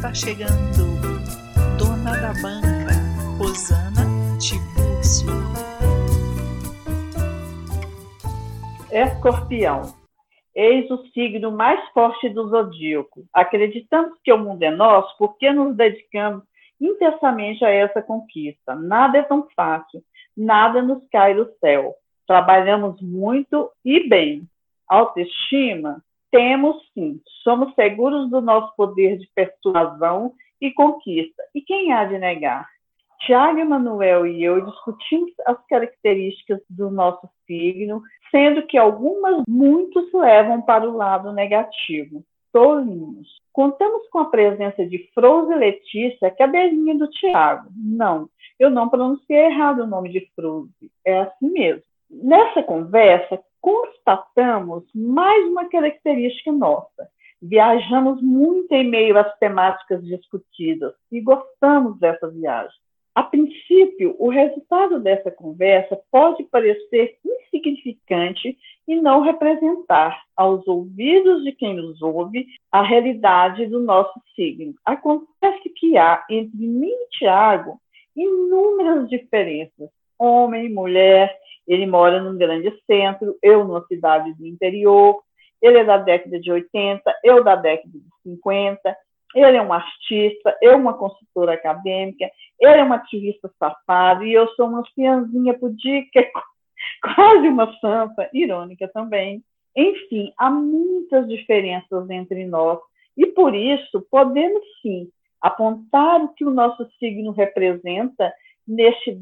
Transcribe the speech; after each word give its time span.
está 0.00 0.14
chegando, 0.14 1.20
dona 1.78 2.12
da 2.12 2.32
banca, 2.40 2.94
Rosana 3.36 4.06
Tibúrcio. 4.38 5.28
Escorpião. 8.90 9.82
Eis 10.54 10.90
o 10.90 11.04
signo 11.08 11.52
mais 11.52 11.86
forte 11.90 12.30
do 12.30 12.48
zodíaco. 12.48 13.26
Acreditamos 13.30 14.18
que 14.24 14.32
o 14.32 14.38
mundo 14.38 14.62
é 14.62 14.70
nosso 14.70 15.14
porque 15.18 15.52
nos 15.52 15.76
dedicamos 15.76 16.44
intensamente 16.80 17.62
a 17.62 17.68
essa 17.68 18.00
conquista. 18.00 18.74
Nada 18.74 19.18
é 19.18 19.22
tão 19.22 19.46
fácil, 19.54 20.02
nada 20.34 20.80
nos 20.80 21.06
cai 21.12 21.34
do 21.34 21.46
céu. 21.60 21.94
Trabalhamos 22.26 22.98
muito 23.02 23.70
e 23.84 24.08
bem. 24.08 24.48
Autoestima 24.88 26.02
temos 26.30 26.76
sim, 26.94 27.20
somos 27.42 27.74
seguros 27.74 28.30
do 28.30 28.40
nosso 28.40 28.74
poder 28.76 29.18
de 29.18 29.28
persuasão 29.34 30.32
e 30.60 30.72
conquista. 30.72 31.42
E 31.54 31.60
quem 31.60 31.92
há 31.92 32.04
de 32.04 32.18
negar? 32.18 32.66
Tiago 33.20 33.58
Emanuel 33.58 34.26
e 34.26 34.42
eu 34.42 34.64
discutimos 34.64 35.32
as 35.46 35.58
características 35.66 36.60
do 36.70 36.90
nosso 36.90 37.28
signo, 37.46 38.02
sendo 38.30 38.66
que 38.66 38.78
algumas 38.78 39.42
muitos 39.46 40.10
levam 40.12 40.62
para 40.62 40.88
o 40.88 40.96
lado 40.96 41.32
negativo. 41.32 42.24
Tolinhos. 42.52 43.28
Contamos 43.52 44.08
com 44.08 44.18
a 44.18 44.30
presença 44.30 44.84
de 44.86 45.08
Froze 45.14 45.54
Letícia, 45.54 46.30
cabelinha 46.30 46.96
do 46.96 47.08
Tiago. 47.08 47.68
Não, 47.76 48.28
eu 48.58 48.70
não 48.70 48.88
pronunciei 48.88 49.46
errado 49.46 49.80
o 49.82 49.86
nome 49.86 50.10
de 50.10 50.28
Froze, 50.34 50.90
é 51.04 51.20
assim 51.20 51.50
mesmo. 51.50 51.82
Nessa 52.10 52.62
conversa, 52.62 53.40
constatamos 53.60 54.84
mais 54.94 55.46
uma 55.48 55.68
característica 55.68 56.52
nossa. 56.52 57.08
Viajamos 57.42 58.20
muito 58.22 58.72
em 58.72 58.88
meio 58.88 59.18
às 59.18 59.38
temáticas 59.38 60.04
discutidas 60.04 60.92
e 61.10 61.20
gostamos 61.20 61.98
dessa 61.98 62.28
viagem. 62.28 62.78
A 63.14 63.22
princípio, 63.22 64.14
o 64.18 64.28
resultado 64.28 65.00
dessa 65.00 65.30
conversa 65.30 66.00
pode 66.10 66.44
parecer 66.44 67.16
insignificante 67.24 68.56
e 68.86 68.96
não 69.00 69.20
representar, 69.22 70.22
aos 70.36 70.66
ouvidos 70.66 71.42
de 71.44 71.52
quem 71.52 71.74
nos 71.74 72.00
ouve, 72.02 72.46
a 72.70 72.82
realidade 72.82 73.66
do 73.66 73.80
nosso 73.80 74.20
signo. 74.34 74.74
Acontece 74.84 75.68
que 75.76 75.96
há 75.98 76.24
entre 76.30 76.56
mim 76.56 76.88
e 76.88 77.08
Tiago 77.10 77.80
inúmeras 78.16 79.08
diferenças, 79.08 79.90
homem, 80.18 80.68
mulher, 80.68 81.36
ele 81.70 81.86
mora 81.86 82.20
num 82.20 82.36
grande 82.36 82.76
centro, 82.84 83.38
eu 83.40 83.64
numa 83.64 83.86
cidade 83.86 84.34
do 84.34 84.44
interior. 84.44 85.22
Ele 85.62 85.78
é 85.78 85.84
da 85.84 85.98
década 85.98 86.40
de 86.40 86.50
80, 86.50 87.00
eu 87.22 87.44
da 87.44 87.54
década 87.54 87.92
de 87.92 88.02
50. 88.24 88.96
Ele 89.36 89.56
é 89.56 89.62
um 89.62 89.72
artista, 89.72 90.58
eu 90.60 90.76
uma 90.76 90.94
consultora 90.94 91.52
acadêmica. 91.52 92.28
Ele 92.58 92.80
é 92.80 92.82
uma 92.82 92.96
ativista 92.96 93.48
safado 93.56 94.24
e 94.24 94.34
eu 94.34 94.48
sou 94.54 94.66
uma 94.66 94.84
fianzinha 94.96 95.56
pudica, 95.56 96.26
quase 97.14 97.46
uma 97.46 97.72
santa, 97.78 98.28
irônica 98.34 98.88
também. 98.88 99.40
Enfim, 99.76 100.32
há 100.36 100.50
muitas 100.50 101.28
diferenças 101.28 102.10
entre 102.10 102.46
nós 102.46 102.80
e 103.16 103.26
por 103.26 103.54
isso 103.54 104.04
podemos 104.10 104.62
sim 104.82 105.08
apontar 105.40 106.20
o 106.20 106.34
que 106.34 106.44
o 106.44 106.50
nosso 106.50 106.84
signo 106.98 107.30
representa 107.30 108.32
neste 108.70 109.12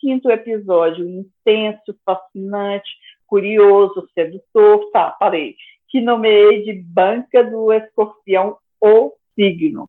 15 0.00 0.28
episódio 0.28 1.08
intenso, 1.08 1.96
fascinante, 2.04 2.90
curioso, 3.28 4.08
sedutor, 4.12 4.90
tá, 4.90 5.12
parei, 5.12 5.54
que 5.88 6.00
nomeei 6.00 6.64
de 6.64 6.82
Banca 6.82 7.44
do 7.44 7.72
Escorpião 7.72 8.56
o 8.80 9.12
signo. 9.36 9.86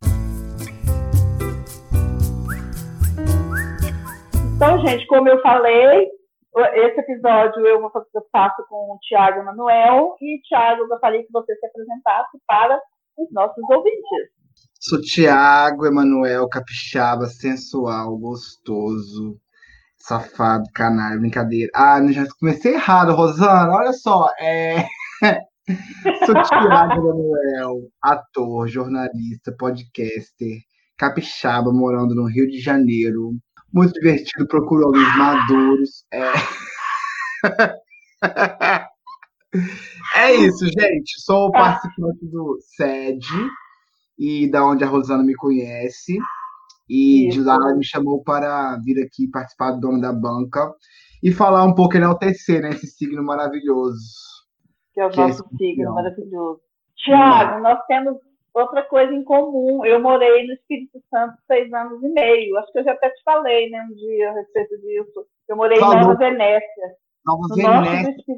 Então, 4.55 4.79
gente, 4.85 5.07
como 5.07 5.27
eu 5.27 5.41
falei, 5.41 6.11
esse 6.75 6.99
episódio 6.99 7.65
eu, 7.65 7.81
faço 8.31 8.63
com 8.69 8.93
o 8.93 8.99
Tiago 9.01 9.43
Manuel 9.43 10.15
e, 10.21 10.39
Tiago, 10.43 10.83
eu 10.83 10.87
gostaria 10.87 11.23
que 11.23 11.31
você 11.31 11.55
se 11.55 11.65
apresentasse 11.65 12.37
para 12.45 12.79
os 13.17 13.31
nossos 13.31 13.63
ouvintes. 13.71 14.29
Sou 14.85 14.99
Tiago 14.99 15.85
Emanuel 15.85 16.45
Capixaba, 16.49 17.27
sensual, 17.27 18.17
gostoso, 18.17 19.39
safado, 19.95 20.65
canalha, 20.75 21.17
brincadeira. 21.17 21.71
Ah, 21.73 22.05
já 22.11 22.27
comecei 22.37 22.73
errado, 22.73 23.13
Rosana, 23.13 23.71
olha 23.71 23.93
só. 23.93 24.27
É... 24.41 24.85
Sou 26.25 26.35
Tiago 26.43 26.99
Emanuel, 26.99 27.89
ator, 28.01 28.67
jornalista, 28.67 29.55
podcaster, 29.57 30.57
capixaba, 30.97 31.71
morando 31.71 32.13
no 32.13 32.25
Rio 32.25 32.45
de 32.45 32.59
Janeiro. 32.59 33.37
Muito 33.71 33.93
divertido, 33.93 34.45
procuro 34.49 34.89
homens 34.89 35.17
maduros. 35.17 36.03
É... 36.11 36.33
é 40.17 40.35
isso, 40.35 40.65
gente. 40.77 41.21
Sou 41.21 41.49
participante 41.53 42.25
do 42.25 42.59
SED 42.75 43.25
e 44.17 44.49
da 44.49 44.65
onde 44.65 44.83
a 44.83 44.87
Rosana 44.87 45.23
me 45.23 45.35
conhece. 45.35 46.17
E 46.89 47.27
Isso. 47.27 47.39
de 47.39 47.45
lá 47.45 47.55
ela 47.55 47.75
me 47.75 47.85
chamou 47.85 48.23
para 48.23 48.77
vir 48.83 49.01
aqui 49.03 49.27
participar 49.29 49.71
do 49.71 49.79
Dono 49.79 50.01
da 50.01 50.11
Banca 50.11 50.73
e 51.23 51.31
falar 51.31 51.63
um 51.63 51.73
pouco, 51.73 51.95
enaltecer 51.95 52.61
né, 52.61 52.69
esse 52.69 52.87
signo 52.87 53.23
maravilhoso. 53.23 54.03
Que 54.93 54.99
é 54.99 55.05
o 55.05 55.09
que 55.09 55.19
é 55.19 55.27
nosso 55.27 55.43
é 55.43 55.57
signo 55.57 55.93
maravilhoso. 55.93 56.61
Tiago, 56.97 57.61
nós 57.61 57.79
temos 57.87 58.17
outra 58.53 58.83
coisa 58.83 59.13
em 59.13 59.23
comum. 59.23 59.85
Eu 59.85 60.01
morei 60.01 60.45
no 60.45 60.53
Espírito 60.53 61.01
Santo 61.09 61.35
seis 61.47 61.71
anos 61.73 62.03
e 62.03 62.09
meio. 62.09 62.57
Acho 62.57 62.71
que 62.71 62.79
eu 62.79 62.83
já 62.83 62.91
até 62.91 63.09
te 63.09 63.23
falei 63.23 63.69
né, 63.69 63.81
um 63.89 63.95
dia 63.95 64.29
a 64.29 64.33
respeito 64.33 64.77
disso. 64.81 65.25
Eu 65.47 65.55
morei 65.55 65.79
Falou. 65.79 65.95
em 65.95 66.01
Nova 66.01 66.15
Venécia. 66.15 66.95
Nova 67.25 67.55
Venécia. 67.55 68.35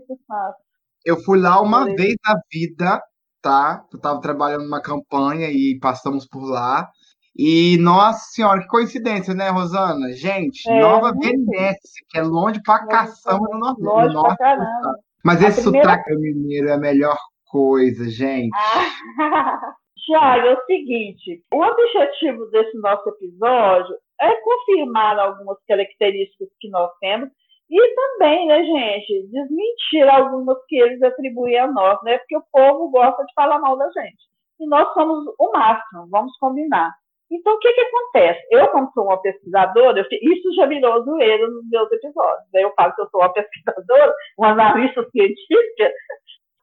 Eu 1.04 1.18
fui 1.24 1.40
lá 1.40 1.62
uma 1.62 1.86
vez 1.86 2.16
na 2.26 2.40
vida 2.52 3.02
tá? 3.46 3.86
Eu 3.94 3.98
estava 3.98 4.20
trabalhando 4.20 4.64
numa 4.64 4.82
campanha 4.82 5.48
e 5.52 5.78
passamos 5.80 6.28
por 6.28 6.50
lá. 6.50 6.90
E, 7.38 7.78
nossa 7.80 8.32
senhora, 8.32 8.62
que 8.62 8.68
coincidência, 8.68 9.36
né, 9.36 9.50
Rosana? 9.50 10.12
Gente, 10.14 10.68
é, 10.68 10.80
Nova 10.80 11.12
Venécia, 11.12 12.02
que 12.10 12.18
é 12.18 12.24
longe 12.24 12.60
pra 12.64 12.88
caçamba 12.88 13.48
no 13.52 13.60
Nordeste. 13.60 13.84
Longe 13.84 14.14
nossa, 14.14 14.36
pra 14.36 14.38
caramba. 14.38 14.96
Mas 15.24 15.44
esse 15.44 15.62
primeira... 15.62 15.90
sotaque 15.90 16.16
mineiro 16.16 16.70
é 16.70 16.74
a 16.74 16.80
melhor 16.80 17.18
coisa, 17.46 18.10
gente. 18.10 18.56
Ah. 18.56 19.76
Tiago, 20.06 20.48
é 20.48 20.54
o 20.54 20.66
seguinte: 20.66 21.44
o 21.52 21.62
objetivo 21.62 22.46
desse 22.48 22.78
nosso 22.78 23.10
episódio 23.10 23.96
é 24.22 24.32
confirmar 24.42 25.20
algumas 25.20 25.58
características 25.68 26.48
que 26.60 26.70
nós 26.70 26.90
temos 27.00 27.30
e 27.70 27.96
também, 27.96 28.48
né, 28.48 28.64
gente, 28.64 29.28
desmentir 29.28 30.08
algumas 30.10 30.58
que 30.68 30.76
eles 30.76 31.02
atribuem 31.02 31.58
a 31.58 31.68
nós, 31.68 32.02
né? 32.04 32.18
Porque 32.20 32.38
o 32.38 32.44
povo 32.52 32.90
gosta 32.90 33.24
de 33.26 33.34
falar 33.34 33.60
mal 33.60 33.78
da 33.78 33.90
gente. 33.92 34.24
E 34.60 34.68
nós 34.68 34.94
somos 34.94 35.26
o 35.40 35.52
máximo, 35.52 36.08
vamos 36.10 36.38
combinar. 36.38 36.94
Então, 37.32 37.56
o 37.56 37.60
que, 37.60 37.74
que 37.74 37.82
acontece? 37.82 38.48
Eu, 38.52 38.68
como 38.68 38.92
sou 38.94 39.06
uma 39.06 39.22
pesquisadora, 39.22 40.00
eu, 40.00 40.06
isso 40.22 40.54
já 40.54 40.68
virou 40.68 41.04
zoeira 41.04 41.48
nos 41.48 41.68
meus 41.70 41.92
episódios. 41.92 42.48
Né? 42.54 42.64
Eu 42.64 42.74
falo 42.76 42.94
que 42.94 43.02
eu 43.02 43.10
sou 43.10 43.22
uma 43.22 43.34
pesquisadora, 43.34 44.14
uma 44.38 44.52
analista 44.52 45.04
científica. 45.10 45.92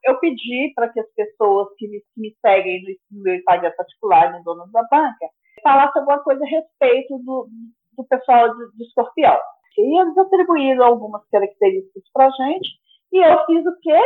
Eu 0.05 0.19
pedi 0.19 0.71
para 0.73 0.89
que 0.89 0.99
as 0.99 1.13
pessoas 1.13 1.67
que 1.77 1.87
me, 1.87 1.99
que 1.99 2.21
me 2.21 2.35
seguem 2.41 2.81
no, 3.11 3.23
meu 3.23 3.35
Instagram 3.35 3.71
particular, 3.75 4.31
no 4.31 4.43
Dono 4.43 4.71
da 4.71 4.83
Banca, 4.83 5.27
falassem 5.61 6.01
alguma 6.01 6.23
coisa 6.23 6.43
a 6.43 6.47
respeito 6.47 7.17
do, 7.19 7.47
do 7.97 8.03
pessoal 8.05 8.55
de, 8.55 8.77
de 8.77 8.83
escorpião. 8.85 9.37
E 9.81 9.99
eles 9.99 10.17
atribuíram 10.17 10.85
algumas 10.85 11.21
características 11.29 12.03
para 12.13 12.27
a 12.27 12.29
gente, 12.29 12.69
e 13.11 13.17
eu 13.17 13.45
fiz 13.45 13.65
o 13.65 13.79
quê? 13.81 13.99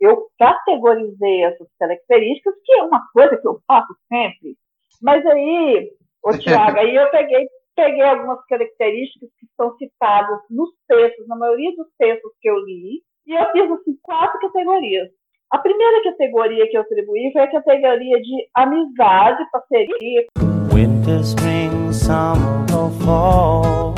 Eu 0.00 0.26
categorizei 0.38 1.44
essas 1.44 1.68
características, 1.78 2.54
que 2.64 2.72
é 2.72 2.82
uma 2.82 3.02
coisa 3.12 3.36
que 3.36 3.46
eu 3.46 3.60
faço 3.66 3.94
sempre. 4.08 4.56
Mas 5.02 5.24
aí, 5.26 5.90
o 6.24 6.30
Tiago, 6.38 6.78
aí 6.78 6.94
eu 6.94 7.10
peguei, 7.10 7.48
peguei 7.74 8.02
algumas 8.02 8.44
características 8.46 9.28
que 9.38 9.46
são 9.56 9.76
citadas 9.76 10.40
nos 10.50 10.70
textos, 10.86 11.26
na 11.26 11.36
maioria 11.36 11.74
dos 11.76 11.88
textos 11.98 12.32
que 12.40 12.48
eu 12.48 12.58
li, 12.64 13.02
e 13.26 13.34
eu 13.34 13.50
fiz 13.52 13.70
assim, 13.70 13.98
quatro 14.02 14.40
categorias. 14.40 15.08
A 15.50 15.58
primeira 15.58 16.02
categoria 16.02 16.68
que 16.68 16.76
eu 16.76 16.82
atribuí 16.82 17.32
foi 17.32 17.42
a 17.42 17.50
categoria 17.50 18.20
de 18.20 18.48
amizade, 18.54 19.50
parceria. 19.50 20.26
Winter, 20.72 21.20
spring, 21.20 21.92
summer 21.92 22.66
or 22.74 22.90
fall. 23.02 23.97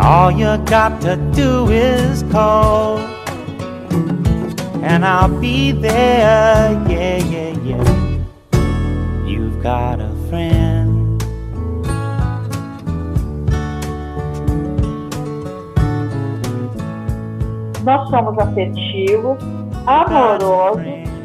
All 0.00 0.30
you 0.30 0.56
got 0.64 1.00
to 1.00 1.16
do 1.34 1.68
is 1.70 2.22
call. 2.30 2.98
And 4.80 5.04
I'll 5.04 5.28
be 5.40 5.72
there, 5.72 6.70
yeah, 6.88 7.16
yeah, 7.16 7.58
yeah. 7.64 8.24
You've 9.26 9.60
got 9.60 10.00
a 10.00 10.14
friend. 10.28 11.20
Nós 17.82 18.08
somos 18.08 18.38
afetivos, 18.38 19.38
amorosos, 19.84 20.80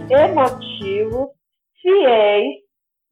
emotivos, 0.10 1.30
fiéis, 1.80 2.56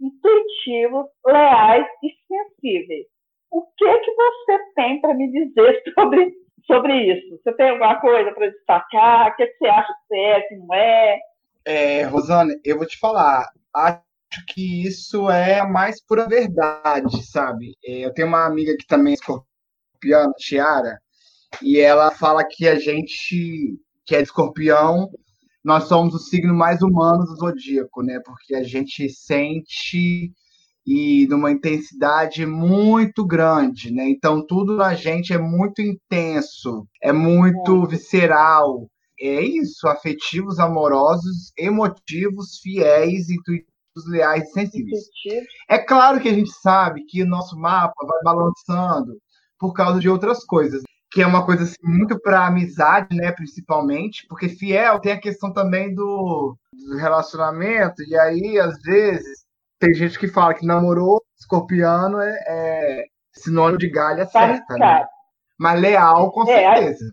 intuitivos, 0.02 1.06
leais 1.28 1.86
e 2.04 2.10
sensíveis 2.28 3.11
o 3.52 3.66
que 3.78 4.00
que 4.00 4.12
você 4.16 4.60
tem 4.76 5.02
para 5.02 5.14
me 5.14 5.30
dizer 5.30 5.84
sobre, 5.94 6.34
sobre 6.66 7.14
isso? 7.14 7.38
Você 7.44 7.54
tem 7.54 7.70
alguma 7.70 8.00
coisa 8.00 8.32
para 8.32 8.50
destacar? 8.50 9.28
O 9.28 9.36
que, 9.36 9.46
que 9.46 9.58
você 9.58 9.68
acha 9.68 9.94
que 10.08 10.16
é, 10.16 10.42
que 10.42 10.56
não 10.56 10.74
é? 10.74 11.20
É, 11.66 12.04
Rosana, 12.04 12.54
eu 12.64 12.78
vou 12.78 12.88
te 12.88 12.98
falar. 12.98 13.46
Acho 13.76 14.02
que 14.48 14.88
isso 14.88 15.30
é 15.30 15.60
a 15.60 15.68
mais 15.68 16.04
pura 16.04 16.28
verdade, 16.28 17.24
sabe? 17.26 17.76
É, 17.84 18.06
eu 18.06 18.14
tenho 18.14 18.30
uma 18.30 18.46
amiga 18.46 18.76
que 18.78 18.88
também 18.88 19.12
é 19.12 19.16
escorpiana, 19.16 20.34
Tiara, 20.38 20.98
e 21.62 21.80
ela 21.80 22.12
fala 22.12 22.44
que 22.48 22.68
a 22.68 22.76
gente, 22.80 23.78
que 24.06 24.16
é 24.16 24.22
escorpião, 24.22 25.10
nós 25.64 25.84
somos 25.84 26.16
o 26.16 26.20
signo 26.20 26.54
mais 26.56 26.82
humano 26.82 27.26
do 27.26 27.36
zodíaco, 27.36 28.02
né? 28.02 28.20
Porque 28.26 28.56
a 28.56 28.64
gente 28.64 29.08
sente 29.10 30.32
e 30.86 31.28
numa 31.28 31.52
intensidade 31.52 32.46
muito 32.46 33.26
grande, 33.26 33.92
né? 33.92 34.10
Então 34.10 34.46
tudo 34.46 34.76
na 34.76 34.94
gente 34.94 35.34
é 35.34 35.38
muito 35.38 35.82
intenso, 35.82 36.88
é 37.02 37.12
muito 37.12 37.84
é. 37.84 37.88
visceral. 37.88 38.88
É 39.20 39.40
isso, 39.42 39.88
afetivos, 39.88 40.60
amorosos, 40.60 41.54
emotivos, 41.56 42.58
fiéis, 42.64 43.30
intuitivos, 43.30 43.70
leais 44.08 44.50
e 44.50 44.52
sensíveis. 44.52 45.04
É 45.70 45.78
claro 45.78 46.20
que 46.20 46.28
a 46.28 46.34
gente 46.34 46.52
sabe 46.52 47.06
que 47.06 47.22
o 47.22 47.28
nosso 47.28 47.56
mapa 47.56 47.94
vai 48.04 48.20
balançando 48.24 49.14
por 49.60 49.74
causa 49.74 50.00
de 50.00 50.10
outras 50.10 50.44
coisas, 50.44 50.82
que 51.12 51.22
é 51.22 51.28
uma 51.28 51.46
coisa 51.46 51.64
assim, 51.64 51.76
muito 51.84 52.20
para 52.20 52.48
amizade, 52.48 53.16
né, 53.16 53.32
principalmente, 53.32 54.26
porque 54.28 54.50
fiel 54.50 55.00
tem 55.00 55.12
a 55.12 55.20
questão 55.20 55.54
também 55.54 55.94
do, 55.94 56.58
do 56.74 56.98
relacionamento, 56.98 58.02
e 58.02 58.18
aí 58.18 58.58
às 58.58 58.82
vezes 58.82 59.46
tem 59.82 59.94
gente 59.96 60.20
que 60.20 60.28
fala 60.28 60.54
que 60.54 60.66
namorou 60.66 61.22
escorpiano 61.38 62.22
é, 62.22 62.38
é 62.48 63.04
sinônimo 63.34 63.80
de 63.80 63.90
galha 63.90 64.26
certa, 64.26 64.76
né? 64.78 65.06
Mas 65.60 65.82
leal, 65.82 66.32
com 66.32 66.44
é, 66.44 66.46
certeza. 66.46 67.06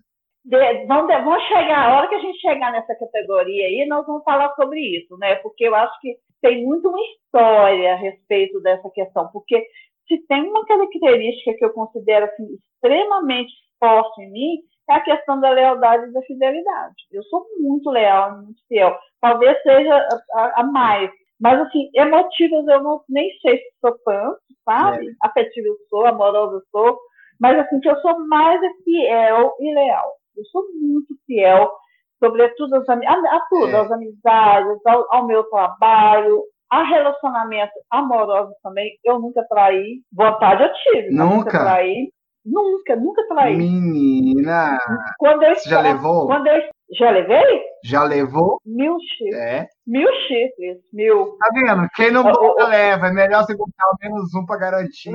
De, 0.44 0.86
vamos, 0.86 1.12
vamos 1.12 1.42
chegar, 1.48 1.88
a 1.88 1.96
hora 1.96 2.08
que 2.08 2.14
a 2.14 2.20
gente 2.20 2.38
chegar 2.40 2.70
nessa 2.72 2.94
categoria 2.94 3.66
aí, 3.66 3.86
nós 3.88 4.06
vamos 4.06 4.22
falar 4.22 4.54
sobre 4.54 4.80
isso, 4.80 5.16
né? 5.16 5.36
Porque 5.36 5.66
eu 5.66 5.74
acho 5.74 5.98
que 6.00 6.16
tem 6.42 6.64
muito 6.64 6.88
uma 6.88 7.00
história 7.00 7.94
a 7.94 7.96
respeito 7.96 8.60
dessa 8.60 8.88
questão. 8.90 9.28
Porque 9.32 9.66
se 10.06 10.18
tem 10.26 10.44
uma 10.44 10.64
característica 10.66 11.54
que 11.54 11.64
eu 11.64 11.70
considero 11.70 12.26
assim, 12.26 12.46
extremamente 12.54 13.52
forte 13.78 14.22
em 14.22 14.30
mim, 14.30 14.58
é 14.90 14.94
a 14.94 15.00
questão 15.00 15.40
da 15.40 15.50
lealdade 15.50 16.08
e 16.08 16.12
da 16.12 16.22
fidelidade. 16.22 16.96
Eu 17.12 17.22
sou 17.24 17.46
muito 17.58 17.90
leal, 17.90 18.42
muito 18.42 18.60
fiel. 18.68 18.96
Talvez 19.20 19.60
seja 19.62 20.08
a, 20.34 20.60
a 20.60 20.64
mais, 20.64 21.10
mas, 21.40 21.60
assim, 21.60 21.88
emotivas 21.94 22.66
eu 22.66 22.82
não, 22.82 23.00
nem 23.08 23.30
sei 23.40 23.58
se 23.58 23.70
sou 23.80 23.96
tanto, 24.04 24.38
sabe? 24.64 25.08
É. 25.08 25.12
Afetiva 25.22 25.68
eu 25.68 25.76
sou, 25.88 26.06
amorosa 26.06 26.56
eu 26.56 26.62
sou. 26.70 26.98
Mas, 27.40 27.58
assim, 27.58 27.78
que 27.80 27.88
eu 27.88 27.98
sou 28.00 28.26
mais 28.26 28.60
fiel 28.84 29.54
e 29.60 29.74
leal. 29.74 30.12
Eu 30.36 30.44
sou 30.46 30.62
muito 30.74 31.14
fiel, 31.26 31.70
sobretudo 32.18 32.76
às, 32.76 32.88
a, 32.88 32.94
a 32.94 33.46
tudo, 33.48 33.76
é. 33.76 33.80
às 33.80 33.90
amizades, 33.90 34.86
ao, 34.86 35.06
ao, 35.14 35.26
meu 35.26 35.44
trabalho, 35.44 36.42
a 36.70 36.82
relacionamento 36.82 37.72
amoroso 37.90 38.52
também. 38.62 38.90
Eu 39.04 39.20
nunca 39.20 39.44
traí. 39.48 40.00
Vontade 40.12 40.64
eu 40.64 40.72
tive. 40.72 41.10
Nunca? 41.10 41.34
Nunca 41.34 41.50
traí. 41.50 42.12
Nunca, 42.44 42.96
nunca 42.96 43.26
traí. 43.28 43.56
Menina! 43.56 44.78
Quando 45.18 45.42
eu, 45.42 45.54
já 45.66 45.80
levou? 45.80 46.26
Quando 46.26 46.46
eu, 46.46 46.62
já 46.98 47.10
levei? 47.10 47.62
Já 47.84 48.04
levou? 48.04 48.60
Mil 48.64 48.96
chifres. 49.00 49.36
É. 49.36 49.66
Mil 49.86 50.08
chifres. 50.26 50.78
Mil. 50.92 51.36
Tá 51.38 51.48
vendo? 51.52 51.88
Quem 51.94 52.10
não 52.10 52.24
conta, 52.24 52.66
leva. 52.66 53.08
É 53.08 53.12
melhor 53.12 53.44
você 53.44 53.56
comprar 53.56 53.88
menos 54.02 54.34
um 54.34 54.46
para 54.46 54.58
garantir. 54.58 55.12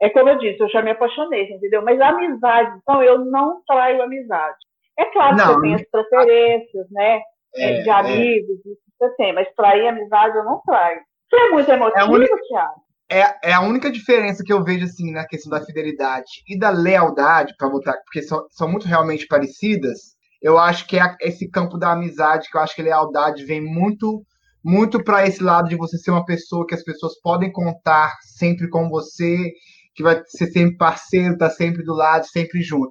É 0.00 0.08
como 0.10 0.28
eu 0.28 0.38
disse, 0.38 0.62
eu 0.62 0.68
já 0.68 0.80
me 0.80 0.92
apaixonei, 0.92 1.50
entendeu? 1.50 1.82
Mas 1.82 2.00
a 2.00 2.10
amizade, 2.10 2.78
então, 2.80 3.02
eu 3.02 3.18
não 3.24 3.60
traio 3.66 4.00
amizade. 4.00 4.56
É 4.96 5.04
claro 5.06 5.36
não, 5.36 5.46
que 5.46 5.52
você 5.54 5.60
tem 5.60 5.74
as 5.74 5.90
preferências, 5.90 6.86
né? 6.92 7.20
É, 7.56 7.82
de 7.82 7.88
é. 7.88 7.92
amigos, 7.92 8.58
é. 8.64 8.70
isso 8.70 8.82
você 8.98 9.16
tem, 9.16 9.32
mas 9.32 9.52
trair 9.54 9.88
amizade 9.88 10.36
eu 10.36 10.44
não 10.44 10.60
traio. 10.64 11.00
Você 11.28 11.36
é 11.36 11.50
muito 11.50 11.70
emotivo, 11.70 12.00
é 12.00 12.04
única... 12.04 12.36
Thiago? 12.48 12.87
É, 13.10 13.50
é 13.50 13.52
a 13.52 13.60
única 13.60 13.90
diferença 13.90 14.42
que 14.44 14.52
eu 14.52 14.62
vejo 14.62 14.84
assim 14.84 15.10
na 15.12 15.26
questão 15.26 15.50
da 15.50 15.64
fidelidade 15.64 16.42
e 16.46 16.58
da 16.58 16.70
lealdade, 16.70 17.54
para 17.56 17.68
botar, 17.68 17.94
porque 18.04 18.22
são, 18.22 18.46
são 18.50 18.68
muito 18.68 18.86
realmente 18.86 19.26
parecidas. 19.26 20.16
Eu 20.42 20.58
acho 20.58 20.86
que 20.86 20.98
é 20.98 21.16
esse 21.20 21.48
campo 21.48 21.78
da 21.78 21.92
amizade, 21.92 22.48
que 22.50 22.56
eu 22.56 22.60
acho 22.60 22.74
que 22.74 22.82
a 22.82 22.84
lealdade 22.84 23.44
vem 23.44 23.60
muito 23.60 24.22
muito 24.62 25.02
para 25.02 25.26
esse 25.26 25.42
lado 25.42 25.68
de 25.68 25.76
você 25.76 25.96
ser 25.96 26.10
uma 26.10 26.24
pessoa 26.24 26.66
que 26.66 26.74
as 26.74 26.82
pessoas 26.82 27.18
podem 27.22 27.50
contar 27.50 28.14
sempre 28.22 28.68
com 28.68 28.88
você, 28.88 29.52
que 29.94 30.02
vai 30.02 30.20
ser 30.26 30.48
sempre 30.48 30.76
parceiro, 30.76 31.38
tá 31.38 31.48
sempre 31.48 31.82
do 31.82 31.94
lado, 31.94 32.26
sempre 32.26 32.60
junto. 32.60 32.90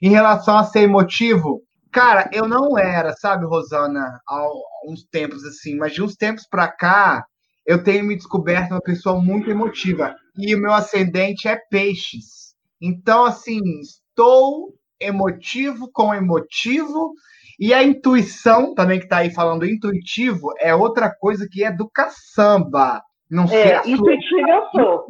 Em 0.00 0.10
relação 0.10 0.56
a 0.56 0.64
ser 0.64 0.80
emotivo, 0.80 1.60
cara, 1.92 2.30
eu 2.32 2.48
não 2.48 2.78
era, 2.78 3.12
sabe, 3.14 3.44
Rosana, 3.44 4.20
há 4.26 4.48
uns 4.86 5.04
tempos 5.10 5.44
assim, 5.44 5.76
mas 5.76 5.92
de 5.92 6.02
uns 6.02 6.14
tempos 6.14 6.46
para 6.48 6.68
cá, 6.68 7.24
eu 7.68 7.84
tenho 7.84 8.02
me 8.02 8.16
descoberto 8.16 8.70
uma 8.70 8.80
pessoa 8.80 9.20
muito 9.20 9.50
emotiva. 9.50 10.16
E 10.38 10.54
o 10.54 10.58
meu 10.58 10.72
ascendente 10.72 11.46
é 11.46 11.54
peixes. 11.54 12.54
Então, 12.80 13.26
assim, 13.26 13.60
estou 13.82 14.74
emotivo 14.98 15.90
com 15.92 16.14
emotivo. 16.14 17.12
E 17.60 17.74
a 17.74 17.82
intuição, 17.82 18.74
também 18.74 18.98
que 18.98 19.04
está 19.04 19.18
aí 19.18 19.30
falando 19.30 19.66
intuitivo, 19.66 20.54
é 20.58 20.74
outra 20.74 21.14
coisa 21.14 21.46
que 21.46 21.62
é 21.62 21.70
do 21.70 21.86
caçamba. 21.90 23.02
Não 23.30 23.44
é, 23.44 23.48
sei. 23.48 23.60
É, 23.60 23.90
intuitivo 23.90 24.48
eu 24.48 24.70
sou. 24.70 25.06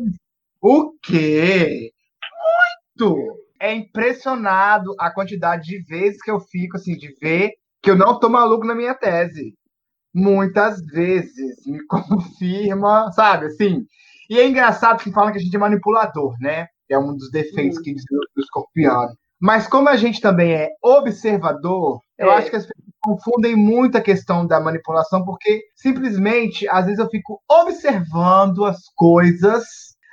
O 0.60 0.92
quê? 1.00 1.92
Muito! 2.98 3.38
É 3.60 3.72
impressionado 3.72 4.96
a 4.98 5.12
quantidade 5.14 5.62
de 5.62 5.78
vezes 5.84 6.20
que 6.20 6.30
eu 6.30 6.40
fico, 6.40 6.76
assim, 6.76 6.96
de 6.96 7.14
ver 7.20 7.52
que 7.80 7.88
eu 7.88 7.96
não 7.96 8.18
tô 8.18 8.28
maluco 8.28 8.66
na 8.66 8.74
minha 8.74 8.94
tese 8.94 9.54
muitas 10.14 10.80
vezes, 10.84 11.64
me 11.66 11.84
confirma, 11.86 13.10
sabe, 13.12 13.46
assim. 13.46 13.84
E 14.30 14.38
é 14.38 14.46
engraçado 14.46 15.02
que 15.02 15.12
falam 15.12 15.32
que 15.32 15.38
a 15.38 15.40
gente 15.40 15.54
é 15.54 15.58
manipulador, 15.58 16.34
né? 16.40 16.66
É 16.88 16.98
um 16.98 17.14
dos 17.16 17.30
defeitos 17.30 17.78
que 17.78 17.94
diz 17.94 18.04
do 18.34 18.42
escorpião. 18.42 19.08
Mas 19.40 19.68
como 19.68 19.88
a 19.88 19.96
gente 19.96 20.20
também 20.20 20.52
é 20.52 20.68
observador, 20.82 22.00
é. 22.18 22.24
eu 22.24 22.30
acho 22.32 22.50
que 22.50 22.56
as 22.56 22.66
pessoas 22.66 22.88
confundem 23.00 23.54
muito 23.54 23.96
a 23.96 24.02
questão 24.02 24.46
da 24.46 24.60
manipulação, 24.60 25.24
porque 25.24 25.62
simplesmente, 25.76 26.68
às 26.68 26.86
vezes 26.86 26.98
eu 26.98 27.08
fico 27.08 27.40
observando 27.48 28.64
as 28.64 28.80
coisas, 28.96 29.64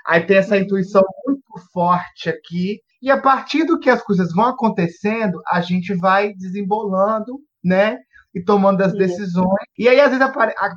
aí 0.06 0.26
tem 0.26 0.38
essa 0.38 0.58
intuição 0.58 1.02
muito 1.26 1.44
forte 1.74 2.30
aqui, 2.30 2.80
e 3.02 3.10
a 3.10 3.20
partir 3.20 3.66
do 3.66 3.80
que 3.80 3.90
as 3.90 4.02
coisas 4.02 4.34
vão 4.34 4.46
acontecendo, 4.46 5.42
a 5.48 5.60
gente 5.62 5.94
vai 5.96 6.34
desembolando, 6.34 7.40
né? 7.64 7.98
E 8.36 8.44
tomando 8.44 8.82
as 8.82 8.92
decisões. 8.94 9.64
E 9.80 9.88
aí, 9.88 10.00
às 10.02 10.12
vezes, 10.12 10.28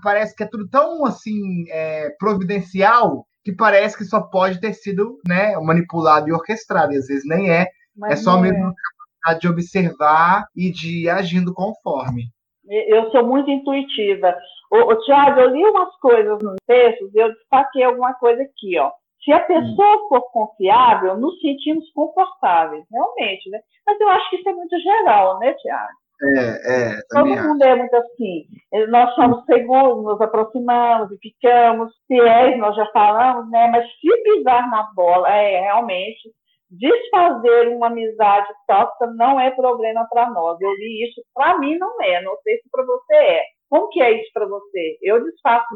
parece 0.00 0.36
que 0.36 0.44
é 0.44 0.48
tudo 0.48 0.68
tão 0.68 1.04
assim 1.04 1.64
é, 1.68 2.10
providencial 2.18 3.26
que 3.44 3.52
parece 3.52 3.98
que 3.98 4.04
só 4.04 4.20
pode 4.20 4.60
ter 4.60 4.74
sido 4.74 5.18
né, 5.26 5.56
manipulado 5.56 6.28
e 6.28 6.32
orquestrado. 6.32 6.92
E 6.92 6.96
às 6.96 7.06
vezes 7.06 7.24
nem 7.26 7.50
é. 7.50 7.66
Mas 7.96 8.12
é 8.12 8.16
só 8.22 8.38
mesmo 8.38 8.58
é. 8.58 8.72
capacidade 9.24 9.40
de 9.40 9.48
observar 9.48 10.46
e 10.54 10.70
de 10.70 11.04
ir 11.04 11.10
agindo 11.10 11.52
conforme. 11.52 12.26
Eu 12.68 13.10
sou 13.10 13.26
muito 13.26 13.50
intuitiva. 13.50 14.36
O, 14.70 14.94
Tiago, 14.96 15.40
eu 15.40 15.50
li 15.50 15.64
umas 15.64 15.96
coisas 15.96 16.38
nos 16.42 16.56
textos 16.66 17.12
e 17.14 17.18
eu 17.18 17.32
destaquei 17.32 17.82
alguma 17.82 18.12
coisa 18.14 18.42
aqui, 18.42 18.78
ó. 18.78 18.92
Se 19.24 19.32
a 19.32 19.40
pessoa 19.40 19.96
hum. 19.96 20.08
for 20.08 20.30
confiável, 20.30 21.16
nos 21.16 21.40
sentimos 21.40 21.90
confortáveis, 21.92 22.84
realmente, 22.92 23.50
né? 23.50 23.58
Mas 23.86 23.98
eu 23.98 24.08
acho 24.10 24.30
que 24.30 24.36
isso 24.36 24.48
é 24.48 24.52
muito 24.52 24.78
geral, 24.78 25.38
né, 25.38 25.54
Tiago? 25.54 25.88
É, 26.20 26.96
é, 26.96 27.00
Todo 27.10 27.26
mundo 27.26 27.62
é 27.62 27.76
muito 27.76 27.94
assim. 27.94 28.44
Nós 28.88 29.14
somos 29.14 29.44
seguros, 29.44 30.02
nos 30.02 30.20
aproximamos 30.20 31.12
e 31.12 31.18
ficamos 31.18 31.92
fiéis, 32.08 32.58
nós 32.58 32.74
já 32.74 32.86
falamos, 32.86 33.48
né? 33.50 33.68
Mas 33.68 33.86
se 34.00 34.22
pisar 34.22 34.68
na 34.68 34.82
bola, 34.94 35.28
é 35.28 35.60
realmente 35.60 36.30
desfazer 36.70 37.68
uma 37.68 37.86
amizade 37.86 38.48
tóxica 38.66 39.06
não 39.14 39.40
é 39.40 39.50
problema 39.52 40.06
para 40.10 40.30
nós. 40.30 40.60
Eu 40.60 40.70
li 40.74 41.08
isso, 41.08 41.22
para 41.34 41.58
mim 41.58 41.78
não 41.78 42.02
é, 42.02 42.20
não 42.22 42.36
sei 42.42 42.56
se 42.56 42.68
para 42.70 42.84
você 42.84 43.14
é. 43.14 43.42
Como 43.70 43.88
que 43.88 44.02
é 44.02 44.20
isso 44.20 44.30
para 44.32 44.46
você? 44.46 44.98
Eu 45.02 45.22
desfaço 45.24 45.66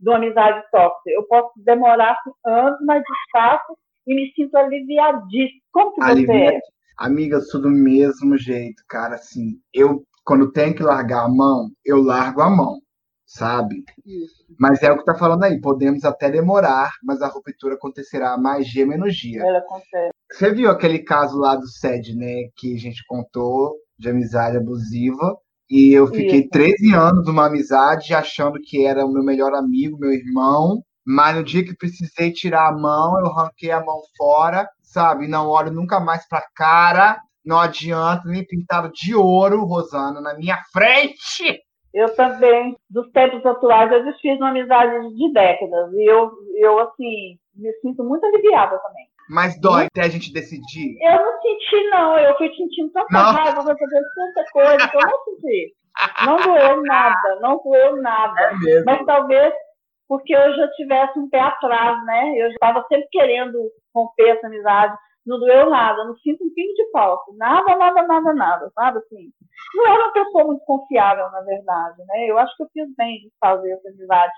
de 0.00 0.08
uma 0.08 0.16
amizade 0.16 0.62
tóxica. 0.70 1.10
Eu 1.10 1.22
posso 1.24 1.52
demorar 1.56 2.16
anos, 2.44 2.78
mas 2.84 3.02
desfaço 3.02 3.76
e 4.06 4.14
me 4.14 4.32
sinto 4.32 4.56
aliviadíssimo. 4.56 5.60
Como 5.72 5.92
que 5.94 6.00
você 6.00 6.32
é? 6.32 6.60
Amiga, 6.96 7.36
eu 7.36 7.42
sou 7.42 7.60
do 7.60 7.70
mesmo 7.70 8.36
jeito, 8.36 8.82
cara. 8.88 9.16
Assim, 9.16 9.60
eu, 9.72 10.04
quando 10.24 10.52
tenho 10.52 10.74
que 10.74 10.82
largar 10.82 11.24
a 11.24 11.28
mão, 11.28 11.70
eu 11.84 12.02
largo 12.02 12.40
a 12.40 12.50
mão, 12.50 12.78
sabe? 13.26 13.84
Isso. 14.04 14.44
Mas 14.58 14.82
é 14.82 14.92
o 14.92 14.98
que 14.98 15.04
tá 15.04 15.14
falando 15.14 15.44
aí. 15.44 15.60
Podemos 15.60 16.04
até 16.04 16.30
demorar, 16.30 16.90
mas 17.02 17.22
a 17.22 17.28
ruptura 17.28 17.74
acontecerá 17.74 18.36
mais 18.36 18.66
dia 18.66 18.86
menos 18.86 19.14
dia. 19.14 19.42
Ela 19.42 19.58
acontece. 19.58 20.12
Você 20.30 20.52
viu 20.52 20.70
aquele 20.70 21.00
caso 21.00 21.38
lá 21.38 21.56
do 21.56 21.66
SED, 21.66 22.16
né? 22.16 22.48
Que 22.56 22.74
a 22.74 22.78
gente 22.78 23.04
contou 23.06 23.74
de 23.98 24.08
amizade 24.08 24.56
abusiva. 24.56 25.36
E 25.70 25.92
eu 25.92 26.06
fiquei 26.06 26.40
Isso. 26.40 26.50
13 26.50 26.94
anos 26.94 27.26
numa 27.26 27.46
amizade 27.46 28.12
achando 28.12 28.58
que 28.60 28.84
era 28.84 29.06
o 29.06 29.12
meu 29.12 29.24
melhor 29.24 29.54
amigo, 29.54 29.98
meu 29.98 30.12
irmão. 30.12 30.82
Mas 31.06 31.36
no 31.36 31.42
dia 31.42 31.64
que 31.64 31.76
precisei 31.76 32.32
tirar 32.32 32.68
a 32.68 32.72
mão, 32.72 33.18
eu 33.18 33.32
ranquei 33.32 33.70
a 33.70 33.84
mão 33.84 34.00
fora, 34.16 34.68
sabe? 34.82 35.26
Não 35.26 35.48
olho 35.48 35.72
nunca 35.72 35.98
mais 35.98 36.26
pra 36.28 36.44
cara. 36.54 37.18
Não 37.44 37.58
adianta, 37.58 38.22
nem 38.26 38.46
pintado 38.46 38.90
de 38.92 39.14
ouro, 39.14 39.64
Rosana, 39.64 40.20
na 40.20 40.34
minha 40.34 40.58
frente. 40.72 41.60
Eu 41.92 42.14
também, 42.14 42.76
dos 42.88 43.10
tempos 43.10 43.44
atuais, 43.44 43.90
eu 43.92 44.04
desfiz 44.04 44.36
uma 44.38 44.50
amizade 44.50 44.92
de 45.14 45.32
décadas. 45.32 45.92
E 45.92 46.10
eu, 46.10 46.30
eu 46.56 46.78
assim, 46.78 47.36
me 47.54 47.72
sinto 47.82 48.04
muito 48.04 48.24
aliviada 48.24 48.78
também. 48.78 49.06
Mas 49.28 49.60
dói 49.60 49.86
até 49.86 50.02
a 50.02 50.08
gente 50.08 50.32
decidir? 50.32 50.96
Eu 51.00 51.16
não 51.16 51.40
senti, 51.40 51.90
não. 51.90 52.18
Eu 52.18 52.36
fui 52.36 52.48
sentindo 52.54 52.92
tanta 52.92 53.12
não. 53.12 53.32
raiva 53.32 53.64
pra 53.64 53.76
fazer 53.76 54.02
tanta 54.14 54.44
coisa 54.52 54.88
que 54.88 54.96
eu 54.96 55.00
não 55.00 55.24
senti. 55.24 55.74
Não 56.24 56.36
doeu 56.36 56.82
nada, 56.82 57.40
não 57.40 57.60
doeu 57.62 57.96
nada. 58.00 58.40
É 58.66 58.84
Mas 58.84 59.04
talvez 59.04 59.52
porque 60.12 60.36
eu 60.36 60.54
já 60.54 60.68
tivesse 60.72 61.18
um 61.18 61.26
pé 61.30 61.40
atrás, 61.40 62.04
né? 62.04 62.34
Eu 62.36 62.48
já 62.48 62.54
estava 62.56 62.84
sempre 62.86 63.08
querendo 63.10 63.58
romper 63.94 64.28
essa 64.28 64.46
amizade. 64.46 64.94
Não 65.24 65.38
doeu 65.38 65.70
nada, 65.70 66.04
não 66.04 66.14
sinto 66.18 66.44
um 66.44 66.52
pingo 66.52 66.74
de 66.74 66.90
falta. 66.90 67.32
Nada, 67.38 67.74
nada, 67.76 68.02
nada, 68.02 68.34
nada, 68.34 68.70
sabe? 68.74 68.98
Assim, 68.98 69.30
não 69.74 69.86
era 69.86 70.04
uma 70.04 70.12
pessoa 70.12 70.44
muito 70.44 70.62
confiável, 70.66 71.30
na 71.30 71.40
verdade, 71.40 71.96
né? 72.06 72.26
Eu 72.26 72.38
acho 72.38 72.54
que 72.58 72.62
eu 72.62 72.68
fiz 72.74 72.94
bem 72.94 73.20
de 73.20 73.32
fazer 73.40 73.70
essa 73.70 73.88
amizade. 73.88 74.32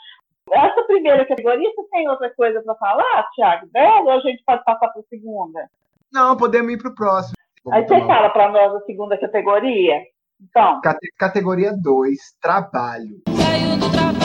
Essa 0.52 0.84
primeira 0.84 1.26
categoria, 1.26 1.68
você 1.74 1.88
tem 1.90 2.08
outra 2.08 2.32
coisa 2.36 2.62
para 2.62 2.76
falar, 2.76 3.28
Thiago? 3.34 3.66
Dela 3.72 4.00
ou 4.02 4.10
a 4.12 4.20
gente 4.20 4.44
pode 4.46 4.62
passar 4.62 4.88
para 4.92 5.00
a 5.00 5.08
segunda? 5.10 5.68
Não, 6.12 6.36
podemos 6.36 6.72
ir 6.72 6.78
para 6.78 6.92
o 6.92 6.94
próximo. 6.94 7.34
Aí 7.72 7.82
você 7.82 7.98
fala 8.06 8.30
para 8.30 8.48
nós 8.48 8.76
a 8.76 8.80
segunda 8.82 9.18
categoria? 9.18 10.02
Então. 10.40 10.80
Categoria 11.18 11.72
2, 11.82 12.18
trabalho. 12.40 13.22
Saiu 13.26 13.76
do 13.76 13.90
trabalho, 13.90 14.23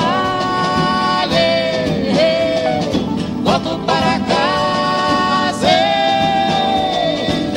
volto 3.49 3.79
para 3.83 4.19
casa. 4.27 5.71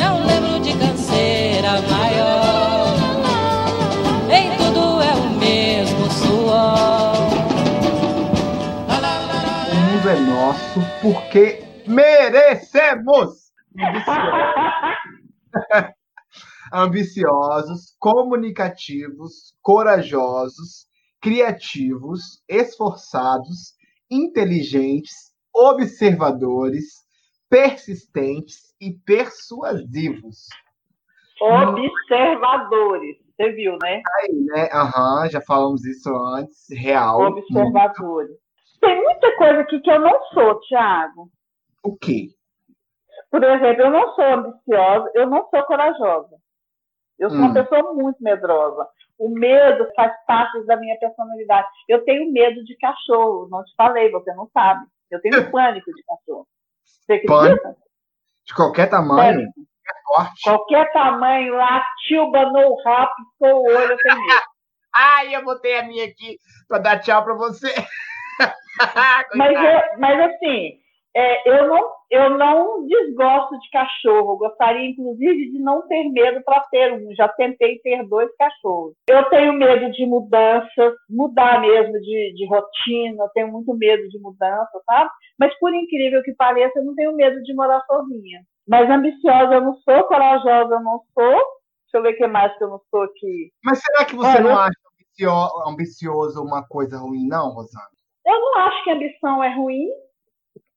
Não 0.01 0.25
lembro 0.25 0.61
de 0.61 0.73
canseira 0.79 1.83
maior. 1.83 2.95
Em 4.31 4.57
tudo 4.57 5.03
é 5.03 5.15
o 5.15 5.31
mesmo 5.39 6.11
suor. 6.11 7.13
O 9.71 9.75
mundo 9.75 10.09
é 10.09 10.17
nosso 10.21 10.81
porque 11.03 11.63
merecemos. 11.87 13.53
ambiciosos, 16.73 17.95
comunicativos, 18.01 19.55
corajosos, 19.61 20.87
criativos, 21.21 22.43
esforçados, 22.49 23.75
inteligentes, 24.11 25.32
observadores, 25.55 27.03
persistentes 27.49 28.75
e 28.81 28.93
persuasivos. 28.93 30.49
Observadores, 31.41 33.17
você 33.37 33.53
viu, 33.53 33.77
né? 33.83 34.01
Aí, 34.21 34.35
né? 34.47 34.69
Aham, 34.73 35.29
já 35.31 35.41
falamos 35.41 35.85
isso 35.85 36.09
antes, 36.35 36.67
real. 36.71 37.21
Observadores. 37.21 38.31
Muito. 38.31 38.43
Tem 38.81 39.03
muita 39.03 39.37
coisa 39.37 39.61
aqui 39.61 39.81
que 39.81 39.91
eu 39.91 40.01
não 40.01 40.23
sou, 40.33 40.61
Thiago. 40.61 41.31
O 41.85 41.97
quê? 41.97 42.29
Por 43.31 43.43
exemplo, 43.43 43.83
eu 43.83 43.91
não 43.91 44.15
sou 44.15 44.25
ambiciosa, 44.25 45.11
eu 45.15 45.27
não 45.27 45.49
sou 45.49 45.63
corajosa. 45.65 46.37
Eu 47.19 47.31
sou 47.31 47.39
hum. 47.39 47.43
uma 47.43 47.55
pessoa 47.55 47.95
muito 47.95 48.23
medrosa. 48.23 48.87
O 49.19 49.29
medo 49.29 49.89
faz 49.95 50.13
parte 50.27 50.65
da 50.67 50.77
minha 50.77 50.99
personalidade. 50.99 51.69
Eu 51.89 52.05
tenho 52.05 52.33
medo 52.33 52.65
de 52.65 52.77
cachorro, 52.77 53.49
não 53.51 53.63
te 53.65 53.73
falei, 53.77 54.11
você 54.11 54.35
não 54.35 54.49
sabe. 54.53 54.85
Eu 55.13 55.21
tenho 55.21 55.51
pânico 55.51 55.93
de 55.93 56.03
cachorro. 56.05 56.49
Você 56.85 57.13
acredita? 57.13 57.63
Pânico? 57.63 57.77
De 58.47 58.55
qualquer 58.55 58.89
tamanho? 58.89 59.47
Qualquer, 60.05 60.33
qualquer 60.43 60.93
tamanho, 60.93 61.55
latiu, 61.55 62.31
banou 62.31 62.73
o 62.73 62.83
rabo, 62.83 63.11
piscou 63.17 63.61
o 63.61 63.67
olho, 63.67 63.93
eu 63.93 63.99
tenho 63.99 64.17
medo. 64.17 64.43
Ai, 64.95 65.35
eu 65.35 65.45
botei 65.45 65.79
a 65.79 65.85
minha 65.85 66.05
aqui 66.05 66.39
para 66.69 66.79
dar 66.79 66.99
tchau 67.01 67.23
para 67.25 67.35
você. 67.35 67.73
mas, 69.35 69.53
eu, 69.53 69.99
mas 69.99 70.21
assim, 70.21 70.82
é, 71.15 71.49
eu, 71.49 71.69
não, 71.69 71.91
eu 72.11 72.31
não 72.39 72.87
desgosto 72.87 73.59
de 73.59 73.71
cachorro. 73.71 74.39
Gostaria, 74.39 74.89
inclusive, 74.89 75.51
de 75.51 75.59
não 75.59 75.87
ter 75.87 76.05
medo 76.09 76.43
para 76.43 76.61
ter 76.71 76.93
um. 76.93 77.15
Já 77.15 77.29
tentei 77.29 77.79
ter 77.81 78.07
dois 78.09 78.35
cachorros. 78.37 78.95
Eu 79.09 79.25
tenho 79.29 79.53
medo 79.53 79.91
de 79.93 80.07
mudanças, 80.07 80.95
mudar 81.09 81.61
mesmo 81.61 81.93
de, 82.01 82.35
de 82.35 82.47
rotina. 82.47 83.29
Tenho 83.35 83.53
muito 83.53 83.75
medo 83.75 84.09
de 84.09 84.19
mudança, 84.19 84.81
sabe? 84.87 85.11
Mas, 85.39 85.57
por 85.59 85.75
incrível 85.75 86.23
que 86.23 86.33
pareça, 86.35 86.79
eu 86.79 86.85
não 86.85 86.95
tenho 86.95 87.15
medo 87.15 87.43
de 87.43 87.55
morar 87.55 87.81
sozinha. 87.87 88.41
Mas 88.67 88.89
ambiciosa 88.89 89.55
eu 89.55 89.61
não 89.61 89.75
sou, 89.75 90.05
corajosa 90.05 90.75
eu 90.75 90.81
não 90.81 91.01
sou. 91.13 91.63
Deixa 91.93 91.99
eu 91.99 92.03
ver 92.03 92.15
o 92.15 92.17
que 92.17 92.27
mais 92.27 92.57
que 92.57 92.65
eu 92.65 92.71
não 92.71 92.81
sou 92.91 93.03
aqui. 93.03 93.53
Mas 93.63 93.81
será 93.81 94.05
que 94.07 94.15
você 94.15 94.41
não 94.41 94.59
acha 94.59 94.73
ambicioso, 94.95 95.69
ambicioso 95.69 96.43
uma 96.43 96.67
coisa 96.67 96.97
ruim, 96.97 97.27
não, 97.29 97.51
Rosana? 97.51 97.85
Eu 98.25 98.41
não 98.41 98.59
acho 98.61 98.85
que 98.85 98.91
ambição 98.91 99.45
é 99.45 99.55
ruim. 99.55 99.91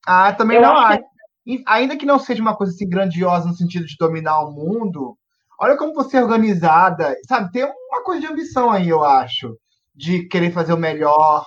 Ah, 0.05 0.33
também 0.33 0.57
eu 0.57 0.63
não 0.63 0.77
acho. 0.77 1.03
Que... 1.45 1.63
Ainda 1.67 1.97
que 1.97 2.05
não 2.05 2.19
seja 2.19 2.41
uma 2.41 2.55
coisa 2.55 2.73
assim 2.73 2.89
grandiosa 2.89 3.47
no 3.47 3.55
sentido 3.55 3.85
de 3.85 3.95
dominar 3.97 4.41
o 4.41 4.51
mundo, 4.51 5.17
olha 5.59 5.77
como 5.77 5.93
você 5.93 6.17
é 6.17 6.23
organizada, 6.23 7.15
sabe? 7.27 7.51
Tem 7.51 7.63
uma 7.63 8.03
coisa 8.03 8.21
de 8.21 8.27
ambição 8.27 8.71
aí, 8.71 8.89
eu 8.89 9.03
acho, 9.03 9.55
de 9.93 10.27
querer 10.27 10.51
fazer 10.51 10.73
o 10.73 10.77
melhor, 10.77 11.45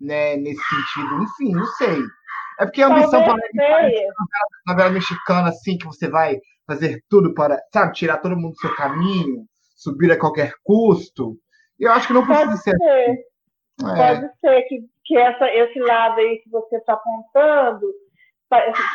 né, 0.00 0.36
nesse 0.36 0.62
sentido. 0.62 1.22
Enfim, 1.22 1.52
não 1.52 1.66
sei. 1.66 1.98
É 2.60 2.64
porque 2.64 2.82
a 2.82 2.86
ambição 2.86 3.24
parece 3.24 3.58
uma 3.58 4.74
novela 4.74 4.90
mexicana 4.90 5.48
assim 5.48 5.76
que 5.76 5.86
você 5.86 6.08
vai 6.08 6.38
fazer 6.66 7.02
tudo 7.08 7.34
para, 7.34 7.60
sabe, 7.72 7.92
tirar 7.94 8.18
todo 8.18 8.36
mundo 8.36 8.52
do 8.52 8.60
seu 8.60 8.74
caminho, 8.76 9.44
subir 9.74 10.12
a 10.12 10.18
qualquer 10.18 10.52
custo. 10.62 11.36
E 11.80 11.84
eu 11.84 11.92
acho 11.92 12.06
que 12.06 12.12
não 12.12 12.24
precisa 12.24 12.46
Pode 12.46 12.62
ser. 12.62 12.76
ser. 12.76 13.26
Assim. 13.80 14.00
É. 14.00 14.14
Pode 14.14 14.32
ser 14.40 14.62
que 14.62 14.91
que 15.04 15.16
essa, 15.16 15.48
esse 15.52 15.78
lado 15.80 16.20
aí 16.20 16.38
que 16.38 16.50
você 16.50 16.76
está 16.76 16.94
apontando, 16.94 17.86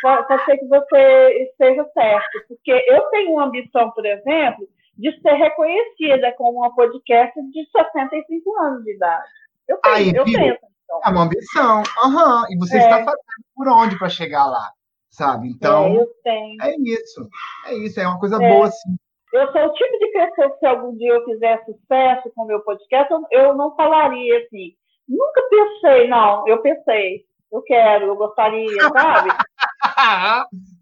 pode 0.02 0.46
ser 0.46 0.58
que 0.58 0.68
você 0.68 1.50
esteja 1.50 1.86
certo, 1.94 2.48
porque 2.48 2.72
eu 2.88 3.02
tenho 3.10 3.32
uma 3.32 3.46
ambição, 3.46 3.92
por 3.92 4.06
exemplo, 4.06 4.68
de 4.98 5.12
ser 5.22 5.34
reconhecida 5.34 6.34
como 6.38 6.60
uma 6.60 6.76
podcast 6.76 7.40
de 7.52 7.68
65 7.72 8.60
anos 8.60 8.84
de 8.84 8.96
idade. 8.96 9.28
Eu 9.68 9.78
tenho, 9.78 9.96
aí, 9.96 10.14
eu 10.16 10.24
tenho 10.24 10.58
É 11.04 11.10
uma 11.10 11.24
ambição, 11.24 11.84
uhum. 12.04 12.44
e 12.50 12.58
você 12.58 12.78
é. 12.78 12.80
está 12.80 12.98
fazendo 12.98 13.46
por 13.56 13.68
onde 13.68 13.98
para 13.98 14.10
chegar 14.10 14.46
lá, 14.46 14.72
sabe? 15.10 15.50
Então, 15.50 15.86
é, 15.86 15.98
eu 15.98 16.08
tenho. 16.24 16.62
é 16.62 16.76
isso, 16.80 17.30
é 17.66 17.74
isso, 17.76 18.00
é 18.00 18.08
uma 18.08 18.20
coisa 18.20 18.42
é. 18.42 18.50
boa, 18.50 18.70
sim. 18.70 18.96
Eu 19.34 19.52
sou 19.52 19.62
o 19.62 19.74
tipo 19.74 20.00
de 20.00 20.08
pessoa 20.08 20.50
que 20.52 20.60
se 20.60 20.66
algum 20.66 20.96
dia 20.96 21.12
eu 21.12 21.26
fizer 21.26 21.64
sucesso 21.66 22.32
com 22.34 22.44
o 22.44 22.48
meu 22.48 22.62
podcast, 22.62 23.14
eu 23.32 23.54
não 23.56 23.76
falaria 23.76 24.40
assim, 24.40 24.74
Nunca 25.08 25.42
pensei, 25.50 26.08
não. 26.08 26.48
Eu 26.48 26.62
pensei, 26.62 27.26
eu 27.52 27.62
quero, 27.64 28.06
eu 28.08 28.16
gostaria, 28.16 28.90
sabe? 28.90 29.30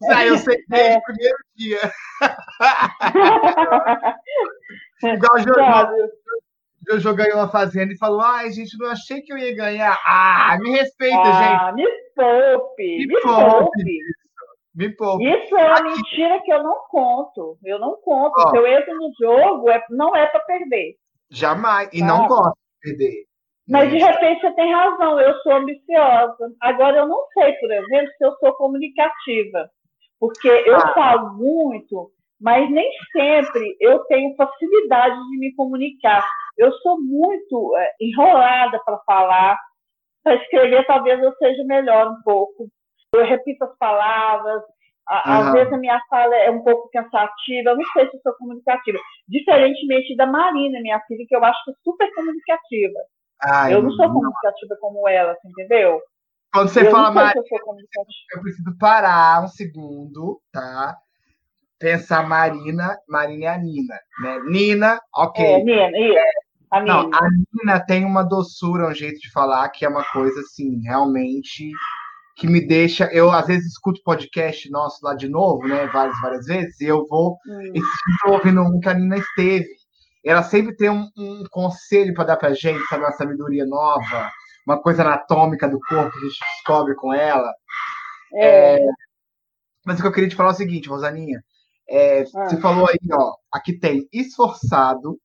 Já 0.07 0.25
eu 0.29 0.37
sei 0.37 0.57
desde 0.67 0.95
é. 0.95 0.97
o 0.97 1.03
primeiro 1.03 1.37
dia. 1.55 1.79
Igual 5.03 5.35
o 5.35 5.39
Jojo 6.87 7.15
ganhou 7.15 7.37
uma 7.37 7.49
fazenda 7.49 7.91
e 7.93 7.97
falou: 7.97 8.21
Ai, 8.21 8.51
gente, 8.51 8.77
não 8.77 8.89
achei 8.89 9.21
que 9.21 9.33
eu 9.33 9.37
ia 9.37 9.55
ganhar. 9.55 9.97
Ah, 10.05 10.57
me 10.59 10.71
respeita, 10.71 11.17
ah, 11.17 11.71
gente. 11.71 11.75
Me 11.75 11.87
poupe, 12.15 12.97
me, 12.97 13.07
me 13.07 13.21
poupe. 13.21 13.49
poupe. 13.49 13.99
Me 14.75 14.95
poupe. 14.95 15.23
Isso 15.23 15.55
é 15.55 15.65
uma 15.65 15.75
Aqui. 15.75 15.83
mentira 15.83 16.41
que 16.43 16.51
eu 16.51 16.63
não 16.63 16.79
conto. 16.89 17.57
Eu 17.63 17.79
não 17.79 17.95
conto. 18.01 18.33
Oh. 18.37 18.49
Se 18.49 18.57
eu 18.57 18.67
entro 18.67 18.93
no 18.95 19.09
jogo, 19.19 19.69
é, 19.69 19.83
não 19.89 20.15
é 20.15 20.25
para 20.27 20.41
perder. 20.41 20.95
Jamais. 21.29 21.89
E 21.93 22.01
não 22.01 22.27
gosto 22.27 22.53
de 22.53 22.91
perder. 22.91 23.25
Mas 23.67 23.89
de 23.89 23.97
repente 23.97 24.41
você 24.41 24.51
tem 24.53 24.71
razão, 24.71 25.19
eu 25.19 25.33
sou 25.39 25.53
ambiciosa. 25.53 26.51
Agora 26.61 26.97
eu 26.97 27.07
não 27.07 27.25
sei, 27.33 27.53
por 27.53 27.71
exemplo, 27.71 28.11
se 28.17 28.25
eu 28.25 28.31
sou 28.37 28.53
comunicativa. 28.53 29.69
Porque 30.19 30.47
eu 30.47 30.75
Ah. 30.77 30.93
falo 30.93 31.33
muito, 31.33 32.09
mas 32.39 32.69
nem 32.69 32.89
sempre 33.11 33.75
eu 33.79 33.99
tenho 34.05 34.35
facilidade 34.35 35.15
de 35.15 35.37
me 35.39 35.53
comunicar. 35.55 36.23
Eu 36.57 36.71
sou 36.73 37.01
muito 37.01 37.75
é, 37.77 37.91
enrolada 37.99 38.79
para 38.85 38.97
falar. 38.99 39.57
Para 40.23 40.35
escrever, 40.35 40.85
talvez 40.87 41.21
eu 41.21 41.33
seja 41.35 41.63
melhor 41.65 42.07
um 42.11 42.21
pouco. 42.23 42.67
Eu 43.13 43.23
repito 43.25 43.63
as 43.63 43.77
palavras. 43.77 44.61
a- 45.07 45.37
Às 45.37 45.51
vezes 45.53 45.71
a 45.73 45.77
minha 45.77 46.01
fala 46.09 46.35
é 46.35 46.49
um 46.49 46.63
pouco 46.63 46.89
cansativa. 46.91 47.69
Eu 47.69 47.77
não 47.77 47.85
sei 47.93 48.09
se 48.09 48.17
eu 48.17 48.21
sou 48.21 48.33
comunicativa. 48.39 48.97
Diferentemente 49.27 50.15
da 50.15 50.25
Marina, 50.25 50.79
minha 50.81 50.99
filha, 51.01 51.23
que 51.27 51.35
eu 51.35 51.43
acho 51.45 51.63
que 51.63 51.71
é 51.71 51.73
super 51.83 52.11
comunicativa. 52.15 52.99
Ai, 53.43 53.73
eu 53.73 53.81
não 53.81 53.91
sou 53.91 54.11
comunicativa 54.11 54.75
como 54.79 55.07
ela, 55.07 55.35
você 55.35 55.47
entendeu? 55.47 56.01
Quando 56.53 56.69
você 56.69 56.87
eu 56.87 56.91
fala 56.91 57.11
mais, 57.11 57.33
se 57.33 57.55
eu 58.33 58.41
preciso 58.41 58.77
parar 58.79 59.43
um 59.43 59.47
segundo, 59.47 60.39
tá? 60.51 60.95
Pensar 61.77 62.27
Marina, 62.27 62.97
Marina 63.09 63.43
e 63.43 63.47
a 63.47 63.57
Nina, 63.57 63.99
né? 64.21 64.39
Nina, 64.45 65.01
ok. 65.13 65.45
É, 65.45 65.63
Nina, 65.63 65.89
isso. 65.97 66.17
A 66.71 66.79
Nina. 66.79 66.93
Não, 66.93 67.09
a 67.13 67.27
Nina 67.29 67.85
tem 67.85 68.05
uma 68.05 68.23
doçura, 68.23 68.87
um 68.87 68.93
jeito 68.93 69.19
de 69.19 69.31
falar 69.31 69.67
que 69.69 69.83
é 69.85 69.89
uma 69.89 70.05
coisa 70.05 70.39
assim, 70.39 70.79
realmente 70.81 71.71
que 72.37 72.47
me 72.47 72.65
deixa. 72.65 73.05
Eu 73.11 73.31
às 73.31 73.47
vezes 73.47 73.67
escuto 73.67 74.01
podcast 74.03 74.69
nosso 74.69 74.99
lá 75.03 75.13
de 75.15 75.27
novo, 75.27 75.67
né? 75.67 75.87
Várias, 75.87 76.19
várias 76.21 76.45
vezes, 76.45 76.79
e 76.79 76.85
eu 76.85 77.05
vou 77.07 77.37
Hum. 77.47 77.71
esse 77.73 77.85
tô 78.23 78.33
ouvindo 78.33 78.61
um 78.61 78.79
que 78.79 78.89
a 78.89 78.93
Nina 78.93 79.17
esteve. 79.17 79.67
Ela 80.25 80.43
sempre 80.43 80.75
tem 80.75 80.89
um, 80.89 81.07
um 81.17 81.43
conselho 81.51 82.13
para 82.13 82.23
dar 82.25 82.37
pra 82.37 82.53
gente, 82.53 82.83
sabe? 82.87 83.03
Uma 83.03 83.11
sabedoria 83.11 83.65
nova, 83.65 84.31
uma 84.65 84.81
coisa 84.81 85.03
anatômica 85.03 85.67
do 85.69 85.79
corpo 85.87 86.11
que 86.11 86.17
a 86.25 86.29
gente 86.29 86.39
descobre 86.39 86.95
com 86.95 87.13
ela. 87.13 87.53
É, 88.37 88.79
Mas 89.85 89.99
o 89.99 90.01
que 90.01 90.07
eu 90.07 90.11
queria 90.11 90.29
te 90.29 90.35
falar 90.35 90.49
é 90.49 90.53
o 90.53 90.55
seguinte, 90.55 90.89
Rosaninha. 90.89 91.43
é, 91.87 92.21
Ah. 92.35 92.49
Você 92.49 92.59
falou 92.59 92.87
aí, 92.89 92.97
ó, 93.11 93.35
aqui 93.53 93.77
tem 93.77 94.07
esforçado 94.11 95.19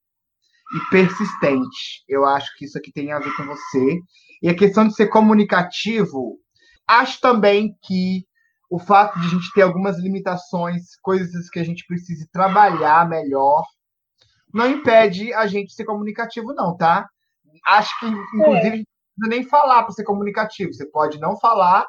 e 0.74 0.90
persistente. 0.90 2.04
Eu 2.06 2.24
acho 2.26 2.54
que 2.56 2.66
isso 2.66 2.76
aqui 2.78 2.92
tem 2.92 3.10
a 3.12 3.18
ver 3.18 3.34
com 3.36 3.46
você. 3.46 3.98
E 4.42 4.48
a 4.48 4.54
questão 4.54 4.86
de 4.86 4.94
ser 4.94 5.08
comunicativo, 5.08 6.38
acho 6.86 7.20
também 7.20 7.74
que 7.82 8.24
o 8.70 8.78
fato 8.78 9.18
de 9.18 9.26
a 9.26 9.30
gente 9.30 9.52
ter 9.52 9.62
algumas 9.62 9.98
limitações, 9.98 10.96
coisas 11.02 11.48
que 11.50 11.58
a 11.58 11.64
gente 11.64 11.84
precise 11.86 12.28
trabalhar 12.30 13.08
melhor, 13.08 13.64
não 14.52 14.68
impede 14.68 15.32
a 15.32 15.46
gente 15.46 15.68
de 15.68 15.74
ser 15.74 15.84
comunicativo, 15.84 16.52
não, 16.54 16.76
tá? 16.76 17.08
Acho 17.66 17.98
que, 18.00 18.06
inclusive, 18.06 18.68
a 18.68 18.76
gente 18.76 18.88
não 18.88 19.28
precisa 19.28 19.28
nem 19.28 19.44
falar 19.44 19.82
para 19.82 19.92
ser 19.92 20.04
comunicativo. 20.04 20.72
Você 20.72 20.86
pode 20.90 21.18
não 21.18 21.38
falar 21.38 21.86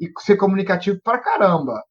e 0.00 0.10
ser 0.20 0.36
comunicativo 0.36 0.98
pra 1.02 1.18
caramba. 1.18 1.82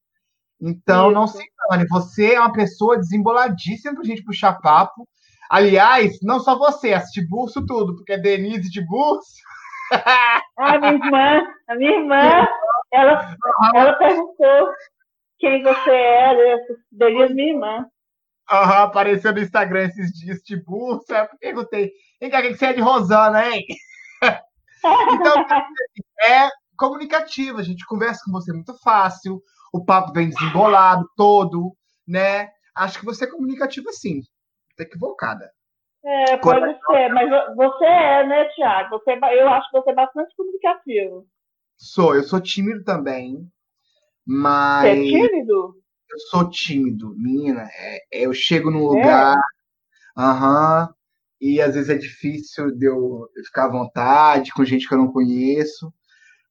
Então, 0.62 1.12
não 1.12 1.26
Isso. 1.26 1.38
se 1.38 1.44
engane, 1.44 1.88
você 1.90 2.34
é 2.34 2.40
uma 2.40 2.54
pessoa 2.54 2.98
desemboladíssima 2.98 3.96
pra 3.96 4.04
gente 4.04 4.24
puxar 4.24 4.60
papo. 4.62 5.08
Aliás, 5.50 6.18
não 6.22 6.40
só 6.40 6.58
você, 6.58 6.94
a 6.94 7.04
Tiburcio 7.04 7.66
tudo, 7.66 7.96
porque 7.96 8.14
é 8.14 8.18
Denise 8.18 8.72
Tiburcio. 8.72 9.44
A 10.58 10.80
minha 10.80 10.94
irmã, 10.94 11.42
a 11.68 11.76
minha 11.76 11.92
irmã, 11.92 12.48
ela, 12.92 13.36
ela 13.74 13.94
perguntou 13.94 14.72
quem 15.40 15.64
você 15.64 15.92
era, 15.92 16.58
Denise, 16.92 17.34
minha 17.34 17.54
irmã. 17.54 17.86
Aham, 18.52 18.84
apareceu 18.84 19.34
no 19.34 19.40
Instagram 19.40 19.86
esses 19.86 20.12
dias. 20.12 20.40
Aí 20.48 21.20
eu 21.20 21.38
perguntei, 21.40 21.92
vem 22.20 22.30
cá, 22.30 22.40
o 22.40 22.42
que 22.44 22.56
você 22.56 22.68
é 22.68 22.74
de 22.74 22.82
Rosana, 22.82 23.48
hein? 23.50 23.64
Então, 25.14 25.46
é 26.22 26.50
comunicativa, 26.78 27.60
a 27.60 27.64
gente 27.64 27.86
conversa 27.86 28.22
com 28.26 28.32
você 28.32 28.52
muito 28.52 28.78
fácil, 28.80 29.42
o 29.74 29.86
papo 29.86 30.12
vem 30.12 30.30
desembolado 30.30 31.10
todo, 31.16 31.74
né? 32.08 32.50
Acho 32.76 33.00
que 33.00 33.06
você 33.06 33.26
é 33.26 33.30
comunicativa 33.32 33.92
sim. 33.94 34.22
Tá 34.76 34.84
equivocada. 34.84 35.50
É, 36.06 36.38
pode 36.38 36.78
ser, 36.86 37.10
mas 37.14 37.30
vo- 37.30 37.56
você 37.56 37.86
é, 37.86 38.28
né, 38.28 38.46
Tiago? 38.50 38.90
Você, 39.00 39.12
é 39.12 39.42
eu 39.42 39.48
acho 39.50 39.70
que 39.72 39.80
você 39.80 39.91
é 39.91 39.96
bastante 39.96 40.36
comunicativo. 40.36 41.26
Sou, 41.78 42.15
eu 42.15 42.24
sou 42.24 42.41
tímido 42.41 42.84
também, 42.84 43.50
Você 44.82 44.88
mas 44.88 45.00
é 45.00 45.04
tímido? 45.06 45.83
Eu 46.13 46.19
sou 46.30 46.49
tímido, 46.49 47.15
menina. 47.17 47.67
É, 47.73 47.97
é, 48.13 48.26
eu 48.28 48.34
chego 48.34 48.69
num 48.71 48.86
lugar, 48.86 49.36
aham, 50.17 50.89
e 51.41 51.62
às 51.62 51.76
vezes 51.76 51.89
é 51.89 51.97
difícil 51.97 52.71
de 52.71 52.86
eu 52.88 53.28
ficar 53.45 53.65
à 53.65 53.71
vontade 53.71 54.52
com 54.54 54.63
gente 54.63 54.88
que 54.88 54.93
eu 54.93 54.99
não 54.99 55.12
conheço. 55.12 55.93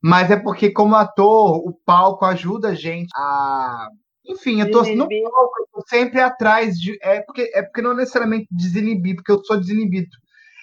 Mas 0.02 0.30
é 0.30 0.36
porque, 0.36 0.70
como 0.70 0.96
ator, 0.96 1.56
o 1.66 1.72
palco 1.86 2.24
ajuda 2.24 2.70
a 2.70 2.74
gente 2.74 3.10
a. 3.16 3.88
Enfim, 4.26 4.60
eu 4.60 4.70
tô 4.70 4.82
no 4.82 5.08
palco, 5.08 5.54
eu 5.60 5.66
tô 5.72 5.88
sempre 5.88 6.20
atrás 6.20 6.76
de. 6.76 6.98
É 7.02 7.20
porque, 7.22 7.50
é 7.54 7.62
porque 7.62 7.82
não 7.82 7.94
necessariamente 7.94 8.48
desinibir, 8.50 9.16
porque 9.16 9.32
eu 9.32 9.44
sou 9.44 9.58
desinibido. 9.58 10.10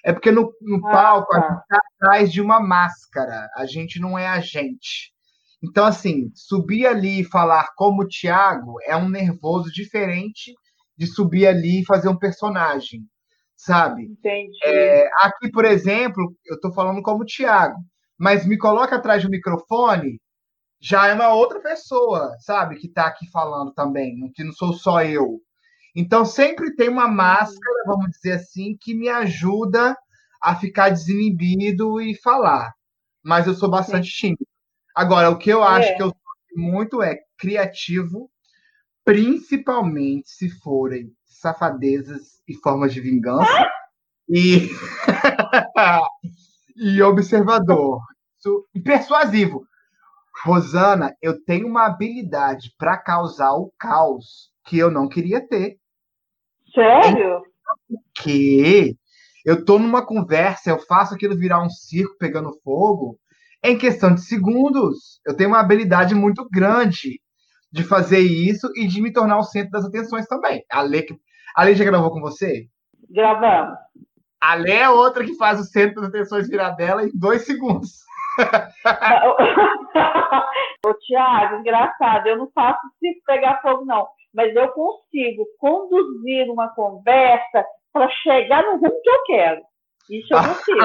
É 0.03 0.13
porque 0.13 0.31
no, 0.31 0.53
no 0.61 0.85
Ah, 0.87 0.91
palco 0.91 1.35
a 1.35 1.41
tá. 1.41 1.47
gente 1.49 1.67
tá 1.67 1.79
atrás 1.95 2.31
de 2.31 2.41
uma 2.41 2.59
máscara. 2.59 3.49
A 3.55 3.65
gente 3.65 3.99
não 3.99 4.17
é 4.17 4.27
a 4.27 4.39
gente. 4.39 5.13
Então, 5.61 5.85
assim, 5.85 6.31
subir 6.33 6.85
ali 6.87 7.21
e 7.21 7.25
falar 7.25 7.67
como 7.75 8.03
o 8.03 8.07
Thiago 8.07 8.75
é 8.85 8.95
um 8.95 9.09
nervoso 9.09 9.71
diferente 9.71 10.53
de 10.97 11.05
subir 11.07 11.47
ali 11.47 11.81
e 11.81 11.85
fazer 11.85 12.07
um 12.09 12.17
personagem, 12.17 13.01
sabe? 13.55 14.03
Entendi. 14.05 14.57
É, 14.63 15.09
aqui, 15.21 15.51
por 15.51 15.65
exemplo, 15.65 16.33
eu 16.45 16.55
estou 16.55 16.73
falando 16.73 17.01
como 17.01 17.23
o 17.23 17.25
Thiago, 17.25 17.77
mas 18.17 18.45
me 18.45 18.57
coloca 18.57 18.95
atrás 18.95 19.23
do 19.23 19.29
microfone, 19.29 20.19
já 20.81 21.07
é 21.07 21.13
uma 21.13 21.33
outra 21.33 21.61
pessoa, 21.61 22.33
sabe? 22.39 22.77
Que 22.77 22.87
está 22.87 23.07
aqui 23.07 23.29
falando 23.31 23.73
também, 23.73 24.15
que 24.33 24.43
não 24.43 24.53
sou 24.53 24.73
só 24.73 25.03
eu. 25.03 25.41
Então, 25.95 26.23
sempre 26.25 26.75
tem 26.75 26.87
uma 26.89 27.07
máscara, 27.07 27.83
vamos 27.85 28.11
dizer 28.11 28.33
assim, 28.33 28.77
que 28.79 28.95
me 28.95 29.09
ajuda 29.09 29.95
a 30.41 30.55
ficar 30.55 30.89
desinibido 30.89 31.99
e 32.01 32.15
falar. 32.21 32.71
Mas 33.23 33.47
eu 33.47 33.53
sou 33.53 33.69
bastante 33.69 34.09
tímido. 34.09 34.48
Agora, 34.95 35.29
o 35.29 35.37
que 35.37 35.49
eu 35.49 35.63
acho 35.63 35.89
É. 35.89 35.95
que 35.95 36.03
eu 36.03 36.07
sou 36.07 36.57
muito 36.57 37.01
é 37.01 37.19
criativo, 37.37 38.29
principalmente 39.05 40.29
se 40.29 40.49
forem 40.49 41.11
safadezas 41.25 42.41
e 42.47 42.53
formas 42.55 42.93
de 42.93 43.01
vingança. 43.01 43.69
E, 44.27 44.69
e 46.75 47.01
observador. 47.01 48.01
E 48.73 48.79
persuasivo. 48.79 49.65
Rosana, 50.43 51.15
eu 51.21 51.43
tenho 51.43 51.67
uma 51.67 51.85
habilidade 51.85 52.73
para 52.77 52.97
causar 52.97 53.53
o 53.53 53.71
caos 53.77 54.51
que 54.65 54.77
eu 54.77 54.89
não 54.89 55.09
queria 55.09 55.45
ter. 55.45 55.77
Sério? 56.73 57.41
Que 58.21 58.95
eu 59.45 59.65
tô 59.65 59.79
numa 59.79 60.05
conversa, 60.05 60.69
eu 60.69 60.79
faço 60.79 61.15
aquilo 61.15 61.35
virar 61.35 61.61
um 61.61 61.69
circo 61.69 62.15
pegando 62.17 62.57
fogo 62.63 63.19
em 63.63 63.77
questão 63.77 64.13
de 64.13 64.21
segundos. 64.21 65.19
Eu 65.25 65.35
tenho 65.35 65.49
uma 65.49 65.59
habilidade 65.59 66.15
muito 66.15 66.47
grande 66.49 67.19
de 67.71 67.83
fazer 67.83 68.19
isso 68.19 68.69
e 68.75 68.87
de 68.87 69.01
me 69.01 69.13
tornar 69.13 69.37
o 69.37 69.43
centro 69.43 69.71
das 69.71 69.85
atenções 69.85 70.25
também. 70.27 70.63
A 70.71 70.81
Lê, 70.81 71.05
a 71.55 71.63
Lê 71.63 71.75
já 71.75 71.85
gravou 71.85 72.11
com 72.11 72.19
você? 72.19 72.67
Gravamos. 73.09 73.77
A 74.41 74.55
Lê 74.55 74.77
é 74.77 74.89
outra 74.89 75.25
que 75.25 75.35
faz 75.35 75.59
o 75.59 75.63
centro 75.63 76.01
das 76.01 76.09
atenções 76.09 76.47
virar 76.47 76.71
dela 76.71 77.03
em 77.03 77.11
dois 77.13 77.45
segundos. 77.45 77.99
Ô, 80.85 80.93
Tiago, 80.93 81.57
engraçado, 81.57 82.27
eu 82.27 82.37
não 82.37 82.49
faço 82.51 82.79
circo 82.99 83.21
pegar 83.25 83.61
fogo, 83.61 83.83
não. 83.85 84.07
Mas 84.33 84.55
eu 84.55 84.69
consigo 84.69 85.45
conduzir 85.57 86.49
uma 86.49 86.69
conversa 86.69 87.65
para 87.91 88.09
chegar 88.09 88.63
no 88.63 88.77
rumo 88.77 89.01
que 89.01 89.09
eu 89.09 89.23
quero. 89.25 89.61
Isso 90.09 90.33
eu 90.33 90.37
consigo. 90.37 90.79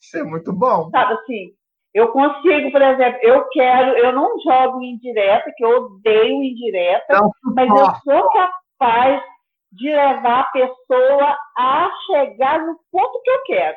Isso 0.00 0.18
é 0.18 0.24
muito 0.24 0.52
bom. 0.52 0.90
Sabe 0.90 1.14
assim? 1.14 1.54
Eu 1.94 2.08
consigo, 2.08 2.72
por 2.72 2.80
exemplo, 2.80 3.18
eu 3.22 3.46
quero, 3.50 3.98
eu 3.98 4.12
não 4.12 4.38
jogo 4.40 4.82
indireta, 4.82 5.52
que 5.54 5.64
eu 5.64 5.84
odeio 5.84 6.42
indireta, 6.42 7.20
Não 7.20 7.30
mas 7.54 7.68
eu 7.68 7.94
sou 8.02 8.30
capaz 8.30 9.22
de 9.72 9.90
levar 9.90 10.40
a 10.40 10.44
pessoa 10.44 11.36
a 11.56 11.90
chegar 12.06 12.60
no 12.60 12.78
ponto 12.90 13.22
que 13.22 13.30
eu 13.30 13.42
quero, 13.44 13.76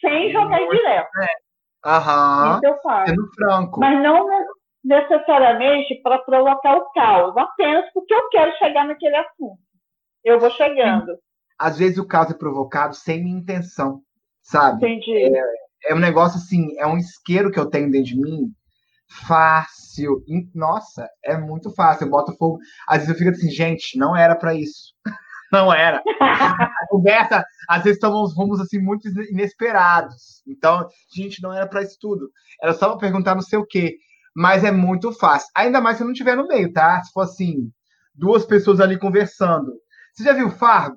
sem 0.00 0.30
jogar 0.30 0.62
indireta. 0.62 1.08
Aham. 1.84 2.54
Isso 2.54 2.66
eu 2.66 2.80
faço. 2.80 3.10
Sendo 3.10 3.28
franco. 3.34 3.80
Mas 3.80 4.00
não 4.00 4.28
necessariamente 4.84 6.00
para 6.02 6.18
provocar 6.18 6.76
o 6.76 6.92
caos, 6.92 7.36
apenas 7.36 7.92
porque 7.92 8.14
eu 8.14 8.28
quero 8.28 8.56
chegar 8.58 8.86
naquele 8.86 9.16
assunto. 9.16 9.58
Eu 10.24 10.38
vou 10.38 10.50
chegando. 10.50 11.18
Às 11.58 11.78
vezes 11.78 11.98
o 11.98 12.06
caos 12.06 12.30
é 12.30 12.34
provocado 12.34 12.94
sem 12.94 13.22
minha 13.22 13.38
intenção, 13.38 14.00
sabe? 14.42 14.76
Entendi. 14.76 15.36
É 15.36 15.62
um 15.90 15.98
negócio 15.98 16.38
assim, 16.38 16.68
é 16.78 16.86
um 16.86 16.96
isqueiro 16.96 17.50
que 17.50 17.58
eu 17.58 17.66
tenho 17.68 17.90
dentro 17.90 18.08
de 18.08 18.20
mim, 18.20 18.52
fácil. 19.26 20.22
Nossa, 20.54 21.08
é 21.24 21.36
muito 21.36 21.70
fácil. 21.74 22.04
Eu 22.06 22.10
boto 22.10 22.36
fogo. 22.36 22.58
Às 22.88 22.98
vezes 22.98 23.10
eu 23.10 23.18
fico 23.18 23.30
assim, 23.30 23.50
gente, 23.50 23.98
não 23.98 24.16
era 24.16 24.34
pra 24.36 24.54
isso. 24.54 24.94
Não 25.52 25.70
era. 25.70 26.02
A 26.18 26.86
conversa, 26.88 27.44
às 27.68 27.84
vezes, 27.84 27.98
toma 28.00 28.22
uns 28.22 28.34
rumos 28.34 28.58
assim 28.58 28.78
muito 28.78 29.06
inesperados. 29.30 30.42
Então, 30.48 30.88
gente, 31.14 31.42
não 31.42 31.52
era 31.52 31.66
pra 31.66 31.82
isso 31.82 31.98
tudo. 32.00 32.30
Era 32.62 32.72
só 32.72 32.88
pra 32.88 32.96
perguntar 32.96 33.34
não 33.34 33.42
sei 33.42 33.58
o 33.58 33.66
quê. 33.66 33.98
mas 34.34 34.64
é 34.64 34.72
muito 34.72 35.12
fácil. 35.12 35.48
Ainda 35.54 35.78
mais 35.78 35.98
se 35.98 36.04
não 36.04 36.12
estiver 36.12 36.36
no 36.36 36.48
meio, 36.48 36.72
tá? 36.72 37.02
Se 37.02 37.12
for 37.12 37.20
assim, 37.20 37.70
duas 38.14 38.46
pessoas 38.46 38.80
ali 38.80 38.98
conversando. 38.98 39.74
Você 40.14 40.24
já 40.24 40.32
viu 40.32 40.50
Fargo? 40.50 40.96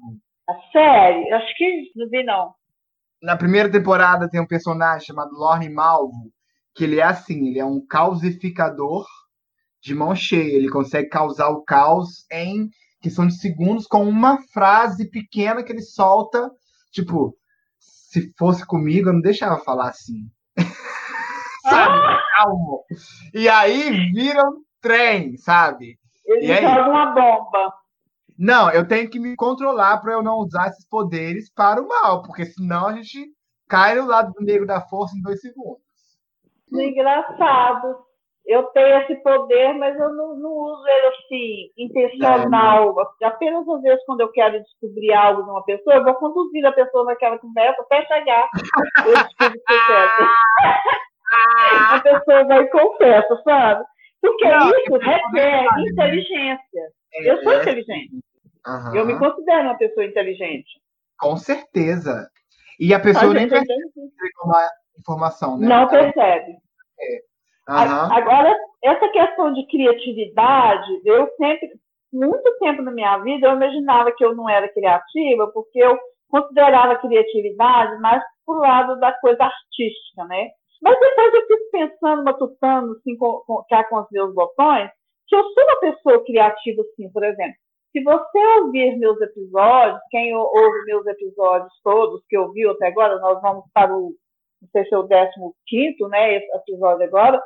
A 0.49 0.53
série? 0.71 1.33
Acho 1.33 1.57
que 1.57 1.91
não 1.95 2.09
vi, 2.09 2.23
não. 2.23 2.53
Na 3.21 3.36
primeira 3.38 3.71
temporada 3.71 4.30
tem 4.30 4.39
um 4.41 4.47
personagem 4.47 5.08
chamado 5.08 5.34
Lorne 5.34 5.69
Malvo, 5.69 6.32
que 6.75 6.84
ele 6.84 6.99
é 6.99 7.04
assim, 7.04 7.47
ele 7.47 7.60
é 7.60 7.65
um 7.65 7.86
causificador 7.86 9.06
de 9.82 9.95
mão 9.95 10.15
cheia. 10.15 10.56
Ele 10.56 10.69
consegue 10.69 11.10
causar 11.10 11.49
o 11.49 11.63
caos 11.63 12.25
em 12.32 12.69
questão 13.01 13.28
de 13.28 13.38
segundos 13.39 13.88
com 13.88 14.04
uma 14.08 14.39
frase 14.54 15.10
pequena 15.10 15.63
que 15.63 15.71
ele 15.71 15.82
solta, 15.82 16.49
tipo, 16.91 17.36
se 17.80 18.34
fosse 18.38 18.65
comigo, 18.65 19.10
eu 19.10 19.13
não 19.13 19.21
deixava 19.21 19.58
falar 19.63 19.89
assim. 19.89 20.30
sabe? 21.63 21.99
Calmo. 22.36 22.84
E 23.34 23.47
aí 23.49 24.12
vira 24.12 24.43
um 24.43 24.62
trem, 24.82 25.38
sabe? 25.38 25.97
Ele 26.25 26.47
E 26.47 26.51
aí? 26.51 26.62
joga 26.62 26.89
uma 26.89 27.06
bomba. 27.13 27.73
Não, 28.37 28.71
eu 28.71 28.87
tenho 28.87 29.09
que 29.09 29.19
me 29.19 29.35
controlar 29.35 30.01
para 30.01 30.13
eu 30.13 30.23
não 30.23 30.37
usar 30.37 30.67
esses 30.67 30.87
poderes 30.87 31.51
para 31.53 31.81
o 31.81 31.87
mal, 31.87 32.21
porque 32.21 32.45
senão 32.45 32.87
a 32.87 32.93
gente 32.93 33.31
cai 33.67 33.95
no 33.95 34.05
lado 34.05 34.33
negro 34.39 34.67
da 34.67 34.81
força 34.81 35.15
em 35.17 35.21
dois 35.21 35.39
segundos. 35.39 35.81
Engraçado. 36.71 38.03
Eu 38.45 38.63
tenho 38.65 39.01
esse 39.01 39.15
poder, 39.23 39.73
mas 39.73 39.99
eu 39.99 40.13
não, 40.13 40.35
não 40.37 40.51
uso 40.51 40.87
ele 40.87 41.07
assim, 41.07 41.71
intencional. 41.77 42.95
Apenas 43.23 43.67
às 43.67 43.81
vezes, 43.81 44.05
quando 44.05 44.21
eu 44.21 44.31
quero 44.31 44.61
descobrir 44.61 45.13
algo 45.13 45.43
de 45.43 45.49
uma 45.49 45.63
pessoa, 45.63 45.95
eu 45.95 46.03
vou 46.03 46.13
conduzir 46.13 46.63
a 46.63 46.71
pessoa 46.71 47.05
naquela 47.05 47.39
conversa 47.39 47.81
até 47.81 48.05
chegar. 48.05 48.47
Eu 49.03 49.13
descubro 49.13 49.59
o. 49.59 51.05
A 51.91 51.99
pessoa 51.99 52.45
vai 52.45 52.61
e 52.61 52.69
confessa, 52.69 53.41
sabe? 53.43 53.83
Porque 54.21 54.45
Não, 54.45 54.69
isso 54.69 54.97
requer 54.97 55.65
inteligência. 55.79 56.91
Eu 57.23 57.43
sou 57.43 57.54
É, 57.54 57.62
inteligente. 57.62 58.12
aham, 58.65 58.95
Eu 58.95 59.06
me 59.06 59.17
considero 59.17 59.63
uma 59.63 59.78
pessoa 59.78 60.06
inteligente. 60.06 60.69
Com 61.19 61.38
certeza. 61.38 62.30
E 62.80 62.93
a 62.93 62.97
A 62.97 62.99
pessoa 62.99 63.34
nem 63.34 63.43
gente 63.49 63.54
é 63.56 63.60
percebe 63.60 63.84
a 64.54 64.69
informação, 64.99 65.58
né? 65.58 65.67
não 65.67 65.88
percebe. 65.88 66.58
Aham. 67.69 68.10
A- 68.12 68.17
Agora, 68.17 68.56
essa 68.84 69.08
questão 69.10 69.54
de 69.54 69.65
criatividade, 69.67 71.01
eu 71.06 71.28
sempre, 71.38 71.69
muito 72.13 72.58
tempo 72.60 72.82
na 72.82 72.91
minha 72.91 73.17
vida, 73.19 73.47
eu 73.47 73.56
imaginava 73.56 74.12
que 74.12 74.23
eu 74.23 74.36
não 74.36 74.49
era 74.49 74.71
criativa, 74.71 75.47
porque 75.51 75.80
eu 75.80 75.97
considerava 76.30 76.93
a 76.93 76.99
criatividade 76.99 77.99
mais 78.01 78.21
pro 78.45 78.56
lado 78.60 78.99
da 78.99 79.12
coisa 79.13 79.43
artística, 79.43 80.25
né? 80.25 80.49
Mas 80.82 80.99
depois 80.99 81.34
eu 81.34 81.47
fico 81.47 81.71
pensando, 81.71 82.23
matutando, 82.23 82.91
assim, 82.93 83.17
com, 83.17 83.41
com, 83.47 83.63
com 83.89 83.99
os 83.99 84.08
meus 84.12 84.34
botões, 84.36 84.89
que 85.27 85.35
eu 85.35 85.43
sou 85.43 85.63
uma 85.63 85.79
pessoa 85.79 86.25
criativa, 86.25 86.81
assim, 86.81 87.11
por 87.11 87.23
exemplo. 87.23 87.55
Se 87.91 88.03
você 88.03 88.45
ouvir 88.61 88.97
meus 88.97 89.19
episódios, 89.21 90.01
quem 90.11 90.35
ou- 90.35 90.51
ouve 90.53 90.85
meus 90.85 91.05
episódios 91.07 91.71
todos 91.83 92.21
que 92.27 92.38
ouviu 92.38 92.71
até 92.71 92.88
agora, 92.88 93.19
nós 93.19 93.41
vamos 93.41 93.63
para 93.73 93.95
o, 93.95 94.13
não 94.61 94.69
sei 94.71 94.85
se 94.85 94.93
é 94.93 94.97
o 94.97 95.07
15 95.65 96.09
né, 96.09 96.35
esse 96.35 96.55
episódio 96.57 97.05
agora, 97.05 97.41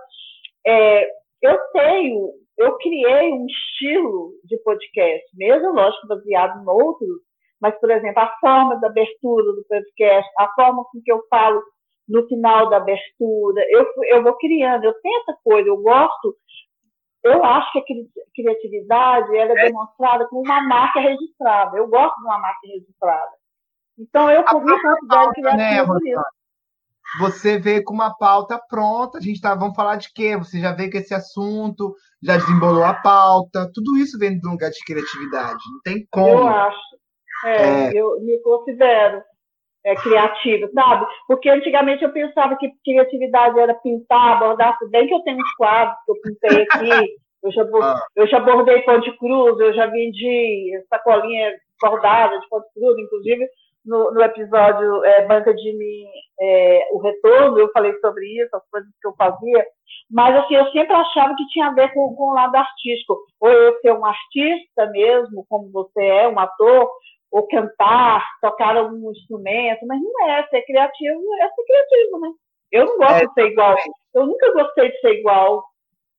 é, 0.66 1.08
eu 1.42 1.58
tenho, 1.72 2.32
eu 2.58 2.78
criei 2.78 3.32
um 3.32 3.46
estilo 3.46 4.34
de 4.46 4.58
podcast, 4.64 5.26
mesmo, 5.36 5.72
lógico, 5.72 6.08
baseado 6.08 6.62
em 6.62 6.68
outros, 6.68 7.22
mas, 7.62 7.78
por 7.80 7.92
exemplo, 7.92 8.22
a 8.22 8.34
forma 8.40 8.80
da 8.80 8.88
abertura 8.88 9.54
do 9.54 9.66
podcast, 9.68 10.30
a 10.40 10.50
forma 10.54 10.84
com 10.92 11.02
que 11.04 11.12
eu 11.12 11.22
falo 11.30 11.62
no 12.08 12.28
final 12.28 12.70
da 12.70 12.78
abertura, 12.78 13.64
eu, 13.70 13.86
eu 14.06 14.24
vou 14.24 14.36
criando, 14.38 14.84
eu 14.86 14.94
essa 15.22 15.38
coisa, 15.44 15.70
eu 15.70 15.78
gosto, 15.78 16.36
eu 17.24 17.44
acho 17.44 17.72
que 17.72 17.80
a 17.80 17.84
cri- 17.86 18.10
criatividade 18.36 19.36
ela 19.36 19.52
é 19.60 19.66
demonstrada 19.68 20.28
com 20.28 20.42
uma 20.42 20.62
marca 20.68 21.00
registrada, 21.00 21.78
eu 21.78 21.88
gosto 21.88 22.16
de 22.18 22.24
uma 22.26 22.38
marca 22.40 22.68
registrada. 22.68 23.32
Então, 23.98 24.32
eu 24.32 24.42
A 24.48 24.54
me 24.54 24.62
própria 24.62 24.96
considero 24.96 25.08
pauta, 25.08 25.42
né? 25.56 25.86
Você 27.20 27.58
veio 27.60 27.84
com 27.84 27.94
uma 27.94 28.16
pauta 28.16 28.60
pronta, 28.70 29.18
a 29.18 29.22
gente 29.22 29.42
tá, 29.42 29.56
vamos 29.56 29.76
falar 29.76 29.96
de 29.96 30.14
quê? 30.14 30.38
Você 30.38 30.60
já 30.60 30.74
veio 30.74 30.92
com 30.92 30.98
esse 30.98 31.14
assunto, 31.14 31.96
já 32.22 32.38
desembolou 32.38 32.84
a 32.84 32.94
pauta, 32.94 33.70
tudo 33.74 33.98
isso 33.98 34.18
vem 34.20 34.40
de 34.40 34.48
um 34.48 34.52
lugar 34.52 34.70
de 34.70 34.80
criatividade, 34.86 35.60
não 35.74 35.82
tem 35.84 35.98
Eu 35.98 36.08
como. 36.12 36.48
acho. 36.48 36.78
É, 37.46 37.98
eu 37.98 38.20
me 38.22 38.38
considero 38.42 39.24
é, 39.90 39.96
criativa, 39.96 40.70
sabe? 40.74 41.06
Porque 41.28 41.50
antigamente 41.50 42.04
eu 42.04 42.12
pensava 42.12 42.56
que 42.58 42.72
criatividade 42.84 43.60
era 43.60 43.74
pintar, 43.74 44.40
bordar, 44.40 44.78
bem 44.90 45.08
que 45.08 45.14
eu 45.14 45.22
tenho 45.22 45.38
uns 45.38 45.54
quadros 45.58 45.98
que 46.06 46.12
eu 46.12 46.16
pintei 46.22 46.64
aqui, 46.64 47.16
eu 47.44 47.52
já, 47.52 47.64
Ah. 47.82 48.02
eu 48.16 48.28
já 48.28 48.40
bordei 48.40 48.82
pão 48.82 49.00
de 49.00 49.12
cruz, 49.18 49.60
eu 49.60 49.74
já 49.74 49.88
vendi 49.88 50.72
sacolinha 50.90 51.52
bordada 51.82 52.40
de 52.40 52.50
pão 52.50 52.60
de 52.60 52.68
cruz, 52.74 52.98
inclusive 53.00 53.48
no, 53.86 54.12
no 54.14 54.22
episódio 54.22 55.04
é, 55.04 55.26
Banca 55.26 55.54
de 55.54 55.74
Mim, 55.74 56.06
é, 56.40 56.88
o 56.92 57.00
Retorno, 57.00 57.60
eu 57.60 57.72
falei 57.72 57.94
sobre 58.00 58.26
isso, 58.26 58.56
as 58.56 58.70
coisas 58.70 58.90
que 59.02 59.08
eu 59.08 59.14
fazia, 59.14 59.66
mas 60.12 60.36
assim, 60.36 60.56
eu 60.56 60.66
sempre 60.72 60.94
achava 60.94 61.36
que 61.36 61.48
tinha 61.48 61.68
a 61.68 61.74
ver 61.74 61.92
com, 61.94 62.14
com 62.16 62.32
o 62.32 62.34
lado 62.34 62.56
artístico, 62.56 63.18
ou 63.40 63.50
eu 63.50 63.80
ser 63.80 63.94
um 63.94 64.06
artista 64.06 64.86
mesmo, 64.92 65.46
como 65.50 65.72
você 65.72 66.04
é, 66.04 66.28
um 66.28 66.38
ator, 66.38 66.90
ou 67.32 67.48
cantar, 67.48 68.24
tocar 68.42 68.76
algum 68.78 69.12
instrumento, 69.12 69.86
mas 69.88 70.02
não 70.02 70.30
é, 70.30 70.48
ser 70.50 70.62
criativo 70.64 71.22
é 71.42 71.50
ser 71.50 71.64
criativo, 71.66 72.20
né? 72.20 72.30
Eu 72.72 72.86
não 72.86 72.98
gosto 72.98 73.24
É, 73.24 73.28
de 73.28 73.34
ser 73.34 73.48
igual, 73.52 73.76
eu 74.16 74.26
nunca 74.28 74.54
gostei 74.54 74.92
de 74.92 75.00
ser 75.02 75.20
igual, 75.20 75.64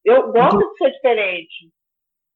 eu 0.04 0.32
gosto 0.32 0.58
de 0.58 0.78
ser 0.78 0.90
diferente. 0.92 1.70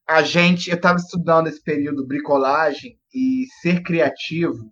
A 0.08 0.22
gente, 0.22 0.70
eu 0.70 0.76
estava 0.76 0.96
estudando 0.98 1.46
esse 1.48 1.62
período 1.62 2.06
bricolagem 2.06 2.98
e 3.14 3.46
ser 3.62 3.82
criativo, 3.82 4.70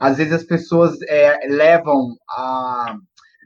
às 0.00 0.18
vezes 0.18 0.32
as 0.34 0.44
pessoas 0.44 1.00
é, 1.08 1.46
levam 1.48 2.16
a. 2.30 2.96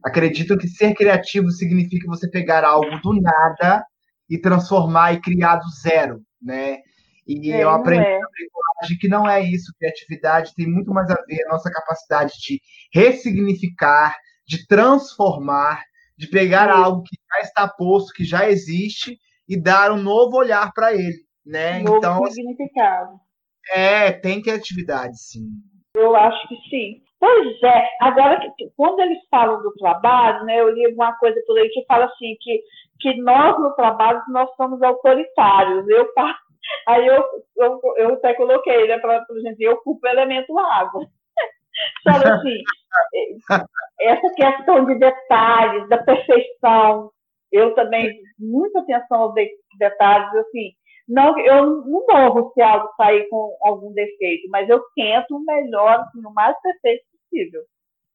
acreditam 0.04 0.58
que 0.58 0.68
ser 0.68 0.94
criativo 0.94 1.50
significa 1.50 2.06
você 2.08 2.28
pegar 2.30 2.64
algo 2.64 3.00
do 3.02 3.14
nada 3.20 3.84
e 4.28 4.38
transformar 4.40 5.14
e 5.14 5.20
criar 5.20 5.56
do 5.56 5.68
zero, 5.82 6.20
né? 6.42 6.78
E 7.26 7.52
É, 7.52 7.62
eu 7.64 7.70
aprendi 7.70 8.06
é. 8.06 8.18
Bricolagem 8.80 8.98
que 8.98 9.08
não 9.08 9.28
é 9.28 9.40
isso. 9.42 9.72
Criatividade 9.78 10.54
tem 10.54 10.66
muito 10.66 10.90
mais 10.92 11.10
a 11.10 11.14
ver 11.26 11.44
a 11.46 11.52
nossa 11.52 11.70
capacidade 11.70 12.32
de 12.40 12.60
ressignificar, 12.92 14.16
de 14.46 14.66
transformar, 14.66 15.82
de 16.16 16.26
pegar 16.28 16.68
Isso. 16.68 16.78
algo 16.78 17.02
que 17.02 17.16
já 17.32 17.40
está 17.40 17.68
posto, 17.68 18.12
que 18.14 18.24
já 18.24 18.48
existe 18.50 19.16
e 19.48 19.60
dar 19.60 19.90
um 19.92 19.96
novo 20.02 20.36
olhar 20.36 20.70
para 20.72 20.92
ele, 20.94 21.16
né? 21.44 21.80
Novo 21.80 21.96
Então, 21.98 22.26
significado. 22.26 23.18
é, 23.72 24.12
tem 24.12 24.40
criatividade, 24.42 25.16
sim. 25.20 25.46
Eu 25.94 26.14
acho 26.16 26.48
que 26.48 26.56
sim. 26.68 27.02
Pois 27.18 27.62
é, 27.62 27.86
agora 28.00 28.40
que- 28.56 28.70
quando 28.76 29.00
eles 29.00 29.18
falam 29.30 29.60
do 29.62 29.72
trabalho, 29.74 30.44
né, 30.46 30.58
eu 30.60 30.72
li 30.72 30.86
alguma 30.86 31.12
coisa 31.18 31.38
por 31.46 31.58
aí 31.58 31.68
que 31.68 31.84
fala 31.86 32.06
assim 32.06 32.34
que, 32.40 32.62
que 33.00 33.20
nós 33.20 33.58
no 33.60 33.74
trabalho 33.74 34.22
nós 34.28 34.48
somos 34.56 34.80
autoritários. 34.82 35.86
Eu 35.88 36.10
fa- 36.14 36.38
aí 36.88 37.06
eu, 37.06 37.24
eu, 37.56 37.80
eu 37.96 38.14
até 38.14 38.34
coloquei, 38.34 38.88
né, 38.88 38.98
para 38.98 39.24
gente, 39.42 39.62
eu 39.62 39.78
culpo 39.78 40.06
o 40.06 40.10
elemento 40.10 40.58
água. 40.58 41.06
Sabe 42.04 42.26
assim, 42.26 42.64
eh, 43.14 43.36
essa 44.00 44.34
questão 44.34 44.86
de 44.86 44.96
detalhes, 44.98 45.88
da 45.88 45.98
perfeição, 45.98 47.10
eu 47.52 47.74
também 47.74 48.20
muita 48.38 48.80
atenção 48.80 49.22
aos 49.22 49.34
de- 49.34 49.50
detalhes, 49.78 50.34
assim, 50.36 50.72
não, 51.08 51.38
eu 51.40 51.66
não 51.84 52.06
morro 52.08 52.52
se 52.54 52.62
algo 52.62 52.88
sair 52.96 53.28
com 53.28 53.56
algum 53.62 53.92
defeito, 53.92 54.48
mas 54.50 54.68
eu 54.68 54.80
tento 54.94 55.36
o 55.36 55.44
melhor, 55.44 56.00
assim, 56.00 56.24
o 56.26 56.32
mais 56.34 56.56
perfeito 56.62 57.04
possível. 57.12 57.62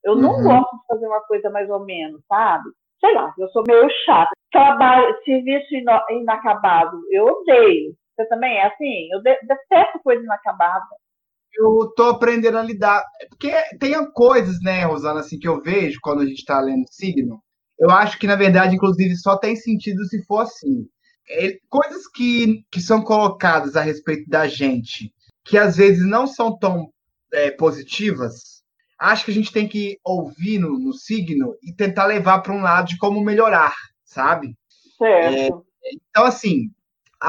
Eu 0.04 0.16
não 0.18 0.32
Uhum. 0.32 0.44
gosto 0.44 0.78
de 0.78 0.88
fazer 0.88 1.08
uma 1.08 1.22
coisa 1.24 1.50
mais 1.52 1.70
ou 1.70 1.86
menos, 1.86 2.22
sabe? 2.28 2.70
Sei 3.02 3.14
lá, 3.14 3.34
eu 3.40 3.50
sou 3.50 3.64
meio 3.68 3.90
chata. 4.06 4.32
Trabalho, 4.52 5.16
serviço 5.26 5.68
inacabado, 6.12 7.02
eu 7.12 7.26
odeio. 7.28 7.94
Você 8.16 8.26
também 8.28 8.58
é 8.58 8.68
assim? 8.68 9.10
Eu 9.12 9.22
de- 9.22 9.40
detesto 9.42 10.00
coisa 10.04 10.24
inacabada. 10.24 10.86
Eu 11.58 11.92
tô 11.96 12.04
aprendendo 12.04 12.58
a 12.58 12.64
lidar. 12.64 13.04
Porque 13.30 13.52
tem 13.80 13.94
coisas, 14.12 14.62
né, 14.62 14.84
Rosana, 14.86 15.22
assim, 15.22 15.40
que 15.40 15.48
eu 15.48 15.62
vejo 15.62 16.00
quando 16.02 16.22
a 16.22 16.26
gente 16.26 16.40
está 16.40 16.60
lendo 16.60 16.86
signo. 16.90 17.42
Eu 17.80 17.90
acho 17.92 18.18
que, 18.18 18.28
na 18.28 18.36
verdade, 18.36 18.76
inclusive, 18.76 19.16
só 19.16 19.38
tem 19.38 19.56
sentido 19.56 20.04
se 20.06 20.24
for 20.26 20.40
assim. 20.40 20.88
É, 21.30 21.58
coisas 21.70 22.08
que, 22.08 22.64
que 22.72 22.80
são 22.82 23.02
colocadas 23.02 23.76
a 23.76 23.82
respeito 23.82 24.30
da 24.30 24.48
gente, 24.48 25.12
que 25.44 25.58
às 25.58 25.76
vezes 25.76 26.06
não 26.06 26.28
são 26.28 26.58
tão 26.58 26.92
é, 27.34 27.52
positivas, 27.52 28.64
acho 29.00 29.26
que 29.26 29.32
a 29.32 29.34
gente 29.34 29.52
tem 29.52 29.68
que 29.68 29.98
ouvir 30.04 30.60
no, 30.60 30.78
no 30.80 30.94
signo 30.94 31.56
e 31.64 31.74
tentar 31.74 32.06
levar 32.06 32.40
para 32.42 32.54
um 32.54 32.62
lado 32.62 32.90
de 32.90 32.98
como 32.98 33.24
melhorar, 33.24 33.74
sabe? 34.04 34.56
Certo. 34.98 35.66
Então, 36.10 36.26
assim, 36.26 36.70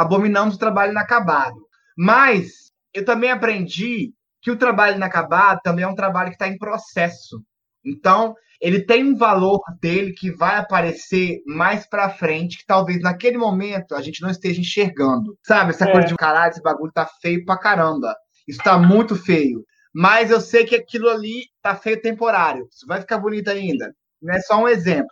abominamos 0.00 0.54
o 0.54 0.58
trabalho 0.58 0.92
inacabado. 0.92 1.56
Mas 1.96 2.70
eu 2.92 3.04
também 3.04 3.30
aprendi 3.30 4.12
que 4.42 4.50
o 4.50 4.56
trabalho 4.56 4.96
inacabado 4.96 5.60
também 5.62 5.84
é 5.84 5.88
um 5.88 5.94
trabalho 5.94 6.28
que 6.28 6.34
está 6.36 6.46
em 6.48 6.58
processo. 6.58 7.42
Então, 7.84 8.34
ele 8.60 8.84
tem 8.84 9.04
um 9.04 9.16
valor 9.16 9.60
dele 9.80 10.12
que 10.12 10.30
vai 10.30 10.56
aparecer 10.56 11.40
mais 11.46 11.86
pra 11.88 12.10
frente, 12.10 12.58
que 12.58 12.66
talvez 12.66 13.00
naquele 13.02 13.36
momento 13.38 13.94
a 13.94 14.00
gente 14.02 14.22
não 14.22 14.30
esteja 14.30 14.60
enxergando. 14.60 15.36
Sabe? 15.44 15.70
Essa 15.70 15.88
É. 15.88 15.92
coisa 15.92 16.06
de 16.08 16.14
caralho, 16.16 16.50
esse 16.50 16.62
bagulho 16.62 16.92
tá 16.92 17.06
feio 17.20 17.44
pra 17.44 17.58
caramba. 17.58 18.14
Isso 18.46 18.60
tá 18.62 18.78
muito 18.78 19.14
feio. 19.16 19.64
Mas 19.94 20.30
eu 20.30 20.40
sei 20.40 20.64
que 20.64 20.76
aquilo 20.76 21.08
ali 21.08 21.44
tá 21.62 21.74
feio 21.74 22.00
temporário. 22.00 22.66
Isso 22.70 22.86
vai 22.86 23.00
ficar 23.00 23.18
bonito 23.18 23.48
ainda. 23.48 23.92
Não 24.22 24.34
é 24.34 24.40
só 24.40 24.62
um 24.62 24.68
exemplo. 24.68 25.08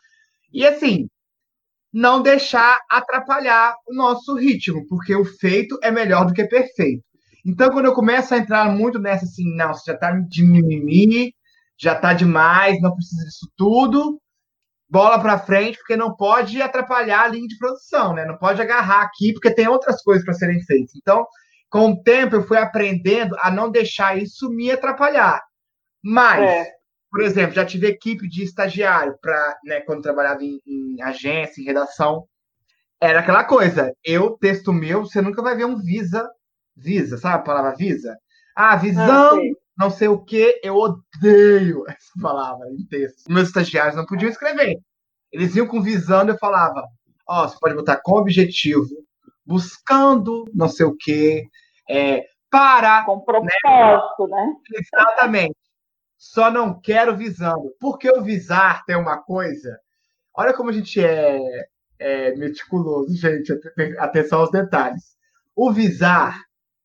E 0.53 0.67
assim, 0.67 1.09
não 1.95 2.21
deixar 2.21 2.81
atrapalhar 2.91 3.73
o 3.87 3.95
nosso 3.95 4.35
ritmo, 4.35 4.85
porque 4.89 5.15
o 5.15 5.25
feito 5.25 5.79
é 5.81 5.93
melhor 5.93 6.27
do 6.27 6.35
que 6.35 6.45
perfeito. 6.45 7.05
Então, 7.47 7.71
quando 7.71 7.87
eu 7.87 7.95
começo 7.95 8.35
a 8.35 8.39
entrar 8.39 8.69
muito 8.69 8.99
nessa 8.99 9.25
assim, 9.25 9.55
não, 9.55 9.73
você 9.73 9.93
já 9.93 9.97
tá 9.99 10.11
de 10.13 10.43
mimimi, 10.43 11.33
já 11.79 11.95
tá 11.95 12.13
demais, 12.13 12.81
não 12.81 12.93
precisa 12.95 13.25
disso 13.25 13.49
tudo, 13.57 14.21
bola 14.91 15.21
pra 15.21 15.39
frente, 15.39 15.79
porque 15.79 15.97
não 15.97 16.17
pode 16.17 16.61
atrapalhar 16.61 17.23
a 17.25 17.29
linha 17.29 17.47
de 17.47 17.59
produção, 17.59 18.13
né? 18.15 18.25
Não 18.25 18.37
pode 18.39 18.61
agarrar 18.61 19.03
aqui, 19.03 19.33
porque 19.33 19.55
tem 19.55 19.69
outras 19.69 20.03
coisas 20.03 20.25
para 20.25 20.35
serem 20.35 20.61
feitas. 20.65 20.93
Então, 20.97 21.25
com 21.71 21.93
o 21.93 22.03
tempo, 22.03 22.37
eu 22.37 22.43
fui 22.47 22.59
aprendendo 22.59 23.37
a 23.41 23.51
não 23.51 23.71
deixar 23.71 24.19
isso 24.19 24.51
me 24.51 24.71
atrapalhar. 24.71 25.41
Mas, 26.03 26.43
É. 26.43 26.73
por 27.15 27.23
exemplo, 27.23 27.55
já 27.55 27.65
tive 27.65 27.87
equipe 27.87 28.27
de 28.27 28.43
estagiário 28.43 29.17
para, 29.23 29.57
né, 29.65 29.81
quando 29.83 30.03
trabalhava 30.03 30.43
em, 30.43 30.61
em 30.67 31.01
agência, 31.01 31.63
em 31.63 31.65
redação, 31.65 32.27
era 33.01 33.21
aquela 33.21 33.45
coisa. 33.45 33.95
Eu 34.03 34.37
texto 34.37 34.73
meu, 34.73 35.03
você 35.03 35.23
nunca 35.23 35.41
vai 35.41 35.55
ver 35.55 35.65
um 35.65 35.77
visa, 35.77 36.29
visa, 36.77 37.17
sabe 37.17 37.37
a 37.37 37.39
palavra 37.39 37.77
visa? 37.77 38.19
Ah, 38.57 38.75
visão, 38.75 39.39
Ah, 39.39 39.41
não 39.79 39.91
sei 39.91 40.09
o 40.09 40.25
que, 40.25 40.61
eu 40.65 40.75
odeio 40.75 41.85
essa 41.87 42.21
palavra 42.21 42.69
em 42.69 42.85
texto. 42.89 43.31
Meus 43.31 43.47
estagiários 43.47 43.95
não 43.95 44.07
podiam 44.07 44.29
escrever. 44.29 44.77
Eles 45.31 45.55
iam 45.55 45.69
com 45.69 45.81
visando, 45.81 46.33
eu 46.33 46.39
falava, 46.39 46.85
ó, 47.29 47.47
você 47.47 47.57
pode 47.61 47.77
botar 47.77 48.01
com 48.03 48.19
objetivo, 48.19 48.89
buscando 49.47 50.47
não 50.53 50.69
sei 50.69 50.85
o 50.85 50.97
que, 50.97 51.45
é, 51.89 52.25
para 52.51 53.05
Com 53.05 53.21
propósito, 53.21 54.27
né? 54.27 54.53
Exatamente. 54.73 55.55
Só 56.27 56.51
não 56.51 56.81
quero 56.81 57.15
visando. 57.17 57.71
Porque 57.79 58.11
o 58.11 58.23
visar 58.23 58.83
tem 58.87 58.97
uma 58.97 59.19
coisa. 59.19 59.79
Olha 60.35 60.55
como 60.55 60.71
a 60.71 60.73
gente 60.73 60.99
é, 61.05 61.39
é 61.99 62.35
meticuloso, 62.37 63.15
gente. 63.15 63.53
Aten- 63.53 63.99
Atenção 63.99 64.41
aos 64.41 64.51
detalhes. 64.51 65.17
O 65.55 65.71
visar 65.71 66.41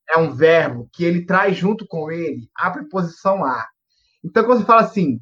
é 0.10 0.18
um 0.18 0.36
verbo 0.36 0.90
que 0.92 1.06
ele 1.06 1.26
traz 1.26 1.56
junto 1.56 1.88
com 1.88 2.12
ele 2.12 2.50
a 2.56 2.70
preposição 2.70 3.46
a. 3.46 3.66
Então, 4.24 4.44
quando 4.44 4.60
você 4.60 4.66
fala 4.66 4.82
assim, 4.82 5.22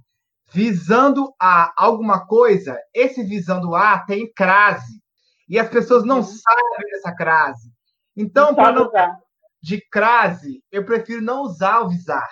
visando 0.52 1.32
a 1.40 1.72
alguma 1.78 2.26
coisa, 2.26 2.76
esse 2.94 3.24
visando 3.24 3.76
a 3.76 4.00
tem 4.00 4.32
crase. 4.34 5.00
E 5.48 5.60
as 5.60 5.70
pessoas 5.70 6.04
não 6.04 6.18
Uhum. 6.18 6.24
sabem 6.24 6.90
dessa 6.92 7.14
crase. 7.16 7.72
Então, 8.16 8.56
para 8.56 8.72
não 8.72 8.88
usar. 8.88 9.16
de 9.62 9.80
crase, 9.92 10.64
eu 10.72 10.84
prefiro 10.84 11.22
não 11.22 11.44
usar 11.44 11.82
o 11.82 11.90
visar. 11.90 12.28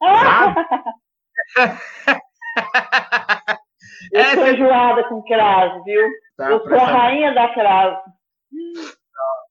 Ah? 0.02 0.54
Eu 4.12 4.20
Essa- 4.20 4.34
sou 4.34 4.46
enjoada 4.48 5.04
com 5.08 5.22
crase, 5.22 5.82
viu? 5.84 6.08
Tá, 6.36 6.50
eu 6.50 6.60
sou 6.60 6.74
a 6.74 6.84
rainha 6.84 7.32
da 7.34 7.48
crase. 7.52 8.02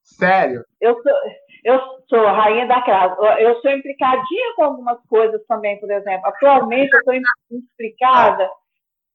Sério? 0.04 0.64
Eu 0.82 1.02
sou, 1.02 1.12
eu 1.64 1.82
sou 2.10 2.28
a 2.28 2.32
rainha 2.32 2.68
da 2.68 2.82
crase. 2.82 3.16
Eu- 3.42 3.60
sou 3.62 3.72
implicadinha 3.72 4.56
com 4.56 4.64
algumas 4.66 5.00
coisas 5.08 5.44
também, 5.48 5.80
por 5.80 5.90
exemplo. 5.92 6.28
Atualmente, 6.28 6.92
eu 6.94 7.00
estou 7.00 7.14
implicada 7.52 8.50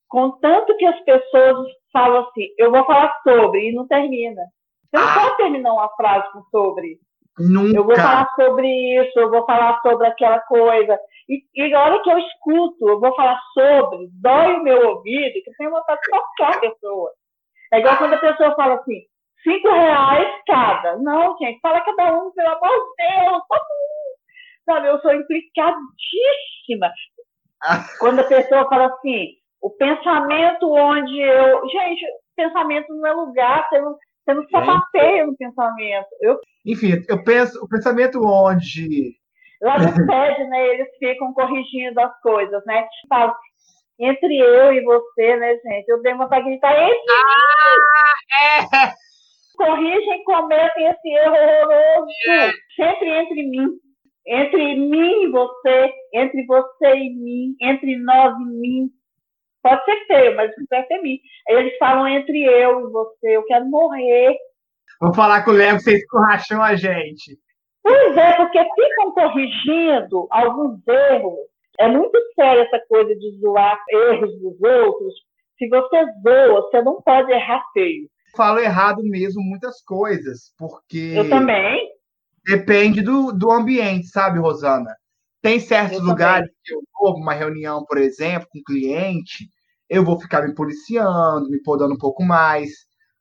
com 0.09 0.31
tanto 0.41 0.77
que 0.77 0.87
as 0.87 0.99
pessoas 1.01 1.67
falam 1.93 2.27
assim, 2.29 2.49
eu 2.59 2.71
vou 2.71 2.85
falar 2.85 3.15
sobre, 3.23 3.69
e 3.71 3.75
não 3.75 3.87
termina. 3.87 4.43
Você 4.91 4.97
não 5.03 5.09
Ah. 5.09 5.15
pode 5.15 5.37
terminar 5.37 5.73
uma 5.73 5.89
frase 5.97 6.31
com 6.33 6.43
sobre. 6.45 6.99
Nunca. 7.39 7.77
Eu 7.77 7.85
vou 7.85 7.97
falar 7.97 8.29
sobre 8.35 8.67
isso, 8.67 9.19
eu 9.19 9.31
vou 9.31 9.45
falar 9.47 9.81
sobre 9.81 10.07
aquela 10.07 10.41
coisa. 10.41 10.99
E, 11.29 11.43
e 11.55 11.75
a 11.75 11.81
hora 11.81 12.03
que 12.03 12.11
eu 12.11 12.19
escuto, 12.19 12.89
eu 12.89 13.01
vou 13.01 13.15
falar 13.15 13.39
sobre, 13.55 14.09
dói 14.21 14.55
o 14.55 14.63
meu 14.63 14.89
ouvido, 14.89 15.35
que 15.45 15.51
eu 15.51 15.55
tenho 15.57 15.71
vontade 15.71 16.01
de 16.01 16.11
tocar 16.11 16.57
a 16.57 16.61
pessoa. 16.61 17.11
É 17.73 17.79
igual 17.79 17.97
quando 17.99 18.15
a 18.15 18.19
pessoa 18.19 18.55
fala 18.57 18.75
assim, 18.75 19.03
cinco 19.43 19.69
reais 19.69 20.43
cada. 20.47 20.97
Não, 20.97 21.37
gente, 21.39 21.61
fala 21.61 21.81
cada 21.81 22.15
um, 22.15 22.31
pelo 22.33 22.49
amor 22.49 22.71
de 22.71 23.05
Deus, 23.07 23.43
todo 23.49 23.69
mundo. 23.79 24.19
Sabe, 24.65 24.89
eu 24.89 25.01
sou 25.01 25.13
implicadíssima. 25.13 26.91
Quando 28.01 28.21
a 28.21 28.25
pessoa 28.25 28.69
fala 28.69 28.87
assim, 28.87 29.35
o 29.61 29.71
pensamento 29.71 30.71
onde 30.71 31.21
eu. 31.21 31.69
Gente, 31.69 32.05
pensamento 32.37 32.95
não 32.95 33.07
é 33.07 33.13
lugar, 33.13 33.67
você 33.69 33.81
não, 33.81 33.97
você 34.29 34.35
não 34.35 34.49
sapateia 34.49 35.27
no 35.27 35.37
pensamento. 35.37 36.09
Eu 36.21 36.39
Enfim, 36.67 37.03
eu 37.09 37.25
penso, 37.25 37.59
o 37.65 37.69
pensamento 37.69 38.23
onde. 38.23 39.17
Lá 39.63 39.79
no 39.79 39.89
SED, 39.89 40.45
né, 40.49 40.69
eles 40.69 40.89
ficam 40.99 41.33
corrigindo 41.33 41.99
as 42.01 42.21
coisas, 42.21 42.65
né? 42.65 42.87
Fala, 43.09 43.35
entre 43.99 44.39
eu 44.39 44.73
e 44.73 44.85
você, 44.85 45.37
né, 45.37 45.57
gente? 45.57 45.89
Eu 45.89 46.03
dei 46.03 46.15
vontade 46.15 46.45
de 46.45 46.51
gritar, 46.51 46.73
entre 46.81 46.99
É! 48.43 48.93
corrigem, 49.57 50.23
cometem 50.25 50.87
esse 50.87 51.09
erro 51.09 51.35
horroroso. 51.35 52.07
Sempre 52.77 53.09
entre 53.09 53.43
mim. 53.49 53.69
Entre 54.25 54.77
mim 54.77 55.23
e 55.25 55.31
você, 55.31 55.93
entre 56.15 56.45
você 56.47 56.95
e 56.95 57.15
mim, 57.17 57.57
entre 57.61 57.97
nós 57.97 58.37
e 58.39 58.45
mim. 58.45 58.91
Pode 59.63 59.85
ser 59.85 60.07
feio, 60.07 60.37
mas 60.37 60.51
isso 60.53 60.67
deve 60.71 60.87
ser 60.87 60.99
mim. 61.03 61.19
Aí 61.49 61.57
eles 61.57 61.77
falam 61.79 62.07
entre 62.09 62.45
eu 62.45 62.81
e 62.89 62.93
você, 62.93 63.37
eu 63.37 63.45
quero 63.45 63.67
morrer. 63.67 64.37
Vou 65.01 65.15
falar 65.15 65.45
com 65.45 65.51
o 65.51 65.55
Léo 65.55 65.79
vocês 65.81 66.01
escorracham 66.01 66.63
a 66.63 66.75
gente. 66.77 67.39
Pois 67.83 68.17
é, 68.17 68.33
porque 68.37 68.59
ficam 68.59 69.13
corrigindo 69.13 70.27
alguns 70.31 70.81
erros. 70.87 71.39
É 71.79 71.89
muito 71.89 72.19
sério 72.35 72.63
essa 72.63 72.81
coisa 72.89 73.15
de 73.15 73.39
zoar 73.41 73.79
erros 73.91 74.33
dos 74.41 74.61
outros. 74.61 75.15
Se 75.57 75.69
você 75.69 76.05
zoa, 76.23 76.63
você 76.63 76.83
não 76.83 77.01
pode 77.03 77.33
errar 77.33 77.63
feio. 77.73 78.09
Falo 78.37 78.59
errado 78.59 79.03
mesmo 79.03 79.43
muitas 79.43 79.83
coisas, 79.83 80.53
porque 80.59 81.15
Eu 81.17 81.29
também. 81.29 81.89
depende 82.45 83.01
do, 83.01 83.33
do 83.33 83.51
ambiente, 83.51 84.07
sabe, 84.09 84.39
Rosana? 84.39 84.95
Tem 85.41 85.61
certos 85.61 85.99
Eu 85.99 86.05
lugares 86.05 86.49
que 86.65 86.75
eu 86.75 86.81
vou, 87.01 87.17
uma 87.17 87.33
reunião, 87.33 87.85
por 87.87 87.99
exemplo, 87.99 88.49
com 88.51 88.59
um 88.59 88.63
cliente, 88.63 89.49
eu 89.89 90.05
vou 90.05 90.19
ficar 90.21 90.43
me 90.43 90.55
policiando, 90.55 91.49
me 91.49 91.63
podando 91.63 91.95
um 91.95 91.99
pouco 91.99 92.23
mais. 92.25 92.71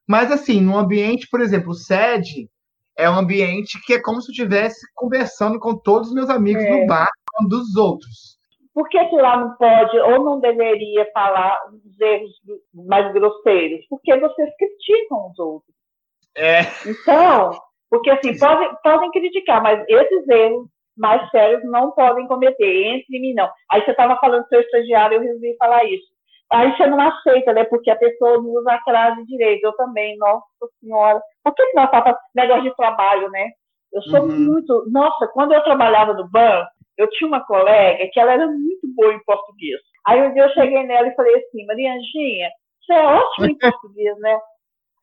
Mas, 0.08 0.32
assim, 0.32 0.62
no 0.62 0.77
ambiente, 0.77 1.27
por 1.30 1.41
exemplo, 1.41 1.71
o 1.71 1.75
SED 1.75 2.49
é 2.97 3.10
um 3.10 3.17
ambiente 3.17 3.80
que 3.86 3.93
é 3.93 4.01
como 4.01 4.21
se 4.21 4.30
eu 4.30 4.32
estivesse 4.32 4.80
conversando 4.95 5.60
com 5.60 5.77
todos 5.77 6.10
os 6.10 6.13
meus 6.13 6.30
amigos 6.30 6.63
É. 6.63 6.82
no 6.82 6.88
bar, 6.88 7.08
falando 7.32 7.49
dos 7.49 7.75
outros. 7.75 8.38
Por 8.73 8.88
que, 8.89 9.03
que 9.06 9.15
lá 9.15 9.38
não 9.39 9.56
pode 9.56 9.97
ou 9.99 10.23
não 10.23 10.39
deveria 10.39 11.10
falar 11.12 11.60
os 11.73 11.99
erros 11.99 12.32
mais 12.73 13.12
grosseiros? 13.13 13.86
Porque 13.89 14.15
vocês 14.19 14.49
criticam 14.58 15.32
os 15.32 15.39
outros. 15.39 15.75
É, 16.36 16.62
Então, 16.86 17.51
porque 17.89 18.10
assim, 18.12 18.38
podem, 18.38 18.69
podem 18.84 19.12
criticar, 19.12 19.62
mas 19.63 19.84
esses 19.88 20.27
erros 20.27 20.67
mais 20.97 21.29
sérios 21.29 21.63
não 21.65 21.91
podem 21.91 22.27
cometer, 22.27 22.86
entre 22.88 23.19
mim 23.19 23.33
não. 23.33 23.49
Aí 23.71 23.83
você 23.83 23.91
estava 23.91 24.17
falando 24.17 24.43
do 24.43 24.49
seu 24.49 24.62
estagiário, 24.62 25.15
eu 25.17 25.21
resolvi 25.21 25.55
falar 25.57 25.83
isso. 25.86 26.05
Aí 26.51 26.75
você 26.75 26.88
não 26.88 26.99
aceita, 27.01 27.51
né? 27.53 27.65
Porque 27.65 27.89
a 27.91 27.95
pessoa 27.97 28.38
não 28.38 28.49
usa 28.51 28.71
a 28.71 28.81
crase 28.83 29.25
direito. 29.25 29.65
Eu 29.65 29.73
também, 29.73 30.17
nossa 30.17 30.45
senhora. 30.81 31.21
Por 31.43 31.53
que, 31.53 31.65
que 31.65 31.75
nós 31.75 31.86
estamos 31.91 32.17
negócio 32.36 32.63
de 32.63 32.75
trabalho, 32.75 33.29
né? 33.31 33.49
Eu 33.91 34.01
sou 34.03 34.21
Uhum. 34.21 34.27
muito. 34.39 34.86
Nossa, 34.89 35.27
quando 35.33 35.53
eu 35.53 35.63
trabalhava 35.63 36.13
no 36.13 36.27
banco, 36.29 36.69
eu 36.97 37.10
tinha 37.12 37.27
uma 37.27 37.45
colega 37.45 38.07
que 38.12 38.19
ela 38.19 38.33
era 38.33 38.47
muito 38.47 38.88
boa 38.95 39.13
em 39.13 39.23
português. 39.25 39.79
Aí 40.07 40.21
um 40.21 40.33
dia 40.33 40.43
eu 40.43 40.49
cheguei 40.51 40.83
nela 40.83 41.07
e 41.10 41.15
falei 41.15 41.36
assim, 41.36 41.65
Marianjinha, 41.65 42.49
você 42.81 42.93
é 42.93 43.05
ótima 43.05 43.47
em 43.47 43.57
português, 43.60 44.17
né? 44.19 44.39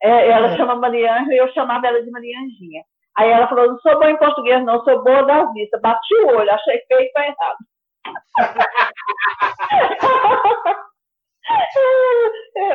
É, 0.03 0.31
ela 0.31 0.49
É. 0.53 0.57
chama 0.57 0.75
Marianja 0.77 1.33
e 1.33 1.37
eu 1.37 1.53
chamava 1.53 1.87
ela 1.87 2.03
de 2.03 2.11
Marianjinha. 2.11 2.83
Aí 3.17 3.31
ela 3.31 3.49
falou, 3.49 3.69
não 3.69 3.79
sou 3.79 3.95
boa 3.95 4.11
em 4.11 4.19
português, 4.19 4.65
não, 4.65 4.83
sou 4.85 5.03
boa 5.05 5.23
das 5.23 5.53
vistas. 5.53 5.81
Bati 5.81 6.15
o 6.25 6.37
olho, 6.37 6.51
achei 6.51 6.81
feio 6.89 7.03
e 7.03 7.13
tá 7.13 7.27
errado. 7.27 7.59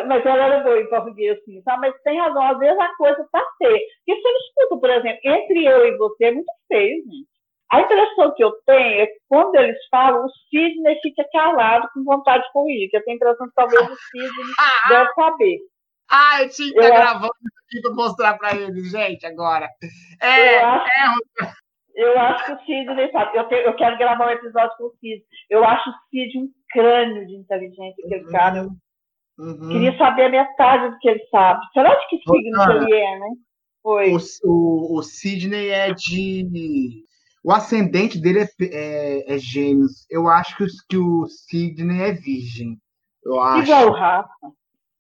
Mas 0.08 0.26
ela 0.26 0.46
era 0.46 0.64
boa 0.64 0.80
em 0.80 0.90
português, 0.90 1.38
sim, 1.44 1.62
tá? 1.64 1.76
Mas 1.78 1.94
tem 2.04 2.18
razão, 2.20 2.42
às 2.44 2.58
vezes 2.60 2.80
a 2.80 2.96
coisa 2.96 3.28
tá 3.32 3.44
feia. 3.58 3.80
Porque 4.06 4.22
se 4.22 4.28
eu 4.28 4.38
escuto, 4.38 4.80
por 4.80 4.90
exemplo, 4.90 5.20
entre 5.24 5.66
eu 5.66 5.88
e 5.88 5.98
você 5.98 6.26
é 6.26 6.32
muito 6.32 6.52
feio, 6.68 7.04
gente. 7.04 7.28
A 7.72 7.82
impressão 7.82 8.34
que 8.34 8.44
eu 8.44 8.52
tenho 8.66 9.02
é 9.02 9.06
que 9.06 9.20
quando 9.28 9.54
eles 9.56 9.78
falam, 9.92 10.26
o 10.26 10.30
Sidney 10.50 11.00
fica 11.02 11.24
calado 11.32 11.88
com 11.94 12.04
vontade 12.04 12.44
de 12.44 12.52
corrigir, 12.52 12.90
que 12.90 12.98
eu 12.98 13.04
tenho 13.04 13.14
a 13.16 13.18
impressão 13.18 13.48
que 13.48 13.54
talvez 13.54 13.82
o 13.82 13.96
Sidney 13.96 14.46
deve 14.90 15.14
saber. 15.14 15.60
Ah, 16.10 16.42
eu 16.42 16.50
tinha 16.50 16.74
que 16.74 16.80
estar 16.80 16.94
acho- 16.94 17.04
gravando 17.04 17.34
isso 17.42 17.60
aqui 17.66 17.82
para 17.82 17.94
mostrar 17.94 18.38
para 18.38 18.56
eles, 18.56 18.90
gente, 18.90 19.26
agora. 19.26 19.70
É, 20.22 20.62
Eu 20.62 20.68
acho, 20.68 20.90
Eu 21.96 22.20
acho 22.20 22.46
que 22.46 22.52
o 22.54 22.60
Sidney 22.66 23.12
sabe. 23.12 23.38
Eu, 23.38 23.44
tenho, 23.46 23.62
eu 23.62 23.76
quero 23.76 23.98
gravar 23.98 24.28
um 24.28 24.32
episódio 24.32 24.76
com 24.78 24.86
o 24.86 24.92
Sidney. 25.00 25.24
Eu 25.50 25.64
acho 25.64 25.90
o 25.90 25.94
Sidney 26.10 26.44
um 26.44 26.50
crânio 26.70 27.28
de 27.28 27.36
inteligência, 27.36 28.04
aquele 28.06 28.26
uhum. 28.26 28.32
cara. 28.32 28.70
Uhum. 29.38 29.70
queria 29.70 29.98
saber 29.98 30.26
a 30.26 30.30
metade 30.30 30.90
do 30.90 30.98
que 31.00 31.08
ele 31.08 31.26
sabe. 31.32 31.66
Será 31.74 31.96
de 31.96 32.08
que 32.10 32.18
signo 32.18 32.66
que 32.66 32.72
ele 32.72 32.94
é, 32.94 33.20
né? 33.20 33.28
Foi. 33.82 34.14
O, 34.14 34.18
o, 34.46 34.98
o 34.98 35.04
Sidney 35.04 35.70
é 35.70 35.94
de. 35.94 37.06
O 37.44 37.54
ascendente 37.54 38.20
dele 38.20 38.40
é, 38.42 38.48
é, 38.62 39.36
é 39.36 39.38
gêmeos. 39.38 40.06
Eu 40.10 40.28
acho 40.28 40.58
que, 40.58 40.66
que 40.90 40.98
o 40.98 41.26
Sidney 41.26 42.02
é 42.02 42.12
virgem. 42.12 42.78
Eu 43.24 43.40
acho. 43.42 43.64
Igual 43.64 43.88
o 43.88 43.92
Rafa. 43.92 44.30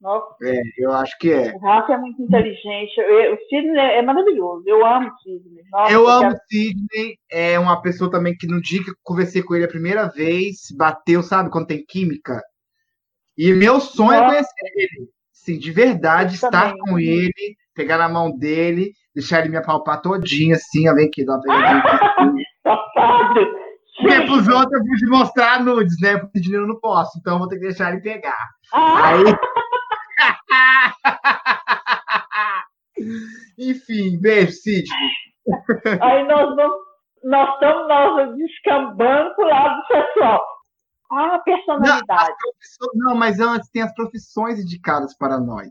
Nossa. 0.02 0.36
É, 0.44 0.62
eu 0.78 0.92
acho 0.94 1.18
que 1.20 1.32
é. 1.32 1.54
O 1.54 1.60
Rafa 1.60 1.94
é 1.94 1.98
muito 1.98 2.22
inteligente. 2.22 2.98
Eu, 2.98 3.34
o 3.34 3.38
Sidney 3.50 3.78
é 3.78 4.02
maravilhoso. 4.02 4.64
Eu 4.66 4.86
amo 4.86 5.10
o 5.10 5.18
Sidney. 5.18 5.64
Nossa, 5.72 5.94
eu 5.94 6.08
amo 6.08 6.32
o 6.32 6.40
Sidney. 6.50 7.18
É 7.30 7.60
uma 7.60 7.82
pessoa 7.82 8.10
também 8.10 8.36
que 8.36 8.48
no 8.48 8.62
dia 8.62 8.82
que 8.84 8.92
eu 8.92 8.96
conversei 9.04 9.44
com 9.44 9.56
ele 9.56 9.66
a 9.66 9.70
primeira 9.70 10.08
vez, 10.08 10.68
bateu, 10.78 11.22
sabe, 11.22 11.50
quando 11.50 11.68
tem 11.68 11.84
química. 11.86 12.42
E 13.38 13.54
meu 13.54 13.80
sonho 13.80 14.14
é 14.14 14.22
Nossa. 14.22 14.28
é 14.28 14.36
conhecer 14.36 14.72
ele. 14.76 15.10
Sim, 15.34 15.58
de 15.58 15.72
verdade, 15.72 16.32
eu 16.32 16.36
estar 16.36 16.52
também. 16.52 16.78
com 16.78 17.00
ele, 17.00 17.56
pegar 17.74 17.98
na 17.98 18.10
mão 18.10 18.38
dele, 18.38 18.92
deixar 19.16 19.40
ele 19.40 19.50
me 19.50 19.58
apalpar 19.58 20.02
todinha, 20.02 20.56
assim, 20.56 20.90
ó, 20.90 20.94
vem 20.94 21.08
aqui, 21.08 21.26
dá 21.26 21.38
uma! 21.38 21.84
Porque 24.00 24.22
pros 24.22 24.48
outros 24.48 24.82
eu 25.02 25.10
vou 25.10 25.20
mostrar 25.20 25.64
nudes, 25.64 26.00
né? 26.02 26.18
Porque 26.18 26.40
dinheiro 26.40 26.64
eu 26.64 26.68
não 26.70 26.80
posso, 26.80 27.18
então 27.20 27.34
eu 27.34 27.40
vou 27.40 27.48
ter 27.48 27.56
que 27.56 27.68
deixar 27.68 27.92
ele 27.92 28.02
pegar. 28.02 28.38
Ah. 28.74 29.10
Aí. 29.10 29.24
Enfim, 33.60 34.18
beijo, 34.22 34.54
Sidney. 34.54 34.88
Aí 36.02 36.24
nós 36.24 36.56
vamos, 36.56 36.78
nós 37.24 37.54
estamos 37.54 37.88
nós 37.88 38.36
descambando 38.38 39.36
pro 39.36 39.48
lado 39.48 39.88
pessoal. 39.88 40.46
Ah, 41.12 41.40
personalidade. 41.40 42.36
Não, 42.94 43.10
não, 43.10 43.16
mas 43.16 43.40
antes 43.40 43.70
tem 43.72 43.82
as 43.82 43.94
profissões 43.94 44.60
indicadas 44.60 45.18
para 45.18 45.40
nós. 45.40 45.68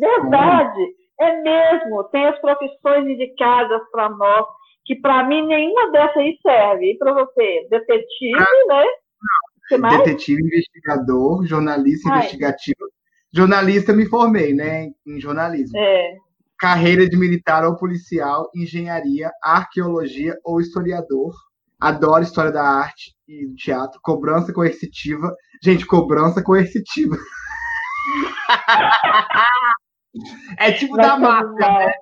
Verdade, 0.00 0.94
é 1.20 1.42
mesmo. 1.42 2.02
Tem 2.04 2.26
as 2.26 2.40
profissões 2.40 3.06
indicadas 3.06 3.80
para 3.92 4.08
nós, 4.08 4.46
que 4.86 4.96
para 4.96 5.24
mim 5.24 5.46
nenhuma 5.46 5.92
dessas 5.92 6.16
aí 6.16 6.38
serve. 6.42 6.92
E 6.92 6.98
para 6.98 7.12
você? 7.12 7.68
Detetive, 7.70 8.38
ah, 8.38 8.74
né? 8.74 9.98
Detetive, 9.98 10.42
investigador, 10.42 11.46
jornalista 11.46 12.10
Ai. 12.10 12.18
investigativo. 12.18 12.90
Jornalista 13.32 13.92
me 13.92 14.06
formei, 14.06 14.52
né? 14.54 14.90
Em 15.06 15.20
jornalismo. 15.20 15.78
É. 15.78 16.16
Carreira 16.60 17.08
de 17.08 17.16
militar 17.16 17.64
ou 17.64 17.76
policial, 17.76 18.50
engenharia, 18.54 19.30
arqueologia 19.42 20.36
ou 20.44 20.60
historiador. 20.60 21.32
Adoro 21.80 22.22
história 22.22 22.52
da 22.52 22.62
arte 22.62 23.14
e 23.26 23.54
teatro. 23.54 23.98
Cobrança 24.02 24.52
coercitiva. 24.52 25.34
Gente, 25.64 25.86
cobrança 25.86 26.42
coercitiva. 26.42 27.16
é 30.58 30.72
tipo 30.72 30.96
Vai 30.96 31.06
da 31.06 31.16
máfia, 31.16 31.56
né? 31.56 31.92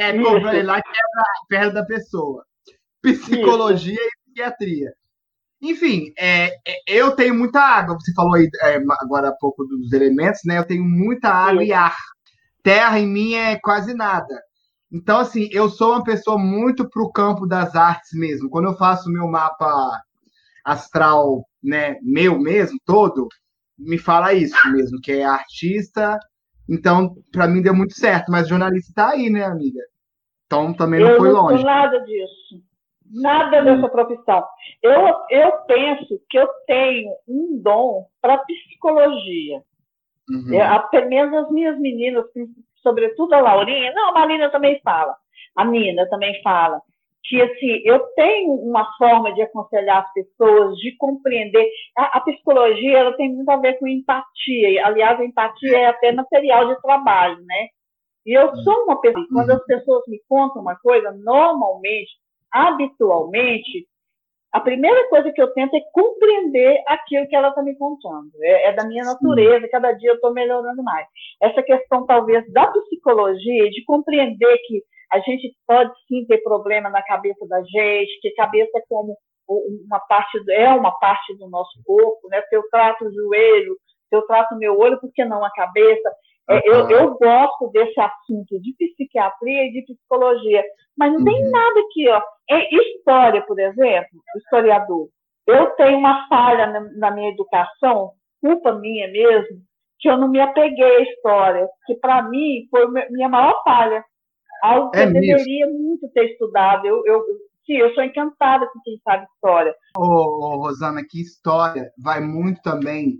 É, 0.00 0.20
cobrar 0.20 0.64
lá 0.64 0.82
que 0.82 0.88
é 0.88 1.02
perto 1.48 1.74
da 1.74 1.84
pessoa. 1.84 2.44
Psicologia 3.00 3.94
Isso. 3.94 4.02
e 4.02 4.10
psiquiatria. 4.24 4.92
Enfim, 5.60 6.12
é, 6.16 6.54
é, 6.66 6.78
eu 6.86 7.16
tenho 7.16 7.34
muita 7.34 7.60
água. 7.60 7.96
Você 8.00 8.12
falou 8.14 8.34
aí 8.34 8.48
é, 8.62 8.78
agora 9.00 9.28
há 9.28 9.32
pouco 9.32 9.64
dos 9.64 9.92
elementos, 9.92 10.40
né? 10.44 10.58
Eu 10.58 10.64
tenho 10.64 10.84
muita 10.84 11.28
água 11.28 11.62
Sim. 11.62 11.68
e 11.68 11.72
ar. 11.72 11.96
Terra 12.68 12.98
em 12.98 13.06
mim 13.06 13.32
é 13.32 13.58
quase 13.58 13.94
nada. 13.94 14.42
Então, 14.92 15.20
assim, 15.20 15.48
eu 15.50 15.70
sou 15.70 15.92
uma 15.92 16.04
pessoa 16.04 16.36
muito 16.36 16.86
pro 16.90 17.10
campo 17.10 17.46
das 17.46 17.74
artes 17.74 18.10
mesmo. 18.12 18.50
Quando 18.50 18.66
eu 18.66 18.76
faço 18.76 19.10
meu 19.10 19.26
mapa 19.26 19.98
astral, 20.62 21.46
né, 21.64 21.96
meu 22.02 22.38
mesmo, 22.38 22.78
todo, 22.84 23.26
me 23.78 23.96
fala 23.96 24.34
isso 24.34 24.54
mesmo, 24.70 25.00
que 25.00 25.12
é 25.12 25.24
artista. 25.24 26.18
Então, 26.68 27.14
para 27.32 27.48
mim 27.48 27.62
deu 27.62 27.74
muito 27.74 27.94
certo. 27.94 28.30
Mas 28.30 28.48
jornalista 28.48 28.92
tá 28.94 29.12
aí, 29.12 29.30
né, 29.30 29.44
amiga? 29.44 29.80
Então 30.44 30.74
também 30.74 31.00
não 31.00 31.08
eu 31.08 31.16
foi 31.16 31.30
longe. 31.30 31.54
Eu 31.54 31.58
não 31.60 31.64
nada 31.64 31.98
disso. 32.00 32.62
Nada 33.10 33.62
dessa 33.62 33.88
profissão. 33.88 34.44
Eu, 34.82 35.14
eu 35.30 35.52
penso 35.66 36.20
que 36.28 36.38
eu 36.38 36.46
tenho 36.66 37.10
um 37.26 37.58
dom 37.62 38.06
para 38.20 38.36
psicologia. 38.36 39.62
Uhum. 40.30 40.52
Eu, 40.52 40.62
até 40.62 41.04
mesmo 41.04 41.36
as 41.38 41.50
minhas 41.50 41.78
meninas, 41.78 42.24
sobretudo 42.82 43.34
a 43.34 43.40
Laurinha, 43.40 43.92
não, 43.92 44.10
a 44.10 44.12
Marina 44.12 44.50
também 44.50 44.80
fala, 44.80 45.16
a 45.56 45.64
Nina 45.64 46.08
também 46.08 46.40
fala, 46.42 46.80
que 47.24 47.42
assim, 47.42 47.82
eu 47.84 48.00
tenho 48.14 48.52
uma 48.52 48.90
forma 48.96 49.32
de 49.34 49.42
aconselhar 49.42 50.02
as 50.02 50.12
pessoas, 50.12 50.76
de 50.78 50.96
compreender. 50.96 51.68
A, 51.96 52.18
a 52.18 52.20
psicologia 52.20 52.98
ela 52.98 53.16
tem 53.16 53.34
muito 53.34 53.50
a 53.50 53.56
ver 53.56 53.78
com 53.78 53.86
empatia. 53.86 54.86
Aliás, 54.86 55.20
a 55.20 55.24
empatia 55.24 55.78
é 55.78 55.86
até 55.86 56.10
material 56.12 56.68
de 56.68 56.80
trabalho, 56.80 57.38
né? 57.44 57.68
E 58.24 58.32
eu 58.32 58.54
sou 58.56 58.84
uma 58.84 59.00
pessoa, 59.00 59.26
quando 59.30 59.50
as 59.50 59.64
pessoas 59.64 60.04
me 60.08 60.20
contam 60.28 60.62
uma 60.62 60.76
coisa, 60.76 61.12
normalmente 61.12 62.10
habitualmente, 62.50 63.86
a 64.52 64.60
primeira 64.60 65.08
coisa 65.08 65.30
que 65.30 65.40
eu 65.40 65.52
tento 65.52 65.76
é 65.76 65.80
compreender 65.92 66.82
aquilo 66.86 67.26
que 67.28 67.36
ela 67.36 67.48
está 67.48 67.62
me 67.62 67.76
contando. 67.76 68.30
É, 68.40 68.68
é, 68.68 68.72
da 68.72 68.86
minha 68.86 69.04
natureza, 69.04 69.66
Sim. 69.66 69.70
cada 69.70 69.92
dia 69.92 70.10
eu 70.10 70.14
estou 70.14 70.32
melhorando 70.32 70.82
mais. 70.82 71.06
Essa 71.42 71.62
questão, 71.62 72.06
talvez, 72.06 72.50
da 72.52 72.66
psicologia, 72.66 73.70
de 73.70 73.84
compreender 73.84 74.58
que 74.66 74.82
a 75.12 75.18
gente 75.20 75.54
pode 75.66 75.92
sim 76.06 76.26
ter 76.26 76.38
problema 76.38 76.90
na 76.90 77.02
cabeça 77.02 77.46
da 77.46 77.62
gente, 77.62 78.20
que 78.20 78.30
cabeça 78.32 78.78
é 78.78 78.82
como 78.88 79.16
uma 79.48 80.00
parte, 80.00 80.38
é 80.50 80.68
uma 80.70 80.92
parte 80.98 81.34
do 81.38 81.48
nosso 81.48 81.80
corpo, 81.84 82.28
né? 82.28 82.42
Se 82.42 82.56
eu 82.56 82.62
trato 82.70 83.06
o 83.06 83.12
joelho, 83.12 83.76
se 84.08 84.16
eu 84.16 84.22
trato 84.26 84.54
o 84.54 84.58
meu 84.58 84.78
olho, 84.78 85.00
por 85.00 85.10
que 85.12 85.24
não 85.24 85.44
a 85.44 85.50
cabeça? 85.50 86.10
É, 86.50 86.66
eu, 86.66 86.88
eu, 86.88 87.14
gosto 87.18 87.70
desse 87.72 88.00
assunto 88.00 88.58
de 88.60 88.74
psiquiatria 88.74 89.66
e 89.66 89.72
de 89.72 89.82
psicologia, 89.82 90.62
mas 90.96 91.12
não 91.12 91.22
tem 91.22 91.44
uhum. 91.44 91.50
nada 91.50 91.80
aqui, 91.80 92.08
ó. 92.08 92.22
É 92.50 92.74
história, 92.74 93.42
por 93.42 93.58
exemplo, 93.58 94.18
historiador. 94.36 95.08
Eu 95.46 95.66
tenho 95.76 95.98
uma 95.98 96.26
falha 96.28 96.66
na, 96.66 96.80
na, 96.80 97.10
minha 97.10 97.30
educação, 97.30 98.12
culpa 98.40 98.72
minha 98.72 99.10
mesmo, 99.10 99.58
que 99.98 100.08
eu 100.08 100.16
não 100.16 100.28
me 100.28 100.40
apeguei 100.40 100.96
à 100.96 101.02
história, 101.02 101.68
que 101.86 101.94
para 101.96 102.22
mim 102.22 102.66
foi 102.70 102.86
minha 103.10 103.28
maior 103.28 103.62
falha. 103.62 104.02
Algo 104.62 104.90
que 104.90 104.98
é 104.98 105.04
eu 105.04 105.10
mesmo. 105.10 105.20
deveria 105.20 105.66
muito 105.66 106.10
ter 106.12 106.30
estudado. 106.30 106.86
Eu, 106.86 107.02
eu, 107.04 107.22
sim, 107.66 107.76
eu 107.76 107.94
sou 107.94 108.02
encantada 108.02 108.66
com 108.72 108.80
quem 108.82 108.98
sabe 109.04 109.26
história. 109.34 109.74
Ô, 109.96 110.02
ô, 110.02 110.56
Rosana, 110.56 111.02
que 111.06 111.20
história 111.20 111.90
vai 112.02 112.20
muito 112.20 112.62
também 112.62 113.18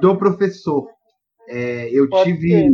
do 0.00 0.16
professor 0.16 0.95
é, 1.48 1.90
eu 1.92 2.08
Pode 2.08 2.32
tive 2.32 2.48
ser. 2.48 2.70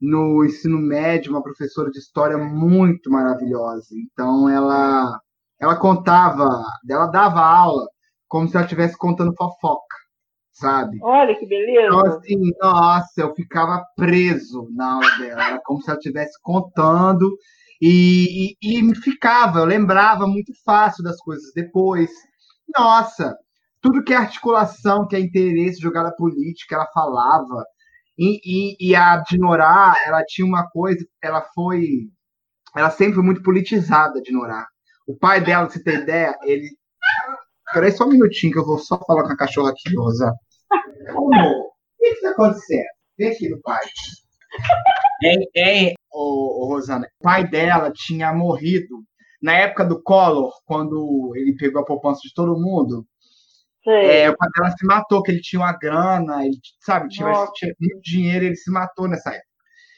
no 0.00 0.44
ensino 0.44 0.78
médio 0.78 1.32
uma 1.32 1.42
professora 1.42 1.90
de 1.90 1.98
história 1.98 2.38
muito 2.38 3.10
maravilhosa. 3.10 3.88
Então 3.96 4.48
ela 4.48 5.20
ela 5.60 5.76
contava, 5.76 6.64
ela 6.88 7.06
dava 7.06 7.40
aula 7.40 7.86
como 8.28 8.48
se 8.48 8.56
ela 8.56 8.64
estivesse 8.64 8.96
contando 8.98 9.34
fofoca, 9.36 9.96
sabe? 10.50 10.98
Olha 11.02 11.38
que 11.38 11.46
beleza. 11.46 11.86
Então, 11.86 12.06
assim, 12.06 12.36
nossa, 12.60 13.20
eu 13.20 13.34
ficava 13.34 13.84
preso 13.94 14.68
na 14.74 14.94
aula 14.94 15.18
dela. 15.18 15.44
Era 15.44 15.60
como 15.62 15.80
se 15.80 15.88
ela 15.88 15.98
estivesse 15.98 16.32
contando 16.42 17.30
e, 17.80 18.54
e, 18.62 18.80
e 18.80 18.94
ficava, 18.96 19.60
eu 19.60 19.64
lembrava 19.64 20.26
muito 20.26 20.52
fácil 20.64 21.04
das 21.04 21.18
coisas 21.18 21.52
depois. 21.54 22.10
Nossa, 22.76 23.36
tudo 23.80 24.02
que 24.02 24.12
é 24.12 24.16
articulação, 24.16 25.06
que 25.06 25.14
é 25.14 25.20
interesse, 25.20 25.80
jogada 25.80 26.14
política, 26.16 26.76
ela 26.76 26.86
falava. 26.94 27.64
E, 28.18 28.40
e, 28.44 28.90
e 28.90 28.94
a 28.94 29.16
Dinorá, 29.18 29.94
ela 30.06 30.24
tinha 30.24 30.46
uma 30.46 30.68
coisa, 30.68 31.04
ela 31.22 31.42
foi. 31.54 32.10
Ela 32.76 32.90
sempre 32.90 33.14
foi 33.14 33.24
muito 33.24 33.42
politizada, 33.42 34.20
Dinorá. 34.22 34.66
O 35.06 35.16
pai 35.16 35.42
dela, 35.42 35.68
se 35.70 35.82
tem 35.82 35.96
ideia, 35.96 36.36
ele. 36.42 36.68
Peraí 37.72 37.90
só 37.92 38.04
um 38.04 38.10
minutinho 38.10 38.52
que 38.52 38.58
eu 38.58 38.66
vou 38.66 38.78
só 38.78 38.98
falar 39.06 39.22
com 39.22 39.32
a 39.32 39.36
cachorra 39.36 39.70
aqui, 39.70 39.94
Rosa. 39.96 40.32
Amor, 41.08 41.26
o 41.26 41.72
que 41.98 42.06
está 42.06 42.30
acontecendo? 42.30 42.86
Vem 43.18 43.30
aqui 43.30 43.48
no 43.48 43.60
pai. 43.60 43.80
É, 45.24 45.88
é, 45.88 45.94
o, 46.12 46.64
o 46.64 46.68
Rosana, 46.68 47.06
o 47.20 47.24
pai 47.24 47.48
dela 47.48 47.90
tinha 47.92 48.32
morrido 48.34 49.02
na 49.42 49.54
época 49.54 49.84
do 49.84 50.02
Collor, 50.02 50.52
quando 50.64 51.32
ele 51.34 51.56
pegou 51.56 51.82
a 51.82 51.84
poupança 51.84 52.20
de 52.22 52.32
todo 52.34 52.60
mundo. 52.60 53.06
É, 53.86 54.30
o 54.30 54.36
pai 54.36 54.48
dela 54.54 54.70
se 54.70 54.86
matou, 54.86 55.22
que 55.22 55.30
ele 55.30 55.40
tinha 55.40 55.60
uma 55.60 55.76
grana, 55.76 56.44
ele, 56.44 56.56
sabe, 56.80 57.08
tinha, 57.08 57.26
tinha 57.54 57.74
muito 57.80 58.00
dinheiro, 58.00 58.44
ele 58.44 58.56
se 58.56 58.70
matou 58.70 59.08
nessa 59.08 59.30
época. 59.30 59.46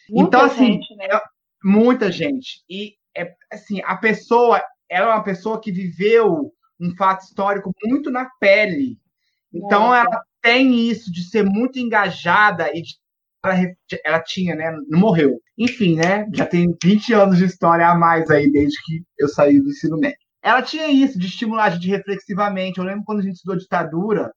Muita 0.09 0.37
então, 0.37 0.47
assim, 0.47 0.73
gente, 0.73 0.97
né? 0.97 1.07
é, 1.07 1.21
muita 1.63 2.11
gente. 2.11 2.63
E, 2.69 2.95
é, 3.17 3.33
assim, 3.53 3.81
a 3.85 3.97
pessoa, 3.97 4.63
ela 4.89 5.11
é 5.11 5.15
uma 5.15 5.25
pessoa 5.25 5.61
que 5.61 5.71
viveu 5.71 6.53
um 6.81 6.95
fato 6.97 7.25
histórico 7.25 7.73
muito 7.85 8.11
na 8.11 8.29
pele. 8.41 8.99
Então, 9.53 9.95
ela 9.95 10.23
tem 10.43 10.89
isso 10.89 11.13
de 11.13 11.23
ser 11.29 11.45
muito 11.45 11.79
engajada 11.79 12.71
e 12.75 12.83
de, 12.83 12.95
ela, 13.45 13.55
ela, 14.05 14.21
tinha, 14.21 14.55
né? 14.55 14.73
Não 14.89 14.99
morreu. 14.99 15.39
Enfim, 15.57 15.97
né? 15.97 16.27
Já 16.35 16.47
tem 16.47 16.75
20 16.83 17.13
anos 17.13 17.39
de 17.39 17.45
história 17.45 17.87
a 17.87 17.95
mais 17.95 18.31
aí, 18.31 18.51
desde 18.51 18.77
que 18.85 19.03
eu 19.19 19.29
saí 19.29 19.61
do 19.61 19.69
ensino 19.69 19.99
médio. 19.99 20.24
Ela 20.45 20.63
tinha 20.63 20.89
isso, 20.89 21.19
de 21.19 21.27
estimular 21.27 21.65
a 21.65 21.71
gente 21.71 21.89
reflexivamente. 21.89 22.79
Eu 22.79 22.85
lembro 22.85 23.05
quando 23.05 23.21
a 23.21 23.23
gente 23.23 23.37
estudou 23.37 23.57
ditadura, 23.57 24.31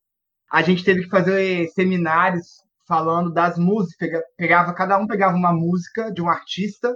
a 0.49 0.61
gente 0.61 0.83
teve 0.83 1.03
que 1.03 1.09
fazer 1.09 1.67
seminários 1.69 2.45
falando 2.87 3.33
das 3.33 3.57
músicas, 3.57 4.21
pegava, 4.37 4.73
cada 4.73 4.97
um 4.97 5.05
pegava 5.05 5.35
uma 5.35 5.51
música 5.51 6.09
de 6.11 6.21
um 6.21 6.29
artista 6.29 6.95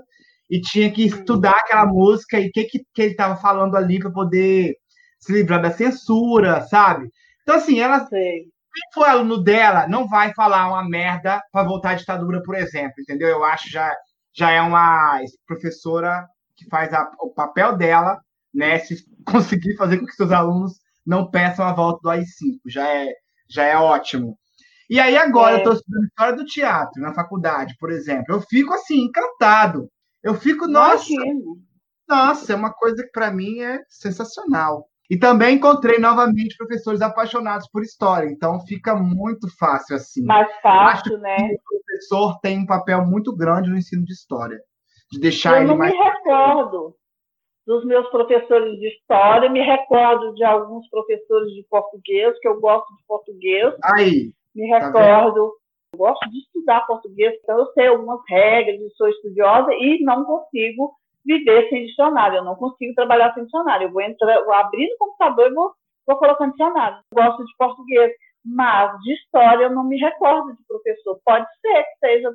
e 0.49 0.62
tinha 0.62 0.89
que 0.89 1.05
estudar 1.05 1.51
aquela 1.51 1.86
música 1.86 2.39
e 2.39 2.47
o 2.47 2.51
que, 2.51 2.64
que, 2.64 2.80
que 2.93 3.01
ele 3.01 3.12
estava 3.12 3.36
falando 3.36 3.76
ali 3.76 3.99
para 3.99 4.12
poder 4.12 4.76
se 5.20 5.34
livrar 5.34 5.62
da 5.62 5.72
censura, 5.72 6.62
sabe? 6.62 7.09
Então, 7.43 7.55
assim, 7.55 7.80
ela. 7.80 8.07
Sei. 8.07 8.45
Quem 8.74 8.93
for 8.93 9.05
aluno 9.05 9.43
dela 9.43 9.86
não 9.89 10.07
vai 10.07 10.34
falar 10.34 10.70
uma 10.70 10.88
merda 10.88 11.41
para 11.51 11.68
voltar 11.68 11.91
à 11.91 11.95
ditadura, 11.95 12.41
por 12.41 12.55
exemplo, 12.55 12.93
entendeu? 12.99 13.28
Eu 13.28 13.43
acho 13.43 13.70
já 13.70 13.93
já 14.34 14.51
é 14.51 14.62
uma 14.62 15.20
professora 15.45 16.26
que 16.55 16.66
faz 16.70 16.93
a, 16.93 17.12
o 17.20 17.34
papel 17.34 17.76
dela, 17.76 18.18
né? 18.54 18.80
Se 18.80 19.04
conseguir 19.26 19.76
fazer 19.76 19.97
com 19.99 20.06
que 20.06 20.14
seus 20.14 20.32
alunos 20.32 20.74
não 21.06 21.30
peçam 21.30 21.66
a 21.66 21.74
volta 21.74 21.99
do 22.04 22.10
AI-5, 22.10 22.60
já 22.68 22.88
é, 22.88 23.14
já 23.49 23.64
é 23.64 23.76
ótimo. 23.76 24.38
E 24.89 24.99
aí 24.99 25.16
agora 25.16 25.54
é. 25.54 25.56
eu 25.56 25.58
estou 25.60 25.74
estudando 25.74 26.04
história 26.06 26.36
do 26.36 26.45
teatro 26.45 27.02
na 27.02 27.14
faculdade, 27.14 27.76
por 27.80 27.91
exemplo. 27.91 28.36
Eu 28.36 28.41
fico 28.41 28.74
assim 28.74 29.06
encantado. 29.06 29.89
Eu 30.22 30.36
fico 30.36 30.68
nossa, 30.68 31.14
nossa, 32.08 32.54
é 32.54 32.56
uma 32.56 32.74
coisa 32.74 33.02
que 33.04 33.12
para 33.12 33.32
mim 33.32 33.62
é 33.62 33.80
sensacional. 33.88 34.86
E 35.10 35.18
também 35.18 35.56
encontrei 35.56 35.97
novamente 35.97 36.56
professores 36.56 37.02
apaixonados 37.02 37.68
por 37.70 37.84
história, 37.84 38.30
então 38.30 38.62
fica 38.66 38.95
muito 38.95 39.47
fácil 39.58 39.95
assim. 39.95 40.24
Mais 40.24 40.47
fácil, 40.62 41.18
né? 41.18 41.36
o 41.36 41.60
professor 41.62 42.39
tem 42.39 42.60
um 42.60 42.66
papel 42.66 43.06
muito 43.06 43.36
grande 43.36 43.70
no 43.70 43.78
ensino 43.78 44.06
de 44.06 44.14
história, 44.14 44.58
de 45.12 45.20
deixar 45.20 45.58
Eu 45.58 45.64
ele 45.64 45.76
mais. 45.76 45.91
Eu 45.91 45.97
não 45.97 46.06
me 46.06 46.12
recordo 46.12 46.95
dos 47.66 47.86
meus 47.86 48.09
professores 48.09 48.80
de 48.80 48.88
história, 48.88 49.49
me 49.49 49.62
recordo 49.62 50.34
de 50.34 50.43
alguns 50.43 50.89
professores 50.89 51.53
de 51.53 51.64
português, 51.70 52.38
que 52.39 52.47
eu 52.47 52.59
gosto 52.59 52.88
de 52.95 53.03
português. 53.07 53.74
Aí. 53.84 54.32
Me 54.55 54.70
tá 54.70 54.80
recordo. 54.80 55.49
Tá 55.49 55.62
eu 55.93 55.97
gosto 55.97 56.30
de 56.30 56.39
estudar 56.39 56.88
português, 56.88 57.34
então 57.43 57.59
eu 57.59 57.66
sei 57.74 57.88
algumas 57.88 58.22
regras, 58.28 58.80
sou 58.95 59.09
estudiosa 59.09 59.74
e 59.74 60.01
não 60.03 60.24
consigo 60.24 60.93
viver 61.26 61.70
sem 61.70 61.86
dicionário. 61.86 62.38
Eu 62.38 62.45
não 62.45 62.55
consigo 62.55 62.93
trabalhar 62.95 63.34
sem 63.34 63.43
dicionário. 63.43 63.88
Eu 63.88 63.91
vou 63.91 64.01
entrar, 64.01 64.41
vou 64.43 64.53
abrir 64.53 64.89
no 64.89 64.97
computador 64.97 65.51
e 65.51 65.53
vou, 65.53 65.72
vou 66.07 66.18
colocando 66.18 66.51
dicionário. 66.51 66.97
Eu 67.12 67.24
gosto 67.24 67.43
de 67.43 67.57
português, 67.57 68.12
mas 68.45 68.97
de 69.01 69.14
história 69.14 69.66
eu 69.66 69.72
não 69.72 69.84
me 69.84 69.97
recordo 69.97 70.55
de 70.55 70.64
professor. 70.66 71.20
Pode 71.26 71.45
ser 71.59 71.84
que 71.84 71.99
seja, 71.99 72.32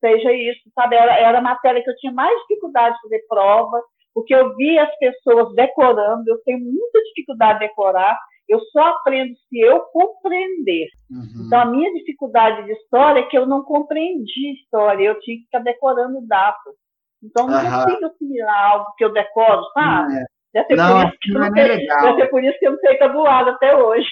seja 0.00 0.32
isso, 0.32 0.62
sabe? 0.74 0.96
Era, 0.96 1.14
era 1.16 1.38
a 1.38 1.42
matéria 1.42 1.82
que 1.82 1.90
eu 1.90 1.96
tinha 1.96 2.12
mais 2.12 2.36
dificuldade 2.40 2.96
de 2.96 3.02
fazer 3.02 3.24
prova, 3.28 3.80
porque 4.14 4.32
eu 4.32 4.54
vi 4.54 4.78
as 4.78 4.96
pessoas 4.98 5.52
decorando, 5.54 6.22
eu 6.28 6.38
tenho 6.44 6.60
muita 6.60 7.02
dificuldade 7.08 7.58
de 7.58 7.66
decorar. 7.66 8.16
Eu 8.48 8.60
só 8.70 8.80
aprendo 8.80 9.34
se 9.48 9.58
eu 9.58 9.80
compreender. 9.92 10.86
Uhum. 11.10 11.46
Então, 11.46 11.60
a 11.60 11.64
minha 11.64 11.92
dificuldade 11.94 12.64
de 12.64 12.72
história 12.72 13.20
é 13.20 13.26
que 13.26 13.36
eu 13.36 13.46
não 13.46 13.62
compreendi 13.62 14.52
história, 14.60 15.04
eu 15.04 15.18
tinha 15.20 15.38
que 15.38 15.44
ficar 15.44 15.60
decorando 15.60 16.20
datas. 16.26 16.74
Então, 17.22 17.48
não 17.48 17.56
uhum. 17.56 17.84
consigo 17.84 18.06
assimilar 18.06 18.70
algo 18.70 18.94
que 18.96 19.04
eu 19.04 19.12
decoro, 19.12 19.62
sabe? 19.72 20.14
É. 20.14 20.24
Deve 20.52 20.66
ser, 20.68 20.76
não, 20.76 21.00
por 21.00 21.08
isso 21.08 21.18
que 21.20 21.32
não, 21.32 21.40
não 21.40 21.46
é 21.46 21.50
deve 21.50 21.86
ser 22.16 22.26
por 22.28 22.44
isso 22.44 22.58
que 22.60 22.66
eu 22.66 22.70
não 22.72 22.78
sei 22.78 22.98
tabuado 22.98 23.50
até 23.50 23.76
hoje. 23.76 24.08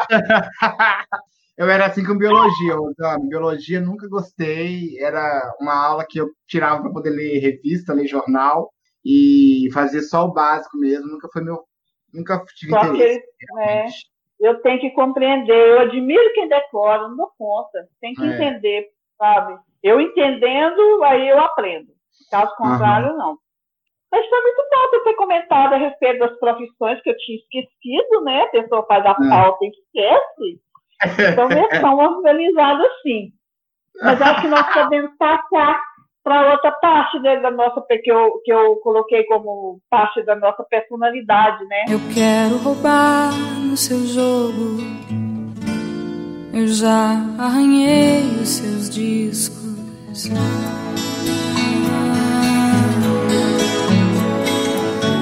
eu 1.58 1.68
era 1.68 1.86
assim 1.86 2.02
com 2.02 2.16
biologia, 2.16 2.74
sabe? 2.98 3.28
Biologia 3.28 3.78
nunca 3.78 4.08
gostei. 4.08 4.96
Era 4.98 5.54
uma 5.60 5.74
aula 5.74 6.06
que 6.08 6.18
eu 6.18 6.30
tirava 6.46 6.80
para 6.80 6.92
poder 6.92 7.10
ler 7.10 7.40
revista, 7.40 7.92
ler 7.92 8.06
jornal 8.06 8.70
e 9.08 9.70
fazer 9.72 10.02
só 10.02 10.24
o 10.24 10.32
básico 10.32 10.76
mesmo. 10.76 11.06
Nunca 11.06 11.28
foi 11.32 11.44
meu. 11.44 11.62
Nunca 12.12 12.44
tive 12.56 12.72
só 12.72 12.82
interesse. 12.86 13.24
Que, 13.38 13.60
é, 13.60 13.86
eu 14.40 14.60
tenho 14.62 14.80
que 14.80 14.90
compreender. 14.90 15.54
Eu 15.54 15.80
admiro 15.80 16.32
quem 16.34 16.48
decora, 16.48 17.06
não 17.06 17.16
dou 17.16 17.30
conta. 17.38 17.88
Tem 18.00 18.14
que 18.14 18.24
é. 18.24 18.34
entender, 18.34 18.88
sabe? 19.16 19.58
Eu 19.80 20.00
entendendo, 20.00 21.04
aí 21.04 21.28
eu 21.28 21.38
aprendo. 21.38 21.92
Caso 22.32 22.52
contrário, 22.56 23.12
uhum. 23.12 23.16
não. 23.16 23.38
Mas 24.10 24.26
foi 24.28 24.40
muito 24.40 24.62
bom 24.70 25.04
ter 25.04 25.14
comentado 25.14 25.72
a 25.74 25.76
respeito 25.76 26.18
das 26.18 26.38
profissões 26.40 27.00
que 27.02 27.10
eu 27.10 27.16
tinha 27.18 27.38
esquecido, 27.38 28.24
né? 28.24 28.42
A 28.42 28.48
pessoa 28.48 28.86
faz 28.86 29.06
a 29.06 29.10
é. 29.10 29.28
pauta 29.28 29.64
e 29.64 29.68
esquece. 29.68 31.32
Então, 31.32 31.48
versão 31.48 31.94
organizada 31.98 32.84
assim. 32.84 33.32
Mas 34.02 34.20
acho 34.20 34.40
que 34.42 34.48
nós 34.48 34.72
podemos 34.72 35.16
passar 35.16 35.80
para 36.26 36.50
outra 36.50 36.72
parte 36.72 37.20
né, 37.20 37.38
da 37.38 37.52
nossa, 37.52 37.80
que 38.02 38.10
eu, 38.10 38.42
que 38.44 38.52
eu 38.52 38.74
coloquei 38.82 39.22
como 39.26 39.80
parte 39.88 40.24
da 40.24 40.34
nossa 40.34 40.64
personalidade, 40.64 41.64
né? 41.66 41.84
Eu 41.88 42.00
quero 42.12 42.56
roubar 42.56 43.30
no 43.62 43.76
seu 43.76 44.04
jogo. 44.04 44.78
Eu 46.52 46.66
já 46.66 47.12
arranhei 47.38 48.24
os 48.42 48.48
seus 48.48 48.90
discos. 48.90 50.28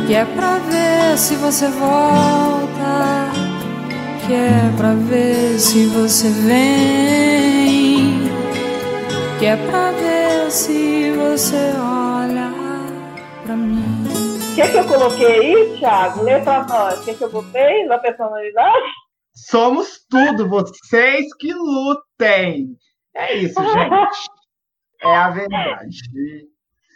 Que 0.06 0.14
é 0.14 0.24
pra 0.24 0.56
ver 0.56 1.18
se 1.18 1.36
você 1.36 1.68
volta. 1.68 3.30
Que 4.26 4.32
é 4.32 4.72
pra 4.78 4.94
ver 4.94 5.58
se 5.58 5.84
você 5.88 6.30
vem. 6.30 8.22
Que 9.38 9.44
é 9.44 9.56
pra 9.56 9.90
ver 9.90 10.23
se 10.50 11.12
você 11.12 11.72
olha 11.78 12.50
pra 13.44 13.56
mim. 13.56 13.82
O 14.52 14.54
que, 14.54 14.68
que 14.68 14.76
eu 14.76 14.86
coloquei 14.86 15.26
aí, 15.26 15.78
Thiago? 15.78 16.22
Lê 16.22 16.40
pra 16.40 16.64
nós. 16.64 17.00
O 17.00 17.04
que, 17.04 17.14
que 17.14 17.24
eu 17.24 17.30
botei 17.30 17.84
na 17.86 17.98
personalidade? 17.98 18.86
Somos 19.34 20.04
tudo, 20.08 20.48
vocês 20.48 21.34
que 21.34 21.52
lutem. 21.52 22.76
É 23.14 23.34
isso, 23.34 23.54
gente. 23.62 24.30
É 25.02 25.16
a 25.16 25.30
verdade. 25.30 25.98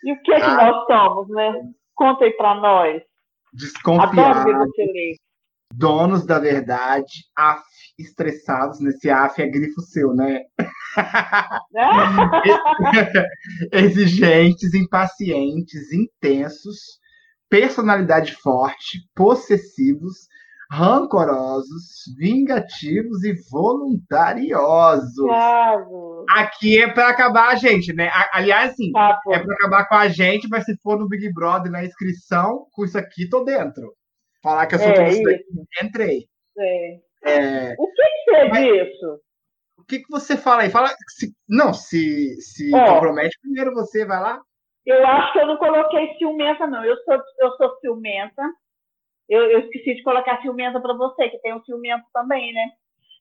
E 0.04 0.12
o 0.12 0.22
que, 0.22 0.32
é 0.32 0.36
que 0.36 0.46
ah. 0.46 0.54
nós 0.54 0.86
somos, 0.86 1.28
né? 1.30 1.52
Conta 1.94 2.24
aí 2.24 2.32
para 2.32 2.54
nós. 2.54 3.02
Desconfiados. 3.52 4.44
Donos 5.74 6.24
da 6.24 6.38
verdade, 6.38 7.24
af, 7.36 7.62
estressados. 7.98 8.80
Nesse 8.80 9.10
af 9.10 9.40
é 9.40 9.46
grifo 9.46 9.80
seu, 9.80 10.14
né? 10.14 10.44
Exigentes, 13.72 14.74
impacientes, 14.74 15.92
intensos, 15.92 16.98
personalidade 17.48 18.34
forte, 18.34 18.98
possessivos, 19.14 20.26
rancorosos, 20.70 22.02
vingativos 22.18 23.24
e 23.24 23.34
voluntariosos. 23.50 25.14
Claro. 25.16 26.26
Aqui 26.30 26.82
é 26.82 26.92
para 26.92 27.08
acabar 27.08 27.48
a 27.48 27.54
gente, 27.54 27.94
né? 27.94 28.10
Aliás, 28.32 28.76
sim, 28.76 28.92
tá, 28.92 29.18
é 29.30 29.38
para 29.38 29.54
acabar 29.54 29.88
com 29.88 29.94
a 29.94 30.08
gente, 30.08 30.46
mas 30.48 30.64
se 30.64 30.76
for 30.82 30.98
no 30.98 31.08
Big 31.08 31.32
Brother 31.32 31.72
na 31.72 31.84
inscrição, 31.84 32.66
com 32.72 32.84
isso 32.84 32.98
aqui 32.98 33.28
tô 33.28 33.44
dentro. 33.44 33.94
Falar 34.42 34.66
que 34.66 34.74
eu 34.74 34.78
sou 34.78 34.88
é, 34.88 34.92
tudo 34.92 35.30
isso. 35.30 35.42
entrei. 35.82 36.26
É. 36.58 36.98
É... 37.24 37.74
O 37.78 37.92
que, 37.92 38.02
que 38.24 38.36
é 38.36 38.48
mas... 38.48 38.64
disso? 38.64 39.20
O 39.88 39.90
que, 39.90 40.00
que 40.00 40.10
você 40.10 40.36
fala 40.36 40.62
aí? 40.62 40.70
Fala 40.70 40.88
se... 41.08 41.32
não, 41.48 41.72
se, 41.72 42.40
se 42.42 42.70
compromete 42.70 43.38
primeiro 43.40 43.72
você, 43.72 44.04
vai 44.04 44.20
lá. 44.20 44.40
Eu 44.84 45.06
acho 45.06 45.32
que 45.32 45.38
eu 45.38 45.46
não 45.46 45.56
coloquei 45.56 46.14
ciumenta, 46.18 46.66
não. 46.66 46.84
Eu 46.84 46.96
sou, 47.04 47.14
eu 47.40 47.50
sou 47.56 47.78
ciumenta 47.80 48.42
eu, 49.28 49.42
eu 49.50 49.60
esqueci 49.60 49.94
de 49.94 50.02
colocar 50.02 50.40
ciumenta 50.40 50.80
para 50.80 50.94
você, 50.94 51.28
que 51.28 51.38
tem 51.40 51.54
um 51.54 51.62
ciumento 51.62 52.04
também, 52.14 52.52
né? 52.52 52.70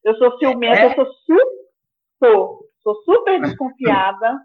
Eu 0.03 0.15
sou 0.15 0.37
ciumenta, 0.37 0.79
é? 0.79 0.85
eu 0.85 0.95
sou, 0.95 1.05
su 1.05 2.69
sou, 2.81 2.95
super 3.03 3.41
desconfiada, 3.41 4.39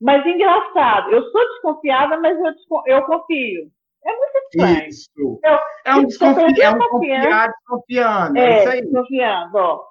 mas 0.00 0.24
engraçado, 0.26 1.10
eu 1.10 1.30
sou 1.30 1.48
desconfiada, 1.52 2.18
mas 2.18 2.38
eu, 2.38 2.52
eu 2.86 3.02
confio. 3.02 3.70
É 4.06 4.16
muito 4.16 4.38
estranho. 4.44 4.88
Isso. 4.88 5.40
Eu, 5.42 5.58
é 5.84 5.94
um, 5.94 6.06
desconfi 6.06 6.62
é 6.62 6.70
um 6.70 6.78
confiar 6.78 7.48
desconfiando. 7.48 8.38
É, 8.38 8.42
é 8.42 8.58
isso 8.60 8.68
aí. 8.70 8.82
desconfiando, 8.82 9.56
ó. 9.58 9.84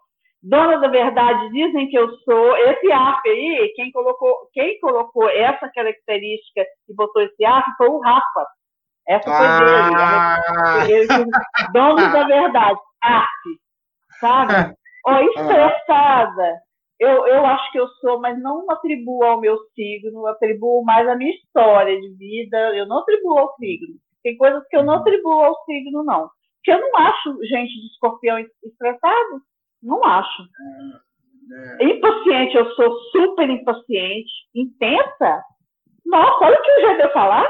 Dona 0.44 0.78
da 0.78 0.90
verdade 0.90 1.50
dizem 1.52 1.88
que 1.88 1.98
eu 1.98 2.10
sou. 2.18 2.58
Esse 2.58 2.92
AF 2.92 3.30
aí, 3.30 3.72
quem 3.76 3.92
colocou, 3.92 4.50
quem 4.52 4.78
colocou 4.82 5.30
essa 5.30 5.70
característica 5.70 6.66
e 6.90 6.94
botou 6.94 7.22
esse 7.22 7.46
AF 7.46 7.66
foi 7.78 7.88
o 7.88 8.00
Rafa. 8.00 8.48
Essa 9.08 9.24
foi 9.24 9.46
ah. 9.46 10.84
dele. 10.86 10.94
Ele, 10.94 11.08
dono 11.72 11.96
da 11.96 12.24
verdade. 12.26 12.80
Arte. 13.02 13.50
Sabe? 14.20 14.76
Ó, 15.08 15.20
estressada. 15.20 16.62
Eu, 17.00 17.26
eu 17.28 17.46
acho 17.46 17.72
que 17.72 17.80
eu 17.80 17.88
sou, 18.00 18.20
mas 18.20 18.42
não 18.42 18.70
atribuo 18.70 19.24
ao 19.24 19.40
meu 19.40 19.58
signo, 19.76 20.28
atribuo 20.28 20.84
mais 20.84 21.08
à 21.08 21.16
minha 21.16 21.34
história 21.34 22.00
de 22.00 22.10
vida. 22.18 22.58
Eu 22.76 22.86
não 22.86 23.00
atribuo 23.00 23.38
ao 23.38 23.56
signo. 23.56 23.96
Tem 24.22 24.38
coisas 24.38 24.66
que 24.70 24.76
eu 24.76 24.84
não 24.84 24.96
atribuo 24.96 25.42
ao 25.42 25.64
signo, 25.66 26.04
não. 26.04 26.30
Porque 26.58 26.72
eu 26.72 26.80
não 26.80 26.98
acho 26.98 27.44
gente 27.44 27.74
de 27.74 27.88
escorpião 27.88 28.40
estressado. 28.40 29.42
Não 29.84 30.04
acho. 30.04 30.44
É, 31.52 31.84
é. 31.84 31.90
Impaciente, 31.90 32.56
eu 32.56 32.74
sou 32.74 32.98
super 33.12 33.50
impaciente. 33.50 34.32
Intensa. 34.56 35.44
Nossa, 36.06 36.46
olha 36.46 36.58
o 36.58 36.64
que 36.64 36.72
o 36.72 36.82
jeito 36.82 36.98
de 36.98 37.04
eu 37.04 37.14
falar. 37.14 37.48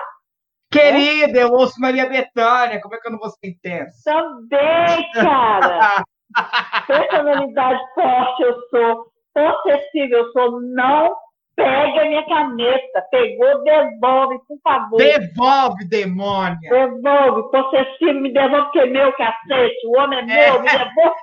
Querida, 0.71 1.39
eu 1.39 1.51
ouço 1.51 1.79
Maria 1.79 2.09
Bethânia, 2.09 2.81
como 2.81 2.95
é 2.95 2.99
que 2.99 3.07
eu 3.07 3.11
não 3.11 3.19
vou 3.19 3.29
ser 3.29 3.47
intenso? 3.47 4.03
Também, 4.03 5.11
cara. 5.13 6.03
Personalidade 6.87 7.79
forte 7.93 8.41
eu 8.41 8.59
sou, 8.69 9.05
possessiva 9.33 10.15
eu 10.15 10.31
sou, 10.31 10.59
não 10.61 11.15
pega 11.55 12.01
a 12.01 12.05
minha 12.05 12.25
caneta. 12.25 13.05
Pegou, 13.11 13.63
devolve, 13.63 14.39
por 14.47 14.57
favor. 14.63 14.97
Devolve, 14.97 15.87
demônia! 15.87 16.69
Devolve, 16.69 17.51
possessivo, 17.51 18.19
me 18.19 18.33
devolve, 18.33 18.63
porque 18.63 18.79
é 18.79 18.85
meu 18.87 19.13
cacete. 19.13 19.87
O 19.87 19.99
homem 19.99 20.19
é 20.19 20.23
meu, 20.23 20.61
me 20.61 20.69
devolve. 20.71 21.15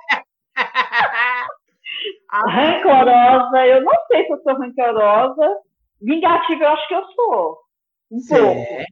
Rancorosa, 2.31 3.65
eu 3.67 3.81
não 3.83 3.93
sei 4.07 4.25
se 4.25 4.31
eu 4.31 4.41
sou 4.41 4.55
rancorosa. 4.57 5.57
Vingativa, 6.01 6.63
eu 6.63 6.69
acho 6.69 6.87
que 6.87 6.95
eu 6.95 7.05
sou. 7.15 7.57
Um 8.11 8.19
pouco. 8.27 8.65
Certo. 8.65 8.91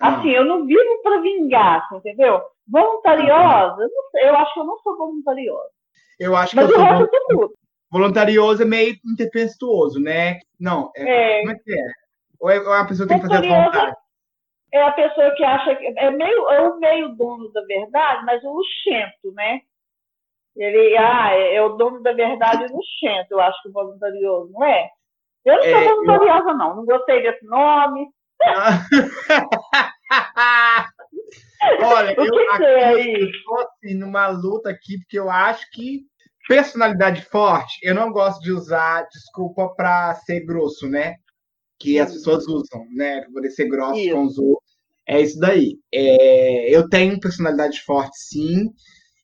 Assim, 0.00 0.30
eu 0.30 0.44
não 0.46 0.64
vivo 0.64 1.02
para 1.02 1.20
vingar, 1.20 1.86
você 1.90 1.96
entendeu? 2.10 2.40
Voluntariosa, 2.66 3.82
eu, 3.82 3.88
sei, 4.12 4.28
eu 4.28 4.36
acho 4.36 4.54
que 4.54 4.60
eu 4.60 4.64
não 4.64 4.78
sou 4.78 4.96
voluntariosa. 4.96 5.68
Eu 6.18 6.34
acho 6.36 6.50
que 6.50 6.56
Mas 6.56 6.70
eu 6.70 6.76
o 6.76 6.78
sou 6.78 6.84
resto 6.84 7.02
eu 7.02 7.08
sou 7.10 7.28
tudo. 7.48 7.54
voluntarioso 7.90 8.62
é 8.62 8.64
meio 8.64 8.94
intertempestuoso, 9.12 10.00
né? 10.00 10.38
Não, 10.58 10.90
é, 10.96 11.38
É. 11.38 11.40
como 11.40 11.52
é 11.52 11.54
que 11.58 11.72
é? 11.72 11.84
Ou 12.40 12.50
é, 12.50 12.60
ou 12.60 12.74
é 12.74 12.80
a 12.80 12.84
pessoa 12.86 13.06
que 13.06 13.12
tem 13.14 13.22
que 13.22 13.28
fazer 13.28 13.52
a 13.52 13.64
vontade? 13.64 13.96
é 14.72 14.82
a 14.82 14.92
pessoa 14.92 15.30
que 15.34 15.44
acha 15.44 15.74
que 15.76 15.86
é 15.98 16.10
meio, 16.10 16.48
é 16.48 16.60
o 16.62 16.78
meio 16.78 17.08
dono 17.16 17.52
da 17.52 17.60
verdade, 17.62 18.24
mas 18.24 18.42
o 18.44 18.52
luxento, 18.52 19.32
né? 19.34 19.60
Ele, 20.60 20.96
ah, 20.98 21.32
é, 21.34 21.54
é 21.54 21.62
o 21.62 21.70
dono 21.70 22.02
da 22.02 22.12
verdade 22.12 22.70
luxento, 22.72 23.30
eu 23.32 23.40
acho 23.40 23.60
que 23.62 23.70
o 23.70 23.72
voluntarioso, 23.72 24.52
não 24.52 24.62
é? 24.64 24.88
Eu 25.44 25.54
não 25.56 25.62
sou 25.62 25.72
É, 25.72 25.86
eu- 25.86 25.96
voluntariosa, 25.96 26.52
não. 26.54 26.76
Não 26.76 26.84
gostei 26.84 27.22
desse 27.22 27.44
nome. 27.46 28.08
Olha, 31.82 32.12
O 32.12 32.14
que 32.14 32.20
eu, 32.28 32.50
aqui, 32.50 32.64
é 32.64 33.22
eu 33.22 33.30
tô 33.44 33.58
assim, 33.60 33.94
numa 33.94 34.28
luta 34.28 34.70
aqui, 34.70 34.98
porque 34.98 35.18
eu 35.18 35.30
acho 35.30 35.68
que 35.72 36.00
personalidade 36.48 37.22
forte, 37.26 37.78
eu 37.82 37.94
não 37.94 38.10
gosto 38.10 38.40
de 38.42 38.50
usar 38.52 39.06
desculpa 39.12 39.68
para 39.74 40.14
ser 40.16 40.40
grosso, 40.44 40.88
né? 40.88 41.16
Que 41.78 41.98
as 41.98 42.10
Hum. 42.10 42.14
pessoas 42.14 42.46
usam, 42.48 42.84
né? 42.94 43.20
Para 43.22 43.30
poder 43.32 43.50
ser 43.50 43.68
grosso 43.68 44.00
Isso. 44.00 44.14
com 44.14 44.22
os 44.24 44.38
outros. 44.38 44.70
É 45.06 45.20
isso 45.20 45.38
daí. 45.38 45.78
É, 45.92 46.74
eu 46.74 46.88
tenho 46.88 47.18
personalidade 47.20 47.80
forte, 47.82 48.16
sim, 48.18 48.70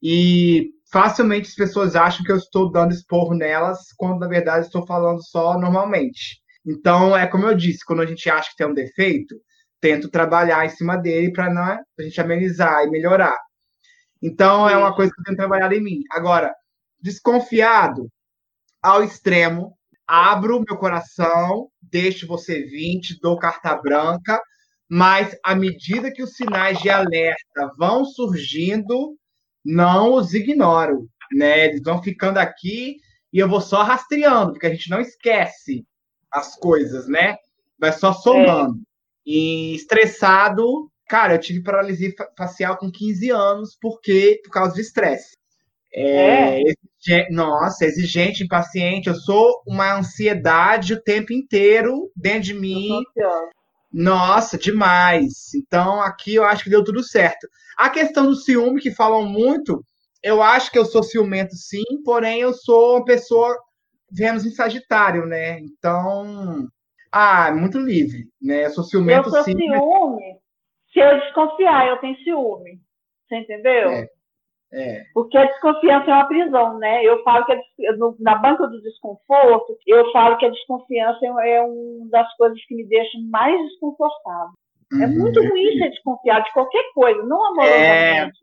e 0.03 0.71
facilmente 0.91 1.49
as 1.49 1.55
pessoas 1.55 1.97
acham 1.97 2.25
que 2.25 2.33
eu 2.33 2.37
estou 2.37 2.71
dando 2.71 2.93
esporro 2.93 3.35
nelas, 3.35 3.93
quando 3.97 4.21
na 4.21 4.29
verdade 4.29 4.67
estou 4.67 4.87
falando 4.87 5.23
só 5.25 5.59
normalmente. 5.59 6.41
Então, 6.65 7.17
é 7.17 7.27
como 7.27 7.47
eu 7.47 7.55
disse, 7.55 7.85
quando 7.85 8.03
a 8.03 8.07
gente 8.07 8.29
acha 8.29 8.51
que 8.51 8.57
tem 8.57 8.67
um 8.67 8.75
defeito, 8.75 9.37
tento 9.81 10.11
trabalhar 10.11 10.65
em 10.65 10.71
cima 10.71 10.97
dele 10.97 11.33
para 11.33 11.47
a 11.47 12.03
gente 12.03 12.21
amenizar 12.21 12.85
e 12.85 12.91
melhorar. 12.91 13.39
Então, 14.23 14.69
é 14.69 14.77
uma 14.77 14.95
coisa 14.95 15.13
que 15.13 15.21
eu 15.21 15.25
tenho 15.25 15.37
trabalhado 15.37 15.75
em 15.75 15.83
mim. 15.83 16.01
Agora, 16.11 16.53
desconfiado 17.01 18.09
ao 18.83 19.03
extremo, 19.05 19.77
abro 20.07 20.65
meu 20.67 20.77
coração, 20.77 21.69
deixo 21.83 22.27
você 22.27 22.63
vir, 22.63 23.01
te 23.01 23.19
dou 23.21 23.39
carta 23.39 23.77
branca, 23.77 24.41
mas 24.89 25.37
à 25.45 25.55
medida 25.55 26.13
que 26.13 26.23
os 26.23 26.35
sinais 26.35 26.79
de 26.81 26.89
alerta 26.89 27.71
vão 27.77 28.05
surgindo, 28.05 29.17
não 29.67 30.15
os 30.15 30.33
ignoro, 30.33 31.09
né? 31.33 31.67
Eles 31.67 31.83
vão 31.83 32.03
ficando 32.03 32.39
aqui 32.39 32.97
e 33.33 33.39
eu 33.39 33.49
vou 33.49 33.61
só 33.61 33.83
rastreando, 33.83 34.53
porque 34.53 34.67
a 34.67 34.71
gente 34.71 34.89
não 34.89 35.01
esquece 35.01 35.85
as 36.31 36.55
coisas, 36.57 37.09
né? 37.09 37.37
Vai 37.79 37.93
só 37.93 38.13
somando. 38.13 38.79
E 39.27 39.75
estressado, 39.75 40.65
cara, 41.09 41.35
eu 41.35 41.41
tive 41.41 41.63
paralisia 41.63 42.13
fa- 42.17 42.29
facial 42.39 42.77
com 42.77 42.91
15 42.91 43.31
anos 43.31 43.77
porque 43.81 44.41
por 44.45 44.51
causa 44.51 44.75
de 44.75 44.81
estresse. 44.83 45.35
É, 45.93 46.61
exige- 46.63 47.31
Nossa, 47.31 47.85
exigente, 47.85 48.45
impaciente. 48.45 49.09
Eu 49.09 49.15
sou 49.15 49.63
uma 49.67 49.97
ansiedade 49.99 50.95
o 50.95 51.03
tempo 51.03 51.33
inteiro 51.33 52.11
dentro 52.15 52.43
de 52.43 52.55
mim. 52.55 52.89
Nossa, 53.93 54.59
demais. 54.59 55.55
Então, 55.55 56.01
aqui 56.01 56.35
eu 56.35 56.45
acho 56.45 56.65
que 56.65 56.71
deu 56.71 56.85
tudo 56.85 57.03
certo. 57.03 57.47
A 57.77 57.89
questão 57.91 58.27
do 58.27 58.35
ciúme, 58.35 58.81
que 58.81 58.91
falam 58.91 59.25
muito, 59.25 59.83
eu 60.23 60.43
acho 60.43 60.71
que 60.71 60.79
eu 60.79 60.85
sou 60.85 61.03
ciumento 61.03 61.55
sim, 61.55 61.85
porém 62.05 62.41
eu 62.41 62.53
sou 62.53 62.97
uma 62.97 63.05
pessoa 63.05 63.57
Vênus 64.11 64.45
em 64.45 64.51
Sagitário, 64.51 65.27
né? 65.27 65.59
Então, 65.61 66.67
ah, 67.13 67.53
muito 67.53 67.79
livre, 67.79 68.25
né? 68.41 68.67
Eu 68.67 68.71
sou 68.71 68.85
Eu 68.85 68.89
ciumento 68.89 69.31
sou 69.31 69.43
sim. 69.43 69.57
ciúme. 69.57 70.39
Se 70.93 71.01
eu 71.01 71.21
desconfiar, 71.21 71.89
eu 71.89 71.99
tenho 71.99 72.17
ciúme. 72.19 72.81
Você 73.27 73.37
entendeu? 73.37 73.91
É. 73.91 74.09
É. 74.73 75.05
Porque 75.15 75.39
a 75.39 75.45
desconfiança 75.47 76.11
é 76.11 76.15
uma 76.15 76.27
prisão, 76.29 76.79
né? 76.79 77.05
Eu 77.05 77.23
falo 77.23 77.45
que 77.47 77.55
no- 77.97 78.17
na 78.19 78.35
banca 78.35 78.67
do 78.67 78.83
desconforto, 78.83 79.77
eu 79.87 80.11
falo 80.13 80.37
que 80.39 80.47
a 80.47 80.51
desconfiança 80.51 81.19
é 81.25 81.51
é 81.57 81.63
uma 81.63 82.09
das 82.11 82.37
coisas 82.37 82.59
que 82.67 82.75
me 82.75 82.85
deixam 82.87 83.21
mais 83.31 83.57
desconfortável. 83.69 84.51
É 85.01 85.07
Uhum. 85.07 85.19
muito 85.19 85.41
ruim 85.41 85.79
você 85.79 85.89
desconfiar 85.91 86.41
de 86.43 86.53
qualquer 86.53 86.85
coisa, 86.95 87.23
não 87.25 87.45
amorosamente. 87.47 88.39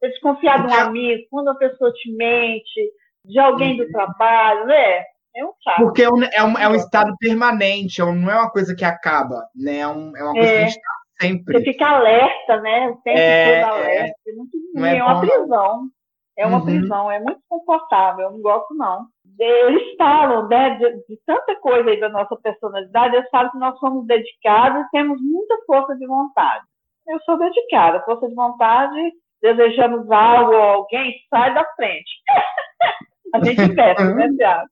Você 0.00 0.08
desconfiar 0.10 0.66
de 0.66 0.72
um 0.72 0.76
amigo, 0.80 1.22
quando 1.30 1.48
a 1.48 1.54
pessoa 1.54 1.92
te 1.92 2.12
mente, 2.12 2.92
de 3.26 3.38
alguém 3.38 3.76
do 3.76 3.88
trabalho, 3.90 4.66
né? 4.66 5.02
É 5.36 5.44
um 5.44 5.52
saco. 5.64 5.82
Porque 5.82 6.02
é 6.02 6.08
um, 6.08 6.22
é 6.22 6.44
um, 6.44 6.58
é 6.58 6.68
um 6.68 6.74
estado 6.76 7.12
permanente, 7.18 8.00
é 8.00 8.04
não 8.04 8.30
é 8.30 8.34
uma 8.38 8.50
coisa 8.50 8.74
que 8.76 8.84
acaba, 8.84 9.48
né? 9.54 9.78
É, 9.78 9.88
um- 9.88 10.16
é 10.16 10.22
uma 10.22 10.32
coisa 10.32 10.48
que 10.52 10.56
a 10.56 10.60
gente 10.66 10.76
está 10.76 10.90
Você 11.20 11.28
sempre. 11.28 11.64
fica 11.64 11.86
alerta, 11.88 12.60
né? 12.60 12.88
O 12.90 12.96
tempo 12.96 13.18
É, 13.18 13.60
todo 13.62 13.72
alerta. 13.72 14.16
É, 14.26 14.32
muito 14.32 14.58
ruim, 14.74 14.88
é 14.88 14.96
é, 14.98 15.02
uma 15.02 15.14
bom, 15.14 15.20
prisão. 15.20 15.88
É 16.36 16.46
uma 16.46 16.58
Uhum. 16.58 16.64
prisão, 16.64 17.10
é 17.12 17.20
muito 17.20 17.40
confortável, 17.48 18.24
eu 18.26 18.32
não 18.32 18.42
gosto, 18.42 18.74
não. 18.74 19.06
Eles 19.38 19.96
falam, 19.96 20.48
né, 20.48 20.70
de, 20.70 20.90
de 21.06 21.16
tanta 21.24 21.54
coisa 21.60 21.88
aí 21.90 22.00
da 22.00 22.08
nossa 22.08 22.34
personalidade, 22.36 23.14
eles 23.16 23.30
falam 23.30 23.50
que 23.52 23.58
nós 23.58 23.78
somos 23.78 24.04
dedicados 24.06 24.84
e 24.84 24.90
temos 24.90 25.20
muita 25.20 25.56
força 25.66 25.94
de 25.96 26.06
vontade. 26.06 26.64
Eu 27.06 27.20
sou 27.20 27.38
dedicada, 27.38 28.02
força 28.04 28.26
de 28.28 28.34
vontade, 28.34 29.12
desejamos 29.42 30.10
algo 30.10 30.52
ou 30.54 30.60
alguém, 30.62 31.14
sai 31.30 31.54
da 31.54 31.64
frente. 31.76 32.10
A 33.34 33.44
gente 33.44 33.60
investe, 33.62 34.02
né, 34.14 34.28
Tiago? 34.36 34.68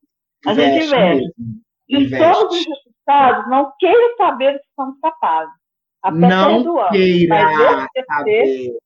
A 0.47 0.55
gente 0.55 0.85
Investe 0.85 0.87
investe. 0.87 1.33
Se 1.91 1.97
Investe. 1.97 2.35
somos 2.35 2.55
injustiçados, 2.57 3.51
não 3.51 3.73
queira 3.79 4.17
saber 4.17 4.59
que 4.59 4.67
somos 4.75 4.99
capazes. 5.01 5.53
Até 6.03 6.19
Não 6.19 6.47
perdoamos. 6.47 6.89
queira 6.91 7.41
esquecer, 7.85 8.05
saber. 8.07 8.67
eu, 8.69 8.81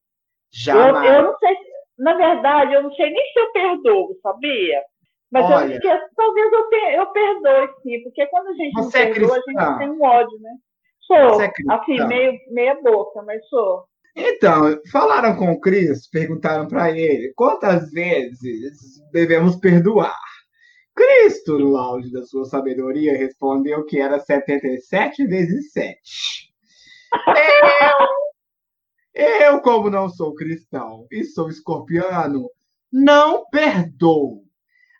Jamais. 0.52 1.14
eu 1.16 1.22
não 1.22 1.38
sei, 1.38 1.54
se- 1.56 1.72
na 1.98 2.14
verdade, 2.14 2.74
eu 2.74 2.82
não 2.82 2.92
sei 2.94 3.10
nem 3.10 3.32
se 3.32 3.40
eu 3.40 3.52
perdoo, 3.52 4.18
sabia? 4.22 4.82
Mas 5.30 5.44
Olha. 5.46 5.64
eu 5.64 5.76
esqueço, 5.76 6.04
talvez 6.16 6.52
eu, 6.52 6.68
te, 6.68 6.76
eu 6.96 7.06
perdoe 7.12 7.68
sim, 7.82 8.02
porque 8.04 8.26
quando 8.28 8.48
a 8.48 8.54
gente 8.54 8.74
Você 8.74 8.98
não 8.98 9.04
é 9.04 9.14
perdoa, 9.14 9.36
a 9.38 9.42
cristã? 9.42 9.66
gente 9.68 9.78
tem 9.78 9.90
um 9.90 10.02
ódio, 10.02 10.38
né? 10.40 10.50
Sou, 11.00 11.40
é 11.42 11.52
assim, 11.68 12.00
meio, 12.06 12.38
meia 12.50 12.74
boca, 12.82 13.22
mas 13.22 13.46
sou. 13.48 13.84
Então, 14.16 14.80
falaram 14.90 15.36
com 15.36 15.52
o 15.52 15.60
Cristo, 15.60 16.08
perguntaram 16.10 16.66
para 16.68 16.90
ele 16.90 17.32
quantas 17.36 17.90
vezes 17.92 19.00
devemos 19.12 19.56
perdoar. 19.56 20.16
Cristo, 20.94 21.58
no 21.58 21.76
auge 21.76 22.10
da 22.10 22.22
sua 22.24 22.44
sabedoria, 22.46 23.16
respondeu 23.16 23.84
que 23.84 24.00
era 24.00 24.18
77 24.18 25.26
vezes 25.26 25.72
7. 25.72 26.45
Eu, 29.14 29.52
eu, 29.52 29.60
como 29.60 29.88
não 29.88 30.08
sou 30.08 30.34
cristão 30.34 31.06
e 31.10 31.24
sou 31.24 31.48
escorpiano, 31.48 32.50
não 32.92 33.48
perdoo. 33.48 34.44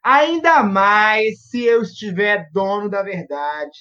Ainda 0.02 0.62
mais 0.62 1.42
se 1.48 1.64
eu 1.64 1.82
estiver 1.82 2.48
dono 2.52 2.88
da 2.88 3.02
verdade, 3.02 3.76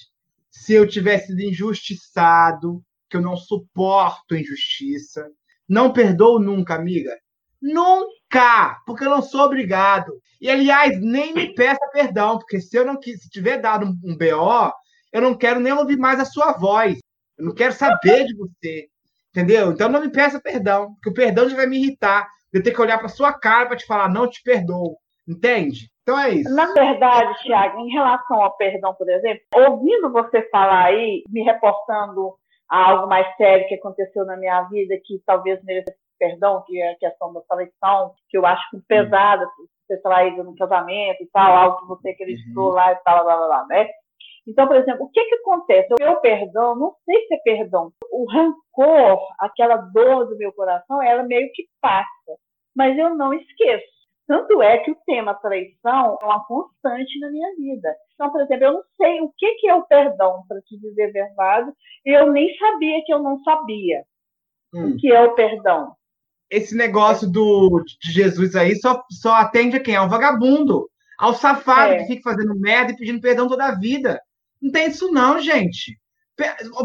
se 0.50 0.72
eu 0.72 0.86
tiver 0.86 1.18
sido 1.18 1.40
injustiçado, 1.40 2.82
que 3.08 3.16
eu 3.16 3.20
não 3.20 3.36
suporto 3.36 4.36
injustiça. 4.36 5.28
Não 5.68 5.92
perdoo 5.92 6.38
nunca, 6.38 6.74
amiga. 6.74 7.16
Nunca! 7.60 8.76
Porque 8.86 9.04
eu 9.04 9.10
não 9.10 9.22
sou 9.22 9.42
obrigado. 9.42 10.12
E, 10.40 10.50
aliás, 10.50 11.00
nem 11.00 11.32
me 11.32 11.54
peça 11.54 11.80
perdão, 11.92 12.38
porque 12.38 12.60
se 12.60 12.76
eu 12.76 12.84
não 12.84 13.00
se 13.00 13.28
tiver 13.30 13.58
dado 13.58 13.86
um 13.86 14.16
BO, 14.16 14.72
eu 15.12 15.22
não 15.22 15.36
quero 15.36 15.60
nem 15.60 15.72
ouvir 15.72 15.96
mais 15.96 16.20
a 16.20 16.24
sua 16.24 16.52
voz. 16.52 16.98
Eu 17.38 17.46
não 17.46 17.54
quero 17.54 17.72
saber 17.72 18.24
de 18.24 18.36
você. 18.36 18.88
Entendeu? 19.30 19.72
Então 19.72 19.88
não 19.88 20.00
me 20.00 20.10
peça 20.10 20.40
perdão, 20.40 20.94
porque 20.94 21.10
o 21.10 21.14
perdão 21.14 21.48
já 21.48 21.56
vai 21.56 21.66
me 21.66 21.76
irritar. 21.76 22.26
Eu 22.52 22.62
ter 22.62 22.72
que 22.72 22.80
olhar 22.80 22.98
para 22.98 23.08
sua 23.08 23.32
cara 23.32 23.66
para 23.66 23.76
te 23.76 23.84
falar, 23.84 24.08
não 24.08 24.28
te 24.28 24.42
perdoo. 24.42 24.96
Entende? 25.28 25.90
Então 26.02 26.18
é 26.18 26.30
isso. 26.30 26.54
Na 26.54 26.72
verdade, 26.72 27.42
Tiago, 27.42 27.80
em 27.80 27.90
relação 27.90 28.40
ao 28.40 28.56
perdão, 28.56 28.94
por 28.94 29.08
exemplo, 29.08 29.42
ouvindo 29.54 30.10
você 30.10 30.40
falar 30.50 30.84
aí, 30.84 31.24
me 31.28 31.42
reportando 31.42 32.34
a 32.68 32.90
algo 32.90 33.08
mais 33.08 33.26
sério 33.36 33.66
que 33.68 33.74
aconteceu 33.74 34.24
na 34.24 34.36
minha 34.36 34.62
vida, 34.62 34.94
que 35.04 35.20
talvez 35.26 35.62
merecesse 35.64 35.98
perdão, 36.18 36.62
que 36.66 36.80
é 36.80 36.92
a 36.92 36.96
questão 36.96 37.32
da 37.32 37.40
traição, 37.42 38.14
que 38.28 38.38
eu 38.38 38.46
acho 38.46 38.70
que 38.70 38.78
pesada, 38.88 39.46
ser 39.86 39.98
traído 39.98 40.42
no 40.42 40.56
casamento 40.56 41.22
e 41.22 41.26
tal, 41.32 41.56
algo 41.56 41.78
que 41.80 41.86
você 41.86 42.10
acreditou 42.10 42.68
lá 42.70 42.92
e 42.92 42.96
tal, 43.04 43.24
lá, 43.24 43.34
lá, 43.34 43.46
lá, 43.46 43.66
né? 43.66 43.88
Então, 44.46 44.66
por 44.66 44.76
exemplo, 44.76 45.06
o 45.06 45.10
que, 45.10 45.24
que 45.24 45.34
acontece? 45.36 45.92
O 45.92 46.04
meu 46.04 46.20
perdão, 46.20 46.76
não 46.76 46.94
sei 47.04 47.26
se 47.26 47.34
é 47.34 47.38
perdão. 47.38 47.92
O 48.12 48.30
rancor, 48.30 49.20
aquela 49.40 49.76
dor 49.76 50.26
do 50.26 50.36
meu 50.36 50.52
coração, 50.52 51.02
ela 51.02 51.24
meio 51.24 51.50
que 51.52 51.66
passa, 51.80 52.06
mas 52.74 52.96
eu 52.96 53.16
não 53.16 53.34
esqueço. 53.34 53.96
Tanto 54.26 54.60
é 54.60 54.78
que 54.78 54.90
o 54.90 54.98
tema 55.06 55.34
traição 55.34 56.18
é 56.20 56.24
uma 56.24 56.44
constante 56.46 57.18
na 57.20 57.30
minha 57.30 57.54
vida. 57.56 57.94
Então, 58.14 58.30
por 58.30 58.40
exemplo, 58.40 58.64
eu 58.64 58.72
não 58.72 58.82
sei 58.96 59.20
o 59.20 59.32
que, 59.36 59.54
que 59.54 59.68
é 59.68 59.74
o 59.74 59.86
perdão, 59.86 60.42
para 60.48 60.60
te 60.62 60.78
dizer 60.78 61.08
a 61.08 61.12
verdade, 61.12 61.70
e 62.04 62.10
eu 62.10 62.32
nem 62.32 62.52
sabia 62.56 63.02
que 63.04 63.12
eu 63.12 63.20
não 63.20 63.40
sabia 63.42 64.02
hum. 64.74 64.90
o 64.90 64.96
que 64.96 65.12
é 65.12 65.20
o 65.22 65.34
perdão. 65.34 65.94
Esse 66.50 66.76
negócio 66.76 67.30
do, 67.30 67.84
de 68.00 68.12
Jesus 68.12 68.54
aí 68.54 68.76
só, 68.76 69.02
só 69.10 69.34
atende 69.34 69.76
a 69.76 69.80
quem? 69.80 69.96
Ao 69.96 70.08
vagabundo, 70.08 70.88
ao 71.18 71.34
safado 71.34 71.94
é. 71.94 71.98
que 71.98 72.06
fica 72.06 72.30
fazendo 72.30 72.58
merda 72.58 72.92
e 72.92 72.96
pedindo 72.96 73.20
perdão 73.20 73.48
toda 73.48 73.64
a 73.66 73.74
vida. 73.74 74.20
Não 74.60 74.70
tem 74.70 74.88
isso, 74.88 75.10
não, 75.10 75.40
gente. 75.40 75.98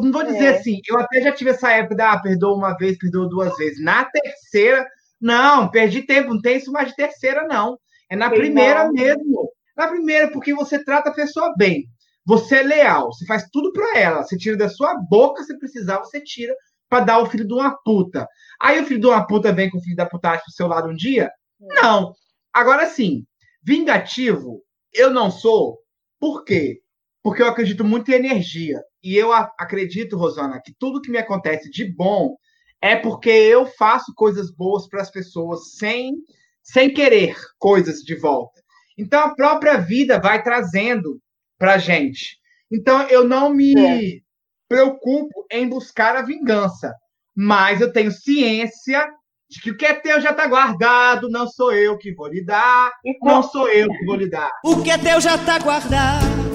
Não 0.02 0.12
vou 0.12 0.24
dizer 0.24 0.46
é. 0.46 0.58
assim, 0.58 0.80
eu 0.88 0.98
até 0.98 1.22
já 1.22 1.32
tive 1.32 1.50
essa 1.50 1.72
época 1.72 1.96
da 1.96 2.14
ah, 2.14 2.22
perdoa 2.22 2.56
uma 2.56 2.78
vez, 2.78 2.98
perdoa 2.98 3.28
duas 3.28 3.56
vezes. 3.58 3.84
Na 3.84 4.06
terceira, 4.06 4.88
não, 5.20 5.70
perdi 5.70 6.04
tempo, 6.04 6.34
não 6.34 6.42
tem 6.42 6.58
isso 6.58 6.72
mais 6.72 6.90
de 6.90 6.96
terceira, 6.96 7.46
não. 7.48 7.78
É 8.10 8.16
na 8.16 8.30
primeira 8.30 8.86
não. 8.86 8.94
mesmo. 8.94 9.52
Na 9.76 9.88
primeira, 9.88 10.32
porque 10.32 10.54
você 10.54 10.84
trata 10.84 11.10
a 11.10 11.14
pessoa 11.14 11.54
bem. 11.58 11.86
Você 12.26 12.58
é 12.58 12.64
leal, 12.64 13.12
você 13.12 13.26
faz 13.26 13.48
tudo 13.52 13.72
para 13.74 14.00
ela. 14.00 14.24
Você 14.24 14.38
tira 14.38 14.56
da 14.56 14.70
sua 14.70 14.96
boca, 15.10 15.44
se 15.44 15.58
precisar, 15.58 16.00
você 16.00 16.22
tira 16.22 16.56
para 16.90 17.06
dar 17.06 17.20
o 17.20 17.26
filho 17.26 17.48
de 17.48 17.54
uma 17.54 17.76
puta. 17.84 18.28
Aí 18.60 18.82
o 18.82 18.86
filho 18.86 19.00
de 19.00 19.08
uma 19.08 19.26
puta 19.26 19.54
vem 19.54 19.70
com 19.70 19.78
o 19.78 19.82
filho 19.82 19.96
da 19.96 20.06
putagem 20.06 20.44
pro 20.44 20.54
seu 20.54 20.68
lado 20.68 20.90
um 20.90 20.96
dia? 20.96 21.26
É. 21.62 21.82
Não. 21.82 22.14
Agora 22.54 22.86
sim, 22.88 23.26
vingativo, 23.64 24.62
eu 24.94 25.10
não 25.10 25.32
sou. 25.32 25.80
Por 26.20 26.44
quê? 26.44 26.82
Porque 27.24 27.42
eu 27.42 27.48
acredito 27.48 27.84
muito 27.84 28.10
em 28.10 28.16
energia. 28.16 28.82
E 29.04 29.16
eu 29.16 29.32
acredito, 29.34 30.18
Rosana, 30.18 30.62
que 30.64 30.74
tudo 30.78 31.02
que 31.02 31.12
me 31.12 31.18
acontece 31.18 31.70
de 31.70 31.86
bom 31.86 32.36
é 32.82 32.96
porque 32.96 33.30
eu 33.30 33.66
faço 33.66 34.14
coisas 34.16 34.52
boas 34.52 34.88
para 34.88 35.02
as 35.02 35.12
pessoas 35.12 35.76
sem, 35.78 36.16
sem 36.64 36.94
querer 36.94 37.36
coisas 37.60 38.00
de 38.00 38.16
volta. 38.16 38.60
Então 38.98 39.20
a 39.20 39.36
própria 39.36 39.78
vida 39.78 40.20
vai 40.20 40.44
trazendo 40.44 41.20
para 41.58 41.78
gente. 41.78 42.38
Então 42.72 43.04
eu 43.04 43.24
não 43.24 43.54
me 43.54 43.78
é. 43.78 44.20
preocupo 44.68 45.46
em 45.52 45.68
buscar 45.68 46.16
a 46.16 46.24
vingança, 46.24 46.94
mas 47.36 47.82
eu 47.82 47.92
tenho 47.92 48.12
ciência 48.12 49.08
de 49.48 49.62
que 49.62 49.72
o 49.72 49.78
que 49.78 49.86
é 49.86 49.94
teu 49.94 50.20
já 50.22 50.32
está 50.32 50.48
guardado, 50.48 51.30
não 51.30 51.46
sou 51.46 51.74
eu 51.74 51.98
que 51.98 52.14
vou 52.14 52.28
lhe 52.28 52.44
dar, 52.44 52.94
não 53.22 53.44
sou 53.44 53.68
eu 53.68 53.90
que 53.90 54.06
vou 54.06 54.16
lhe 54.16 54.30
dar. 54.30 54.50
O 54.64 54.82
que 54.82 54.90
é 54.90 54.98
teu 54.98 55.20
já 55.20 55.36
está 55.36 55.60
guardado 55.60 56.51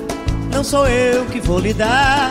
não 0.56 0.64
sou 0.64 0.88
eu 0.88 1.26
que 1.26 1.38
vou 1.38 1.58
lhe 1.58 1.74
dar, 1.74 2.30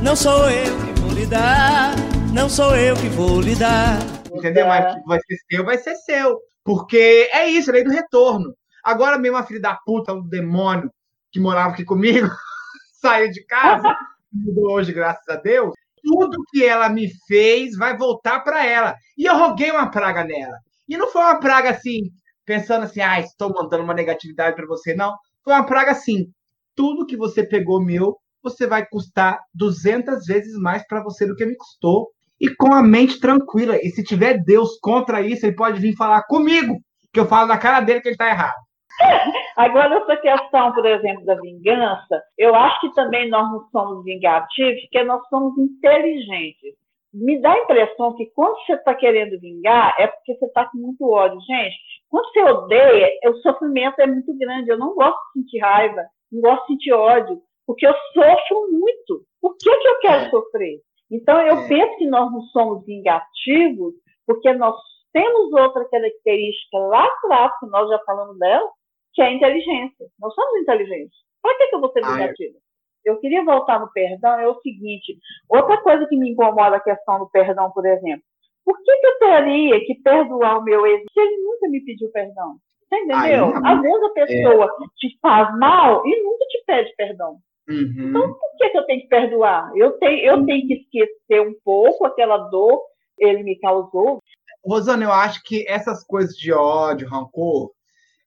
não 0.00 0.14
sou 0.14 0.48
eu 0.48 0.78
que 0.78 1.00
vou 1.00 1.10
lhe 1.10 1.26
dar, 1.26 1.96
não 2.32 2.48
sou 2.48 2.76
eu 2.76 2.94
que 2.94 3.08
vou 3.08 3.40
lhe 3.40 3.56
dar. 3.56 3.98
Entendeu? 4.32 4.68
Mas 4.68 4.94
vai 5.04 5.18
ser 5.18 5.36
seu, 5.50 5.64
vai 5.64 5.78
ser 5.78 5.96
seu. 5.96 6.38
Porque 6.62 7.28
é 7.32 7.48
isso, 7.48 7.72
lei 7.72 7.82
do 7.82 7.90
retorno. 7.90 8.54
Agora 8.84 9.18
mesmo 9.18 9.38
a 9.38 9.42
filha 9.42 9.60
da 9.60 9.74
puta, 9.74 10.14
um 10.14 10.22
demônio 10.22 10.88
que 11.32 11.40
morava 11.40 11.70
aqui 11.70 11.84
comigo, 11.84 12.28
saiu 13.02 13.28
de 13.32 13.44
casa, 13.44 13.92
mudou 14.32 14.74
hoje, 14.74 14.92
graças 14.92 15.28
a 15.28 15.34
Deus. 15.34 15.74
Tudo 16.00 16.44
que 16.52 16.64
ela 16.64 16.88
me 16.88 17.08
fez 17.26 17.76
vai 17.76 17.96
voltar 17.96 18.38
para 18.44 18.64
ela. 18.64 18.94
E 19.18 19.24
eu 19.24 19.36
roguei 19.36 19.72
uma 19.72 19.90
praga 19.90 20.22
nela. 20.22 20.58
E 20.88 20.96
não 20.96 21.08
foi 21.08 21.22
uma 21.22 21.40
praga 21.40 21.70
assim, 21.70 22.02
pensando 22.44 22.84
assim, 22.84 23.00
ah, 23.00 23.18
estou 23.18 23.52
mandando 23.52 23.82
uma 23.82 23.94
negatividade 23.94 24.54
para 24.54 24.64
você, 24.64 24.94
não. 24.94 25.16
Foi 25.42 25.52
uma 25.52 25.66
praga 25.66 25.90
assim, 25.90 26.32
tudo 26.74 27.06
que 27.06 27.16
você 27.16 27.46
pegou 27.46 27.80
meu, 27.80 28.16
você 28.42 28.66
vai 28.66 28.86
custar 28.86 29.40
200 29.54 30.26
vezes 30.26 30.58
mais 30.60 30.86
para 30.86 31.02
você 31.02 31.26
do 31.26 31.34
que 31.34 31.46
me 31.46 31.56
custou. 31.56 32.08
E 32.40 32.54
com 32.54 32.74
a 32.74 32.82
mente 32.82 33.20
tranquila. 33.20 33.76
E 33.76 33.88
se 33.90 34.02
tiver 34.02 34.42
Deus 34.44 34.78
contra 34.80 35.22
isso, 35.22 35.46
ele 35.46 35.54
pode 35.54 35.80
vir 35.80 35.96
falar 35.96 36.24
comigo, 36.24 36.78
que 37.12 37.20
eu 37.20 37.26
falo 37.26 37.46
na 37.46 37.56
cara 37.56 37.80
dele 37.80 38.00
que 38.00 38.08
ele 38.08 38.14
está 38.14 38.28
errado. 38.28 38.54
Agora, 39.56 39.96
essa 39.96 40.16
questão, 40.16 40.72
por 40.72 40.84
exemplo, 40.84 41.24
da 41.24 41.36
vingança, 41.36 42.22
eu 42.36 42.54
acho 42.54 42.80
que 42.80 42.94
também 42.94 43.30
nós 43.30 43.50
não 43.50 43.68
somos 43.70 44.04
vingativos, 44.04 44.82
porque 44.82 45.04
nós 45.04 45.26
somos 45.28 45.56
inteligentes. 45.56 46.74
Me 47.12 47.40
dá 47.40 47.52
a 47.52 47.58
impressão 47.58 48.16
que 48.16 48.26
quando 48.34 48.56
você 48.66 48.72
está 48.72 48.94
querendo 48.94 49.38
vingar, 49.38 49.94
é 49.98 50.08
porque 50.08 50.34
você 50.34 50.46
está 50.46 50.66
com 50.66 50.78
muito 50.78 51.08
ódio. 51.08 51.40
Gente, 51.42 51.76
quando 52.10 52.32
você 52.32 52.42
odeia, 52.42 53.10
o 53.26 53.36
sofrimento 53.36 54.00
é 54.00 54.06
muito 54.06 54.36
grande. 54.36 54.70
Eu 54.70 54.78
não 54.78 54.94
gosto 54.94 55.18
de 55.34 55.40
sentir 55.40 55.60
raiva 55.60 56.04
não 56.34 56.40
gosto 56.40 56.66
de 56.66 56.72
sentir 56.72 56.92
ódio, 56.92 57.40
porque 57.66 57.86
eu 57.86 57.94
sofro 58.12 58.70
muito. 58.70 59.24
Por 59.40 59.56
que, 59.56 59.76
que 59.76 59.88
eu 59.88 59.98
quero 60.00 60.24
é. 60.24 60.30
sofrer? 60.30 60.80
Então, 61.10 61.40
eu 61.40 61.58
é. 61.58 61.68
penso 61.68 61.96
que 61.98 62.06
nós 62.06 62.30
não 62.32 62.42
somos 62.48 62.84
vingativos, 62.84 63.94
porque 64.26 64.52
nós 64.54 64.76
temos 65.12 65.52
outra 65.52 65.88
característica 65.88 66.78
lá 66.78 67.04
atrás, 67.04 67.52
que 67.60 67.66
nós 67.66 67.88
já 67.88 67.98
falamos 68.04 68.38
dela, 68.38 68.68
que 69.12 69.22
é 69.22 69.26
a 69.26 69.32
inteligência. 69.32 70.06
Nós 70.18 70.34
somos 70.34 70.60
inteligentes. 70.60 71.16
Para 71.40 71.56
que, 71.56 71.66
que 71.68 71.76
eu 71.76 71.80
vou 71.80 71.92
ser 71.92 72.04
vingativa? 72.04 72.58
Eu 73.04 73.20
queria 73.20 73.44
voltar 73.44 73.78
no 73.78 73.92
perdão, 73.92 74.40
é 74.40 74.48
o 74.48 74.60
seguinte, 74.60 75.18
outra 75.48 75.76
coisa 75.82 76.06
que 76.08 76.16
me 76.16 76.30
incomoda 76.30 76.76
a 76.76 76.80
questão 76.80 77.18
do 77.18 77.28
perdão, 77.28 77.70
por 77.70 77.84
exemplo. 77.84 78.24
Por 78.64 78.76
que, 78.82 78.96
que 78.96 79.06
eu 79.06 79.18
teria 79.18 79.78
que 79.84 79.94
perdoar 80.02 80.58
o 80.58 80.64
meu 80.64 80.86
ex 80.86 81.02
se 81.12 81.20
ele 81.20 81.36
nunca 81.44 81.68
me 81.68 81.84
pediu 81.84 82.10
perdão? 82.10 82.56
Você 82.94 83.16
entendeu? 83.16 83.54
Aí, 83.56 83.74
Às 83.74 83.82
vezes 83.82 84.02
a 84.02 84.10
pessoa 84.10 84.64
é... 84.64 84.86
te 84.96 85.18
faz 85.20 85.58
mal 85.58 86.06
e 86.06 86.22
nunca 86.22 86.44
te 86.46 86.64
pede 86.66 86.94
perdão. 86.96 87.38
Uhum. 87.68 88.08
Então, 88.10 88.28
por 88.28 88.56
que, 88.58 88.70
que 88.70 88.78
eu 88.78 88.86
tenho 88.86 89.00
que 89.00 89.08
perdoar? 89.08 89.72
Eu 89.74 89.92
tenho, 89.92 90.18
eu 90.24 90.36
uhum. 90.36 90.46
tenho 90.46 90.66
que 90.66 90.74
esquecer 90.74 91.40
um 91.40 91.54
pouco 91.64 92.04
aquela 92.04 92.36
dor 92.36 92.82
que 93.16 93.24
ele 93.24 93.42
me 93.42 93.58
causou. 93.58 94.20
Rosana, 94.64 95.04
eu 95.04 95.12
acho 95.12 95.42
que 95.42 95.64
essas 95.68 96.04
coisas 96.04 96.34
de 96.36 96.52
ódio, 96.52 97.08
rancor, 97.08 97.70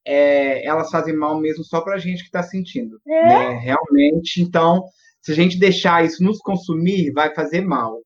é, 0.06 0.66
elas 0.66 0.90
fazem 0.90 1.16
mal 1.16 1.40
mesmo 1.40 1.64
só 1.64 1.82
para 1.82 1.96
a 1.96 2.00
gente 2.00 2.20
que 2.20 2.28
está 2.28 2.44
sentindo. 2.44 3.00
É. 3.08 3.24
Né? 3.24 3.50
Realmente, 3.60 4.42
então, 4.42 4.86
se 5.22 5.32
a 5.32 5.36
gente 5.36 5.60
deixar 5.60 6.04
isso 6.04 6.24
nos 6.24 6.40
consumir, 6.40 7.12
vai 7.12 7.34
fazer 7.34 7.62
mal. 7.62 8.00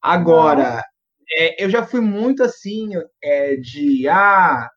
Agora, 0.00 0.82
é, 1.36 1.64
eu 1.64 1.70
já 1.70 1.84
fui 1.84 2.00
muito 2.00 2.42
assim, 2.42 2.90
é, 3.22 3.56
de 3.56 4.08
ah, 4.08 4.68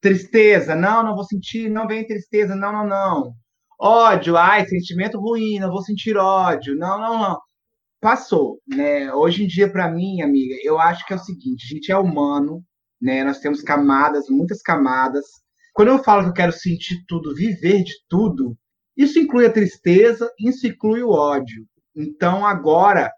Tristeza, 0.00 0.74
não, 0.74 1.02
não 1.02 1.14
vou 1.14 1.24
sentir, 1.24 1.68
não 1.70 1.86
vem 1.86 2.06
tristeza, 2.06 2.54
não, 2.54 2.72
não, 2.72 2.86
não. 2.86 3.34
Ódio, 3.78 4.36
ai, 4.36 4.66
sentimento 4.66 5.18
ruim, 5.18 5.58
não 5.58 5.70
vou 5.70 5.82
sentir 5.82 6.16
ódio, 6.16 6.76
não, 6.76 6.98
não, 6.98 7.18
não. 7.18 7.38
Passou, 8.00 8.58
né? 8.66 9.12
Hoje 9.12 9.44
em 9.44 9.46
dia, 9.46 9.70
para 9.70 9.90
mim, 9.90 10.22
amiga, 10.22 10.54
eu 10.62 10.78
acho 10.78 11.06
que 11.06 11.12
é 11.12 11.16
o 11.16 11.18
seguinte: 11.18 11.66
a 11.66 11.74
gente 11.74 11.92
é 11.92 11.96
humano, 11.96 12.62
né? 13.00 13.24
Nós 13.24 13.40
temos 13.40 13.62
camadas, 13.62 14.24
muitas 14.30 14.62
camadas. 14.62 15.24
Quando 15.74 15.88
eu 15.88 16.02
falo 16.02 16.22
que 16.24 16.28
eu 16.30 16.34
quero 16.34 16.52
sentir 16.52 17.04
tudo, 17.06 17.34
viver 17.34 17.82
de 17.84 17.92
tudo, 18.08 18.56
isso 18.96 19.18
inclui 19.18 19.46
a 19.46 19.52
tristeza, 19.52 20.30
isso 20.38 20.66
inclui 20.66 21.02
o 21.02 21.10
ódio. 21.10 21.64
Então, 21.94 22.44
agora, 22.46 23.10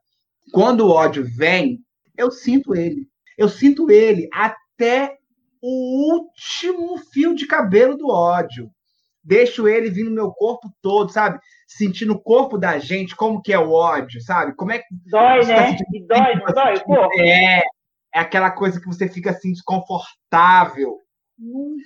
quando 0.53 0.81
o 0.83 0.91
ódio 0.91 1.25
vem, 1.37 1.79
eu 2.17 2.31
sinto 2.31 2.75
ele. 2.75 3.09
Eu 3.39 3.49
sinto 3.49 3.91
ele 3.91 4.29
até 4.33 5.17
o 5.63 6.13
último 6.15 6.99
fio 7.13 7.35
de 7.35 7.47
cabelo 7.47 7.97
do 7.97 8.09
ódio. 8.09 8.71
Deixo 9.25 9.69
ele 9.69 9.89
vir 9.89 10.03
no 10.03 10.11
meu 10.11 10.33
corpo 10.33 10.69
todo, 10.83 11.13
sabe? 11.13 11.39
Sentir 11.69 12.07
no 12.07 12.21
corpo 12.21 12.59
da 12.59 12.79
gente 12.79 13.15
como 13.15 13.41
que 13.41 13.53
é 13.53 13.59
o 13.59 13.71
ódio, 13.71 14.21
sabe? 14.21 14.55
Como 14.57 14.73
é 14.73 14.79
que. 14.79 14.87
Dói, 15.07 15.47
né? 15.47 15.77
Tá 15.77 15.85
e 15.93 16.07
dói, 16.07 16.35
não 16.35 16.47
dói 16.53 16.75
o 16.75 16.85
corpo? 16.85 17.21
É, 17.21 17.63
é 18.15 18.19
aquela 18.19 18.51
coisa 18.51 18.81
que 18.81 18.87
você 18.87 19.09
fica 19.09 19.31
assim, 19.31 19.53
desconfortável. 19.53 20.99
Hum, 21.39 21.77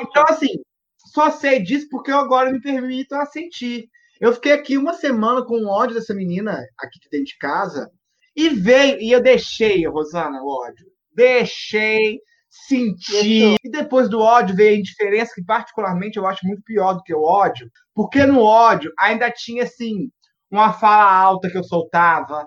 então, 0.00 0.24
assim, 0.28 0.58
só 0.96 1.30
sei 1.30 1.62
disso 1.62 1.86
porque 1.90 2.10
eu 2.10 2.18
agora 2.18 2.50
me 2.50 2.60
permito 2.60 3.14
a 3.14 3.26
sentir. 3.26 3.88
Eu 4.18 4.32
fiquei 4.32 4.52
aqui 4.52 4.78
uma 4.78 4.94
semana 4.94 5.44
com 5.44 5.56
o 5.56 5.68
ódio 5.68 5.94
dessa 5.94 6.14
menina 6.14 6.64
aqui 6.78 6.98
dentro 7.10 7.26
de 7.26 7.36
casa 7.36 7.90
e 8.34 8.48
veio, 8.48 9.00
e 9.00 9.12
eu 9.12 9.22
deixei, 9.22 9.86
Rosana, 9.86 10.42
o 10.42 10.48
ódio. 10.48 10.86
Deixei, 11.14 12.20
sentir. 12.66 13.56
E 13.62 13.70
depois 13.70 14.08
do 14.08 14.20
ódio 14.20 14.56
veio 14.56 14.76
a 14.76 14.78
indiferença, 14.78 15.34
que 15.34 15.44
particularmente 15.44 16.16
eu 16.16 16.26
acho 16.26 16.46
muito 16.46 16.62
pior 16.62 16.94
do 16.94 17.02
que 17.02 17.14
o 17.14 17.22
ódio, 17.22 17.70
porque 17.94 18.24
no 18.24 18.42
ódio 18.42 18.92
ainda 18.98 19.30
tinha 19.30 19.64
assim 19.64 20.10
uma 20.50 20.72
fala 20.72 21.12
alta 21.12 21.50
que 21.50 21.58
eu 21.58 21.64
soltava, 21.64 22.46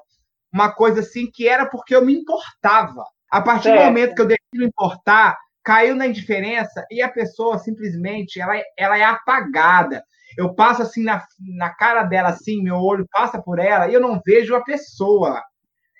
uma 0.52 0.72
coisa 0.72 1.02
assim 1.02 1.30
que 1.32 1.48
era 1.48 1.66
porque 1.66 1.96
eu 1.96 2.06
me 2.06 2.14
importava. 2.14 3.04
A 3.32 3.42
partir 3.42 3.72
do 3.72 3.84
momento 3.84 4.16
que 4.16 4.22
eu 4.22 4.28
deixei 4.28 4.46
de 4.52 4.60
me 4.60 4.66
importar, 4.66 5.38
caiu 5.64 5.96
na 5.96 6.08
indiferença 6.08 6.86
e 6.90 7.02
a 7.02 7.10
pessoa 7.10 7.60
simplesmente 7.60 8.42
ela, 8.42 8.54
ela 8.78 8.98
é 8.98 9.04
apagada. 9.04 10.04
Eu 10.38 10.54
passo 10.56 10.82
assim 10.82 11.04
na, 11.04 11.24
na 11.58 11.70
cara 11.70 12.04
dela, 12.04 12.30
assim, 12.30 12.64
meu 12.64 12.78
olho 12.78 13.08
passa 13.12 13.42
por 13.42 13.60
ela 13.60 13.88
e 13.88 13.94
eu 13.94 14.00
não 14.00 14.20
vejo 14.26 14.56
a 14.56 14.64
pessoa. 14.64 15.44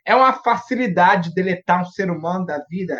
É 0.06 0.16
uma 0.16 0.34
facilidade 0.34 1.30
de 1.30 1.36
deletar 1.36 1.82
um 1.82 1.86
ser 1.86 2.10
humano 2.10 2.46
da 2.46 2.64
vida 2.70 3.00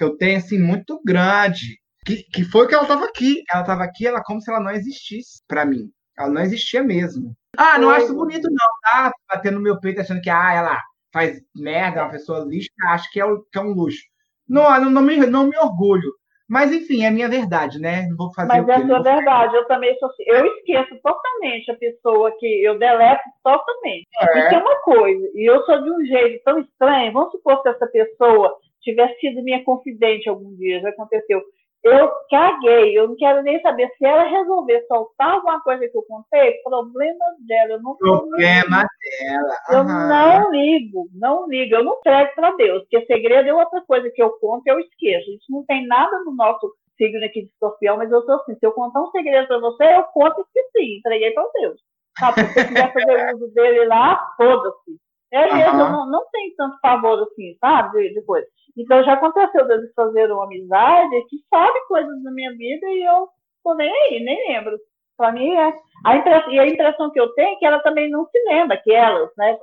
que 0.00 0.04
eu 0.04 0.16
tenho 0.16 0.38
assim 0.38 0.58
muito 0.58 0.98
grande. 1.04 1.78
Que, 2.06 2.22
que 2.22 2.42
foi 2.42 2.66
que 2.66 2.72
ela 2.74 2.84
estava 2.84 3.04
aqui. 3.04 3.42
Ela 3.52 3.60
estava 3.60 3.84
aqui, 3.84 4.06
ela 4.06 4.22
como 4.24 4.40
se 4.40 4.50
ela 4.50 4.58
não 4.60 4.70
existisse 4.70 5.42
para 5.46 5.66
mim. 5.66 5.90
Ela 6.18 6.30
não 6.30 6.40
existia 6.40 6.82
mesmo. 6.82 7.34
Ah, 7.54 7.78
não 7.78 7.90
acho 7.90 8.14
bonito, 8.14 8.48
não, 8.48 8.66
tá? 8.82 9.12
Batendo 9.28 9.56
no 9.56 9.60
meu 9.62 9.78
peito 9.78 10.00
achando 10.00 10.22
que, 10.22 10.30
ah, 10.30 10.52
ela 10.54 10.78
faz 11.12 11.38
merda, 11.54 12.00
é 12.00 12.02
uma 12.04 12.10
pessoa 12.12 12.46
lixo, 12.46 12.70
acho 12.88 13.10
que 13.12 13.20
é, 13.20 13.24
o- 13.26 13.42
que 13.52 13.58
é 13.58 13.60
um 13.60 13.72
luxo. 13.74 14.00
Não, 14.48 14.62
não, 14.80 14.90
não, 14.90 15.02
me, 15.02 15.16
não 15.26 15.46
me 15.46 15.58
orgulho. 15.58 16.10
Mas, 16.48 16.72
enfim, 16.72 17.04
é 17.04 17.08
a 17.08 17.12
minha 17.12 17.28
verdade, 17.28 17.78
né? 17.78 18.06
Não 18.08 18.16
vou 18.16 18.32
fazer 18.32 18.48
Mas 18.48 18.66
é 18.68 18.74
a 18.74 18.78
Não 18.78 18.86
sua 18.86 19.02
verdade, 19.02 19.54
eu 19.54 19.66
também 19.68 19.94
sou 19.98 20.08
assim. 20.08 20.22
Eu 20.26 20.46
esqueço 20.46 20.98
totalmente 21.02 21.70
a 21.70 21.76
pessoa 21.76 22.32
que 22.38 22.64
eu 22.64 22.78
deleto 22.78 23.22
totalmente. 23.44 24.08
E 24.34 24.38
É. 24.38 24.48
tem 24.48 24.58
uma 24.58 24.80
coisa, 24.82 25.28
e 25.34 25.48
eu 25.50 25.62
sou 25.66 25.82
de 25.82 25.90
um 25.90 26.04
jeito 26.06 26.42
tão 26.44 26.58
estranho, 26.60 27.12
vamos 27.12 27.30
supor 27.32 27.62
que 27.62 27.68
essa 27.68 27.86
pessoa 27.86 28.56
tivesse 28.80 29.18
sido 29.20 29.42
minha 29.42 29.62
confidente 29.64 30.28
algum 30.28 30.54
dia, 30.56 30.80
já 30.80 30.88
aconteceu. 30.90 31.42
Eu 31.82 32.10
caguei, 32.30 32.96
eu 32.98 33.08
não 33.08 33.16
quero 33.16 33.42
nem 33.42 33.58
saber 33.62 33.88
se 33.96 34.04
ela 34.04 34.24
resolver 34.24 34.84
soltar 34.86 35.30
alguma 35.30 35.62
coisa 35.62 35.88
que 35.88 35.96
eu 35.96 36.02
contei, 36.02 36.60
problema 36.62 37.24
dela, 37.46 37.72
eu 37.72 37.82
não 37.82 37.96
Problema 37.96 38.84
dela. 38.84 39.56
Eu 39.70 39.78
aham. 39.78 40.08
não 40.08 40.50
ligo, 40.50 41.08
não 41.14 41.48
ligo, 41.48 41.74
eu 41.76 41.84
não 41.84 41.94
entrego 41.94 42.32
para 42.34 42.54
Deus, 42.56 42.82
porque 42.82 43.06
segredo 43.06 43.48
é 43.48 43.54
outra 43.54 43.80
coisa 43.86 44.10
que 44.10 44.22
eu 44.22 44.30
conto 44.38 44.66
e 44.66 44.70
eu 44.70 44.78
esqueço. 44.78 45.30
Isso 45.30 45.46
não 45.48 45.64
tem 45.64 45.86
nada 45.86 46.18
no 46.24 46.34
nosso 46.34 46.70
signo 46.98 47.24
aqui 47.24 47.44
de 47.44 47.48
escorpião, 47.48 47.96
mas 47.96 48.12
eu 48.12 48.22
sou 48.24 48.34
assim, 48.34 48.54
se 48.56 48.66
eu 48.66 48.72
contar 48.72 49.00
um 49.00 49.10
segredo 49.10 49.48
para 49.48 49.60
você, 49.60 49.84
eu 49.84 50.02
conto 50.12 50.38
e 50.38 50.42
esqueci, 50.42 50.98
entreguei 50.98 51.30
para 51.30 51.48
Deus. 51.54 51.80
Se 52.18 52.44
você 52.44 52.64
quiser 52.66 52.92
fazer 52.92 53.34
uso 53.36 53.54
dele 53.54 53.86
lá, 53.86 54.34
foda-se. 54.36 55.00
É 55.32 55.54
mesmo, 55.54 55.78
eu 55.78 55.84
Aham. 55.84 55.92
não, 55.92 56.10
não 56.10 56.24
tenho 56.32 56.54
tanto 56.56 56.78
favor 56.80 57.22
assim, 57.22 57.56
sabe, 57.60 58.08
de, 58.08 58.14
de 58.14 58.22
coisa. 58.22 58.46
Então 58.76 59.02
já 59.04 59.12
aconteceu 59.12 59.66
deles 59.66 59.92
fazerem 59.94 60.32
uma 60.32 60.44
amizade 60.44 61.24
que 61.28 61.36
sabe 61.48 61.78
coisas 61.86 62.22
da 62.22 62.30
minha 62.32 62.50
vida 62.52 62.86
e 62.88 63.02
eu 63.04 63.28
tô 63.62 63.74
nem 63.74 63.90
aí, 63.90 64.24
nem 64.24 64.48
lembro. 64.48 64.76
Para 65.16 65.32
mim 65.32 65.54
é. 65.54 65.72
A 66.04 66.16
impressão, 66.16 66.50
e 66.50 66.58
a 66.58 66.66
impressão 66.66 67.10
que 67.10 67.20
eu 67.20 67.28
tenho 67.34 67.54
é 67.54 67.56
que 67.56 67.66
ela 67.66 67.78
também 67.80 68.10
não 68.10 68.24
se 68.26 68.42
lembra, 68.48 68.80
que 68.82 68.92
elas, 68.92 69.30
né? 69.36 69.56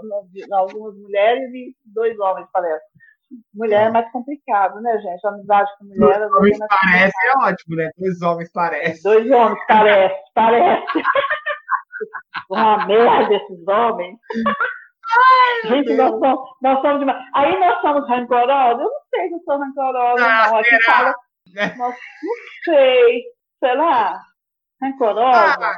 Algumas 0.52 0.96
mulheres 0.96 1.52
e 1.52 1.76
dois 1.86 2.18
homens, 2.20 2.48
parece. 2.54 2.86
Mulher 3.54 3.88
é 3.88 3.92
mais 3.92 4.10
complicado, 4.12 4.80
né, 4.82 4.98
gente? 5.00 5.26
A 5.26 5.30
amizade 5.30 5.70
com 5.78 5.86
mulher 5.86 6.20
Dois 6.20 6.32
homens 6.32 6.62
é 6.62 6.68
parece 6.70 7.28
é 7.28 7.38
ótimo, 7.40 7.76
né? 7.76 7.90
Dois 7.98 8.22
homens 8.22 8.52
parece. 8.54 9.04
Dois 9.04 9.32
homens, 9.32 9.60
parece, 9.68 10.16
parece. 10.34 10.86
Uma 12.50 12.86
merda 12.86 13.34
esses 13.34 13.68
homens. 13.68 14.18
Gente, 15.66 15.94
nós 15.96 16.10
somos, 16.12 16.50
nós 16.62 16.82
somos 16.82 17.00
demais. 17.00 17.26
Aí 17.36 17.60
nós 17.60 17.82
somos 17.82 18.08
rancorosos? 18.08 18.80
Eu 18.82 18.90
não 18.90 19.02
sei 19.10 19.28
se 19.30 19.34
eu 19.36 19.40
sou 19.46 19.58
rancorosa, 19.58 20.26
Ah, 20.26 20.48
não. 20.52 20.58
Aqui 20.60 20.84
fala. 20.84 21.16
Nós, 21.78 21.96
não 22.24 22.34
sei. 22.66 23.24
Será? 23.60 24.20
Rancorosa? 24.82 25.38
Ah, 25.58 25.76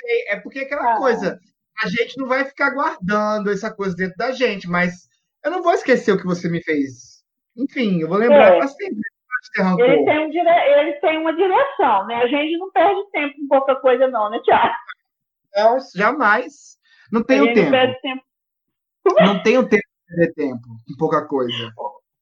sei, 0.00 0.26
É 0.28 0.40
porque 0.40 0.60
aquela 0.60 0.94
Ah. 0.94 0.98
coisa, 0.98 1.38
a 1.82 1.88
gente 1.88 2.18
não 2.18 2.26
vai 2.26 2.44
ficar 2.44 2.70
guardando 2.70 3.50
essa 3.50 3.74
coisa 3.74 3.94
dentro 3.96 4.16
da 4.16 4.32
gente, 4.32 4.68
mas 4.68 5.08
eu 5.44 5.50
não 5.50 5.62
vou 5.62 5.72
esquecer 5.72 6.12
o 6.12 6.18
que 6.18 6.26
você 6.26 6.48
me 6.50 6.62
fez. 6.62 7.22
Enfim, 7.56 8.00
eu 8.00 8.08
vou 8.08 8.18
lembrar 8.18 8.54
É. 8.54 8.58
pra 8.58 8.68
sempre. 8.68 9.00
Ele, 9.78 10.04
tem 10.04 10.26
um 10.26 10.30
dire... 10.30 10.48
ele 10.48 10.92
tem 10.94 11.18
uma 11.18 11.34
direção, 11.36 12.06
né? 12.06 12.16
A 12.16 12.26
gente 12.26 12.56
não 12.58 12.70
perde 12.72 13.00
tempo 13.12 13.34
com 13.36 13.46
pouca 13.48 13.76
coisa, 13.76 14.08
não, 14.08 14.30
né, 14.30 14.40
Tiago? 14.42 14.74
Não, 15.54 15.78
jamais. 15.94 16.76
Não 17.12 17.20
A 17.20 17.24
tenho 17.24 17.44
gente 17.44 17.54
não 17.56 17.62
tempo. 17.62 17.70
perde 17.70 18.00
tempo. 18.00 18.22
Não 19.24 19.42
tenho 19.42 19.68
tempo 19.68 19.82
de 19.82 20.16
perder 20.16 20.34
tempo 20.34 20.62
com 20.62 20.96
pouca 20.98 21.26
coisa. 21.26 21.70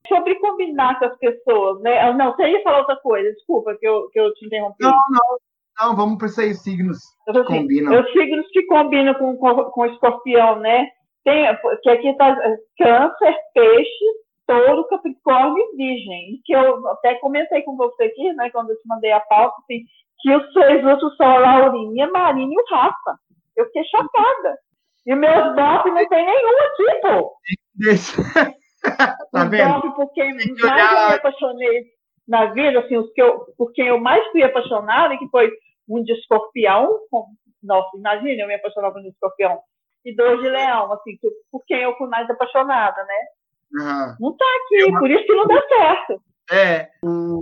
Sobre 0.08 0.34
combinar 0.36 0.98
com 0.98 1.06
as 1.06 1.16
pessoas, 1.18 1.80
né? 1.80 2.00
Ah, 2.00 2.12
Não, 2.12 2.34
você 2.34 2.48
ia 2.48 2.62
falar 2.62 2.80
outra 2.80 2.96
coisa, 2.96 3.32
desculpa 3.32 3.76
que 3.78 3.86
eu, 3.86 4.08
que 4.10 4.18
eu 4.18 4.32
te 4.34 4.46
interrompi. 4.46 4.82
Não, 4.82 4.90
não. 4.90 5.38
Não, 5.80 5.96
vamos 5.96 6.18
para 6.18 6.26
esses 6.26 6.62
signos 6.62 6.98
que 7.24 7.38
assim, 7.38 7.44
combinam. 7.44 8.00
Os 8.00 8.12
signos 8.12 8.46
que 8.52 8.62
combinam 8.66 9.14
com, 9.14 9.36
com, 9.36 9.64
com 9.64 9.86
escorpião, 9.86 10.58
né? 10.58 10.88
Tem, 11.24 11.46
que 11.82 11.88
aqui 11.88 12.08
está 12.08 12.36
câncer, 12.78 13.36
peixe, 13.54 14.04
touro, 14.46 14.86
capricórnio 14.88 15.56
e 15.58 15.76
virgem. 15.76 16.40
Que 16.44 16.52
eu 16.52 16.86
até 16.88 17.14
comentei 17.16 17.62
com 17.62 17.76
você 17.76 18.04
aqui, 18.04 18.32
né? 18.34 18.50
Quando 18.50 18.70
eu 18.70 18.76
te 18.76 18.86
mandei 18.86 19.12
a 19.12 19.20
pauta, 19.20 19.56
assim, 19.62 19.82
que 20.20 20.34
os 20.34 20.52
três 20.52 20.84
outros 20.84 21.16
são 21.16 21.26
a 21.26 21.38
Laurinha, 21.38 22.10
Marina 22.10 22.52
e 22.52 22.56
o 22.56 22.74
Rafa. 22.74 23.18
Eu 23.56 23.66
fiquei 23.66 23.84
chocada. 23.84 24.58
E 25.06 25.14
meus 25.14 25.56
DOP 25.56 25.90
não 25.90 26.08
tem 26.08 26.24
nenhum 26.26 26.58
aqui, 26.60 27.00
pô. 27.00 27.32
Deixa. 27.74 28.22
tá 29.32 29.44
vendo? 29.44 29.80
DOP 29.80 29.96
por 29.96 30.12
quem 30.12 30.36
Tem 30.36 30.54
que 30.54 30.62
mais 30.62 30.92
eu 30.92 31.08
me 31.08 31.14
apaixonei 31.14 31.84
na 32.28 32.46
vida, 32.52 32.80
assim, 32.80 32.96
os 32.96 33.12
que 33.12 33.20
eu, 33.22 33.40
por 33.56 33.72
quem 33.72 33.88
eu 33.88 33.98
mais 33.98 34.24
fui 34.30 34.42
apaixonada, 34.42 35.16
que 35.18 35.28
foi 35.28 35.50
um 35.88 36.02
de 36.02 36.12
escorpião, 36.12 37.00
com, 37.10 37.26
nossa, 37.62 37.96
imagina 37.96 38.42
eu 38.42 38.48
me 38.48 38.54
apaixonar 38.54 38.92
por 38.92 39.00
um 39.00 39.02
de 39.02 39.08
escorpião, 39.08 39.58
e 40.04 40.14
dois 40.14 40.40
de 40.40 40.48
leão, 40.48 40.92
assim, 40.92 41.16
que, 41.20 41.28
por 41.50 41.64
quem 41.66 41.82
eu 41.82 41.96
fui 41.96 42.08
mais 42.08 42.28
apaixonada, 42.30 43.02
né? 43.04 43.82
Aham. 43.82 44.16
Não 44.20 44.36
tá 44.36 44.44
aqui, 44.64 44.92
por 44.98 45.10
isso 45.10 45.24
que 45.24 45.34
não 45.34 45.46
deu 45.46 45.62
certo. 45.68 46.22
É, 46.50 46.88
o- 47.02 47.40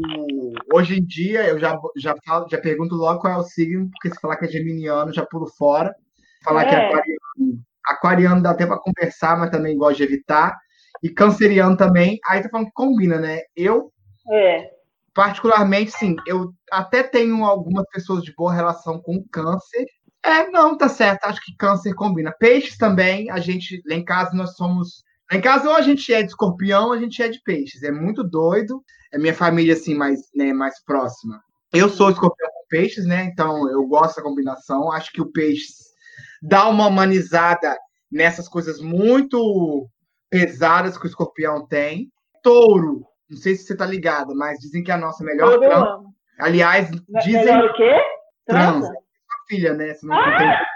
hoje 0.72 0.98
em 0.98 1.04
dia 1.04 1.46
eu 1.48 1.58
já, 1.58 1.78
já, 1.96 2.14
falo, 2.24 2.46
já 2.48 2.60
pergunto 2.60 2.94
logo 2.94 3.20
qual 3.20 3.32
é 3.32 3.36
o 3.36 3.42
signo, 3.42 3.90
porque 3.90 4.14
se 4.14 4.20
falar 4.20 4.36
que 4.36 4.44
é 4.44 4.48
geminiano, 4.48 5.12
já 5.12 5.26
pulo 5.26 5.46
fora. 5.46 5.94
Falar 6.44 6.64
que 6.66 6.74
é 6.74 6.78
É. 6.78 6.90
aquariano, 7.86 8.42
dá 8.42 8.50
até 8.50 8.66
para 8.66 8.78
conversar, 8.78 9.38
mas 9.38 9.50
também 9.50 9.76
gosto 9.76 9.98
de 9.98 10.04
evitar. 10.04 10.56
E 11.02 11.08
canceriano 11.08 11.76
também, 11.76 12.18
aí 12.26 12.42
tá 12.42 12.48
falando 12.48 12.66
que 12.66 12.72
combina, 12.72 13.18
né? 13.18 13.40
Eu, 13.56 13.92
É, 14.30 14.70
particularmente, 15.14 15.90
sim, 15.92 16.16
eu 16.26 16.52
até 16.70 17.02
tenho 17.02 17.44
algumas 17.44 17.84
pessoas 17.92 18.22
de 18.22 18.34
boa 18.34 18.52
relação 18.52 19.00
com 19.00 19.24
câncer. 19.30 19.86
É, 20.22 20.50
não, 20.50 20.76
tá 20.76 20.88
certo, 20.88 21.24
acho 21.24 21.40
que 21.44 21.56
câncer 21.56 21.94
combina. 21.94 22.32
Peixes 22.38 22.76
também, 22.76 23.30
a 23.30 23.38
gente, 23.40 23.82
lá 23.88 23.94
em 23.96 24.04
casa 24.04 24.34
nós 24.34 24.54
somos. 24.56 25.02
Lá 25.30 25.38
em 25.38 25.40
casa 25.40 25.68
ou 25.68 25.76
a 25.76 25.80
gente 25.82 26.12
é 26.12 26.22
de 26.22 26.28
escorpião, 26.28 26.86
ou 26.86 26.92
a 26.92 26.98
gente 26.98 27.22
é 27.22 27.28
de 27.28 27.40
peixes. 27.42 27.82
É 27.82 27.90
muito 27.90 28.22
doido. 28.22 28.82
É 29.12 29.18
minha 29.18 29.34
família, 29.34 29.74
assim, 29.74 29.94
mais, 29.94 30.20
né, 30.34 30.52
mais 30.52 30.82
próxima. 30.84 31.40
Eu 31.72 31.88
sou 31.88 32.10
escorpião 32.10 32.48
com 32.48 32.66
peixes, 32.68 33.06
né? 33.06 33.24
Então 33.24 33.68
eu 33.70 33.86
gosto 33.86 34.16
da 34.16 34.22
combinação. 34.22 34.92
Acho 34.92 35.12
que 35.12 35.20
o 35.20 35.30
peixe 35.30 35.66
dá 36.42 36.68
uma 36.68 36.86
humanizada 36.86 37.76
nessas 38.10 38.48
coisas 38.48 38.80
muito 38.80 39.88
pesadas 40.28 40.96
que 40.98 41.06
o 41.06 41.08
escorpião 41.08 41.66
tem. 41.66 42.08
Touro, 42.42 43.04
não 43.28 43.36
sei 43.36 43.54
se 43.54 43.64
você 43.64 43.76
tá 43.76 43.84
ligada, 43.86 44.34
mas 44.34 44.58
dizem 44.58 44.82
que 44.82 44.90
é 44.90 44.94
a 44.94 44.98
nossa 44.98 45.22
melhor 45.24 45.52
todo 45.52 45.64
amo. 45.64 46.14
Aliás, 46.38 46.90
Me- 46.90 47.02
dizem 47.22 47.44
Melhor 47.44 47.70
o 47.70 47.74
quê? 47.74 48.00
Transa? 48.46 48.86
Sua 48.86 49.46
filha, 49.48 49.74
né? 49.74 49.94
Você 49.94 50.06
não 50.06 50.14
Ah! 50.16 50.38
tem 50.38 50.70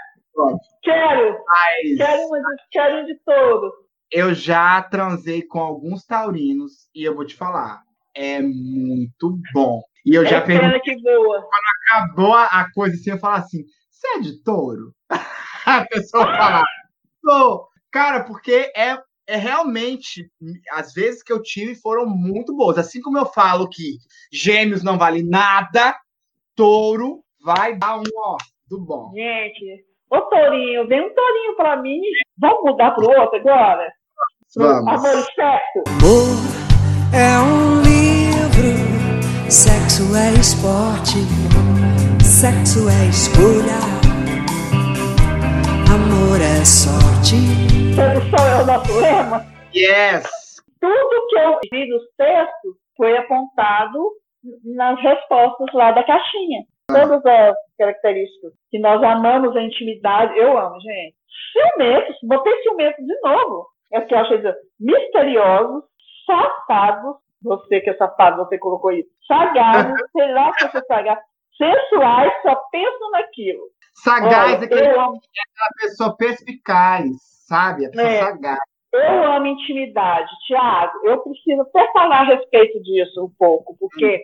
Quero, 0.83 1.37
mas 1.47 1.97
quero, 1.97 2.27
de, 2.29 2.63
quero 2.71 2.97
um 3.01 3.05
de 3.05 3.15
touro. 3.25 3.71
eu 4.11 4.33
já 4.33 4.81
transei 4.83 5.41
com 5.41 5.59
alguns 5.59 6.05
taurinos 6.05 6.73
e 6.93 7.03
eu 7.03 7.15
vou 7.15 7.25
te 7.25 7.35
falar, 7.35 7.81
é 8.13 8.41
muito 8.41 9.39
bom. 9.53 9.81
E 10.05 10.13
eu 10.13 10.25
já 10.25 10.37
é 10.37 10.41
perguntei, 10.41 10.69
pena 10.69 10.79
que 10.83 11.01
voa. 11.01 11.47
acabou 11.89 12.33
a 12.35 12.67
coisa 12.73 12.95
assim, 12.95 13.11
eu 13.11 13.17
falar 13.17 13.37
assim, 13.37 13.63
você 13.89 14.07
é 14.09 14.19
de 14.19 14.43
touro? 14.43 14.93
A 15.65 15.85
pessoa 15.85 16.25
fala, 16.25 16.63
sou. 17.23 17.67
Cara, 17.91 18.23
porque 18.23 18.71
é, 18.75 18.97
é 19.27 19.35
realmente, 19.35 20.29
as 20.71 20.93
vezes 20.93 21.23
que 21.23 21.33
eu 21.33 21.41
tive 21.41 21.75
foram 21.75 22.05
muito 22.05 22.55
boas. 22.55 22.77
Assim 22.77 23.01
como 23.01 23.17
eu 23.17 23.25
falo 23.25 23.69
que 23.69 23.97
gêmeos 24.31 24.83
não 24.83 24.97
vale 24.97 25.23
nada, 25.23 25.95
touro 26.55 27.23
vai 27.43 27.77
dar 27.77 27.97
um, 27.97 28.03
ó, 28.15 28.37
do 28.67 28.79
bom. 28.79 29.11
Gente, 29.15 29.85
ô 30.11 30.21
tourinho, 30.21 30.87
vem 30.87 31.01
um 31.01 31.13
tourinho 31.13 31.55
pra 31.55 31.77
mim. 31.81 32.01
Vamos 32.37 32.63
mudar 32.63 32.91
pro 32.91 33.07
outro 33.07 33.39
agora? 33.39 33.91
Vamos. 34.55 34.87
Amor 34.87 35.19
e 35.19 35.23
sexo? 35.23 35.83
Amor 35.87 36.65
é 37.13 37.39
um 37.39 37.81
livro, 37.81 39.49
sexo 39.49 40.15
é 40.15 40.33
esporte, 40.33 41.19
sexo 42.23 42.89
é 42.89 43.09
escolha, 43.09 43.94
é 46.65 46.67
sorte. 46.67 47.37
Sedução 47.93 48.43
é 48.47 48.63
o 48.63 48.65
nosso 48.65 48.99
lema. 48.99 49.45
Yes! 49.75 50.25
Tudo 50.81 51.27
que 51.29 51.37
eu 51.37 51.59
vi 51.71 51.87
nos 51.87 52.01
textos 52.17 52.73
foi 52.97 53.15
apontado 53.15 53.99
nas 54.75 54.99
respostas 54.99 55.67
lá 55.75 55.91
da 55.91 56.03
caixinha. 56.03 56.63
Todas 56.87 57.23
as 57.23 57.55
características 57.77 58.53
que 58.71 58.79
nós 58.79 59.01
amamos 59.03 59.55
a 59.55 59.61
intimidade, 59.61 60.35
eu 60.39 60.57
amo, 60.57 60.79
gente. 60.81 61.15
Ciumentos, 61.51 62.15
botei 62.23 62.59
ciumentos 62.63 63.05
de 63.05 63.19
novo. 63.21 63.67
É 63.93 63.99
o 63.99 64.07
que 64.07 64.15
eu 64.15 64.23
dizer, 64.23 64.55
misteriosos, 64.79 65.83
safados, 66.25 67.15
você 67.43 67.79
que 67.81 67.91
é 67.91 67.97
safado, 67.97 68.37
você 68.37 68.57
colocou 68.57 68.91
isso, 68.91 69.09
sagazes, 69.27 69.93
sei 70.11 70.33
lá 70.33 70.51
se 70.53 70.67
você 70.67 70.79
é 70.79 70.81
sagaz, 70.81 71.19
sensuais, 71.57 72.33
só 72.41 72.55
pensam 72.71 73.11
naquilo. 73.11 73.74
Sagaz 73.95 74.61
é 74.61 74.65
aquele 74.65 74.87
eu 74.89 74.99
amo 75.01 75.15
a 75.17 75.81
pessoa 75.81 76.15
perspicaz, 76.15 77.05
sabe? 77.47 77.85
A 77.85 77.89
pessoa 77.89 78.09
É. 78.09 78.19
sagaz. 78.19 78.59
Eu 78.93 79.23
amo 79.23 79.45
intimidade. 79.47 80.29
Tiago, 80.47 80.99
eu 81.03 81.21
preciso 81.21 81.61
até 81.61 81.91
falar 81.91 82.21
a 82.21 82.35
respeito 82.35 82.81
disso 82.81 83.25
um 83.25 83.31
pouco, 83.37 83.75
porque 83.77 84.23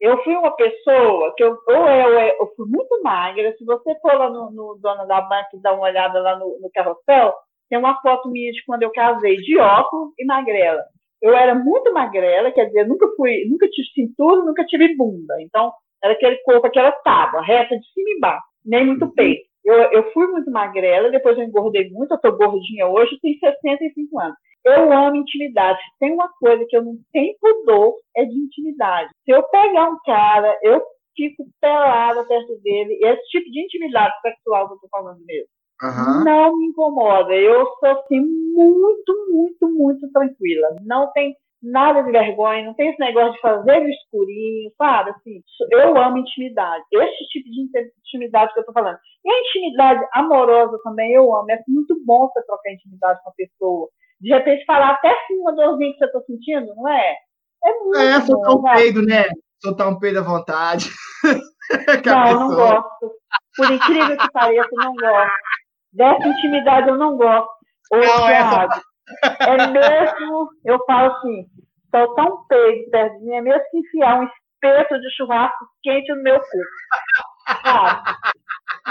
eu 0.00 0.22
fui 0.24 0.34
uma 0.34 0.50
pessoa 0.52 1.34
que 1.36 1.44
eu, 1.44 1.56
ou 1.68 1.88
eu, 1.88 2.18
eu 2.18 2.52
fui 2.56 2.66
muito 2.68 3.00
magra. 3.02 3.54
Se 3.56 3.64
você 3.64 3.94
for 4.00 4.14
lá 4.14 4.30
no, 4.30 4.50
no 4.50 4.78
Dona 4.80 5.04
da 5.06 5.20
Banca 5.20 5.50
e 5.54 5.60
dar 5.60 5.74
uma 5.74 5.84
olhada 5.84 6.20
lá 6.20 6.36
no, 6.36 6.58
no 6.60 6.70
carrossel, 6.72 7.34
tem 7.68 7.78
uma 7.78 8.00
foto 8.00 8.28
minha 8.28 8.50
de 8.50 8.64
quando 8.64 8.82
eu 8.82 8.90
casei, 8.90 9.36
de 9.36 9.58
óculos 9.58 10.12
e 10.18 10.24
magrela. 10.24 10.82
Eu 11.20 11.34
era 11.34 11.54
muito 11.54 11.92
magrela, 11.92 12.50
quer 12.52 12.66
dizer, 12.66 12.86
nunca 12.86 13.06
fui, 13.16 13.44
nunca 13.48 13.68
tive 13.68 13.88
cintura, 13.88 14.42
nunca 14.42 14.64
tive 14.64 14.96
bunda. 14.96 15.34
Então, 15.42 15.72
era 16.02 16.12
aquele 16.12 16.36
corpo, 16.38 16.66
aquela 16.66 16.92
tábua, 16.92 17.42
reta 17.42 17.76
de 17.76 17.92
cima 17.92 18.08
e 18.10 18.20
nem 18.64 18.86
muito 18.86 19.04
uhum. 19.04 19.10
peito. 19.12 19.48
Eu, 19.64 19.76
eu 19.92 20.12
fui 20.12 20.26
muito 20.28 20.50
magrela, 20.50 21.10
depois 21.10 21.36
eu 21.36 21.44
engordei 21.44 21.90
muito, 21.90 22.12
eu 22.12 22.20
tô 22.20 22.32
gordinha 22.32 22.86
hoje, 22.86 23.18
tenho 23.20 23.38
65 23.38 24.18
anos. 24.18 24.36
Eu 24.64 24.92
amo 24.92 25.16
intimidade. 25.16 25.78
Tem 25.98 26.12
uma 26.12 26.28
coisa 26.40 26.64
que 26.68 26.76
eu 26.76 26.84
não 26.84 26.96
tenho 27.12 27.34
pudor, 27.40 27.94
é 28.16 28.24
de 28.24 28.34
intimidade. 28.34 29.10
Se 29.24 29.30
eu 29.30 29.42
pegar 29.44 29.88
um 29.88 29.98
cara, 30.04 30.58
eu 30.62 30.82
fico 31.16 31.46
pelada 31.60 32.24
perto 32.24 32.60
dele. 32.62 32.98
Esse 33.02 33.22
tipo 33.28 33.50
de 33.50 33.64
intimidade 33.64 34.14
sexual 34.20 34.68
que 34.68 34.74
eu 34.74 34.78
tô 34.78 34.88
falando 34.88 35.24
mesmo. 35.24 35.48
Uhum. 35.82 36.24
Não 36.24 36.56
me 36.56 36.66
incomoda. 36.66 37.34
Eu 37.34 37.66
sou 37.78 37.88
assim 37.90 38.20
muito, 38.20 39.26
muito, 39.30 39.68
muito 39.68 40.12
tranquila. 40.12 40.68
Não 40.82 41.10
tem 41.12 41.36
nada 41.62 42.02
de 42.02 42.12
vergonha, 42.12 42.64
não 42.64 42.74
tem 42.74 42.90
esse 42.90 43.00
negócio 43.00 43.32
de 43.32 43.40
fazer 43.40 43.80
no 43.80 43.88
escurinho, 43.88 44.70
sabe? 44.76 45.10
Assim, 45.10 45.42
eu 45.70 45.96
amo 45.96 46.18
intimidade. 46.18 46.84
Esse 46.92 47.24
tipo 47.28 47.48
de 47.50 47.68
intimidade 48.00 48.52
que 48.54 48.60
eu 48.60 48.64
tô 48.64 48.72
falando. 48.72 48.98
E 49.24 49.30
a 49.30 49.40
intimidade 49.40 50.06
amorosa 50.14 50.78
também 50.84 51.12
eu 51.12 51.34
amo. 51.34 51.50
É 51.50 51.60
muito 51.66 51.96
bom 52.04 52.28
você 52.28 52.44
trocar 52.46 52.72
intimidade 52.72 53.20
com 53.22 53.30
a 53.30 53.34
pessoa. 53.36 53.88
De 54.20 54.30
repente 54.30 54.64
falar 54.64 54.90
até 54.90 55.10
assim 55.10 55.38
uma 55.40 55.54
dorzinha 55.54 55.92
que 55.92 55.98
você 55.98 56.12
tá 56.12 56.20
sentindo, 56.22 56.74
não 56.74 56.88
é? 56.88 57.14
É 57.64 57.72
muito 57.80 57.98
É, 57.98 58.20
soltar 58.20 58.54
um 58.54 58.62
peido, 58.62 59.02
né? 59.02 59.24
Soltar 59.62 59.88
um 59.88 59.98
peido 59.98 60.20
à 60.20 60.22
vontade. 60.22 60.90
não, 62.06 62.48
não 62.48 62.48
gosto. 62.54 63.12
Por 63.56 63.70
incrível 63.70 64.16
que 64.16 64.30
pareça, 64.32 64.68
não 64.72 64.94
gosto. 64.94 65.32
Dessa 65.92 66.28
intimidade 66.28 66.88
eu 66.88 66.96
não 66.96 67.16
gosto. 67.16 67.48
Ô, 67.92 67.96
não, 67.96 68.28
essa... 68.28 68.82
É 69.40 69.66
mesmo, 69.66 70.48
eu 70.64 70.78
falo 70.86 71.12
assim, 71.14 71.46
soltar 71.90 72.26
um 72.26 72.44
peido 72.46 72.90
perto 72.90 73.18
de 73.18 73.24
mim 73.24 73.34
é 73.34 73.40
mesmo 73.40 73.62
que 73.70 73.78
enfiar 73.78 74.20
um 74.20 74.24
espeto 74.24 75.00
de 75.00 75.16
churrasco 75.16 75.66
quente 75.82 76.14
no 76.14 76.22
meu 76.22 76.38
corpo. 76.38 77.62
Sabe? 77.62 78.16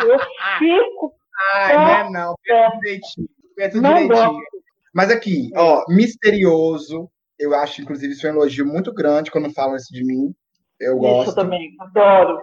Eu 0.05 0.19
fico. 0.59 1.13
Ai, 1.53 1.75
não 1.75 1.89
é 1.89 2.09
não, 2.09 2.35
perto 2.43 2.79
direitinho. 2.79 3.27
Perto 3.55 3.81
não 3.81 3.93
direitinho. 3.93 4.33
Gosto. 4.33 4.57
Mas 4.93 5.11
aqui, 5.11 5.49
ó, 5.55 5.83
misterioso. 5.89 7.09
Eu 7.39 7.53
acho, 7.53 7.81
inclusive, 7.81 8.13
isso 8.13 8.25
é 8.25 8.31
um 8.31 8.35
elogio 8.35 8.65
muito 8.65 8.91
grande 8.91 9.29
quando 9.29 9.53
falam 9.53 9.75
isso 9.75 9.93
de 9.93 10.03
mim. 10.03 10.33
Eu 10.79 10.97
gosto. 10.97 11.27
Isso 11.27 11.35
também, 11.35 11.69
adoro. 11.79 12.39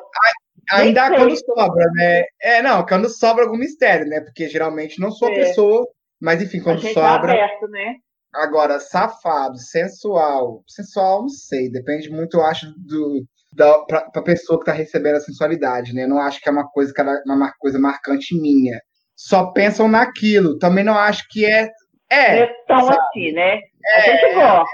Ainda 0.70 1.14
quando 1.14 1.36
sobra, 1.36 1.90
né? 1.94 2.24
É, 2.40 2.62
não, 2.62 2.86
quando 2.86 3.08
sobra 3.08 3.44
algum 3.44 3.56
mistério, 3.56 4.06
né? 4.06 4.20
Porque 4.20 4.48
geralmente 4.48 5.00
não 5.00 5.10
sou 5.10 5.28
a 5.28 5.32
é. 5.32 5.34
pessoa, 5.34 5.86
mas 6.24 6.40
enfim, 6.40 6.60
quando 6.60 6.80
tá 6.80 6.88
sobra. 6.88 7.02
Tá 7.02 7.14
aberto, 7.16 7.68
né? 7.68 7.96
Agora, 8.34 8.80
safado, 8.80 9.58
sensual. 9.58 10.64
Sensual, 10.66 11.20
não 11.20 11.28
sei, 11.28 11.70
depende 11.70 12.08
muito, 12.08 12.38
eu 12.38 12.44
acho, 12.44 12.66
do, 12.78 13.22
da, 13.52 13.78
pra, 13.84 14.10
pra 14.10 14.22
pessoa 14.22 14.58
que 14.58 14.64
tá 14.64 14.72
recebendo 14.72 15.16
a 15.16 15.20
sensualidade, 15.20 15.92
né? 15.92 16.06
Não 16.06 16.18
acho 16.18 16.40
que 16.40 16.48
é 16.48 16.52
uma 16.52 16.66
coisa, 16.66 16.94
uma 17.26 17.52
coisa 17.58 17.78
marcante 17.78 18.34
minha. 18.40 18.80
Só 19.14 19.52
pensam 19.52 19.86
naquilo. 19.86 20.58
Também 20.58 20.82
não 20.82 20.98
acho 20.98 21.24
que 21.30 21.44
é. 21.44 21.68
É, 22.10 22.38
é 22.38 22.46
tão 22.66 22.80
sabe? 22.84 22.98
assim, 22.98 23.32
né? 23.32 23.60
É, 23.84 23.98
a 23.98 24.00
gente 24.00 24.34
gosta. 24.34 24.70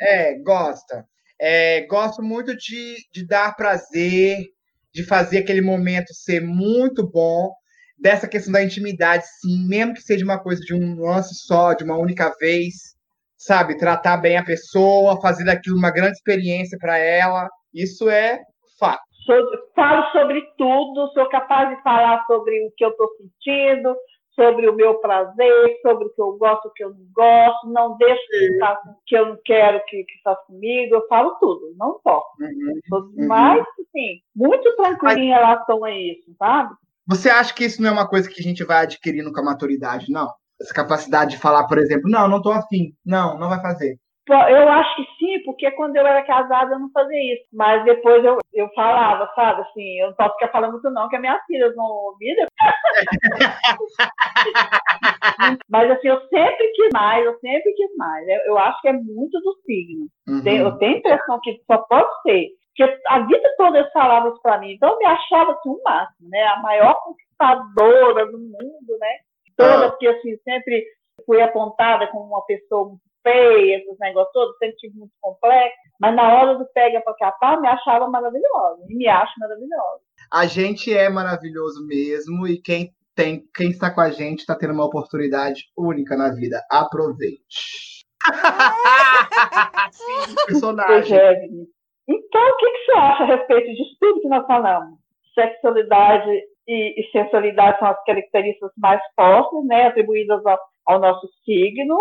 É, 0.00 0.30
é 0.30 0.38
gosta. 0.38 1.04
É, 1.40 1.86
gosto 1.86 2.22
muito 2.22 2.56
de, 2.56 2.96
de 3.12 3.26
dar 3.26 3.56
prazer, 3.56 4.44
de 4.94 5.04
fazer 5.04 5.38
aquele 5.38 5.60
momento 5.60 6.14
ser 6.14 6.40
muito 6.40 7.08
bom, 7.10 7.52
dessa 7.98 8.28
questão 8.28 8.52
da 8.52 8.62
intimidade, 8.62 9.24
sim, 9.40 9.66
mesmo 9.66 9.94
que 9.94 10.02
seja 10.02 10.24
uma 10.24 10.38
coisa 10.38 10.60
de 10.60 10.74
um 10.74 11.00
lance 11.00 11.34
só, 11.34 11.74
de 11.74 11.84
uma 11.84 11.96
única 11.96 12.32
vez, 12.38 12.96
sabe? 13.36 13.76
Tratar 13.76 14.18
bem 14.18 14.36
a 14.36 14.44
pessoa, 14.44 15.20
fazer 15.20 15.44
daquilo 15.44 15.76
uma 15.76 15.90
grande 15.90 16.12
experiência 16.12 16.78
para 16.78 16.98
ela, 16.98 17.48
isso 17.72 18.08
é 18.08 18.40
fato. 18.78 19.02
Falo 19.74 20.10
sobre 20.12 20.40
tudo, 20.56 21.12
sou 21.12 21.28
capaz 21.28 21.68
de 21.68 21.82
falar 21.82 22.24
sobre 22.26 22.66
o 22.66 22.72
que 22.76 22.84
eu 22.84 22.90
estou 22.90 23.08
sentindo, 23.18 23.94
sobre 24.34 24.68
o 24.68 24.74
meu 24.74 24.94
prazer, 25.00 25.78
sobre 25.82 26.06
o 26.06 26.10
que 26.10 26.22
eu 26.22 26.38
gosto, 26.38 26.68
o 26.68 26.72
que 26.72 26.84
eu 26.84 26.90
não 26.90 27.06
gosto, 27.12 27.68
não 27.68 27.96
deixo 27.96 28.22
que 28.30 28.58
faça 28.58 28.96
que 29.04 29.16
eu 29.16 29.26
não 29.26 29.38
quero 29.44 29.84
que, 29.86 30.04
que 30.04 30.22
faça 30.22 30.40
comigo, 30.46 30.94
eu 30.94 31.06
falo 31.08 31.36
tudo, 31.40 31.74
não 31.76 31.96
importa. 31.96 32.28
Uhum, 32.40 32.80
uhum. 32.92 33.26
Mas, 33.26 33.60
assim, 33.60 34.20
muito 34.34 34.76
tranquila 34.76 35.18
em 35.18 35.28
relação 35.28 35.84
a 35.84 35.90
isso, 35.90 36.32
sabe? 36.38 36.72
Você 37.08 37.30
acha 37.30 37.54
que 37.54 37.64
isso 37.64 37.80
não 37.80 37.88
é 37.88 37.92
uma 37.92 38.08
coisa 38.08 38.28
que 38.28 38.40
a 38.40 38.42
gente 38.42 38.62
vai 38.64 38.82
adquirindo 38.82 39.32
com 39.32 39.40
a 39.40 39.44
maturidade, 39.44 40.12
não? 40.12 40.28
Essa 40.60 40.74
capacidade 40.74 41.30
de 41.32 41.38
falar, 41.38 41.66
por 41.66 41.78
exemplo, 41.78 42.10
não, 42.10 42.28
não 42.28 42.36
estou 42.36 42.52
afim, 42.52 42.92
não, 43.04 43.38
não 43.38 43.48
vai 43.48 43.60
fazer. 43.62 43.96
Eu 44.28 44.68
acho 44.68 44.96
que 44.96 45.06
sim, 45.18 45.42
porque 45.42 45.70
quando 45.70 45.96
eu 45.96 46.06
era 46.06 46.22
casada 46.22 46.74
eu 46.74 46.78
não 46.78 46.90
fazia 46.90 47.34
isso. 47.34 47.44
Mas 47.50 47.82
depois 47.84 48.22
eu, 48.22 48.36
eu 48.52 48.68
falava, 48.74 49.26
sabe? 49.34 49.62
Assim, 49.62 50.00
eu 50.00 50.08
não 50.08 50.14
posso 50.16 50.34
ficar 50.34 50.48
falando 50.48 50.72
muito 50.72 50.90
não, 50.90 51.08
que 51.08 51.16
as 51.16 51.22
minhas 51.22 51.42
filhas 51.46 51.74
vão 51.74 51.86
ouvir. 51.86 52.36
Mas 55.70 55.90
assim, 55.90 56.08
eu 56.08 56.20
sempre 56.28 56.72
quis 56.74 56.90
mais, 56.92 57.24
eu 57.24 57.38
sempre 57.38 57.72
quis 57.72 57.96
mais. 57.96 58.28
Eu, 58.28 58.40
eu 58.48 58.58
acho 58.58 58.78
que 58.82 58.88
é 58.88 58.92
muito 58.92 59.40
do 59.40 59.56
signo. 59.64 60.08
Uhum. 60.28 60.42
Eu 60.46 60.76
tenho 60.76 60.94
a 60.94 60.98
impressão 60.98 61.40
que 61.42 61.58
só 61.66 61.78
pode 61.78 62.10
ser. 62.22 62.48
Porque 62.78 63.02
a 63.08 63.18
vida 63.26 63.54
toda 63.56 63.78
eles 63.78 63.90
falavam 63.92 64.30
isso 64.30 64.40
pra 64.40 64.58
mim. 64.58 64.74
Então 64.74 64.90
eu 64.90 64.98
me 64.98 65.06
achava 65.06 65.52
assim 65.52 65.68
o 65.68 65.82
máximo, 65.82 66.28
né? 66.28 66.44
A 66.44 66.60
maior 66.60 66.94
conquistadora 67.02 68.26
do 68.26 68.38
mundo, 68.38 68.98
né? 69.00 69.18
Toda, 69.56 69.86
ah. 69.86 69.90
porque 69.90 70.06
assim, 70.06 70.36
sempre 70.44 70.86
fui 71.26 71.42
apontada 71.42 72.06
como 72.06 72.26
uma 72.26 72.44
pessoa 72.46 72.90
muito 72.90 73.02
feia, 73.20 73.78
esses 73.78 73.98
negócios 73.98 74.32
todos, 74.32 74.56
sempre 74.58 74.76
tive 74.76 74.96
muito 74.96 75.12
complexo, 75.20 75.76
mas 76.00 76.14
na 76.14 76.32
hora 76.32 76.56
do 76.56 76.64
pega 76.72 77.00
para 77.00 77.14
capar, 77.14 77.60
me 77.60 77.66
achava 77.66 78.06
maravilhosa, 78.06 78.86
e 78.88 78.94
me 78.94 79.08
acho 79.08 79.32
maravilhosa. 79.40 80.00
A 80.32 80.46
gente 80.46 80.96
é 80.96 81.08
maravilhoso 81.08 81.84
mesmo, 81.84 82.46
e 82.46 82.62
quem 82.62 82.94
tem, 83.16 83.44
quem 83.52 83.70
está 83.70 83.92
com 83.92 84.00
a 84.00 84.10
gente 84.10 84.38
está 84.38 84.54
tendo 84.54 84.72
uma 84.72 84.86
oportunidade 84.86 85.64
única 85.76 86.16
na 86.16 86.32
vida. 86.32 86.62
Aproveite. 86.70 88.06
Sim, 89.90 90.34
personagem. 90.46 91.66
Então, 92.08 92.48
o 92.48 92.56
que, 92.56 92.70
que 92.70 92.84
você 92.86 92.92
acha 92.92 93.22
a 93.22 93.26
respeito 93.26 93.74
disso 93.74 93.96
tudo 94.00 94.20
que 94.20 94.28
nós 94.28 94.46
falamos? 94.46 94.98
Sexualidade 95.34 96.30
e, 96.66 97.00
e 97.00 97.10
sensualidade 97.12 97.78
são 97.78 97.88
as 97.88 98.04
características 98.04 98.70
mais 98.76 99.00
fortes, 99.14 99.66
né, 99.66 99.86
atribuídas 99.86 100.44
ao, 100.44 100.58
ao 100.86 101.00
nosso 101.00 101.28
signo, 101.44 101.98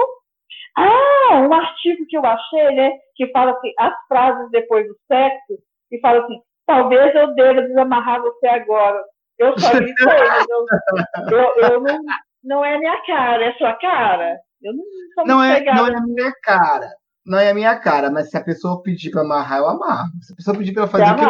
ah, 0.77 1.39
um 1.39 1.53
artigo 1.53 2.05
que 2.07 2.17
eu 2.17 2.25
achei, 2.25 2.71
né, 2.75 2.91
que 3.15 3.27
fala 3.31 3.51
assim, 3.51 3.73
as 3.79 3.93
frases 4.07 4.49
depois 4.51 4.87
do 4.87 4.95
sexo, 5.07 5.59
e 5.91 5.99
fala 5.99 6.23
assim, 6.23 6.39
talvez 6.65 7.15
eu 7.15 7.33
deva 7.33 7.61
desamarrar 7.63 8.21
você 8.21 8.47
agora. 8.47 9.01
Eu 9.39 9.57
só 9.59 9.71
li 9.77 9.93
mas 10.03 10.45
eu, 10.49 11.37
eu, 11.37 11.69
eu, 11.71 11.81
não, 11.81 11.99
não 12.43 12.65
é 12.65 12.77
minha 12.77 12.99
cara, 13.05 13.45
é 13.45 13.53
sua 13.53 13.73
cara. 13.73 14.37
Eu 14.61 14.73
não 14.73 14.83
não 15.25 15.43
é, 15.43 15.63
não 15.63 15.87
é 15.87 15.95
a 15.95 16.01
minha 16.01 16.33
cara. 16.43 16.87
Não 17.27 17.37
é 17.37 17.49
a 17.51 17.53
minha 17.53 17.77
cara, 17.77 18.09
mas 18.09 18.29
se 18.29 18.37
a 18.37 18.43
pessoa 18.43 18.81
pedir 18.81 19.11
pra 19.11 19.21
amarrar, 19.21 19.59
eu 19.59 19.67
amarro. 19.67 20.09
Se 20.21 20.33
a 20.33 20.35
pessoa 20.35 20.57
pedir 20.57 20.73
pra 20.73 20.87
fazer 20.87 21.11
o 21.11 21.15
que, 21.15 21.25
eu, 21.25 21.29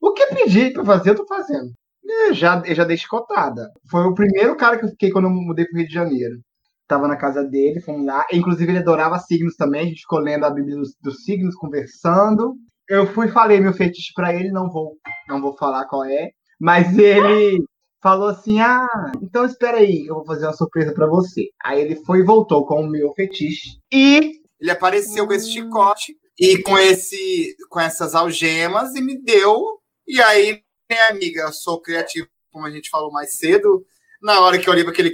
o 0.00 0.12
que 0.12 0.26
pedir 0.26 0.72
pra 0.72 0.84
fazer, 0.84 1.10
eu 1.10 1.14
tô 1.14 1.26
fazendo. 1.26 1.72
Eu 2.04 2.34
já, 2.34 2.62
eu 2.64 2.74
já 2.74 2.84
dei 2.84 2.96
chicotada. 2.96 3.70
Foi 3.90 4.04
o 4.04 4.14
primeiro 4.14 4.56
cara 4.56 4.78
que 4.78 4.84
eu 4.84 4.90
fiquei 4.90 5.10
quando 5.10 5.26
eu 5.26 5.30
mudei 5.30 5.64
pro 5.66 5.78
Rio 5.78 5.86
de 5.86 5.94
Janeiro 5.94 6.40
tava 6.88 7.06
na 7.06 7.16
casa 7.16 7.44
dele, 7.44 7.80
fomos 7.80 8.06
lá. 8.06 8.26
Inclusive, 8.32 8.72
ele 8.72 8.78
adorava 8.78 9.18
signos 9.18 9.54
também, 9.54 9.82
a 9.82 9.84
gente 9.84 10.00
ficou 10.00 10.18
lendo 10.18 10.44
a 10.44 10.50
Bíblia 10.50 10.76
dos, 10.76 10.94
dos 11.00 11.22
signos, 11.22 11.54
conversando. 11.54 12.54
Eu 12.88 13.06
fui 13.06 13.26
e 13.26 13.30
falei 13.30 13.60
meu 13.60 13.74
fetiche 13.74 14.12
para 14.14 14.34
ele, 14.34 14.50
não 14.50 14.70
vou, 14.70 14.96
não 15.28 15.42
vou 15.42 15.54
falar 15.54 15.84
qual 15.84 16.04
é, 16.04 16.30
mas 16.58 16.98
ele 16.98 17.62
falou 18.02 18.28
assim: 18.28 18.58
"Ah, 18.60 19.12
então 19.20 19.44
espera 19.44 19.76
aí, 19.76 20.06
eu 20.06 20.14
vou 20.14 20.24
fazer 20.24 20.46
uma 20.46 20.54
surpresa 20.54 20.94
para 20.94 21.06
você". 21.06 21.48
Aí 21.62 21.82
ele 21.82 21.96
foi 21.96 22.20
e 22.20 22.24
voltou 22.24 22.66
com 22.66 22.80
o 22.80 22.88
meu 22.88 23.12
fetiche 23.12 23.78
e 23.92 24.37
ele 24.60 24.70
apareceu 24.70 25.26
com 25.26 25.32
esse 25.32 25.50
chicote 25.50 26.16
e 26.38 26.62
com 26.62 26.78
esse 26.78 27.56
com 27.68 27.80
essas 27.80 28.14
algemas 28.14 28.94
e 28.94 29.00
me 29.00 29.20
deu. 29.22 29.80
E 30.06 30.20
aí, 30.22 30.62
minha 30.90 31.08
amiga, 31.08 31.42
eu 31.42 31.52
sou 31.52 31.80
criativo, 31.80 32.28
como 32.50 32.66
a 32.66 32.70
gente 32.70 32.90
falou 32.90 33.12
mais 33.12 33.36
cedo, 33.36 33.84
na 34.22 34.40
hora 34.40 34.58
que 34.58 34.68
eu 34.68 34.72
olhei 34.72 34.84
para 34.84 34.92
aquele 34.92 35.12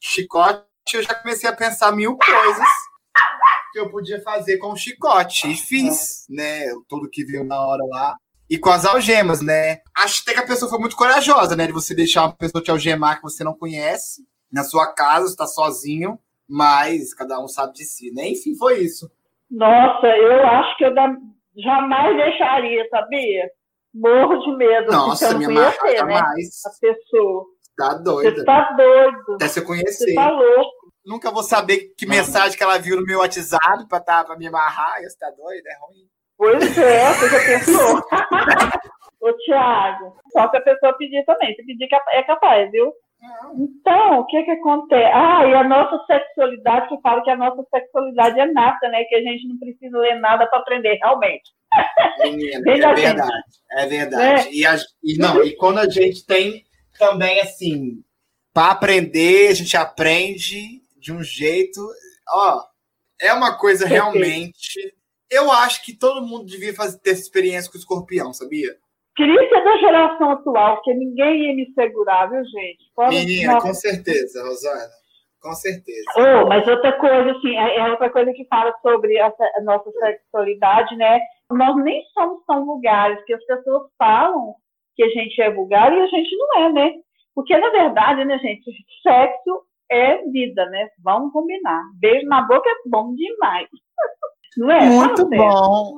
chicote, 0.00 0.64
eu 0.92 1.02
já 1.02 1.14
comecei 1.14 1.48
a 1.48 1.52
pensar 1.52 1.92
mil 1.92 2.16
coisas 2.16 2.68
que 3.72 3.80
eu 3.80 3.90
podia 3.90 4.22
fazer 4.22 4.58
com 4.58 4.72
o 4.72 4.76
chicote. 4.76 5.50
E 5.50 5.56
fiz, 5.56 6.26
né? 6.28 6.66
Tudo 6.88 7.10
que 7.10 7.24
veio 7.24 7.44
na 7.44 7.60
hora 7.60 7.84
lá. 7.86 8.16
E 8.48 8.56
com 8.58 8.70
as 8.70 8.84
algemas, 8.84 9.40
né? 9.40 9.80
Acho 9.96 10.22
até 10.22 10.34
que 10.34 10.40
a 10.40 10.46
pessoa 10.46 10.70
foi 10.70 10.78
muito 10.78 10.94
corajosa, 10.94 11.56
né? 11.56 11.66
De 11.66 11.72
você 11.72 11.94
deixar 11.94 12.22
uma 12.22 12.36
pessoa 12.36 12.62
te 12.62 12.70
algemar 12.70 13.16
que 13.16 13.22
você 13.22 13.42
não 13.42 13.56
conhece 13.56 14.22
na 14.52 14.62
sua 14.62 14.92
casa, 14.94 15.26
está 15.26 15.46
sozinho, 15.46 16.18
mas 16.48 17.14
cada 17.14 17.40
um 17.40 17.48
sabe 17.48 17.74
de 17.74 17.84
si, 17.84 18.12
né? 18.12 18.28
Enfim, 18.28 18.54
foi 18.56 18.80
isso. 18.80 19.10
Nossa, 19.50 20.06
eu 20.06 20.46
acho 20.46 20.76
que 20.76 20.84
eu 20.84 20.94
jamais 21.56 22.16
deixaria, 22.16 22.86
sabia? 22.88 23.50
Morro 23.94 24.38
de 24.38 24.56
medo. 24.56 24.90
Nossa, 24.90 25.28
porque 25.28 25.44
eu 25.44 25.48
minha 25.48 25.72
conhecer, 25.72 25.84
né? 25.84 25.96
jamais. 25.96 26.62
A 26.66 26.70
pessoa. 26.80 27.44
Tá 27.76 27.90
Você 27.96 28.02
doida. 28.02 28.44
tá 28.44 28.70
doido. 28.76 29.34
Até 29.34 29.48
se 29.48 29.58
eu 29.60 29.62
Você 29.62 29.66
conhecer. 29.66 30.14
tá 30.14 30.30
louco. 30.30 30.84
Nunca 31.06 31.30
vou 31.30 31.42
saber 31.42 31.92
que 31.96 32.06
mensagem 32.06 32.56
que 32.56 32.62
ela 32.62 32.78
viu 32.78 32.96
no 32.96 33.04
meu 33.04 33.18
WhatsApp 33.18 33.86
pra, 33.88 34.00
tá, 34.00 34.24
pra 34.24 34.36
me 34.36 34.46
amarrar. 34.46 35.00
Você 35.02 35.18
tá 35.18 35.30
doida? 35.30 35.68
É 35.68 35.76
ruim. 35.86 36.08
Pois 36.36 36.78
é, 36.78 37.12
você 37.12 37.28
já 37.28 37.58
pensou? 37.58 38.02
Ô, 39.20 39.32
Tiago, 39.44 40.16
só 40.32 40.48
que 40.48 40.56
a 40.56 40.60
pessoa 40.60 40.92
pedir 40.98 41.24
também. 41.24 41.54
Se 41.54 41.64
pedir, 41.64 41.88
é 42.12 42.22
capaz, 42.24 42.70
viu? 42.70 42.92
Então, 43.56 44.20
o 44.20 44.26
que 44.26 44.42
que 44.42 44.50
acontece? 44.50 45.12
Ah, 45.12 45.46
e 45.46 45.54
a 45.54 45.64
nossa 45.64 46.04
sexualidade, 46.06 46.88
que 46.88 46.94
eu 46.94 47.00
falo 47.00 47.22
que 47.22 47.30
a 47.30 47.36
nossa 47.36 47.64
sexualidade 47.70 48.38
é 48.40 48.46
nata, 48.52 48.88
né? 48.88 49.04
Que 49.04 49.14
a 49.14 49.22
gente 49.22 49.46
não 49.48 49.58
precisa 49.58 49.96
ler 49.98 50.20
nada 50.20 50.46
para 50.46 50.58
aprender, 50.58 50.98
realmente. 51.02 51.50
Menina, 52.22 52.62
é 52.70 52.78
da 52.80 52.92
verdade. 52.94 53.32
É 53.72 53.86
verdade. 53.86 54.48
E, 54.52 54.66
a- 54.66 54.76
e 55.02 55.16
não, 55.18 55.42
e 55.42 55.56
quando 55.56 55.78
a 55.78 55.88
gente 55.88 56.24
tem 56.26 56.64
também 56.98 57.40
assim, 57.40 58.02
para 58.52 58.72
aprender, 58.72 59.48
a 59.48 59.54
gente 59.54 59.76
aprende 59.76 60.80
de 60.98 61.12
um 61.12 61.22
jeito, 61.22 61.80
ó, 62.30 62.62
é 63.20 63.32
uma 63.32 63.56
coisa 63.58 63.86
realmente. 63.86 64.94
Eu 65.30 65.50
acho 65.50 65.82
que 65.84 65.96
todo 65.96 66.24
mundo 66.26 66.46
devia 66.46 66.74
fazer, 66.74 66.98
ter 67.00 67.10
essa 67.10 67.22
experiência 67.22 67.70
com 67.70 67.76
o 67.76 67.80
escorpião, 67.80 68.32
sabia? 68.32 68.76
Queria 69.16 69.48
ser 69.48 69.62
da 69.64 69.76
geração 69.78 70.30
atual, 70.32 70.76
porque 70.76 70.94
ninguém 70.94 71.46
ia 71.48 71.54
me 71.54 71.72
segurar, 71.72 72.26
viu, 72.26 72.44
gente? 72.44 72.92
Fora- 72.94 73.10
Menina, 73.10 73.54
Nossa. 73.54 73.66
com 73.68 73.74
certeza, 73.74 74.42
Rosana. 74.42 74.90
Com 75.40 75.52
certeza. 75.52 76.04
Oh, 76.16 76.46
mas 76.48 76.66
outra 76.66 76.92
coisa, 76.98 77.30
assim, 77.32 77.54
é 77.56 77.76
é 77.76 77.90
outra 77.90 78.08
coisa 78.10 78.32
que 78.32 78.46
fala 78.46 78.74
sobre 78.80 79.18
a, 79.20 79.32
nossa 79.62 79.90
sexualidade, 79.92 80.96
né? 80.96 81.20
Nós 81.50 81.76
nem 81.84 82.02
somos 82.14 82.42
tão 82.46 82.64
vulgares, 82.64 83.22
que 83.24 83.34
as 83.34 83.44
pessoas 83.44 83.82
falam 83.98 84.54
que 84.96 85.04
a 85.04 85.08
gente 85.10 85.40
é 85.42 85.50
vulgar 85.50 85.92
e 85.92 86.00
a 86.00 86.06
gente 86.06 86.34
não 86.36 86.62
é, 86.64 86.72
né? 86.72 86.92
Porque, 87.34 87.56
na 87.56 87.68
verdade, 87.70 88.24
né, 88.24 88.38
gente, 88.38 88.70
sexo 89.02 89.64
é 89.90 90.22
vida, 90.28 90.64
né? 90.70 90.88
Vamos 91.02 91.32
combinar. 91.32 91.82
Beijo 92.00 92.26
na 92.26 92.42
boca 92.42 92.68
é 92.68 92.88
bom 92.88 93.14
demais. 93.14 93.68
Não 94.56 94.70
é? 94.70 94.88
Muito 94.88 95.28
bom. 95.30 95.94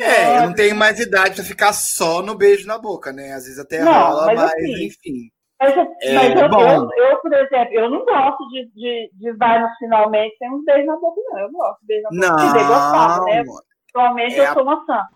É, 0.00 0.38
eu 0.38 0.42
não 0.48 0.54
tenho 0.54 0.74
mais 0.74 0.98
idade 0.98 1.36
pra 1.36 1.44
ficar 1.44 1.72
só 1.72 2.20
no 2.22 2.34
beijo 2.36 2.66
na 2.66 2.76
boca, 2.78 3.12
né? 3.12 3.32
Às 3.32 3.44
vezes 3.44 3.58
até 3.58 3.80
Não, 3.82 3.92
rola, 3.92 4.26
mas 4.26 4.38
mas, 4.40 4.52
assim, 4.52 4.84
enfim. 4.86 5.30
Mas, 5.60 5.76
eu, 5.76 5.86
É, 6.02 6.14
mas 6.14 6.40
eu, 6.42 6.48
bom. 6.50 6.68
eu, 6.68 6.90
eu, 7.10 7.16
por 7.20 7.32
exemplo, 7.32 7.72
eu 7.74 7.90
não 7.90 8.04
gosto 8.04 8.46
de, 8.48 8.66
de, 8.74 9.10
de 9.14 9.32
vai 9.38 9.60
no 9.62 9.68
finalmente 9.78 10.36
sem 10.38 10.50
um 10.50 10.64
beijo 10.64 10.86
na 10.86 10.96
boca, 10.96 11.20
não. 11.30 11.38
Eu 11.40 11.50
gosto 11.52 11.80
de 11.80 11.86
beijo 11.86 12.02
na 12.10 12.28
boca. 12.30 12.46
Se 12.48 12.52
bem 12.52 12.66
gostava, 12.66 13.24
né? 13.24 13.42
Não, 13.44 13.54
Atualmente 13.88 14.34
É 14.34 14.40
eu 14.40 14.44
a- 14.50 14.52
sou 14.54 14.62
uma 14.64 14.84
santa. 14.84 15.08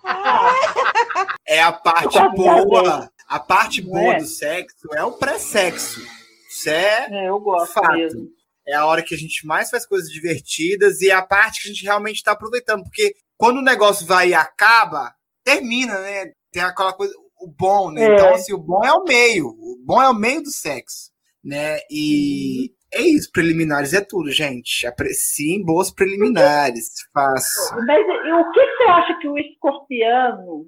é 1.46 1.62
a 1.62 1.72
parte 1.72 2.18
boa. 2.34 3.10
A 3.28 3.38
parte 3.38 3.82
Não 3.82 3.90
boa 3.90 4.14
é? 4.14 4.18
do 4.18 4.24
sexo 4.26 4.88
é 4.94 5.04
o 5.04 5.12
pré-sexo. 5.12 6.00
Isso 6.48 6.68
é, 6.70 7.06
É, 7.10 7.28
eu 7.28 7.38
gosto 7.40 7.72
Fato. 7.74 7.92
mesmo. 7.92 8.28
é 8.66 8.74
a 8.74 8.86
hora 8.86 9.02
que 9.02 9.14
a 9.14 9.18
gente 9.18 9.46
mais 9.46 9.68
faz 9.70 9.84
coisas 9.86 10.08
divertidas 10.10 11.00
e 11.00 11.10
é 11.10 11.14
a 11.14 11.22
parte 11.22 11.62
que 11.62 11.68
a 11.68 11.72
gente 11.72 11.84
realmente 11.84 12.16
está 12.16 12.32
aproveitando. 12.32 12.82
Porque 12.84 13.14
quando 13.40 13.56
o 13.56 13.64
negócio 13.64 14.06
vai 14.06 14.28
e 14.28 14.34
acaba, 14.34 15.14
termina, 15.42 15.98
né? 15.98 16.30
Tem 16.52 16.62
aquela 16.62 16.92
coisa, 16.92 17.14
o 17.40 17.48
bom, 17.48 17.90
né? 17.90 18.02
É. 18.02 18.14
Então, 18.14 18.34
assim, 18.34 18.52
o 18.52 18.58
bom 18.58 18.84
é 18.84 18.92
o 18.92 19.02
meio. 19.02 19.46
O 19.46 19.82
bom 19.82 20.02
é 20.02 20.10
o 20.10 20.14
meio 20.14 20.42
do 20.42 20.50
sexo, 20.50 21.10
né? 21.42 21.78
E 21.90 22.70
é 22.92 23.00
isso, 23.00 23.30
preliminares 23.32 23.94
é 23.94 24.04
tudo, 24.04 24.30
gente. 24.30 24.86
Apreciem 24.86 25.64
boas 25.64 25.90
preliminares. 25.90 26.88
Faça. 27.14 27.76
Mas 27.86 28.06
e 28.06 28.32
o 28.32 28.52
que 28.52 28.60
você 28.60 28.84
acha 28.84 29.18
que 29.20 29.28
o 29.28 29.38
escorpiano 29.38 30.66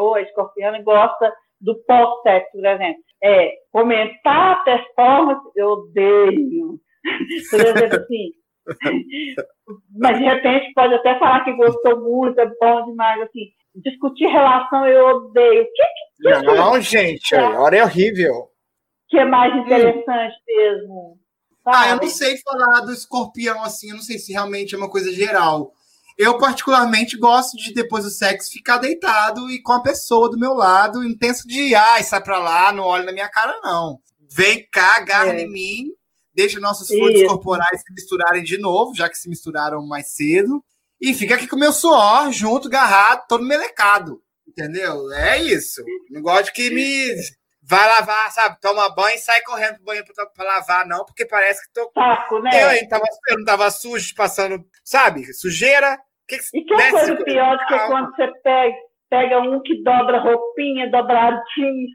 ou 0.00 0.14
a 0.16 0.22
escorpiana 0.22 0.82
gosta 0.82 1.32
do 1.60 1.80
pós-sexo, 1.86 2.50
por 2.50 2.66
exemplo? 2.66 3.04
É 3.22 3.52
comentar 3.70 4.52
a 4.52 4.64
performance, 4.64 5.48
eu 5.54 5.68
odeio. 5.68 6.80
Por 7.50 7.60
exemplo, 7.60 7.98
assim. 7.98 8.32
Mas 9.98 10.18
de 10.18 10.24
repente 10.24 10.72
pode 10.74 10.94
até 10.94 11.18
falar 11.18 11.44
que 11.44 11.52
gostou 11.56 12.00
muito, 12.00 12.38
é 12.40 12.46
bom 12.60 12.86
demais, 12.86 13.22
assim. 13.22 13.50
Discutir 13.76 14.26
relação 14.26 14.86
eu 14.86 15.06
odeio. 15.06 15.62
O 15.62 15.66
que, 15.66 16.42
Não, 16.46 16.80
gente, 16.80 17.34
a 17.34 17.60
hora 17.60 17.76
é 17.76 17.82
horrível. 17.82 18.48
que 19.08 19.18
é 19.18 19.24
mais 19.24 19.54
interessante 19.56 20.34
mesmo? 20.46 21.18
Ah, 21.66 21.86
eu 21.86 21.90
sabe? 21.94 22.06
não 22.06 22.12
sei 22.12 22.36
falar 22.38 22.80
do 22.80 22.92
escorpião 22.92 23.62
assim, 23.64 23.88
eu 23.90 23.96
não 23.96 24.02
sei 24.02 24.18
se 24.18 24.32
realmente 24.32 24.74
é 24.74 24.78
uma 24.78 24.90
coisa 24.90 25.12
geral. 25.12 25.72
Eu, 26.16 26.38
particularmente, 26.38 27.18
gosto 27.18 27.56
de, 27.56 27.74
depois 27.74 28.04
do 28.04 28.10
sexo, 28.10 28.52
ficar 28.52 28.78
deitado 28.78 29.50
e 29.50 29.60
com 29.60 29.72
a 29.72 29.82
pessoa 29.82 30.30
do 30.30 30.38
meu 30.38 30.54
lado, 30.54 31.02
não 31.02 31.16
penso 31.18 31.48
de, 31.48 31.74
ai, 31.74 32.02
sai 32.04 32.22
pra 32.22 32.38
lá, 32.38 32.70
não 32.72 32.84
olha 32.84 33.04
na 33.04 33.12
minha 33.12 33.28
cara, 33.28 33.58
não. 33.64 33.98
Vem 34.30 34.64
cá, 34.70 34.98
agarra 34.98 35.32
É. 35.32 35.40
em 35.42 35.50
mim, 35.50 35.86
deixa 36.34 36.60
nossos 36.60 36.88
fluidos 36.88 37.24
corporais 37.24 37.80
se 37.80 37.92
misturarem 37.92 38.42
de 38.42 38.58
novo, 38.58 38.94
já 38.94 39.08
que 39.08 39.16
se 39.16 39.28
misturaram 39.28 39.86
mais 39.86 40.08
cedo, 40.08 40.62
e 41.00 41.14
fica 41.14 41.34
aqui 41.34 41.46
com 41.46 41.56
o 41.56 41.58
meu 41.58 41.72
suor, 41.72 42.32
junto, 42.32 42.68
agarrado, 42.68 43.26
todo 43.28 43.44
melecado. 43.44 44.20
Entendeu? 44.46 45.10
É 45.12 45.38
isso. 45.38 45.82
Não 46.10 46.22
gosto 46.22 46.52
que 46.52 46.70
me. 46.70 47.14
Vai 47.66 47.86
lavar, 47.88 48.30
sabe? 48.30 48.60
Toma 48.60 48.94
banho 48.94 49.14
e 49.14 49.18
sai 49.18 49.40
correndo 49.40 49.76
pro 49.76 49.84
banheiro 49.86 50.06
pra, 50.14 50.26
pra 50.26 50.44
lavar, 50.44 50.86
não, 50.86 51.02
porque 51.02 51.24
parece 51.24 51.66
que 51.66 51.72
tô 51.72 51.90
Saco, 51.94 52.38
né? 52.40 52.50
eu, 52.62 52.70
hein, 52.72 52.86
tava, 52.86 53.04
eu 53.30 53.38
não 53.38 53.44
tava 53.44 53.70
sujo, 53.70 54.14
passando, 54.14 54.62
sabe? 54.84 55.32
Sujeira. 55.32 55.98
Que 56.28 56.38
que 56.38 56.58
E 56.58 56.64
que 56.64 56.74
é 56.74 56.90
coisa 56.90 57.16
pior 57.24 57.56
do 57.56 57.66
que 57.66 57.78
quando 57.86 58.14
você 58.14 58.26
pega, 58.42 58.76
pega 59.08 59.40
um 59.40 59.62
que 59.62 59.82
dobra 59.82 60.20
roupinha, 60.20 60.90
dobradinho, 60.90 61.88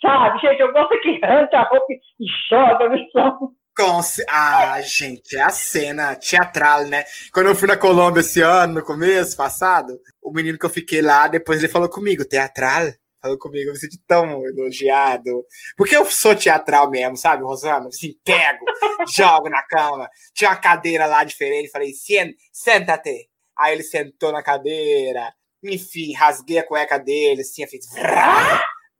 sabe? 0.00 0.40
Gente, 0.40 0.60
eu 0.60 0.72
gosto 0.72 1.00
que 1.00 1.20
arranca 1.22 1.58
a 1.58 1.68
roupa 1.68 1.92
e 1.92 2.26
joga 2.48 2.88
no 2.88 2.96
chão. 3.10 3.52
Com 3.76 4.02
ce- 4.02 4.24
Ah, 4.28 4.80
gente, 4.82 5.34
é 5.36 5.40
a 5.40 5.48
cena 5.50 6.14
teatral, 6.14 6.84
né? 6.86 7.04
Quando 7.32 7.46
eu 7.48 7.54
fui 7.54 7.66
na 7.66 7.76
Colômbia 7.76 8.20
esse 8.20 8.40
ano, 8.42 8.74
no 8.74 8.84
começo, 8.84 9.36
passado, 9.36 9.98
o 10.22 10.30
menino 10.30 10.58
que 10.58 10.66
eu 10.66 10.70
fiquei 10.70 11.00
lá, 11.00 11.26
depois 11.26 11.58
ele 11.62 11.72
falou 11.72 11.88
comigo, 11.88 12.24
teatral? 12.24 12.92
Falou 13.22 13.38
comigo, 13.38 13.68
eu 13.70 13.72
me 13.72 13.78
senti 13.78 13.98
tão 14.06 14.44
elogiado. 14.46 15.44
Porque 15.76 15.96
eu 15.96 16.04
sou 16.10 16.34
teatral 16.34 16.90
mesmo, 16.90 17.16
sabe, 17.16 17.44
Rosana? 17.44 17.86
Assim, 17.88 18.12
pego, 18.24 18.64
jogo 19.16 19.48
na 19.48 19.62
cama. 19.62 20.08
Tinha 20.34 20.50
uma 20.50 20.56
cadeira 20.56 21.06
lá 21.06 21.24
diferente, 21.24 21.70
falei, 21.70 21.92
"Sien- 21.94 22.34
senta-te. 22.52 23.28
Aí 23.58 23.74
ele 23.74 23.82
sentou 23.84 24.32
na 24.32 24.42
cadeira, 24.42 25.32
enfim, 25.62 26.12
rasguei 26.14 26.58
a 26.58 26.66
cueca 26.66 26.98
dele, 26.98 27.42
assim, 27.42 27.62
eu 27.62 27.68
fiz. 27.68 27.86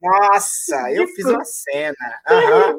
Nossa, 0.03 0.91
eu 0.91 1.07
fiz 1.09 1.25
uma 1.25 1.45
cena. 1.45 2.21
Aham. 2.29 2.77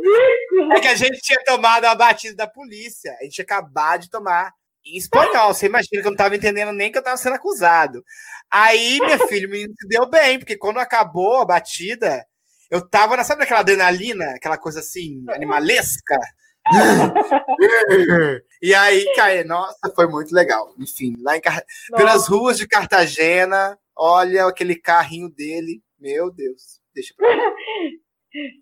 É 0.75 0.79
que 0.81 0.87
a 0.89 0.95
gente 0.95 1.21
tinha 1.21 1.41
tomado 1.45 1.85
a 1.85 1.95
batida 1.95 2.35
da 2.35 2.47
polícia. 2.47 3.15
A 3.19 3.23
gente 3.23 3.35
tinha 3.35 3.45
acabado 3.45 4.01
de 4.01 4.09
tomar. 4.09 4.51
Em 4.85 4.97
espanhol, 4.97 5.53
você 5.53 5.67
imagina 5.67 5.89
que 5.89 5.99
eu 5.99 6.03
não 6.03 6.11
estava 6.11 6.35
entendendo 6.35 6.73
nem 6.73 6.91
que 6.91 6.97
eu 6.97 6.99
estava 7.01 7.15
sendo 7.15 7.35
acusado. 7.35 8.03
Aí, 8.51 8.99
minha 8.99 9.17
filha, 9.29 9.47
o 9.47 9.51
menino 9.51 9.73
se 9.79 9.87
deu 9.87 10.05
bem, 10.09 10.37
porque 10.37 10.57
quando 10.57 10.77
acabou 10.77 11.39
a 11.39 11.45
batida, 11.45 12.25
eu 12.69 12.85
tava 12.85 13.15
na, 13.15 13.23
sabe 13.23 13.43
aquela 13.43 13.61
adrenalina, 13.61 14.25
aquela 14.35 14.57
coisa 14.57 14.81
assim, 14.81 15.23
animalesca? 15.29 16.19
e 18.61 18.75
aí, 18.75 19.05
cara, 19.15 19.43
nossa, 19.45 19.89
foi 19.95 20.07
muito 20.07 20.35
legal. 20.35 20.73
Enfim, 20.77 21.15
lá 21.21 21.37
em 21.37 21.41
Car... 21.41 21.63
pelas 21.95 22.27
ruas 22.27 22.57
de 22.57 22.67
Cartagena, 22.67 23.79
olha 23.95 24.45
aquele 24.47 24.75
carrinho 24.75 25.29
dele, 25.29 25.81
meu 25.97 26.29
Deus, 26.29 26.82
deixa 26.93 27.13
pra. 27.17 27.27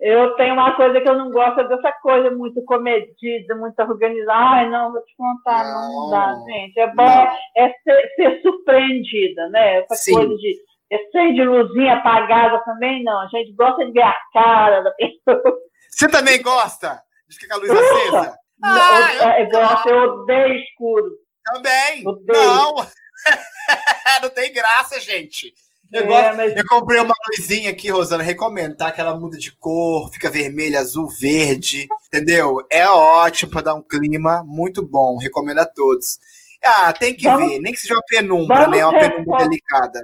Eu 0.02 0.36
tenho 0.36 0.54
uma 0.54 0.76
coisa 0.76 1.00
que 1.00 1.08
eu 1.08 1.18
não 1.18 1.32
gosto 1.32 1.62
é 1.62 1.68
dessa 1.70 1.94
coisa 2.02 2.30
muito 2.30 2.62
comedida, 2.66 3.56
muito 3.56 3.82
organizada. 3.82 4.34
Ai, 4.38 4.70
não, 4.70 4.92
vou 4.92 5.02
te 5.02 5.16
contar, 5.16 5.64
não, 5.64 5.94
não 5.94 6.10
dá, 6.10 6.36
gente. 6.46 6.78
É 6.78 6.88
bom 6.88 7.06
Não. 7.06 7.38
é 7.56 7.74
ser, 7.82 8.14
ser 8.18 8.42
surpreendida, 8.42 9.48
né? 9.48 9.78
Essa 9.78 9.96
Sim. 9.96 10.14
coisa 10.14 10.36
de 10.36 10.58
é 10.92 10.98
ser 11.10 11.34
de 11.34 11.44
luzinha 11.46 11.94
apagada 11.94 12.60
também, 12.66 13.02
não. 13.02 13.22
A 13.22 13.28
gente 13.28 13.54
gosta 13.54 13.86
de 13.86 13.94
ver 13.94 14.04
a 14.04 14.18
cara 14.34 14.82
da 14.82 14.92
pessoa. 14.92 15.58
Você 15.90 16.10
também 16.10 16.42
gosta 16.42 17.02
de 17.30 17.40
ficar 17.40 17.58
com 17.58 17.66
a 17.66 17.68
luz 17.68 17.72
acesa? 17.72 18.38
Ah, 18.64 19.40
eu, 19.40 19.46
eu 19.46 19.52
gosto, 19.52 19.90
eu 19.90 20.04
odeio 20.04 20.54
escuro. 20.56 21.12
Também. 21.46 22.06
Odeio. 22.06 22.44
Não. 22.44 22.76
não 24.22 24.30
tem 24.30 24.52
graça, 24.52 25.00
gente. 25.00 25.54
Eu, 25.94 26.04
É, 26.04 26.06
gosto- 26.08 26.38
mas- 26.38 26.56
eu 26.56 26.64
comprei 26.68 27.00
uma 27.02 27.14
luzinha 27.38 27.70
aqui, 27.70 27.90
Rosana, 27.90 28.24
recomendo, 28.24 28.78
tá? 28.78 28.92
Que 28.92 29.02
ela 29.02 29.18
muda 29.20 29.38
de 29.38 29.52
cor, 29.58 30.10
fica 30.12 30.30
vermelha, 30.30 30.80
azul, 30.80 31.08
verde, 31.20 31.88
entendeu? 32.08 32.58
É 32.72 32.88
ótimo 32.88 33.52
pra 33.52 33.62
dar 33.62 33.76
um 33.76 33.82
clima 33.84 34.44
muito 34.46 34.82
bom, 34.86 35.18
recomendo 35.18 35.60
a 35.60 35.66
todos. 35.66 36.18
Ah, 36.64 36.94
tem 36.94 37.14
que 37.16 37.24
Vamos- 37.24 37.50
ver, 37.50 37.60
nem 37.60 37.74
que 37.74 37.80
seja 37.80 37.96
uma 37.96 38.04
penumbra, 38.08 38.68
né? 38.68 38.86
Uma 38.86 38.92
reforçar- 38.94 39.12
penumbra 39.18 39.44
delicada. 39.50 40.00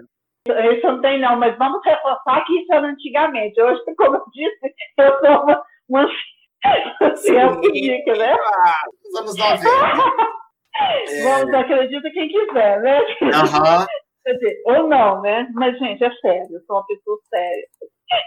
Isso 0.76 0.88
não 0.88 1.02
tem, 1.02 1.20
não, 1.22 1.38
mas 1.38 1.58
vamos 1.58 1.82
reforçar 1.86 2.44
que 2.46 2.54
isso 2.62 2.74
era 2.74 2.88
antigamente. 2.88 3.62
Hoje, 3.62 3.82
como 3.98 4.16
eu 4.16 4.24
disse, 4.34 4.74
eu 4.98 5.20
sou 5.20 5.44
uma, 5.44 5.64
uma 5.90 6.08
fiel 7.18 7.62
dica, 7.62 8.16
né? 8.16 8.34
Ah, 8.34 8.74
nos 9.06 9.20
anos 9.22 9.38
90. 9.38 9.70
É, 10.80 11.24
Vamos, 11.24 11.54
acredita 11.56 12.10
quem 12.12 12.28
quiser, 12.30 12.82
né? 12.82 13.00
Aham. 13.34 13.88
Quer 14.28 14.34
dizer, 14.34 14.62
ou 14.66 14.90
não, 14.90 15.22
né? 15.22 15.48
Mas, 15.54 15.80
gente, 15.80 16.04
é 16.04 16.12
sério, 16.16 16.54
eu 16.54 16.60
sou 16.68 16.76
uma 16.76 16.86
pessoa 16.86 17.18
séria. 17.30 17.68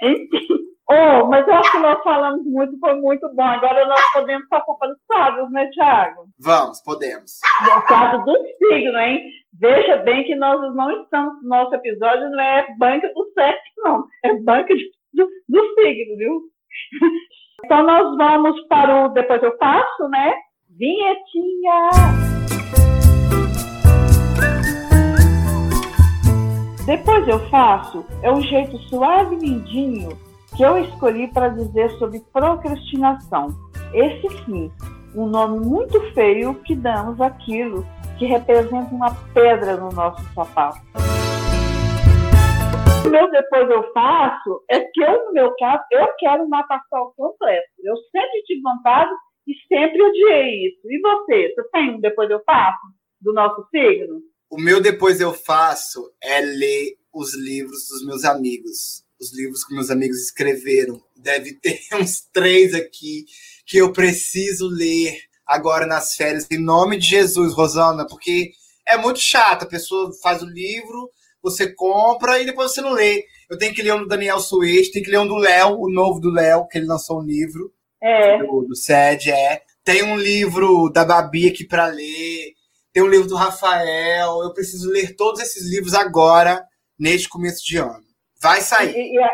Enfim. 0.02 0.70
Oh, 0.90 1.26
mas 1.26 1.46
eu 1.46 1.54
acho 1.54 1.70
que 1.70 1.78
nós 1.78 2.02
falamos 2.02 2.44
muito, 2.46 2.76
foi 2.80 2.94
muito 2.94 3.28
bom. 3.34 3.42
Agora 3.42 3.86
nós 3.86 4.00
podemos 4.12 4.48
passar 4.48 4.74
para 4.74 4.90
os 4.90 4.98
quadros, 5.06 5.52
né, 5.52 5.68
Tiago? 5.72 6.24
Vamos, 6.40 6.82
podemos. 6.82 7.38
O 7.76 7.86
quadro 7.86 8.24
do 8.24 8.36
signo, 8.56 8.98
hein? 8.98 9.22
Veja 9.60 9.98
bem 9.98 10.24
que 10.24 10.34
nós 10.34 10.74
não 10.74 11.02
estamos, 11.02 11.34
nosso 11.44 11.74
episódio 11.74 12.30
não 12.30 12.40
é 12.40 12.74
banca 12.78 13.12
do 13.14 13.30
sexo, 13.34 13.62
não. 13.76 14.04
É 14.24 14.34
banca 14.40 14.74
de, 14.74 14.90
do, 15.12 15.28
do 15.48 15.74
signo, 15.74 16.16
viu? 16.16 16.40
Então 17.62 17.82
nós 17.82 18.16
vamos 18.16 18.66
para 18.68 19.04
o 19.04 19.08
Depois 19.10 19.42
Eu 19.42 19.54
Faço, 19.58 20.08
né? 20.08 20.34
Vinhetinha! 20.70 22.39
Depois 26.90 27.28
eu 27.28 27.38
faço 27.50 28.04
é 28.20 28.32
um 28.32 28.42
jeito 28.42 28.76
suave 28.88 29.36
e 29.36 29.38
lindinho 29.38 30.08
que 30.56 30.60
eu 30.64 30.76
escolhi 30.76 31.32
para 31.32 31.50
dizer 31.50 31.88
sobre 32.00 32.18
procrastinação. 32.32 33.50
Esse 33.94 34.28
sim, 34.44 34.72
um 35.14 35.26
nome 35.26 35.64
muito 35.64 36.00
feio 36.14 36.52
que 36.64 36.74
damos 36.74 37.20
àquilo 37.20 37.86
que 38.18 38.26
representa 38.26 38.92
uma 38.92 39.14
pedra 39.32 39.76
no 39.76 39.90
nosso 39.90 40.20
sapato. 40.34 40.80
O 43.06 43.08
meu 43.08 43.30
depois 43.30 43.70
eu 43.70 43.92
faço 43.92 44.60
é 44.68 44.80
que 44.80 45.00
eu, 45.00 45.26
no 45.26 45.32
meu 45.32 45.54
caso, 45.60 45.84
eu 45.92 46.08
quero 46.18 46.42
uma 46.42 46.58
natação 46.58 47.12
completo. 47.16 47.68
Eu 47.84 47.94
sempre 48.10 48.42
tive 48.46 48.62
vontade 48.62 49.12
e 49.46 49.54
sempre 49.68 50.02
odiei 50.02 50.66
isso. 50.66 50.80
E 50.90 51.00
você? 51.00 51.54
Você 51.54 51.68
tem 51.70 51.94
um 51.94 52.00
depois 52.00 52.28
eu 52.28 52.42
faço 52.44 52.80
do 53.20 53.32
nosso 53.32 53.64
signo? 53.70 54.29
O 54.50 54.60
meu 54.60 54.80
depois 54.80 55.20
eu 55.20 55.32
faço 55.32 56.12
é 56.20 56.40
ler 56.40 56.96
os 57.14 57.34
livros 57.34 57.86
dos 57.86 58.04
meus 58.04 58.24
amigos. 58.24 59.04
Os 59.20 59.32
livros 59.32 59.64
que 59.64 59.72
meus 59.72 59.90
amigos 59.90 60.18
escreveram. 60.18 61.00
Deve 61.16 61.54
ter 61.54 61.78
uns 61.94 62.22
três 62.32 62.74
aqui 62.74 63.26
que 63.64 63.78
eu 63.78 63.92
preciso 63.92 64.66
ler 64.66 65.16
agora 65.46 65.86
nas 65.86 66.16
férias. 66.16 66.48
Em 66.50 66.58
nome 66.58 66.98
de 66.98 67.06
Jesus, 67.06 67.54
Rosana, 67.54 68.04
porque 68.04 68.50
é 68.88 68.96
muito 68.96 69.20
chato. 69.20 69.62
A 69.62 69.68
pessoa 69.68 70.10
faz 70.20 70.42
o 70.42 70.46
livro, 70.46 71.08
você 71.40 71.72
compra 71.72 72.40
e 72.40 72.46
depois 72.46 72.72
você 72.72 72.80
não 72.80 72.92
lê. 72.92 73.24
Eu 73.48 73.56
tenho 73.56 73.72
que 73.72 73.82
ler 73.82 73.94
um 73.94 74.00
do 74.00 74.08
Daniel 74.08 74.40
Suez, 74.40 74.90
tenho 74.90 75.04
que 75.04 75.10
ler 75.12 75.18
um 75.18 75.28
do 75.28 75.36
Léo, 75.36 75.78
o 75.78 75.88
novo 75.88 76.18
do 76.18 76.30
Léo, 76.30 76.66
que 76.66 76.78
ele 76.78 76.86
lançou 76.86 77.20
um 77.20 77.24
livro. 77.24 77.72
É. 78.02 78.38
Do, 78.38 78.62
do 78.62 78.74
SED, 78.74 79.30
é. 79.30 79.62
Tem 79.84 80.02
um 80.02 80.16
livro 80.16 80.90
da 80.90 81.04
Babi 81.04 81.48
aqui 81.48 81.64
para 81.64 81.86
ler. 81.86 82.54
Tem 82.92 83.02
um 83.02 83.08
livro 83.08 83.28
do 83.28 83.36
Rafael. 83.36 84.42
Eu 84.42 84.52
preciso 84.52 84.90
ler 84.90 85.16
todos 85.16 85.40
esses 85.40 85.70
livros 85.70 85.94
agora, 85.94 86.64
neste 86.98 87.28
começo 87.28 87.64
de 87.64 87.78
ano. 87.78 88.04
Vai 88.42 88.60
sair. 88.60 88.94
E, 88.94 89.16
e 89.16 89.30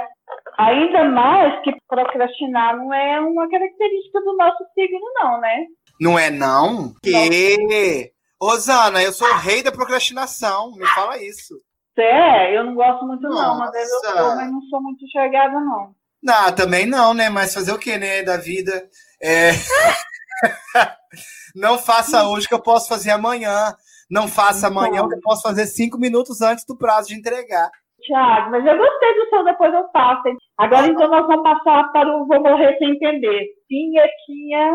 ainda 0.58 1.04
mais 1.04 1.62
que 1.62 1.72
procrastinar 1.88 2.76
não 2.76 2.92
é 2.92 3.20
uma 3.20 3.48
característica 3.48 4.20
do 4.20 4.36
nosso 4.36 4.64
signo, 4.74 5.00
não, 5.14 5.40
né? 5.40 5.66
Não 6.00 6.18
é 6.18 6.30
não? 6.30 6.92
Que? 7.02 8.12
Rosana, 8.40 9.02
eu 9.02 9.12
sou 9.12 9.28
o 9.28 9.38
rei 9.38 9.62
da 9.62 9.72
procrastinação. 9.72 10.72
Me 10.72 10.86
fala 10.88 11.22
isso. 11.22 11.54
É, 11.98 12.56
eu 12.56 12.64
não 12.64 12.74
gosto 12.74 13.06
muito, 13.06 13.22
não, 13.22 13.30
Nossa. 13.30 13.58
mas 13.58 13.90
eu 13.90 14.00
sou, 14.00 14.36
mas 14.36 14.52
não 14.52 14.60
sou 14.68 14.82
muito 14.82 15.08
chegada, 15.10 15.58
não. 15.58 15.94
Não, 16.22 16.54
também 16.54 16.84
não, 16.84 17.14
né? 17.14 17.30
Mas 17.30 17.54
fazer 17.54 17.72
o 17.72 17.78
que, 17.78 17.96
né? 17.96 18.22
Da 18.22 18.36
vida. 18.36 18.88
É... 19.22 19.50
não 21.54 21.78
faça 21.78 22.28
hoje 22.28 22.48
que 22.48 22.54
eu 22.54 22.62
posso 22.62 22.88
fazer 22.88 23.10
amanhã. 23.10 23.74
Não 24.10 24.28
faça 24.28 24.68
amanhã 24.68 25.08
que 25.08 25.14
eu 25.14 25.20
posso 25.20 25.42
fazer 25.42 25.66
cinco 25.66 25.98
minutos 25.98 26.40
antes 26.40 26.64
do 26.64 26.76
prazo 26.76 27.08
de 27.08 27.14
entregar. 27.14 27.70
Tiago, 28.02 28.50
mas 28.50 28.64
eu 28.64 28.76
gostei 28.76 29.14
do 29.14 29.28
seu 29.30 29.44
depois 29.44 29.74
eu 29.74 29.84
faço. 29.92 30.28
hein? 30.28 30.36
Agora 30.58 30.86
então 30.86 31.08
nós 31.08 31.26
vamos 31.26 31.42
passar 31.42 31.90
para 31.92 32.16
o 32.16 32.26
Vou 32.26 32.40
Morrer 32.40 32.76
Sem 32.78 32.90
Entender. 32.90 33.46
Vinhetinha. 33.68 34.74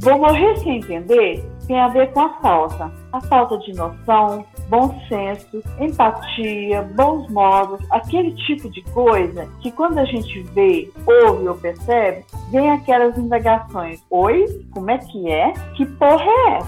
Vou 0.00 0.18
morrer 0.18 0.56
sem 0.58 0.76
entender 0.76 1.55
tem 1.66 1.80
a 1.80 1.88
ver 1.88 2.12
com 2.12 2.20
a 2.20 2.40
falta. 2.40 2.90
A 3.12 3.20
falta 3.22 3.58
de 3.58 3.72
noção, 3.72 4.46
bom 4.68 4.98
senso, 5.08 5.62
empatia, 5.80 6.82
bons 6.94 7.28
modos, 7.30 7.80
aquele 7.90 8.34
tipo 8.46 8.70
de 8.70 8.82
coisa 8.92 9.46
que 9.60 9.70
quando 9.72 9.98
a 9.98 10.04
gente 10.04 10.42
vê, 10.54 10.90
ouve 11.06 11.48
ou 11.48 11.56
percebe, 11.56 12.24
vem 12.50 12.70
aquelas 12.70 13.16
indagações. 13.18 14.02
Oi? 14.10 14.46
Como 14.72 14.90
é 14.90 14.98
que 14.98 15.30
é? 15.30 15.52
Que 15.76 15.86
porra 15.86 16.24
é? 16.24 16.58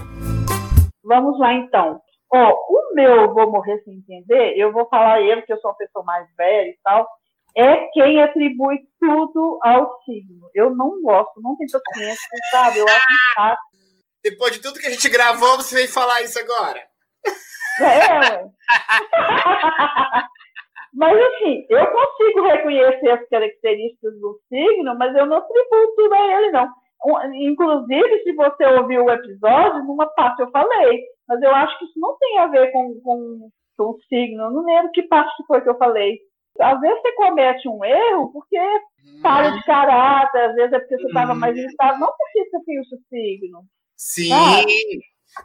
Vamos 1.03 1.39
lá 1.39 1.53
então. 1.53 2.01
Ó, 2.31 2.53
o 2.69 2.93
meu 2.93 3.33
vou 3.33 3.51
morrer 3.51 3.81
sem 3.83 3.95
entender, 3.95 4.53
eu 4.55 4.71
vou 4.71 4.87
falar 4.87 5.21
ele, 5.21 5.41
que 5.41 5.51
eu 5.51 5.59
sou 5.59 5.71
uma 5.71 5.77
pessoa 5.77 6.05
mais 6.05 6.27
velha 6.37 6.69
e 6.69 6.77
tal, 6.83 7.07
é 7.55 7.87
quem 7.93 8.21
atribui 8.21 8.77
tudo 8.99 9.59
ao 9.63 9.99
signo. 10.03 10.47
Eu 10.53 10.75
não 10.75 11.01
gosto, 11.01 11.41
não 11.41 11.55
tenho 11.57 11.69
paciência, 11.71 12.27
sabe? 12.51 12.79
Eu 12.79 12.85
acho 12.85 13.05
chato. 13.33 13.68
Depois 14.23 14.53
de 14.53 14.61
tudo 14.61 14.79
que 14.79 14.87
a 14.87 14.89
gente 14.89 15.09
gravou, 15.09 15.57
você 15.57 15.75
vem 15.75 15.87
falar 15.87 16.21
isso 16.21 16.39
agora. 16.39 16.81
É. 17.81 18.43
Mas 20.93 21.17
assim, 21.17 21.65
eu 21.69 21.85
consigo 21.87 22.41
reconhecer 22.47 23.09
as 23.11 23.29
características 23.29 24.19
do 24.19 24.39
signo, 24.49 24.97
mas 24.97 25.15
eu 25.15 25.25
não 25.27 25.37
atribuo 25.37 25.95
tudo 25.95 26.13
a 26.13 26.37
ele, 26.39 26.51
não. 26.51 26.67
Inclusive, 27.35 28.23
se 28.23 28.33
você 28.33 28.65
ouviu 28.65 29.05
o 29.05 29.11
episódio, 29.11 29.83
numa 29.83 30.07
parte 30.07 30.41
eu 30.41 30.51
falei, 30.51 31.01
mas 31.27 31.41
eu 31.41 31.53
acho 31.55 31.77
que 31.79 31.85
isso 31.85 31.99
não 31.99 32.17
tem 32.17 32.39
a 32.39 32.47
ver 32.47 32.71
com, 32.71 32.99
com, 33.01 33.49
com 33.77 33.83
o 33.83 33.99
signo. 34.09 34.43
Eu 34.43 34.51
não 34.51 34.65
lembro 34.65 34.91
que 34.91 35.03
parte 35.03 35.31
foi 35.47 35.61
que 35.61 35.69
eu 35.69 35.77
falei. 35.77 36.19
Às 36.59 36.79
vezes 36.81 37.01
você 37.01 37.11
comete 37.13 37.69
um 37.69 37.85
erro 37.85 38.31
porque 38.33 38.59
falha 39.21 39.51
de 39.51 39.63
caráter, 39.63 40.41
às 40.41 40.55
vezes 40.55 40.73
é 40.73 40.79
porque 40.79 40.97
você 40.97 41.07
estava 41.07 41.33
mais 41.35 41.55
irritado, 41.55 41.99
não 41.99 42.07
porque 42.07 42.49
você 42.49 42.65
tem 42.65 42.79
o 42.81 42.85
seu 42.85 42.97
signo. 43.07 43.59
Sim. 43.99 44.31
Ah. 44.31 44.63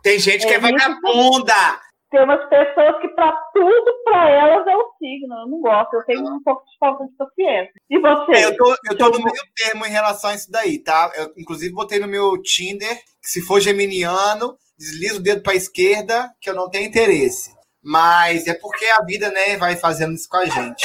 Tem 0.01 0.19
gente 0.19 0.47
que 0.47 0.53
é, 0.53 0.57
É 0.57 0.61
vagabunda. 0.61 1.81
Tem 2.11 2.23
umas 2.23 2.49
pessoas 2.49 3.01
que 3.01 3.09
para 3.09 3.33
tudo 3.53 4.05
para 4.05 4.31
elas 4.31 4.65
é 4.69 4.77
o 4.77 4.93
signo. 4.99 5.35
Eu 5.35 5.49
não 5.49 5.61
gosto, 5.61 5.95
eu 5.95 6.05
tenho 6.05 6.25
um 6.25 6.41
pouco 6.45 6.65
de 6.65 6.79
falta 6.79 7.05
de 7.05 7.13
paciência. 7.17 7.73
E 7.91 7.99
você? 7.99 8.33
É, 8.33 8.45
eu 8.45 8.57
tô, 8.57 8.77
eu 8.89 8.97
tô 8.97 9.09
no 9.09 9.19
meio 9.19 9.43
termo 9.57 9.85
em 9.85 9.91
relação 9.91 10.31
a 10.31 10.35
isso 10.35 10.49
daí, 10.49 10.79
tá? 10.79 11.11
Eu, 11.17 11.33
inclusive, 11.37 11.75
botei 11.75 11.99
no 11.99 12.07
meu 12.07 12.41
Tinder 12.41 12.97
que 13.21 13.29
se 13.29 13.43
for 13.43 13.61
geminiano, 13.61 14.57
desliza 14.79 15.17
o 15.17 15.21
dedo 15.21 15.43
pra 15.43 15.57
esquerda, 15.57 16.33
que 16.41 16.49
eu 16.49 16.55
não 16.55 16.71
tenho 16.71 16.87
interesse. 16.87 17.53
Mas 17.83 18.47
é 18.47 18.55
porque 18.55 18.85
a 18.85 19.03
vida, 19.03 19.31
né, 19.31 19.57
vai 19.57 19.75
fazendo 19.75 20.15
isso 20.15 20.29
com 20.29 20.37
a 20.37 20.47
gente. 20.47 20.85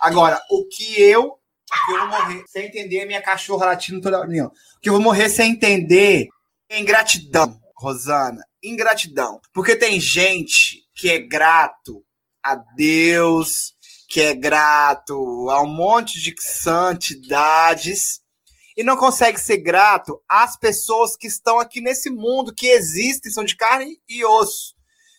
Agora, 0.00 0.40
o 0.50 0.66
que 0.66 1.00
eu. 1.00 1.38
Que 1.86 1.92
eu 1.92 1.98
vou 1.98 2.08
morrer 2.08 2.44
sem 2.48 2.66
entender 2.66 2.98
é 2.98 3.06
minha 3.06 3.22
cachorra 3.22 3.66
latindo 3.66 4.00
toda 4.00 4.18
hora. 4.18 4.28
Não. 4.28 4.46
O 4.46 4.80
que 4.80 4.88
eu 4.88 4.94
vou 4.94 5.02
morrer 5.02 5.28
sem 5.28 5.52
entender 5.52 6.22
é 6.22 6.28
ingratidão, 6.70 7.60
Rosana. 7.76 8.42
Ingratidão. 8.62 9.40
Porque 9.52 9.76
tem 9.76 10.00
gente 10.00 10.84
que 10.94 11.10
é 11.10 11.18
grato 11.18 12.04
a 12.42 12.54
Deus, 12.54 13.74
que 14.08 14.20
é 14.20 14.34
grato 14.34 15.14
a 15.50 15.62
um 15.62 15.66
monte 15.66 16.20
de 16.20 16.34
santidades 16.38 18.20
e 18.76 18.84
não 18.84 18.96
consegue 18.96 19.40
ser 19.40 19.58
grato 19.58 20.22
às 20.28 20.56
pessoas 20.56 21.16
que 21.16 21.26
estão 21.26 21.58
aqui 21.58 21.80
nesse 21.80 22.10
mundo, 22.10 22.54
que 22.54 22.66
existem, 22.66 23.32
são 23.32 23.42
de 23.42 23.56
carne 23.56 23.98
e 24.06 24.24
osso, 24.24 24.74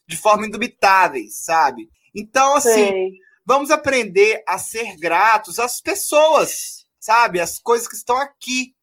de 0.07 0.15
forma 0.15 0.45
indubitáveis, 0.45 1.43
sabe? 1.43 1.89
Então, 2.15 2.55
assim, 2.55 2.69
sei. 2.87 3.11
vamos 3.45 3.71
aprender 3.71 4.43
a 4.47 4.59
ser 4.59 4.95
gratos 4.97 5.59
às 5.59 5.81
pessoas, 5.81 6.85
sabe? 6.99 7.39
As 7.39 7.57
coisas 7.57 7.87
que 7.87 7.95
estão 7.95 8.17
aqui. 8.17 8.75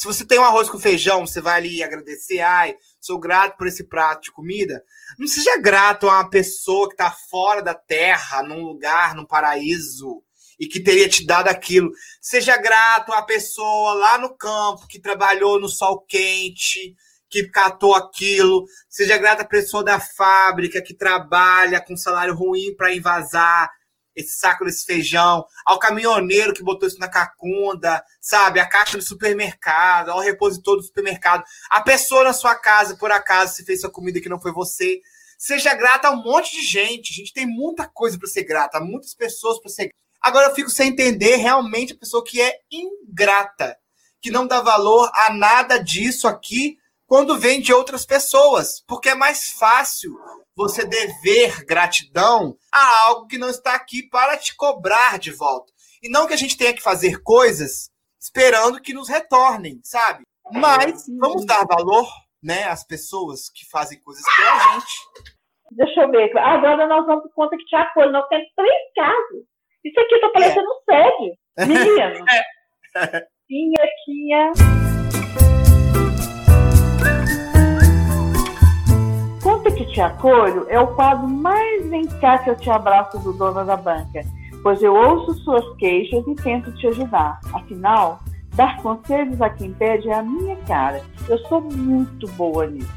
Se 0.00 0.06
você 0.06 0.24
tem 0.24 0.38
um 0.38 0.44
arroz 0.44 0.70
com 0.70 0.78
feijão, 0.78 1.26
você 1.26 1.42
vai 1.42 1.58
ali 1.58 1.82
agradecer, 1.82 2.40
ai, 2.40 2.74
sou 2.98 3.20
grato 3.20 3.58
por 3.58 3.66
esse 3.66 3.84
prato 3.84 4.22
de 4.22 4.32
comida. 4.32 4.82
Não 5.18 5.28
seja 5.28 5.58
grato 5.58 6.08
a 6.08 6.14
uma 6.14 6.30
pessoa 6.30 6.88
que 6.88 6.94
está 6.94 7.10
fora 7.10 7.62
da 7.62 7.74
terra, 7.74 8.42
num 8.42 8.62
lugar, 8.62 9.14
num 9.14 9.26
paraíso, 9.26 10.22
e 10.58 10.66
que 10.66 10.80
teria 10.80 11.06
te 11.06 11.26
dado 11.26 11.48
aquilo. 11.48 11.90
Seja 12.18 12.56
grato 12.56 13.12
à 13.12 13.20
pessoa 13.20 13.92
lá 13.92 14.16
no 14.16 14.34
campo 14.34 14.86
que 14.88 14.98
trabalhou 14.98 15.60
no 15.60 15.68
sol 15.68 16.00
quente, 16.08 16.96
que 17.28 17.50
catou 17.50 17.94
aquilo. 17.94 18.64
Seja 18.88 19.18
grato 19.18 19.42
à 19.42 19.44
pessoa 19.44 19.84
da 19.84 20.00
fábrica 20.00 20.80
que 20.80 20.94
trabalha 20.94 21.78
com 21.78 21.94
salário 21.94 22.34
ruim 22.34 22.74
para 22.74 22.94
invasar 22.94 23.70
esse 24.14 24.38
saco 24.38 24.64
desse 24.64 24.84
feijão, 24.84 25.44
ao 25.64 25.78
caminhoneiro 25.78 26.52
que 26.52 26.62
botou 26.62 26.88
isso 26.88 26.98
na 26.98 27.08
cacunda, 27.08 28.02
sabe? 28.20 28.60
A 28.60 28.68
caixa 28.68 28.96
do 28.96 29.02
supermercado, 29.02 30.10
ao 30.10 30.20
repositor 30.20 30.76
do 30.76 30.82
supermercado, 30.82 31.44
a 31.70 31.80
pessoa 31.80 32.24
na 32.24 32.32
sua 32.32 32.54
casa, 32.54 32.96
por 32.96 33.10
acaso, 33.10 33.54
se 33.54 33.64
fez 33.64 33.80
sua 33.80 33.90
comida 33.90 34.20
que 34.20 34.28
não 34.28 34.40
foi 34.40 34.52
você. 34.52 35.00
Seja 35.38 35.74
grata 35.74 36.08
a 36.08 36.10
um 36.10 36.22
monte 36.22 36.50
de 36.52 36.62
gente. 36.62 37.12
A 37.12 37.16
gente 37.16 37.32
tem 37.32 37.46
muita 37.46 37.88
coisa 37.88 38.18
para 38.18 38.28
ser 38.28 38.44
grata, 38.44 38.80
muitas 38.80 39.14
pessoas 39.14 39.60
para 39.60 39.70
ser 39.70 39.90
Agora 40.20 40.48
eu 40.48 40.54
fico 40.54 40.68
sem 40.68 40.90
entender 40.90 41.36
realmente 41.36 41.94
a 41.94 41.96
pessoa 41.96 42.22
que 42.22 42.42
é 42.42 42.58
ingrata, 42.70 43.76
que 44.20 44.30
não 44.30 44.46
dá 44.46 44.60
valor 44.60 45.10
a 45.14 45.32
nada 45.32 45.78
disso 45.78 46.28
aqui, 46.28 46.76
quando 47.06 47.38
vem 47.38 47.60
de 47.60 47.72
outras 47.72 48.04
pessoas, 48.04 48.84
porque 48.86 49.08
é 49.08 49.14
mais 49.14 49.50
fácil 49.50 50.16
você 50.56 50.84
dever 50.86 51.64
gratidão 51.64 52.56
a 52.72 53.06
algo 53.06 53.26
que 53.26 53.38
não 53.38 53.48
está 53.48 53.74
aqui 53.74 54.08
para 54.08 54.36
te 54.36 54.54
cobrar 54.56 55.18
de 55.18 55.30
volta. 55.32 55.72
E 56.02 56.08
não 56.08 56.26
que 56.26 56.34
a 56.34 56.36
gente 56.36 56.56
tenha 56.56 56.74
que 56.74 56.82
fazer 56.82 57.22
coisas 57.22 57.90
esperando 58.20 58.80
que 58.80 58.92
nos 58.92 59.08
retornem, 59.08 59.80
sabe? 59.82 60.22
Mas 60.52 61.04
vamos 61.18 61.46
dar 61.46 61.64
valor, 61.66 62.06
né, 62.42 62.64
às 62.64 62.84
pessoas 62.84 63.50
que 63.54 63.68
fazem 63.70 64.00
coisas 64.02 64.22
pela 64.36 64.74
gente. 64.74 64.92
Deixa 65.72 66.00
eu 66.00 66.10
ver. 66.10 66.36
Agora 66.36 66.86
nós 66.86 67.06
vamos 67.06 67.22
por 67.22 67.34
conta 67.34 67.56
que 67.56 67.64
te 67.64 67.76
acolhe. 67.76 68.10
Nós 68.10 68.26
temos 68.28 68.48
três 68.56 68.92
casos. 68.94 69.44
Isso 69.84 70.00
aqui 70.00 70.20
tá 70.20 70.28
parecendo 70.30 70.66
um 70.66 70.80
sede. 70.84 71.38
Menino. 71.66 72.24
Quinha, 73.46 73.86
quinha. 74.04 74.52
Conta 74.52 74.89
te 79.86 80.00
acolho 80.00 80.66
é 80.68 80.78
o 80.78 80.94
quadro 80.94 81.28
mais 81.28 81.88
vem 81.88 82.06
cá 82.20 82.38
que 82.38 82.50
eu 82.50 82.56
te 82.56 82.70
abraço 82.70 83.18
do 83.18 83.32
dono 83.32 83.64
da 83.64 83.76
banca, 83.76 84.22
pois 84.62 84.82
eu 84.82 84.94
ouço 84.94 85.34
suas 85.40 85.76
queixas 85.76 86.26
e 86.26 86.34
tento 86.36 86.72
te 86.74 86.86
ajudar. 86.88 87.40
Afinal, 87.52 88.20
dar 88.54 88.80
conselhos 88.82 89.40
a 89.40 89.50
quem 89.50 89.72
pede 89.72 90.08
é 90.08 90.14
a 90.14 90.22
minha 90.22 90.56
cara. 90.66 91.02
Eu 91.28 91.38
sou 91.46 91.60
muito 91.60 92.26
boa 92.32 92.66
nisso. 92.66 92.90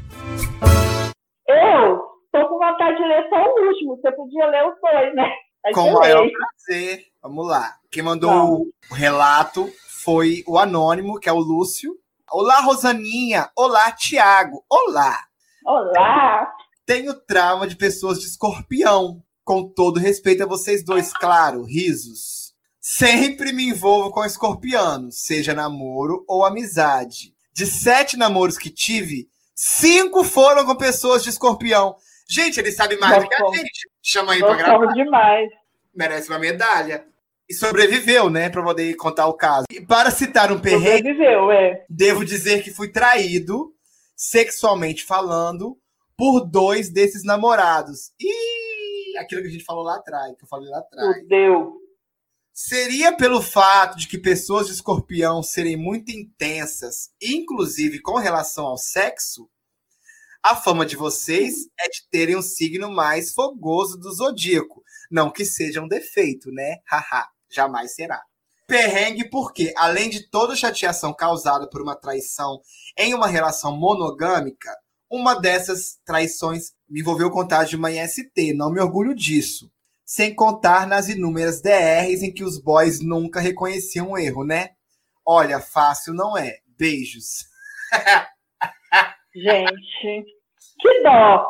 Eu 1.46 1.98
tô 2.32 2.48
com 2.48 2.58
vontade 2.58 2.96
de 2.96 3.04
ler 3.04 3.28
só 3.28 3.36
o 3.36 3.66
último. 3.66 3.96
Você 3.96 4.12
podia 4.12 4.46
ler 4.46 4.66
os 4.68 4.80
dois, 4.80 5.14
né? 5.14 5.30
Aí 5.64 5.72
Com 5.72 5.90
o 5.90 5.94
maior 5.94 6.26
prazer. 6.28 7.04
Vamos 7.22 7.46
lá. 7.46 7.76
Quem 7.90 8.02
mandou 8.02 8.30
Vamos. 8.30 8.60
o 8.90 8.94
relato 8.94 9.66
foi 10.04 10.42
o 10.46 10.58
anônimo, 10.58 11.18
que 11.18 11.28
é 11.28 11.32
o 11.32 11.38
Lúcio. 11.38 11.94
Olá, 12.30 12.60
Rosaninha. 12.60 13.48
Olá, 13.56 13.92
Tiago. 13.92 14.62
Olá. 14.68 15.16
Olá! 15.64 16.52
Tenho 16.86 17.14
trauma 17.14 17.66
de 17.66 17.76
pessoas 17.76 18.20
de 18.20 18.26
escorpião. 18.26 19.22
Com 19.42 19.68
todo 19.68 20.00
respeito 20.00 20.42
a 20.42 20.46
vocês 20.46 20.82
dois, 20.82 21.12
claro, 21.12 21.64
risos. 21.64 22.54
Sempre 22.80 23.52
me 23.52 23.68
envolvo 23.68 24.10
com 24.10 24.24
escorpianos, 24.24 25.24
seja 25.24 25.52
namoro 25.52 26.24
ou 26.26 26.44
amizade. 26.44 27.34
De 27.52 27.66
sete 27.66 28.16
namoros 28.16 28.56
que 28.56 28.70
tive, 28.70 29.28
cinco 29.54 30.24
foram 30.24 30.64
com 30.64 30.74
pessoas 30.74 31.22
de 31.22 31.30
escorpião. 31.30 31.96
Gente, 32.28 32.58
ele 32.58 32.72
sabe 32.72 32.96
mais 32.96 33.22
do 33.22 33.28
que 33.28 33.34
a 33.34 33.46
gente. 33.54 33.88
Chama 34.02 34.32
aí 34.32 34.40
pra 34.40 34.54
gravar. 34.54 34.92
Demais. 34.92 35.48
Merece 35.94 36.28
uma 36.28 36.38
medalha. 36.38 37.06
E 37.48 37.54
sobreviveu, 37.54 38.30
né? 38.30 38.48
Pra 38.48 38.62
poder 38.62 38.94
contar 38.96 39.26
o 39.26 39.34
caso. 39.34 39.66
E 39.70 39.80
para 39.80 40.10
citar 40.10 40.50
um 40.50 40.58
perrengue, 40.58 41.08
Sobreviveu, 41.10 41.50
é. 41.50 41.84
devo 41.88 42.24
dizer 42.24 42.62
que 42.62 42.70
fui 42.70 42.88
traído, 42.88 43.74
sexualmente 44.16 45.04
falando, 45.04 45.78
por 46.16 46.40
dois 46.44 46.90
desses 46.90 47.24
namorados. 47.24 48.12
E 48.20 49.16
aquilo 49.18 49.42
que 49.42 49.48
a 49.48 49.50
gente 49.50 49.64
falou 49.64 49.82
lá 49.82 49.96
atrás, 49.96 50.36
que 50.36 50.44
eu 50.44 50.48
falei 50.48 50.68
lá 50.68 50.78
atrás. 50.78 51.18
Fudeu. 51.18 51.80
Seria 52.52 53.16
pelo 53.16 53.42
fato 53.42 53.98
de 53.98 54.06
que 54.06 54.16
pessoas 54.16 54.68
de 54.68 54.74
escorpião 54.74 55.42
serem 55.42 55.76
muito 55.76 56.12
intensas, 56.12 57.10
inclusive 57.20 58.00
com 58.00 58.16
relação 58.16 58.66
ao 58.66 58.76
sexo? 58.76 59.50
A 60.40 60.54
fama 60.54 60.86
de 60.86 60.94
vocês 60.94 61.66
é 61.80 61.88
de 61.88 62.06
terem 62.10 62.36
um 62.36 62.42
signo 62.42 62.90
mais 62.90 63.32
fogoso 63.32 63.98
do 63.98 64.12
zodíaco. 64.12 64.84
Não 65.10 65.30
que 65.30 65.44
seja 65.44 65.80
um 65.80 65.88
defeito, 65.88 66.52
né? 66.52 66.76
Haha, 66.86 67.28
jamais 67.50 67.94
será. 67.94 68.22
Perrengue 68.66 69.28
porque, 69.30 69.72
além 69.76 70.08
de 70.08 70.28
toda 70.30 70.54
chateação 70.54 71.12
causada 71.12 71.68
por 71.68 71.82
uma 71.82 71.96
traição 71.96 72.60
em 72.96 73.14
uma 73.14 73.26
relação 73.26 73.76
monogâmica, 73.76 74.70
uma 75.10 75.40
dessas 75.40 75.98
traições 76.04 76.72
me 76.88 77.00
envolveu 77.00 77.30
contar 77.30 77.64
de 77.64 77.76
uma 77.76 77.90
IST, 77.90 78.52
não 78.54 78.72
me 78.72 78.80
orgulho 78.80 79.14
disso. 79.14 79.70
Sem 80.04 80.34
contar 80.34 80.86
nas 80.86 81.08
inúmeras 81.08 81.62
DRs 81.62 82.22
em 82.22 82.32
que 82.32 82.44
os 82.44 82.60
boys 82.60 83.00
nunca 83.00 83.40
reconheciam 83.40 84.10
o 84.10 84.18
erro, 84.18 84.44
né? 84.44 84.70
Olha, 85.26 85.60
fácil 85.60 86.12
não 86.12 86.36
é. 86.36 86.58
Beijos. 86.78 87.44
Gente, 89.34 90.24
que 90.80 91.02
dó. 91.02 91.46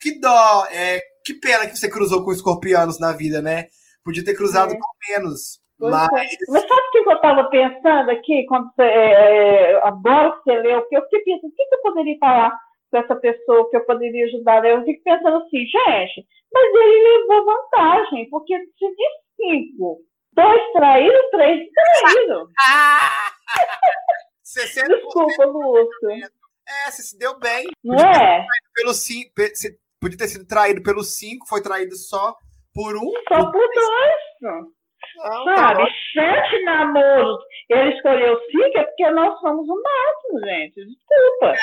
Que 0.00 0.18
dó. 0.18 0.66
É, 0.70 1.00
que 1.24 1.34
pena 1.34 1.66
que 1.66 1.76
você 1.76 1.88
cruzou 1.88 2.24
com 2.24 2.32
escorpianos 2.32 2.98
na 2.98 3.12
vida, 3.12 3.40
né? 3.42 3.68
Podia 4.04 4.24
ter 4.24 4.34
cruzado 4.34 4.72
É. 4.72 4.76
com 4.76 4.88
menos. 5.08 5.60
Pois 5.78 5.92
Mas 5.92 6.08
é. 6.12 6.26
Mas 6.48 6.62
sabe 6.62 6.80
o 6.80 6.90
que 6.90 6.98
eu 6.98 7.12
estava 7.12 7.44
pensando 7.50 8.10
aqui, 8.10 8.46
quando 8.46 8.70
você, 8.74 8.82
é, 8.82 9.76
agora 9.86 10.32
que 10.32 10.42
você 10.44 10.58
leu, 10.60 10.86
eu 10.90 11.02
fiquei 11.02 11.20
pensando, 11.24 11.50
o 11.50 11.54
que 11.54 11.74
eu 11.74 11.82
poderia 11.82 12.16
falar 12.18 12.58
com 12.94 12.98
essa 12.98 13.16
pessoa 13.16 13.68
que 13.68 13.76
eu 13.76 13.84
poderia 13.84 14.24
ajudar? 14.26 14.64
Eu 14.64 14.84
fico 14.84 15.02
pensando 15.02 15.38
assim, 15.38 15.66
gente, 15.66 16.26
mas 16.52 16.64
ele 16.74 17.18
levou 17.28 17.44
vantagem, 17.44 18.30
porque 18.30 18.56
se 18.56 18.88
de 18.88 19.08
cinco, 19.34 19.98
dois 20.32 20.62
traíram, 20.72 21.30
três 21.32 21.68
traíram. 22.00 22.46
60% 24.46 24.86
Desculpa, 24.86 25.44
Lúcio. 25.46 26.10
é, 26.10 26.90
você 26.90 27.02
se 27.02 27.18
deu 27.18 27.36
bem. 27.40 27.66
Não 27.82 27.98
é? 27.98 28.46
Pelo 28.74 28.94
cinco, 28.94 29.32
você 29.36 29.76
podia 30.00 30.18
ter 30.18 30.28
sido 30.28 30.46
traído 30.46 30.80
pelos 30.82 31.18
cinco, 31.18 31.48
foi 31.48 31.60
traído 31.60 31.96
só 31.96 32.36
por 32.72 32.96
um. 32.96 33.10
Só 33.28 33.50
por 33.50 33.68
dois. 33.74 34.14
Não, 34.40 34.62
tá 35.16 35.56
Sabe, 35.56 35.82
ótimo. 35.82 35.96
sete 36.12 36.62
namoros. 36.62 37.42
Ele 37.68 37.96
escolheu 37.96 38.38
cinco 38.50 38.78
é 38.78 38.84
porque 38.84 39.10
nós 39.10 39.40
somos 39.40 39.66
o 39.68 39.82
máximo, 39.82 40.40
gente. 40.46 40.74
Desculpa. 40.86 41.54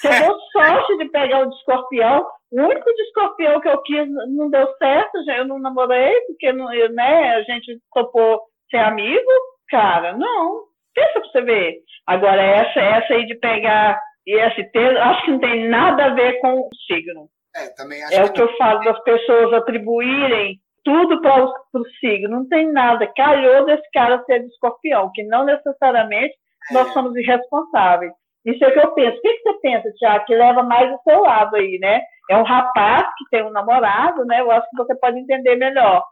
Você 0.00 0.08
deu 0.08 0.38
sorte 0.52 0.96
de 0.98 1.08
pegar 1.10 1.40
o 1.40 1.48
de 1.48 1.56
escorpião. 1.56 2.26
O 2.52 2.62
único 2.62 2.94
de 2.94 3.02
escorpião 3.02 3.60
que 3.60 3.68
eu 3.68 3.82
quis 3.82 4.08
não 4.28 4.50
deu 4.50 4.66
certo, 4.78 5.18
eu 5.28 5.46
não 5.46 5.58
namorei, 5.58 6.20
porque 6.26 6.52
não, 6.52 6.72
eu, 6.72 6.92
né, 6.92 7.36
a 7.36 7.42
gente 7.42 7.78
topou 7.92 8.42
ser 8.70 8.78
amigo. 8.78 9.30
Cara, 9.68 10.12
não. 10.16 10.64
Pensa 10.94 11.20
pra 11.20 11.30
você 11.30 11.42
ver. 11.42 11.74
Agora, 12.06 12.40
essa, 12.40 12.80
essa 12.80 13.14
aí 13.14 13.26
de 13.26 13.34
pegar 13.36 14.00
IST, 14.26 14.76
acho 14.76 15.24
que 15.24 15.30
não 15.32 15.40
tem 15.40 15.68
nada 15.68 16.06
a 16.06 16.14
ver 16.14 16.40
com 16.40 16.60
o 16.60 16.68
signo. 16.86 17.28
É, 17.54 17.68
também 17.74 18.02
acho 18.02 18.14
É 18.14 18.24
que 18.24 18.30
o 18.30 18.32
que 18.32 18.42
eu 18.42 18.56
falo 18.56 18.80
das 18.80 19.02
pessoas 19.02 19.52
atribuírem 19.52 20.60
tudo 20.86 21.20
para 21.20 21.44
o 21.44 21.88
signo. 22.00 22.28
Não 22.30 22.48
tem 22.48 22.70
nada. 22.72 23.10
Calhou 23.16 23.66
desse 23.66 23.90
cara 23.92 24.22
ser 24.24 24.40
de 24.40 24.46
escorpião, 24.46 25.10
que 25.12 25.24
não 25.24 25.44
necessariamente 25.44 26.34
nós 26.70 26.92
somos 26.92 27.14
irresponsáveis. 27.16 28.12
Isso 28.46 28.64
é 28.64 28.68
o 28.68 28.72
que 28.72 28.78
eu 28.78 28.94
penso. 28.94 29.18
O 29.18 29.20
que, 29.20 29.32
que 29.32 29.42
você 29.42 29.58
pensa, 29.60 29.92
Tiago, 29.98 30.24
que 30.24 30.34
leva 30.34 30.62
mais 30.62 30.88
do 30.88 31.02
seu 31.02 31.20
lado 31.20 31.56
aí, 31.56 31.78
né? 31.80 32.00
É 32.30 32.36
um 32.36 32.44
rapaz 32.44 33.06
que 33.18 33.28
tem 33.28 33.44
um 33.44 33.50
namorado, 33.50 34.24
né? 34.24 34.40
Eu 34.40 34.50
acho 34.52 34.68
que 34.70 34.76
você 34.76 34.94
pode 34.94 35.18
entender 35.18 35.56
melhor. 35.56 36.04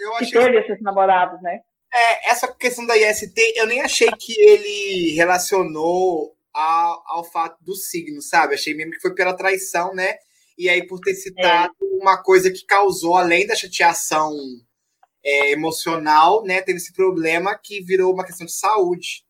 eu 0.00 0.10
Que 0.16 0.24
achei 0.24 0.40
teve 0.40 0.58
esses 0.58 0.82
namorados, 0.82 1.40
né? 1.40 1.60
É, 1.94 2.30
essa 2.30 2.52
questão 2.52 2.84
da 2.84 2.96
IST, 2.96 3.34
eu 3.54 3.66
nem 3.66 3.80
achei 3.82 4.08
que 4.18 4.34
ele 4.38 5.14
relacionou 5.14 6.34
ao, 6.52 7.02
ao 7.06 7.24
fato 7.24 7.56
do 7.62 7.74
signo, 7.76 8.20
sabe? 8.20 8.54
Achei 8.54 8.74
mesmo 8.74 8.90
que 8.92 9.00
foi 9.00 9.14
pela 9.14 9.36
traição, 9.36 9.94
né? 9.94 10.16
E 10.58 10.68
aí, 10.68 10.84
por 10.86 10.98
ter 10.98 11.14
citado 11.14 11.74
uma 12.00 12.20
coisa 12.20 12.50
que 12.50 12.66
causou, 12.66 13.16
além 13.16 13.46
da 13.46 13.54
chateação 13.54 14.32
é, 15.24 15.52
emocional, 15.52 16.42
né? 16.42 16.62
Teve 16.62 16.78
esse 16.78 16.92
problema 16.92 17.56
que 17.62 17.80
virou 17.82 18.12
uma 18.12 18.24
questão 18.24 18.46
de 18.46 18.52
saúde. 18.52 19.24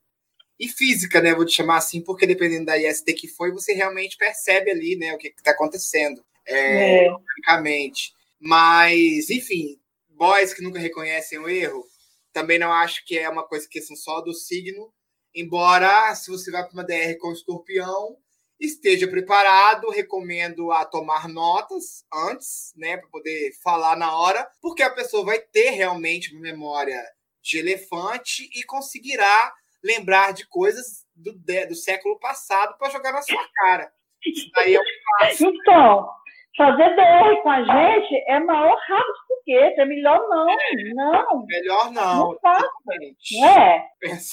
E 0.59 0.69
física, 0.69 1.20
né? 1.20 1.35
Vou 1.35 1.45
te 1.45 1.55
chamar 1.55 1.77
assim, 1.78 2.01
porque 2.01 2.27
dependendo 2.27 2.66
da 2.66 2.78
IST 2.78 3.12
que 3.15 3.28
foi, 3.28 3.53
você 3.53 3.73
realmente 3.74 4.16
percebe 4.16 4.70
ali, 4.70 4.97
né? 4.97 5.15
O 5.15 5.19
que 5.19 5.28
está 5.28 5.51
acontecendo. 5.51 6.24
É, 6.47 7.09
É. 7.47 8.12
Mas, 8.41 9.28
enfim, 9.31 9.78
boys 10.09 10.55
que 10.55 10.62
nunca 10.62 10.78
reconhecem 10.78 11.39
o 11.39 11.49
erro, 11.49 11.85
também 12.33 12.59
não 12.59 12.73
acho 12.73 13.05
que 13.05 13.19
é 13.19 13.28
uma 13.28 13.47
coisa 13.47 13.69
questão 13.69 13.97
só 13.97 14.20
do 14.20 14.33
signo. 14.33 14.93
Embora, 15.35 16.15
se 16.15 16.31
você 16.31 16.51
vai 16.51 16.62
para 16.65 16.73
uma 16.73 16.85
DR 16.85 17.16
com 17.19 17.33
escorpião, 17.33 18.16
esteja 18.59 19.07
preparado, 19.07 19.91
recomendo 19.91 20.73
a 20.73 20.85
tomar 20.85 21.28
notas 21.28 22.05
antes, 22.12 22.73
né, 22.77 22.97
para 22.97 23.09
poder 23.09 23.53
falar 23.62 23.97
na 23.97 24.19
hora, 24.19 24.49
porque 24.61 24.83
a 24.83 24.91
pessoa 24.91 25.24
vai 25.24 25.39
ter 25.39 25.70
realmente 25.70 26.33
uma 26.33 26.41
memória 26.41 27.03
de 27.43 27.59
elefante 27.59 28.49
e 28.55 28.62
conseguirá 28.65 29.53
lembrar 29.82 30.32
de 30.32 30.47
coisas 30.48 31.05
do, 31.15 31.32
do 31.69 31.74
século 31.74 32.19
passado 32.19 32.77
para 32.78 32.90
jogar 32.90 33.12
na 33.12 33.23
sua 33.23 33.43
cara. 33.55 33.90
Isso 34.24 34.51
daí 34.55 34.74
é 34.74 34.81
um 34.81 34.85
fácil. 35.20 35.51
Então, 35.51 36.09
fazer 36.57 36.97
DR 36.97 37.43
com 37.43 37.51
a 37.51 37.62
gente 37.62 38.24
é 38.28 38.40
maior 38.40 38.77
rabo 38.89 39.12
de 39.12 39.27
foguete. 39.28 39.81
É 39.81 39.85
melhor 39.85 40.19
não. 40.28 40.47
Não, 40.94 41.47
Melhor 41.47 41.93
não. 41.93 42.31
não 42.31 42.39
faça. 42.40 42.69
é? 43.44 43.85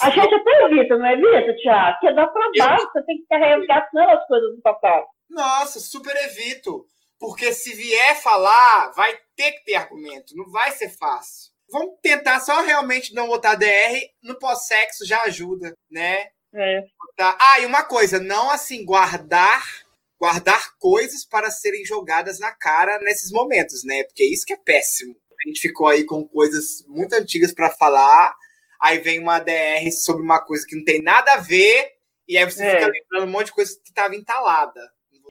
A 0.01 0.09
gente 0.09 0.33
até 0.35 0.63
evita, 0.65 0.97
não 0.97 1.05
evita, 1.07 1.55
Tiago? 1.57 1.97
Porque 1.99 2.13
dá 2.15 2.27
trabalho, 2.27 2.89
você 2.91 3.03
tem 3.05 3.17
que 3.17 3.23
ficar 3.23 3.37
resgatando 3.37 4.09
as 4.09 4.27
coisas 4.27 4.55
do 4.55 4.61
papai. 4.61 5.03
Nossa, 5.29 5.79
super 5.79 6.15
evito. 6.25 6.85
Porque 7.19 7.53
se 7.53 7.73
vier 7.73 8.21
falar, 8.21 8.91
vai 8.95 9.13
ter 9.35 9.53
que 9.53 9.63
ter 9.63 9.75
argumento. 9.75 10.35
Não 10.35 10.49
vai 10.51 10.71
ser 10.71 10.89
fácil. 10.89 11.52
Vamos 11.73 11.95
tentar 12.03 12.39
só 12.39 12.61
realmente 12.61 13.13
não 13.15 13.27
botar 13.27 13.55
DR. 13.55 13.99
No 14.21 14.37
pós-sexo 14.37 15.05
já 15.05 15.23
ajuda, 15.23 15.75
né? 15.89 16.27
É. 16.53 16.81
Tá. 17.17 17.35
Ah, 17.41 17.59
e 17.59 17.65
uma 17.65 17.83
coisa, 17.83 18.19
não 18.19 18.49
assim, 18.51 18.85
guardar 18.85 19.83
guardar 20.19 20.77
coisas 20.79 21.25
para 21.25 21.51
serem 21.51 21.83
jogadas 21.83 22.39
na 22.39 22.49
cara 22.53 22.97
nesses 22.99 23.29
momentos, 23.29 23.83
né? 23.83 24.03
Porque 24.05 24.23
é 24.23 24.27
isso 24.31 24.45
que 24.45 24.53
é 24.53 24.57
péssimo. 24.57 25.13
A 25.43 25.49
gente 25.49 25.59
ficou 25.59 25.85
aí 25.85 26.05
com 26.05 26.25
coisas 26.25 26.85
muito 26.87 27.11
antigas 27.13 27.53
para 27.53 27.69
falar, 27.69 28.33
aí 28.81 28.99
vem 28.99 29.19
uma 29.19 29.39
DR 29.39 29.91
sobre 29.91 30.23
uma 30.23 30.39
coisa 30.39 30.65
que 30.65 30.77
não 30.77 30.85
tem 30.85 31.01
nada 31.01 31.33
a 31.33 31.37
ver, 31.41 31.91
e 32.25 32.37
aí 32.37 32.45
você 32.45 32.63
É. 32.63 32.71
fica 32.75 32.89
lembrando 32.89 33.27
um 33.27 33.31
monte 33.33 33.47
de 33.47 33.51
coisa 33.51 33.75
que 33.83 33.89
estava 33.89 34.15
entalada. 34.15 34.79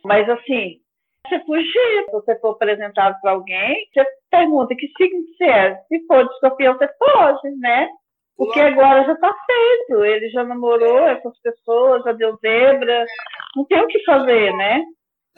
Mas 0.05 0.29
assim, 0.29 0.82
você 1.27 1.41
fugir, 1.45 2.05
se 2.05 2.13
você 2.13 2.39
for 2.41 2.51
apresentado 2.51 3.19
para 3.21 3.33
alguém, 3.33 3.77
você 3.93 4.05
pergunta 4.31 4.75
que 4.75 4.89
signo 4.97 5.25
que 5.25 5.37
você 5.37 5.45
é. 5.45 5.75
Se 5.89 6.07
for 6.07 6.27
de 6.27 6.35
escorpião, 6.35 6.75
você 6.75 6.89
foge, 6.99 7.57
né? 7.59 7.89
Porque 8.37 8.61
agora 8.61 9.05
já 9.05 9.17
tá 9.17 9.33
feito. 9.47 10.05
Ele 10.05 10.29
já 10.31 10.45
namorou 10.45 10.99
essas 11.09 11.39
pessoas, 11.41 12.03
já 12.03 12.13
deu 12.13 12.37
zebra. 12.41 13.05
Não 13.57 13.65
tem 13.67 13.81
o 13.81 13.87
que 13.87 14.03
fazer, 14.05 14.53
né? 14.57 14.83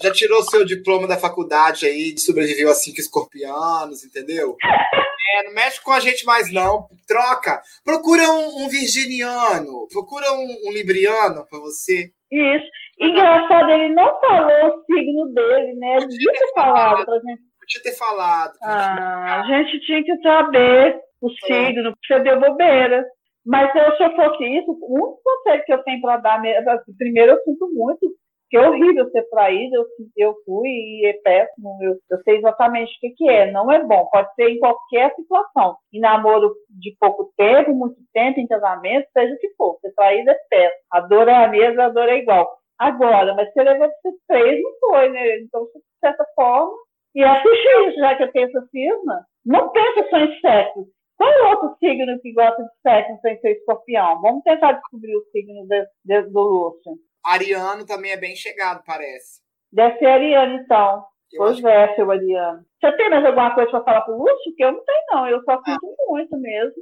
Já 0.00 0.12
tirou 0.12 0.42
seu 0.42 0.64
diploma 0.64 1.06
da 1.06 1.18
faculdade 1.18 1.86
aí, 1.86 2.12
de 2.12 2.20
sobreviveu 2.20 2.70
a 2.70 2.74
cinco 2.74 3.00
escorpianos, 3.00 4.04
entendeu? 4.04 4.56
É, 5.36 5.42
não 5.44 5.54
mexe 5.54 5.80
com 5.80 5.90
a 5.90 5.98
gente 5.98 6.24
mais, 6.24 6.52
não. 6.52 6.86
Troca. 7.08 7.60
Procura 7.82 8.22
um, 8.30 8.64
um 8.64 8.68
virginiano, 8.68 9.88
procura 9.90 10.32
um, 10.32 10.68
um 10.68 10.72
libriano 10.72 11.44
para 11.48 11.58
você. 11.58 12.12
Isso. 12.34 12.66
Engraçado, 12.98 13.70
ele 13.70 13.94
não 13.94 14.20
falou 14.20 14.68
o 14.68 14.84
signo 14.84 15.32
dele, 15.32 15.74
né? 15.74 15.96
Ele 15.96 16.08
devia 16.08 16.32
ter 16.32 16.52
falado 16.54 17.04
pra 17.04 17.14
gente. 17.14 17.42
Podia 17.60 17.82
ter 17.82 17.92
falado. 17.96 18.52
Ah, 18.62 19.40
a 19.40 19.46
gente 19.46 19.80
tinha 19.86 20.02
que 20.02 20.16
saber 20.20 21.00
o 21.20 21.30
signo, 21.30 21.94
você 22.04 22.20
deu 22.20 22.40
bobeira. 22.40 23.06
Mas 23.46 23.70
se 23.72 23.78
eu 23.78 24.16
fosse 24.16 24.44
isso, 24.44 24.70
o 24.70 24.94
único 24.94 25.20
conselho 25.22 25.64
que 25.64 25.72
eu 25.72 25.82
tenho 25.82 26.00
para 26.00 26.16
dar, 26.16 26.40
mesmo, 26.40 26.70
assim, 26.70 26.96
primeiro 26.96 27.32
eu 27.32 27.42
sinto 27.44 27.70
muito, 27.72 28.00
que 28.54 28.58
é 28.58 28.68
horrível 28.68 29.10
ser 29.10 29.28
traído, 29.30 29.74
eu, 29.74 29.84
eu 30.16 30.34
fui 30.44 30.68
e 30.68 31.06
é 31.06 31.12
péssimo, 31.14 31.76
eu, 31.82 31.96
eu 32.08 32.22
sei 32.22 32.36
exatamente 32.36 32.96
o 32.96 33.00
que, 33.00 33.10
que 33.10 33.28
é, 33.28 33.50
não 33.50 33.68
é 33.72 33.82
bom, 33.82 34.06
pode 34.12 34.32
ser 34.36 34.48
em 34.48 34.60
qualquer 34.60 35.12
situação, 35.16 35.76
em 35.92 35.98
namoro 35.98 36.54
de 36.70 36.96
pouco 37.00 37.32
tempo, 37.36 37.74
muito 37.74 37.96
tempo, 38.12 38.38
em 38.38 38.46
casamento, 38.46 39.08
seja 39.12 39.34
o 39.34 39.38
que 39.38 39.52
for, 39.56 39.76
ser 39.80 39.92
traído 39.94 40.30
é 40.30 40.36
péssimo, 40.48 40.82
a 40.92 41.00
dor 41.00 41.28
é 41.28 41.34
a 41.34 41.48
mesma, 41.48 41.86
a 41.86 41.88
dor 41.88 42.08
é 42.08 42.18
igual. 42.18 42.48
Agora, 42.78 43.34
mas 43.34 43.52
você 43.52 43.60
levou 43.60 43.88
pra 43.88 43.96
ser 44.02 44.16
três, 44.28 44.62
não 44.62 44.72
foi, 44.78 45.08
né? 45.08 45.38
Então, 45.38 45.64
de 45.64 45.80
certa 46.00 46.24
forma, 46.36 46.72
e 47.12 47.24
assistir 47.24 47.88
isso, 47.88 47.98
já 47.98 48.14
que 48.14 48.22
eu 48.22 48.32
tenho 48.32 48.48
essa 48.48 48.66
firma, 48.70 49.26
não 49.44 49.70
pensa 49.70 50.08
só 50.10 50.18
em 50.18 50.40
sexo. 50.40 50.86
Qual 51.16 51.28
é 51.30 51.42
o 51.42 51.50
outro 51.50 51.76
signo 51.80 52.20
que 52.20 52.32
gosta 52.32 52.62
de 52.62 52.70
sexo 52.82 53.20
sem 53.20 53.40
ser 53.40 53.52
escorpião? 53.52 54.20
Vamos 54.20 54.44
tentar 54.44 54.72
descobrir 54.72 55.16
o 55.16 55.24
signo 55.32 55.66
de, 55.66 55.86
de, 56.04 56.22
do 56.30 56.40
Lúcio. 56.40 56.92
Ariano 57.24 57.84
também 57.86 58.12
é 58.12 58.16
bem 58.16 58.36
chegado, 58.36 58.82
parece. 58.84 59.40
Deve 59.72 59.98
ser 59.98 60.06
Ariano, 60.06 60.54
então. 60.56 61.04
Eu 61.32 61.38
pois 61.38 61.64
é, 61.64 61.94
seu 61.96 62.10
Ariano. 62.10 62.64
Você 62.80 62.92
tem 62.96 63.10
mais 63.10 63.24
alguma 63.24 63.54
coisa 63.54 63.70
para 63.70 63.82
falar 63.84 64.00
pro 64.02 64.16
Lúcio? 64.16 64.54
Que 64.56 64.64
eu 64.64 64.72
não 64.72 64.84
tenho, 64.84 65.04
não. 65.10 65.28
Eu 65.28 65.42
só 65.44 65.60
sinto 65.64 65.96
muito 66.08 66.36
mesmo. 66.38 66.74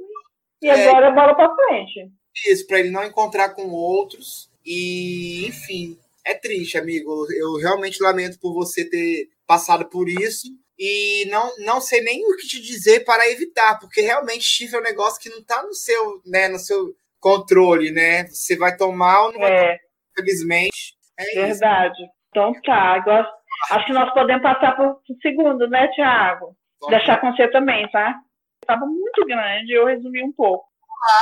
E 0.61 0.67
É. 0.69 0.87
agora 0.89 1.11
bola 1.11 1.35
pra 1.35 1.55
frente. 1.55 2.11
isso, 2.47 2.65
para 2.67 2.79
ele 2.79 2.89
não 2.91 3.03
encontrar 3.03 3.49
com 3.55 3.69
outros. 3.69 4.49
E, 4.65 5.45
enfim, 5.47 5.97
é 6.25 6.33
triste, 6.33 6.77
amigo. 6.77 7.25
Eu 7.33 7.55
realmente 7.57 8.01
lamento 8.01 8.39
por 8.39 8.53
você 8.53 8.87
ter 8.89 9.27
passado 9.47 9.85
por 9.89 10.07
isso. 10.09 10.47
E 10.77 11.25
não, 11.29 11.51
não 11.59 11.79
sei 11.81 12.01
nem 12.01 12.25
o 12.25 12.35
que 12.35 12.47
te 12.47 12.59
dizer 12.61 13.05
para 13.05 13.29
evitar, 13.29 13.79
porque 13.79 14.01
realmente 14.01 14.43
chifre 14.43 14.75
é 14.77 14.79
um 14.79 14.83
negócio 14.83 15.21
que 15.21 15.29
não 15.29 15.37
está 15.39 15.61
no 15.63 15.73
seu, 15.73 16.21
né, 16.25 16.47
no 16.47 16.57
seu 16.57 16.95
controle, 17.19 17.91
né? 17.91 18.25
Você 18.27 18.57
vai 18.57 18.75
tomar 18.75 19.25
ou 19.27 19.33
não 19.33 19.39
vai 19.39 19.51
tomar, 19.51 19.71
É, 19.73 19.79
infelizmente. 20.17 20.95
É 21.19 21.23
isso. 21.23 21.59
verdade. 21.59 22.03
Então 22.29 22.53
tá. 22.61 22.95
Agora, 22.95 23.29
acho 23.71 23.85
que 23.85 23.93
nós 23.93 24.13
podemos 24.13 24.43
passar 24.43 24.75
pro, 24.75 24.95
pro 24.95 25.15
segundo, 25.21 25.67
né, 25.67 25.87
Tiago? 25.89 26.55
Deixar 26.89 27.19
com 27.19 27.31
você 27.31 27.47
também, 27.49 27.89
tá? 27.91 28.19
Estava 28.61 28.85
muito 28.85 29.25
grande, 29.25 29.73
eu 29.73 29.85
resumi 29.85 30.23
um 30.23 30.31
pouco. 30.31 30.65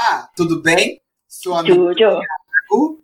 Ah, 0.03 0.29
tudo 0.35 0.61
bem? 0.61 0.99
Sou 1.27 1.55
amigo. 1.55 1.93
Tiago 1.95 2.21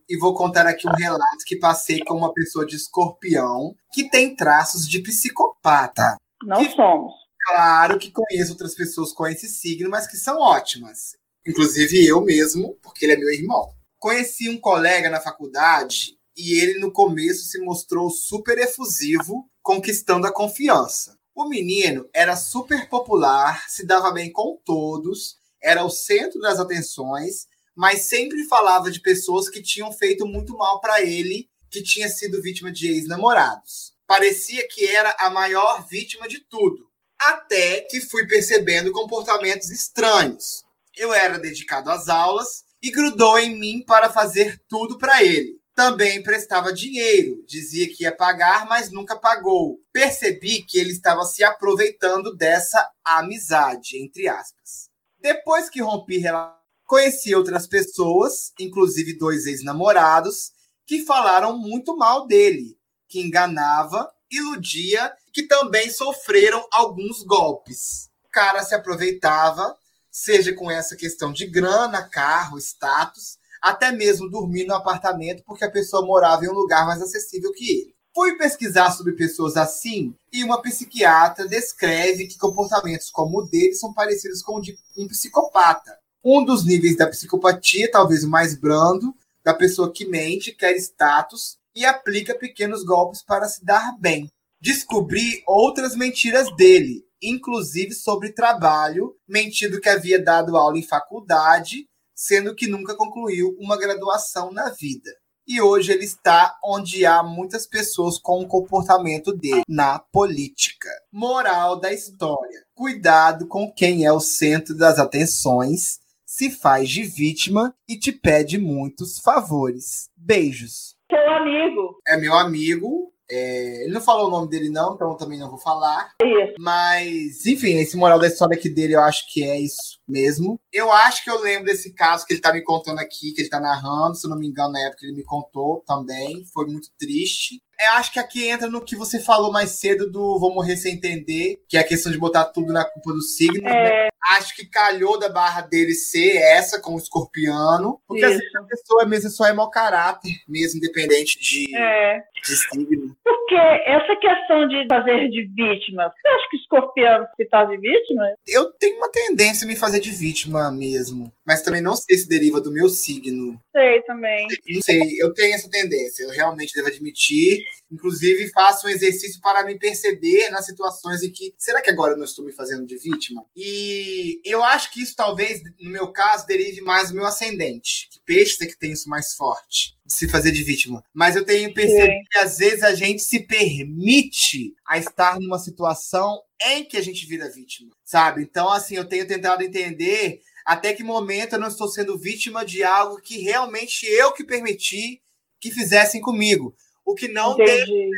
e 0.10 0.18
vou 0.18 0.34
contar 0.34 0.66
aqui 0.66 0.88
um 0.88 0.94
relato 0.94 1.44
que 1.46 1.58
passei 1.58 2.00
com 2.00 2.16
uma 2.16 2.34
pessoa 2.34 2.66
de 2.66 2.76
escorpião 2.76 3.76
que 3.92 4.10
tem 4.10 4.36
traços 4.36 4.88
de 4.88 5.02
psicopata. 5.02 6.16
Não 6.44 6.64
somos. 6.72 7.14
Claro 7.48 7.98
que 7.98 8.12
conheço 8.12 8.52
outras 8.52 8.76
pessoas 8.76 9.12
com 9.12 9.28
esse 9.28 9.48
signo, 9.48 9.90
mas 9.90 10.08
que 10.08 10.18
são 10.18 10.40
ótimas. 10.40 11.18
Inclusive 11.46 12.06
eu 12.06 12.22
mesmo, 12.22 12.78
porque 12.82 13.06
ele 13.06 13.14
é 13.14 13.18
meu 13.18 13.30
irmão. 13.30 13.70
Conheci 14.00 14.48
um 14.48 14.60
colega 14.60 15.10
na 15.10 15.20
faculdade 15.20 16.18
e 16.36 16.60
ele 16.60 16.80
no 16.80 16.92
começo 16.92 17.46
se 17.46 17.60
mostrou 17.60 18.12
super 18.12 18.58
efusivo, 18.60 19.50
conquistando 19.64 20.28
a 20.28 20.34
confiança. 20.34 21.18
O 21.34 21.50
menino 21.50 22.08
era 22.14 22.36
super 22.36 22.88
popular, 22.90 23.68
se 23.68 23.86
dava 23.86 24.12
bem 24.12 24.32
com 24.32 24.60
todos, 24.64 25.38
era 25.62 25.84
o 25.84 25.90
centro 25.90 26.40
das 26.40 26.60
atenções, 26.60 27.48
mas 27.76 28.08
sempre 28.08 28.44
falava 28.46 28.92
de 28.92 29.02
pessoas 29.02 29.50
que 29.50 29.62
tinham 29.62 29.92
feito 29.92 30.28
muito 30.28 30.56
mal 30.56 30.80
para 30.80 31.02
ele, 31.02 31.50
que 31.70 31.82
tinha 31.82 32.08
sido 32.08 32.42
vítima 32.42 32.72
de 32.72 32.88
ex-namorados. 32.88 33.94
Parecia 34.06 34.68
que 34.68 34.86
era 34.88 35.16
a 35.20 35.32
maior 35.32 35.88
vítima 35.88 36.28
de 36.28 36.40
tudo, 36.40 36.88
até 37.20 37.82
que 37.82 38.00
fui 38.00 38.28
percebendo 38.28 38.92
comportamentos 38.92 39.72
estranhos. 39.72 40.64
Eu 40.96 41.12
era 41.14 41.40
dedicado 41.40 41.90
às 41.90 42.08
aulas 42.10 42.67
e 42.82 42.92
grudou 42.92 43.38
em 43.40 43.58
mim 43.58 43.84
para 43.86 44.10
fazer 44.10 44.62
tudo 44.68 44.98
para 44.98 45.24
ele. 45.24 45.58
Também 45.76 46.18
emprestava 46.18 46.74
dinheiro, 46.74 47.44
dizia 47.46 47.88
que 47.88 48.04
ia 48.04 48.16
pagar, 48.16 48.66
mas 48.68 48.92
nunca 48.92 49.16
pagou. 49.16 49.80
Percebi 49.94 50.64
que 50.64 50.80
ele 50.80 50.92
estava 50.92 51.24
se 51.24 51.44
aproveitando 51.44 52.36
dessa 52.36 52.90
amizade, 53.06 53.98
entre 53.98 54.28
aspas. 54.28 54.90
Depois 55.20 55.70
que 55.70 55.82
rompi 55.82 56.18
relação, 56.18 56.58
conheci 56.84 57.36
outras 57.36 57.68
pessoas, 57.68 58.54
inclusive 58.60 59.18
dois 59.18 59.46
ex-namorados, 59.46 60.52
que 60.86 61.06
falaram 61.06 61.58
muito 61.58 61.96
mal 61.96 62.26
dele, 62.26 62.78
que 63.08 63.20
enganava, 63.20 64.10
iludia, 64.32 65.14
que 65.34 65.44
também 65.44 65.92
sofreram 65.92 66.66
alguns 66.72 67.22
golpes. 67.24 68.10
O 68.26 68.30
cara 68.30 68.64
se 68.64 68.74
aproveitava, 68.74 69.78
seja 70.18 70.52
com 70.52 70.72
essa 70.72 70.96
questão 70.96 71.32
de 71.32 71.46
grana, 71.46 72.02
carro, 72.02 72.58
status, 72.58 73.38
até 73.62 73.92
mesmo 73.92 74.30
dormir 74.30 74.66
no 74.66 74.74
apartamento 74.74 75.44
porque 75.46 75.64
a 75.64 75.70
pessoa 75.70 76.04
morava 76.04 76.44
em 76.44 76.50
um 76.50 76.54
lugar 76.54 76.88
mais 76.88 77.00
acessível 77.02 77.52
que 77.54 77.70
ele. 77.70 77.96
Fui 78.16 78.36
pesquisar 78.36 78.90
sobre 78.92 79.14
pessoas 79.14 79.56
assim 79.56 80.16
e 80.34 80.44
uma 80.44 80.60
psiquiatra 80.60 81.48
descreve 81.48 82.26
que 82.26 82.38
comportamentos 82.40 83.12
como 83.12 83.40
o 83.40 83.48
dele 83.48 83.76
são 83.76 83.94
parecidos 83.94 84.42
com 84.42 84.56
o 84.56 84.62
de 84.62 84.76
um 84.98 85.08
psicopata. 85.08 85.96
Um 86.24 86.44
dos 86.44 86.66
níveis 86.66 86.98
da 86.98 87.08
psicopatia, 87.08 87.92
talvez 87.92 88.24
o 88.24 88.30
mais 88.30 88.56
brando, 88.56 89.14
da 89.44 89.54
pessoa 89.54 89.94
que 89.94 90.08
mente, 90.08 90.52
quer 90.52 90.76
status 90.78 91.58
e 91.76 91.86
aplica 91.86 92.34
pequenos 92.34 92.84
golpes 92.84 93.22
para 93.22 93.48
se 93.48 93.64
dar 93.64 93.96
bem. 94.00 94.28
Descobri 94.60 95.44
outras 95.46 95.96
mentiras 95.96 96.54
dele, 96.56 97.07
inclusive 97.22 97.94
sobre 97.94 98.34
trabalho, 98.34 99.16
mentindo 99.28 99.80
que 99.80 99.90
havia 99.90 100.22
dado 100.22 100.58
aula 100.58 100.78
em 100.78 100.84
faculdade, 100.84 101.88
sendo 102.16 102.56
que 102.56 102.68
nunca 102.68 102.96
concluiu 102.96 103.56
uma 103.60 103.78
graduação 103.78 104.52
na 104.52 104.70
vida. 104.70 105.12
E 105.48 105.62
hoje 105.62 105.94
ele 105.94 106.04
está 106.04 106.58
onde 106.62 107.06
há 107.06 107.24
muitas 107.24 107.66
pessoas 107.66 108.20
com 108.20 108.42
o 108.42 108.48
comportamento 108.48 109.32
dele, 109.32 109.64
na 109.68 109.98
política. 109.98 110.90
Moral 111.10 111.80
da 111.80 111.94
história: 111.94 112.66
cuidado 112.76 113.48
com 113.48 113.72
quem 113.72 114.06
é 114.06 114.12
o 114.12 114.20
centro 114.20 114.76
das 114.76 115.00
atenções, 115.00 116.00
se 116.26 116.52
faz 116.52 116.90
de 116.90 117.04
vítima 117.04 117.74
e 117.88 117.98
te 117.98 118.12
pede 118.12 118.58
muitos 118.58 119.20
favores. 119.20 120.10
Beijos. 120.18 120.98
Seu 121.10 121.30
amigo. 121.32 121.98
É 122.06 122.18
meu 122.18 122.34
amigo. 122.34 123.14
É, 123.30 123.84
Ele 123.84 123.94
não 123.94 124.02
falou 124.02 124.28
o 124.28 124.32
nome 124.32 124.50
dele, 124.50 124.70
não, 124.70 124.96
então 124.96 125.10
eu 125.10 125.18
também 125.18 125.40
não 125.40 125.50
vou 125.50 125.60
falar. 125.60 126.12
Isso. 126.22 126.54
Mas, 126.60 127.46
enfim, 127.46 127.78
esse 127.78 127.98
moral 127.98 128.20
da 128.20 128.28
história 128.28 128.56
aqui 128.56 128.70
dele, 128.70 128.96
eu 128.96 129.02
acho 129.02 129.32
que 129.32 129.44
é 129.44 129.60
isso 129.60 130.00
mesmo. 130.08 130.60
Eu 130.72 130.92
acho 130.92 131.24
que 131.24 131.30
eu 131.30 131.42
lembro 131.42 131.66
desse 131.66 131.94
caso 131.94 132.26
que 132.26 132.34
ele 132.34 132.42
tá 132.42 132.54
me 132.54 132.62
contando 132.64 133.00
aqui, 133.00 133.34
que 133.34 133.42
ele 133.42 133.50
tá 133.50 133.60
narrando, 133.60 134.16
se 134.16 134.26
eu 134.26 134.30
não 134.30 134.38
me 134.38 134.48
engano, 134.48 134.72
na 134.72 134.82
época 134.82 135.06
ele 135.06 135.16
me 135.16 135.24
contou 135.24 135.84
também. 135.86 136.46
Foi 136.54 136.66
muito 136.66 136.90
triste. 136.98 137.62
Eu 137.80 137.92
acho 137.94 138.12
que 138.12 138.20
aqui 138.20 138.48
entra 138.48 138.68
no 138.68 138.84
que 138.84 138.96
você 138.96 139.20
falou 139.20 139.52
mais 139.52 139.72
cedo 139.72 140.10
do 140.10 140.40
vou 140.40 140.54
morrer 140.54 140.78
sem 140.78 140.96
entender, 140.96 141.62
que 141.70 141.78
é 141.78 141.82
a 141.82 141.88
questão 141.88 142.12
de 142.12 142.18
botar 142.18 142.46
tudo 142.46 142.74
na 142.74 142.84
culpa 142.84 143.14
do 143.14 143.22
signo. 143.22 143.62
né? 143.62 144.08
Acho 144.32 144.56
que 144.56 144.66
calhou 144.66 145.18
da 145.20 145.30
barra 145.30 145.62
dele 145.62 145.94
ser 145.94 146.36
essa 146.38 146.82
com 146.82 146.96
o 146.96 146.98
escorpiano. 146.98 148.02
Porque 148.08 148.26
Isso. 148.26 148.38
vezes 148.40 148.56
a 148.56 148.64
pessoa 148.64 149.06
mesmo 149.06 149.30
só 149.30 149.46
é 149.46 149.54
mau 149.54 149.70
caráter, 149.70 150.32
mesmo 150.48 150.78
independente 150.78 151.40
de, 151.40 151.76
É. 151.76 152.22
de 152.44 152.56
signo. 152.56 153.16
Porque 153.24 153.56
essa 153.56 154.16
questão 154.18 154.68
de 154.68 154.86
fazer 154.90 155.30
de 155.30 155.44
vítima, 155.56 156.12
você 156.14 156.28
acha 156.28 156.50
que 156.50 156.58
o 156.58 156.60
escorpião 156.60 157.26
se 157.36 157.48
faz 157.50 157.70
de 157.70 157.78
vítima? 157.78 158.24
Eu 158.48 158.72
tenho 158.74 158.98
uma 158.98 159.10
tendência 159.10 159.66
a 159.66 159.68
me 159.68 159.76
fazer 159.76 160.00
de 160.00 160.12
vítima 160.12 160.70
mesmo. 160.72 161.32
Mas 161.46 161.62
também 161.62 161.82
não 161.82 161.96
sei 161.96 162.18
se 162.18 162.28
deriva 162.28 162.60
do 162.60 162.72
meu 162.72 162.90
signo. 162.90 163.58
Sei 163.72 164.02
também. 164.02 164.48
Não 164.70 164.82
sei, 164.82 165.00
eu 165.22 165.34
tenho 165.34 165.56
essa 165.56 165.70
tendência, 165.70 166.24
eu 166.24 166.32
realmente 166.32 166.74
devo 166.74 166.88
admitir. 166.90 167.64
Inclusive, 167.90 168.50
faço 168.52 168.86
um 168.86 168.90
exercício 168.90 169.40
para 169.42 169.64
me 169.64 169.80
perceber 169.80 170.50
nas 170.50 170.66
situações 170.66 171.24
em 171.24 171.32
que. 171.32 171.54
Será 171.58 171.82
que 171.82 171.90
agora 171.90 172.14
eu 172.14 172.18
não 172.18 172.26
estou 172.26 172.44
me 172.44 172.52
fazendo 172.52 172.86
de 172.86 172.98
vítima? 172.98 173.46
E 173.56 174.07
eu 174.44 174.64
acho 174.64 174.92
que 174.92 175.02
isso 175.02 175.16
talvez, 175.16 175.62
no 175.80 175.90
meu 175.90 176.12
caso, 176.12 176.46
derive 176.46 176.82
mais 176.82 177.10
do 177.10 177.16
meu 177.16 177.26
ascendente. 177.26 178.08
Que 178.12 178.20
peixe 178.26 178.64
é 178.64 178.68
que 178.68 178.78
tem 178.78 178.92
isso 178.92 179.10
mais 179.10 179.34
forte, 179.34 179.96
de 180.06 180.14
se 180.14 180.30
fazer 180.30 180.52
de 180.52 180.64
vítima. 180.64 181.04
Mas 181.14 181.36
eu 181.36 181.46
tenho 181.46 181.74
percebido 181.74 182.12
Sim. 182.12 182.24
que 182.32 182.38
às 182.40 182.58
vezes 182.58 182.84
a 182.84 182.94
gente 182.94 183.22
se 183.22 183.40
permite 183.42 184.74
a 184.86 184.98
estar 184.98 185.40
numa 185.40 185.60
situação 185.60 186.42
em 186.62 186.84
que 186.84 186.98
a 186.98 187.02
gente 187.02 187.26
vira 187.26 187.50
vítima, 187.50 187.92
sabe? 188.04 188.42
Então, 188.42 188.70
assim, 188.70 188.96
eu 188.96 189.06
tenho 189.06 189.28
tentado 189.28 189.64
entender 189.64 190.42
até 190.66 190.94
que 190.94 191.04
momento 191.04 191.54
eu 191.54 191.60
não 191.60 191.70
estou 191.70 191.88
sendo 191.88 192.18
vítima 192.18 192.66
de 192.66 192.84
algo 192.84 193.22
que 193.22 193.38
realmente 193.38 194.06
eu 194.06 194.34
que 194.34 194.44
permiti 194.44 195.22
que 195.60 195.72
fizessem 195.72 196.20
comigo. 196.20 196.76
O 197.06 197.16
que 197.16 197.30
não 197.30 197.56
deixa 197.56 197.84
Entendi. 197.84 198.12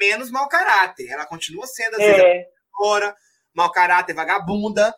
menos 0.00 0.28
mau 0.28 0.48
caráter. 0.48 1.08
Ela 1.08 1.24
continua 1.24 1.64
sendo, 1.64 1.94
às 1.94 1.98
vezes, 1.98 2.20
É, 2.20 2.48
mau 3.54 3.70
caráter, 3.70 4.14
vagabunda, 4.14 4.92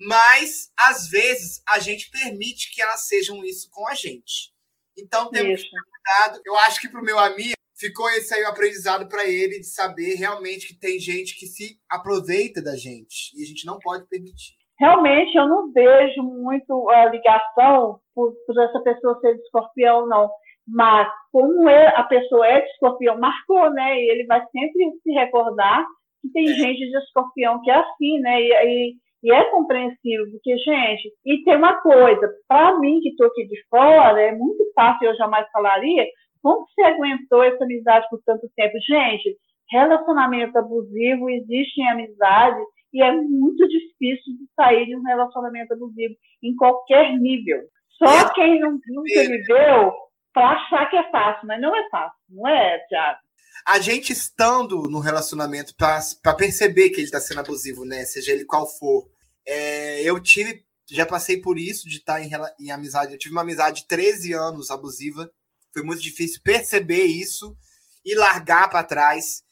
mas 0.00 0.70
às 0.78 1.08
vezes 1.08 1.62
a 1.68 1.78
gente 1.78 2.10
permite 2.10 2.72
que 2.74 2.80
elas 2.82 3.06
sejam 3.06 3.44
isso 3.44 3.68
com 3.70 3.86
a 3.88 3.94
gente. 3.94 4.52
Então 4.98 5.30
temos 5.30 5.60
isso. 5.60 5.70
cuidado. 5.70 6.40
Eu 6.44 6.56
acho 6.58 6.80
que 6.80 6.88
pro 6.88 7.02
meu 7.02 7.18
amigo 7.18 7.54
ficou 7.78 8.08
esse 8.10 8.34
aí 8.34 8.42
o 8.42 8.48
aprendizado 8.48 9.08
para 9.08 9.24
ele 9.26 9.58
de 9.60 9.66
saber 9.66 10.14
realmente 10.14 10.66
que 10.68 10.78
tem 10.78 10.98
gente 10.98 11.38
que 11.38 11.46
se 11.46 11.78
aproveita 11.90 12.62
da 12.62 12.76
gente 12.76 13.32
e 13.36 13.42
a 13.42 13.46
gente 13.46 13.64
não 13.66 13.78
pode 13.78 14.06
permitir. 14.08 14.54
Realmente, 14.78 15.36
eu 15.36 15.46
não 15.46 15.70
vejo 15.72 16.22
muito 16.22 16.88
a 16.90 17.06
ligação 17.10 18.00
por, 18.14 18.34
por 18.46 18.62
essa 18.62 18.80
pessoa 18.80 19.18
ser 19.20 19.34
de 19.34 19.42
escorpião, 19.42 20.06
não. 20.06 20.30
Mas, 20.66 21.06
como 21.30 21.68
é- 21.68 21.94
a 21.96 22.02
pessoa 22.04 22.46
é 22.46 22.60
de 22.62 22.70
escorpião, 22.70 23.18
marcou, 23.18 23.70
né? 23.72 23.94
E 24.00 24.10
ele 24.10 24.24
vai 24.26 24.40
sempre 24.50 24.90
se 25.02 25.10
recordar 25.12 25.84
que 26.22 26.30
tem 26.32 26.48
É. 26.48 26.54
gente 26.54 26.78
de 26.90 26.96
escorpião 26.96 27.60
que 27.62 27.70
é 27.70 27.74
assim, 27.74 28.20
né? 28.20 28.40
E, 28.40 28.48
e, 28.52 28.96
e 29.22 29.32
é 29.32 29.44
compreensível, 29.50 30.26
porque, 30.30 30.56
gente, 30.58 31.12
e 31.26 31.42
tem 31.44 31.56
uma 31.56 31.80
coisa, 31.80 32.28
para 32.48 32.78
mim 32.78 33.00
que 33.00 33.10
estou 33.10 33.26
aqui 33.26 33.46
de 33.46 33.56
fora, 33.68 34.20
é 34.20 34.32
muito 34.32 34.64
fácil, 34.74 35.08
eu 35.08 35.16
jamais 35.16 35.46
falaria, 35.52 36.06
como 36.42 36.66
você 36.66 36.82
aguentou 36.82 37.42
essa 37.42 37.64
amizade 37.64 38.06
por 38.08 38.20
tanto 38.24 38.48
tempo? 38.56 38.72
Gente, 38.88 39.36
relacionamento 39.70 40.58
abusivo 40.58 41.28
existe 41.28 41.80
em 41.80 41.88
amizade 41.88 42.60
e 42.92 43.02
é 43.02 43.12
muito 43.12 43.68
difícil 43.68 44.34
de 44.38 44.46
sair 44.56 44.86
de 44.86 44.96
um 44.96 45.02
relacionamento 45.02 45.74
abusivo 45.74 46.14
em 46.42 46.56
qualquer 46.56 47.16
nível. 47.18 47.60
Só 47.90 48.06
É. 48.06 48.34
quem 48.34 48.58
não, 48.58 48.72
nunca 48.88 49.20
viveu 49.28 49.92
para 50.32 50.48
achar 50.50 50.88
que 50.88 50.96
é 50.96 51.10
fácil, 51.10 51.46
mas 51.46 51.60
não 51.60 51.76
é 51.76 51.88
fácil, 51.90 52.18
não 52.30 52.48
é, 52.48 52.78
Thiago? 52.88 53.18
A 53.66 53.78
gente 53.78 54.12
estando 54.12 54.82
no 54.84 55.00
relacionamento 55.00 55.74
para 55.76 56.34
perceber 56.36 56.90
que 56.90 56.96
ele 56.96 57.04
está 57.04 57.20
sendo 57.20 57.40
abusivo, 57.40 57.84
né? 57.84 58.04
Seja 58.04 58.32
ele 58.32 58.44
qual 58.44 58.66
for. 58.66 59.08
É, 59.46 60.02
eu 60.02 60.18
tive, 60.20 60.64
já 60.90 61.04
passei 61.06 61.40
por 61.40 61.58
isso 61.58 61.88
de 61.88 61.98
estar 61.98 62.22
em, 62.22 62.28
rela- 62.28 62.52
em 62.58 62.70
amizade. 62.70 63.12
Eu 63.12 63.18
tive 63.18 63.34
uma 63.34 63.42
amizade 63.42 63.82
de 63.82 63.88
13 63.88 64.32
anos 64.32 64.70
abusiva. 64.70 65.30
Foi 65.72 65.82
muito 65.82 66.02
difícil 66.02 66.40
perceber 66.42 67.04
isso 67.04 67.56
e 68.04 68.14
largar 68.14 68.68
para 68.70 68.82
trás. 68.82 69.42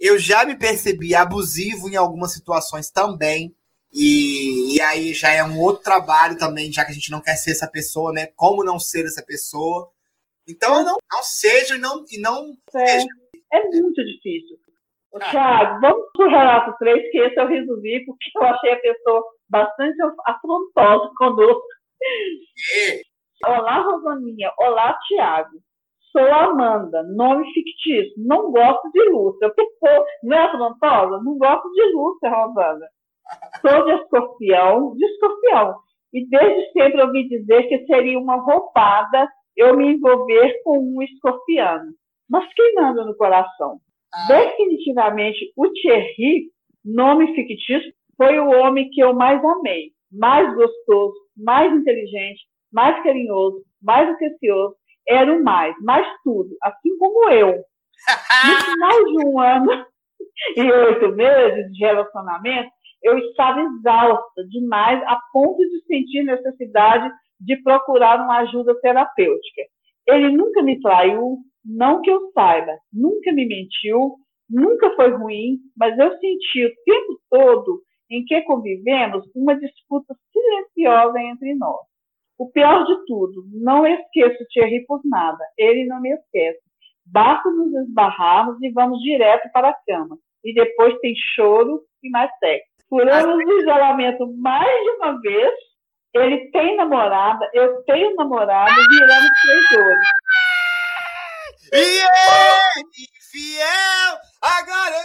Eu 0.00 0.18
já 0.18 0.44
me 0.44 0.56
percebi 0.56 1.14
abusivo 1.14 1.88
em 1.88 1.96
algumas 1.96 2.32
situações 2.32 2.90
também. 2.90 3.54
E, 3.92 4.76
e 4.76 4.80
aí 4.80 5.14
já 5.14 5.30
é 5.30 5.42
um 5.42 5.58
outro 5.60 5.82
trabalho 5.82 6.36
também, 6.36 6.72
já 6.72 6.84
que 6.84 6.90
a 6.90 6.94
gente 6.94 7.10
não 7.10 7.20
quer 7.20 7.36
ser 7.36 7.52
essa 7.52 7.66
pessoa, 7.66 8.12
né? 8.12 8.26
Como 8.36 8.64
não 8.64 8.78
ser 8.78 9.04
essa 9.06 9.22
pessoa. 9.22 9.90
Então, 10.46 10.82
não, 10.84 10.96
não 11.12 11.22
seja 11.22 11.76
e 11.76 11.78
não, 11.78 12.04
e 12.10 12.18
não 12.18 12.56
É, 12.74 13.04
é 13.52 13.62
muito 13.64 14.04
difícil. 14.04 14.56
Ah. 15.14 15.30
Thiago, 15.30 15.80
vamos 15.80 16.06
para 16.12 16.26
o 16.26 16.30
relato 16.30 16.78
3, 16.78 17.10
que 17.10 17.18
esse 17.18 17.40
eu 17.40 17.46
resolvi, 17.46 18.04
porque 18.04 18.30
eu 18.36 18.42
achei 18.42 18.72
a 18.72 18.80
pessoa 18.80 19.24
bastante 19.48 19.96
afrontosa 20.26 21.10
conosco. 21.16 21.66
Olá, 23.46 23.80
Rosaninha. 23.80 24.52
Olá, 24.58 24.98
Tiago. 25.06 25.58
Sou 26.12 26.32
Amanda, 26.32 27.02
nome 27.02 27.44
fictício. 27.52 28.12
Não 28.16 28.50
gosto 28.50 28.90
de 28.92 29.10
Lúcia. 29.10 29.52
Não 30.22 30.36
é 30.36 30.40
afrontosa? 30.40 31.22
Não 31.22 31.38
gosto 31.38 31.70
de 31.72 31.92
Lúcia, 31.92 32.30
Rosana. 32.30 32.86
Sou 33.60 33.84
de 33.84 33.92
escorpião, 33.92 34.96
de 34.96 35.04
escorpião. 35.04 35.76
E 36.12 36.26
desde 36.28 36.72
sempre 36.72 37.02
ouvi 37.02 37.28
dizer 37.28 37.68
que 37.68 37.86
seria 37.86 38.18
uma 38.18 38.36
roubada 38.36 39.28
eu 39.56 39.76
me 39.76 39.92
envolver 39.94 40.62
com 40.62 40.78
um 40.78 41.02
escorpiano. 41.02 41.92
Mas 42.28 42.52
quem 42.54 42.74
manda 42.74 43.04
no 43.04 43.16
coração? 43.16 43.80
Definitivamente, 44.26 45.52
o 45.56 45.68
Thierry, 45.70 46.50
nome 46.84 47.34
fictício, 47.34 47.92
foi 48.16 48.38
o 48.38 48.50
homem 48.50 48.88
que 48.90 49.00
eu 49.00 49.14
mais 49.14 49.42
amei. 49.44 49.92
Mais 50.10 50.54
gostoso, 50.54 51.14
mais 51.36 51.72
inteligente, 51.72 52.40
mais 52.72 53.02
carinhoso, 53.02 53.62
mais 53.82 54.08
atencioso. 54.08 54.74
Era 55.06 55.32
o 55.32 55.42
mais, 55.42 55.74
mais 55.82 56.06
tudo. 56.24 56.50
Assim 56.62 56.96
como 56.98 57.30
eu. 57.30 57.54
No 58.46 58.72
final 58.72 59.04
de 59.06 59.26
um 59.26 59.40
ano 59.40 59.86
e 60.56 60.62
oito 60.62 61.08
meses 61.16 61.72
de 61.72 61.84
relacionamento, 61.84 62.70
eu 63.02 63.18
estava 63.18 63.60
exausta 63.60 64.44
demais 64.48 65.02
a 65.04 65.18
ponto 65.32 65.58
de 65.58 65.84
sentir 65.86 66.22
necessidade 66.24 67.10
de 67.40 67.56
procurar 67.62 68.20
uma 68.20 68.38
ajuda 68.38 68.78
terapêutica. 68.80 69.62
Ele 70.06 70.30
nunca 70.30 70.62
me 70.62 70.80
traiu, 70.80 71.38
não 71.64 72.00
que 72.00 72.10
eu 72.10 72.30
saiba, 72.32 72.72
nunca 72.92 73.32
me 73.32 73.46
mentiu, 73.46 74.16
nunca 74.48 74.94
foi 74.94 75.10
ruim, 75.10 75.58
mas 75.76 75.98
eu 75.98 76.10
senti 76.18 76.66
o 76.66 76.74
tempo 76.84 77.20
todo 77.30 77.82
em 78.10 78.24
que 78.24 78.40
convivemos 78.42 79.24
uma 79.34 79.54
disputa 79.58 80.14
silenciosa 80.32 81.20
entre 81.20 81.54
nós. 81.54 81.80
O 82.38 82.50
pior 82.50 82.84
de 82.84 83.04
tudo, 83.06 83.44
não 83.52 83.86
esqueço 83.86 84.46
Thierry 84.52 84.86
por 84.86 85.00
nada, 85.04 85.44
ele 85.58 85.84
não 85.84 86.00
me 86.00 86.10
esquece. 86.10 86.60
Basta 87.04 87.50
nos 87.50 87.74
esbarrarmos 87.74 88.62
e 88.62 88.70
vamos 88.70 89.00
direto 89.00 89.50
para 89.52 89.70
a 89.70 89.76
cama. 89.86 90.16
E 90.44 90.54
depois 90.54 90.98
tem 91.00 91.14
choro 91.34 91.82
e 92.02 92.10
mais 92.10 92.30
sexo. 92.38 92.68
Furamos 92.88 93.44
o 93.44 93.60
isolamento 93.60 94.32
mais 94.36 94.82
de 94.84 94.90
uma 94.90 95.20
vez. 95.20 95.52
Ele 96.14 96.50
tem 96.50 96.76
namorada, 96.76 97.48
eu 97.52 97.82
tenho 97.84 98.14
namorado, 98.14 98.72
viramos 98.72 99.28
traidores. 99.42 100.08
E 101.70 101.76
é 101.76 102.80
infiel, 102.80 104.16
agora 104.40 105.04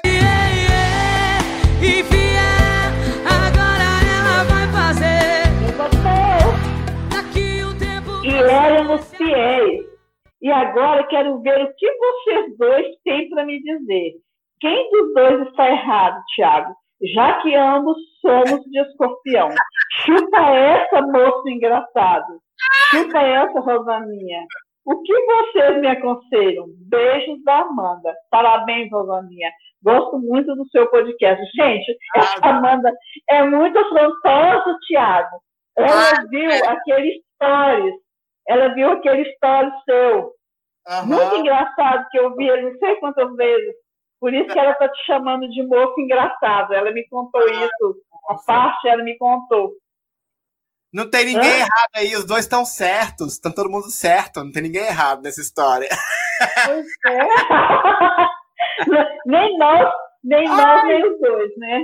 E 1.82 2.04
fiel, 2.04 2.92
agora 3.28 3.88
ela 4.16 4.44
vai 4.46 4.66
fazer. 4.72 5.44
E 8.24 8.34
éramos 8.34 9.14
fiéis. 9.16 9.86
E 10.42 10.52
agora 10.52 11.06
quero 11.08 11.42
ver 11.42 11.64
o 11.64 11.74
que 11.76 11.92
vocês 11.98 12.58
dois 12.58 12.88
têm 13.04 13.30
para 13.30 13.46
me 13.46 13.62
dizer. 13.62 14.14
Quem 14.62 14.90
dos 14.92 15.14
dois 15.14 15.48
está 15.50 15.70
errado, 15.70 16.24
Tiago? 16.34 16.74
Já 17.14 17.42
que 17.42 17.54
ambos 17.56 17.98
somos 18.22 18.64
de 18.72 18.80
escorpião. 18.80 19.50
Chupa 20.06 20.42
essa, 20.52 21.02
moço 21.02 21.50
engraçado. 21.50 22.40
Chupa 22.90 23.20
essa, 23.20 23.60
Rosaninha. 23.60 24.46
O 24.86 25.02
que 25.02 25.14
vocês 25.26 25.80
me 25.80 25.88
aconselham? 25.88 26.66
Beijos 26.90 27.42
da 27.44 27.60
Amanda. 27.60 28.14
Parabéns, 28.30 28.92
Rosaninha. 28.92 29.50
Gosto 29.82 30.20
muito 30.20 30.54
do 30.56 30.68
seu 30.70 30.88
podcast. 30.90 31.44
Gente, 31.56 31.98
essa 32.16 32.48
Amanda 32.48 32.92
é 33.30 33.44
muito 33.44 33.78
afrontosa, 33.78 34.78
Tiago. 34.88 35.42
Ela 35.78 36.26
viu 36.30 36.50
aquele 36.68 37.22
stories. 37.36 37.96
Ela 38.48 38.74
viu 38.74 38.92
aquele 38.92 39.26
stories 39.36 39.74
seu. 39.86 40.32
Muito 41.06 41.36
engraçado 41.36 42.06
que 42.12 42.20
eu 42.20 42.36
vi 42.36 42.50
ele 42.50 42.72
não 42.72 42.78
sei 42.78 42.96
quantas 42.98 43.34
vezes. 43.36 43.76
Por 44.20 44.34
isso 44.34 44.48
que 44.48 44.60
ela 44.60 44.72
está 44.72 44.88
te 44.90 45.06
chamando 45.06 45.50
de 45.50 45.64
moço 45.64 46.00
engraçado. 46.00 46.74
Ela 46.74 46.92
me 46.92 47.08
contou 47.08 47.46
isso. 47.50 47.96
A 48.30 48.36
parte 48.46 48.88
ela 48.88 49.04
me 49.04 49.18
contou. 49.18 49.74
Não 50.94 51.10
tem 51.10 51.26
ninguém 51.26 51.50
Hã? 51.52 51.56
errado 51.56 51.90
aí, 51.96 52.16
os 52.16 52.26
dois 52.26 52.46
estão 52.46 52.64
certos, 52.66 53.34
estão 53.34 53.52
todo 53.52 53.70
mundo 53.70 53.90
certo, 53.90 54.44
não 54.44 54.52
tem 54.52 54.62
ninguém 54.62 54.84
errado 54.86 55.24
nessa 55.24 55.42
história. 55.42 55.90
Pois 56.66 56.86
é. 57.08 57.18
nem 59.26 59.58
nós, 59.58 59.92
nem 60.24 60.48
nós, 60.48 60.84
nem 60.86 61.12
os 61.14 61.20
dois, 61.20 61.52
né? 61.58 61.82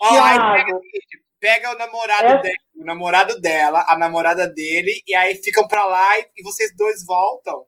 Ó, 0.00 0.20
aí 0.22 0.38
pega, 0.38 0.80
pega 1.40 1.70
o 1.74 1.78
namorado 1.78 2.26
É. 2.26 2.42
dela 2.42 2.56
o 2.74 2.84
namorado 2.84 3.40
dela, 3.40 3.84
a 3.88 3.96
namorada 3.96 4.48
dele, 4.48 4.92
e 5.06 5.14
aí 5.14 5.36
ficam 5.36 5.68
pra 5.68 5.84
lá 5.84 6.18
e, 6.18 6.26
e 6.38 6.42
vocês 6.42 6.74
dois 6.76 7.04
voltam. 7.06 7.64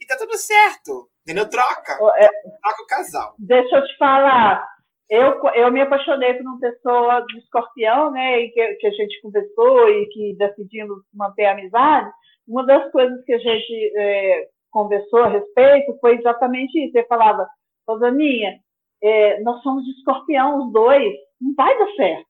E 0.00 0.06
tá 0.06 0.16
tudo 0.16 0.36
certo. 0.38 1.10
Entendeu? 1.22 1.48
Troca. 1.48 1.92
É, 2.16 2.28
Troca 2.62 2.82
o 2.82 2.86
casal. 2.86 3.34
Deixa 3.38 3.76
eu 3.76 3.84
te 3.86 3.96
falar. 3.98 4.66
Eu, 5.10 5.42
eu 5.54 5.70
me 5.70 5.80
apaixonei 5.82 6.34
por 6.34 6.42
uma 6.42 6.60
pessoa 6.60 7.20
de 7.26 7.38
escorpião, 7.38 8.10
né? 8.10 8.40
E 8.40 8.50
que, 8.50 8.74
que 8.76 8.86
a 8.86 8.90
gente 8.90 9.20
conversou 9.20 9.88
e 9.90 10.06
que 10.08 10.34
decidimos 10.36 10.98
manter 11.12 11.44
a 11.44 11.52
amizade. 11.52 12.10
Uma 12.48 12.64
das 12.64 12.90
coisas 12.90 13.22
que 13.24 13.32
a 13.32 13.38
gente 13.38 13.92
é, 13.96 14.48
conversou 14.70 15.20
a 15.20 15.28
respeito 15.28 15.96
foi 16.00 16.16
exatamente 16.16 16.78
isso. 16.78 16.96
Ele 16.96 17.06
falava, 17.06 17.46
Rosaninha, 17.86 18.58
é, 19.02 19.40
nós 19.42 19.62
somos 19.62 19.84
de 19.84 19.90
escorpião, 19.92 20.66
os 20.66 20.72
dois, 20.72 21.12
não 21.40 21.54
vai 21.54 21.78
dar 21.78 21.92
certo. 21.94 22.26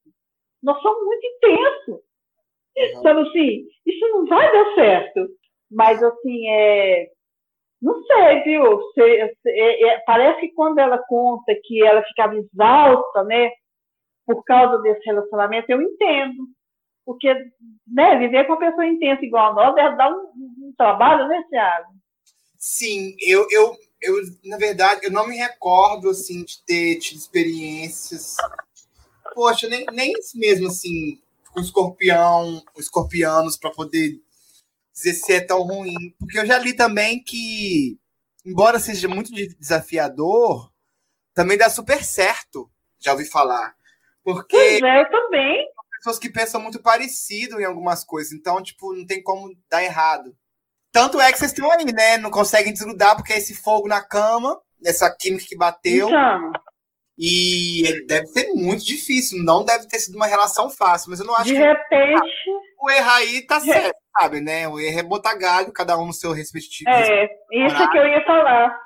Nós 0.62 0.80
somos 0.82 1.04
muito 1.04 1.26
intensos. 1.26 2.04
Sabe 3.02 3.20
assim, 3.20 3.64
isso 3.86 4.08
não 4.08 4.26
vai 4.26 4.52
dar 4.52 4.74
certo. 4.74 5.28
Mas, 5.70 6.02
assim, 6.02 6.48
é, 6.48 7.06
não 7.84 8.02
sei, 8.04 8.42
viu? 8.44 8.80
É- 8.96 9.88
é- 9.88 9.98
parece 10.06 10.40
que 10.40 10.52
quando 10.52 10.78
ela 10.78 10.96
conta 11.06 11.54
que 11.62 11.84
ela 11.84 12.02
ficava 12.02 12.34
exausta, 12.34 13.22
né? 13.24 13.50
Por 14.26 14.42
causa 14.42 14.80
desse 14.80 15.04
relacionamento, 15.04 15.70
eu 15.70 15.82
entendo. 15.82 16.48
Porque, 17.04 17.28
né, 17.86 18.18
viver 18.18 18.46
com 18.46 18.54
uma 18.54 18.58
pessoa 18.58 18.86
intensa 18.86 19.22
igual 19.22 19.50
a 19.50 19.54
nós 19.54 19.74
deve 19.74 19.96
dar 19.96 20.10
um, 20.10 20.22
um 20.68 20.74
trabalho, 20.78 21.28
né, 21.28 21.44
Thiago? 21.50 21.92
Sim, 22.56 23.14
eu, 23.20 23.46
eu, 23.50 23.76
eu, 24.00 24.14
na 24.46 24.56
verdade, 24.56 25.04
eu 25.04 25.12
não 25.12 25.28
me 25.28 25.36
recordo, 25.36 26.08
assim, 26.08 26.42
de 26.42 26.64
ter 26.64 26.96
tido 26.96 27.18
experiências. 27.18 28.36
Poxa, 29.34 29.68
nem, 29.68 29.84
nem 29.92 30.14
mesmo, 30.34 30.68
assim, 30.68 31.20
com 31.52 31.60
escorpião, 31.60 32.62
escorpianos, 32.78 33.58
para 33.58 33.70
poder 33.70 34.18
dizer 34.94 35.14
se 35.14 35.32
é 35.32 35.40
tão 35.40 35.62
ruim. 35.62 36.14
Porque 36.18 36.38
eu 36.38 36.46
já 36.46 36.58
li 36.58 36.72
também 36.74 37.22
que, 37.22 37.98
embora 38.46 38.78
seja 38.78 39.08
muito 39.08 39.32
de- 39.32 39.54
desafiador, 39.56 40.72
também 41.34 41.58
dá 41.58 41.68
super 41.68 42.02
certo. 42.04 42.70
Já 43.00 43.12
ouvi 43.12 43.24
falar. 43.24 43.74
Porque 44.22 44.56
Pois 44.56 44.82
é, 44.82 45.02
eu 45.02 45.10
também. 45.10 45.66
pessoas 45.98 46.18
que 46.18 46.30
pensam 46.30 46.60
muito 46.60 46.80
parecido 46.80 47.60
em 47.60 47.64
algumas 47.64 48.04
coisas. 48.04 48.32
Então, 48.32 48.62
tipo, 48.62 48.94
não 48.94 49.04
tem 49.04 49.22
como 49.22 49.54
dar 49.68 49.82
errado. 49.82 50.34
Tanto 50.92 51.20
é 51.20 51.30
que 51.32 51.38
vocês 51.38 51.50
estão 51.50 51.70
aí, 51.72 51.84
né? 51.92 52.16
Não 52.18 52.30
conseguem 52.30 52.72
desgrudar 52.72 53.16
porque 53.16 53.32
é 53.32 53.38
esse 53.38 53.52
fogo 53.54 53.88
na 53.88 54.00
cama, 54.00 54.58
essa 54.84 55.10
química 55.10 55.44
que 55.46 55.56
bateu. 55.56 56.06
Então, 56.08 56.52
E 57.18 58.04
deve 58.06 58.26
ser 58.26 58.52
muito 58.54 58.84
difícil. 58.84 59.42
Não 59.44 59.64
deve 59.64 59.86
ter 59.86 59.98
sido 59.98 60.16
uma 60.16 60.26
relação 60.26 60.68
fácil. 60.68 61.10
Mas 61.10 61.20
eu 61.20 61.26
não 61.26 61.34
acho 61.34 61.44
de 61.44 61.54
que 61.54 61.60
repente, 61.60 62.50
o 62.80 62.90
erro 62.90 63.10
aí 63.10 63.46
tá 63.46 63.60
certo, 63.60 63.96
sabe, 64.18 64.40
né? 64.40 64.66
O 64.68 64.80
erro 64.80 64.98
é 64.98 65.02
botar 65.02 65.38
galho, 65.38 65.72
cada 65.72 65.96
um 65.96 66.06
no 66.06 66.12
seu 66.12 66.32
respectivo. 66.32 66.90
é, 66.90 67.24
isso 67.52 67.90
que 67.90 67.98
eu 67.98 68.06
ia 68.06 68.24
falar. 68.24 68.78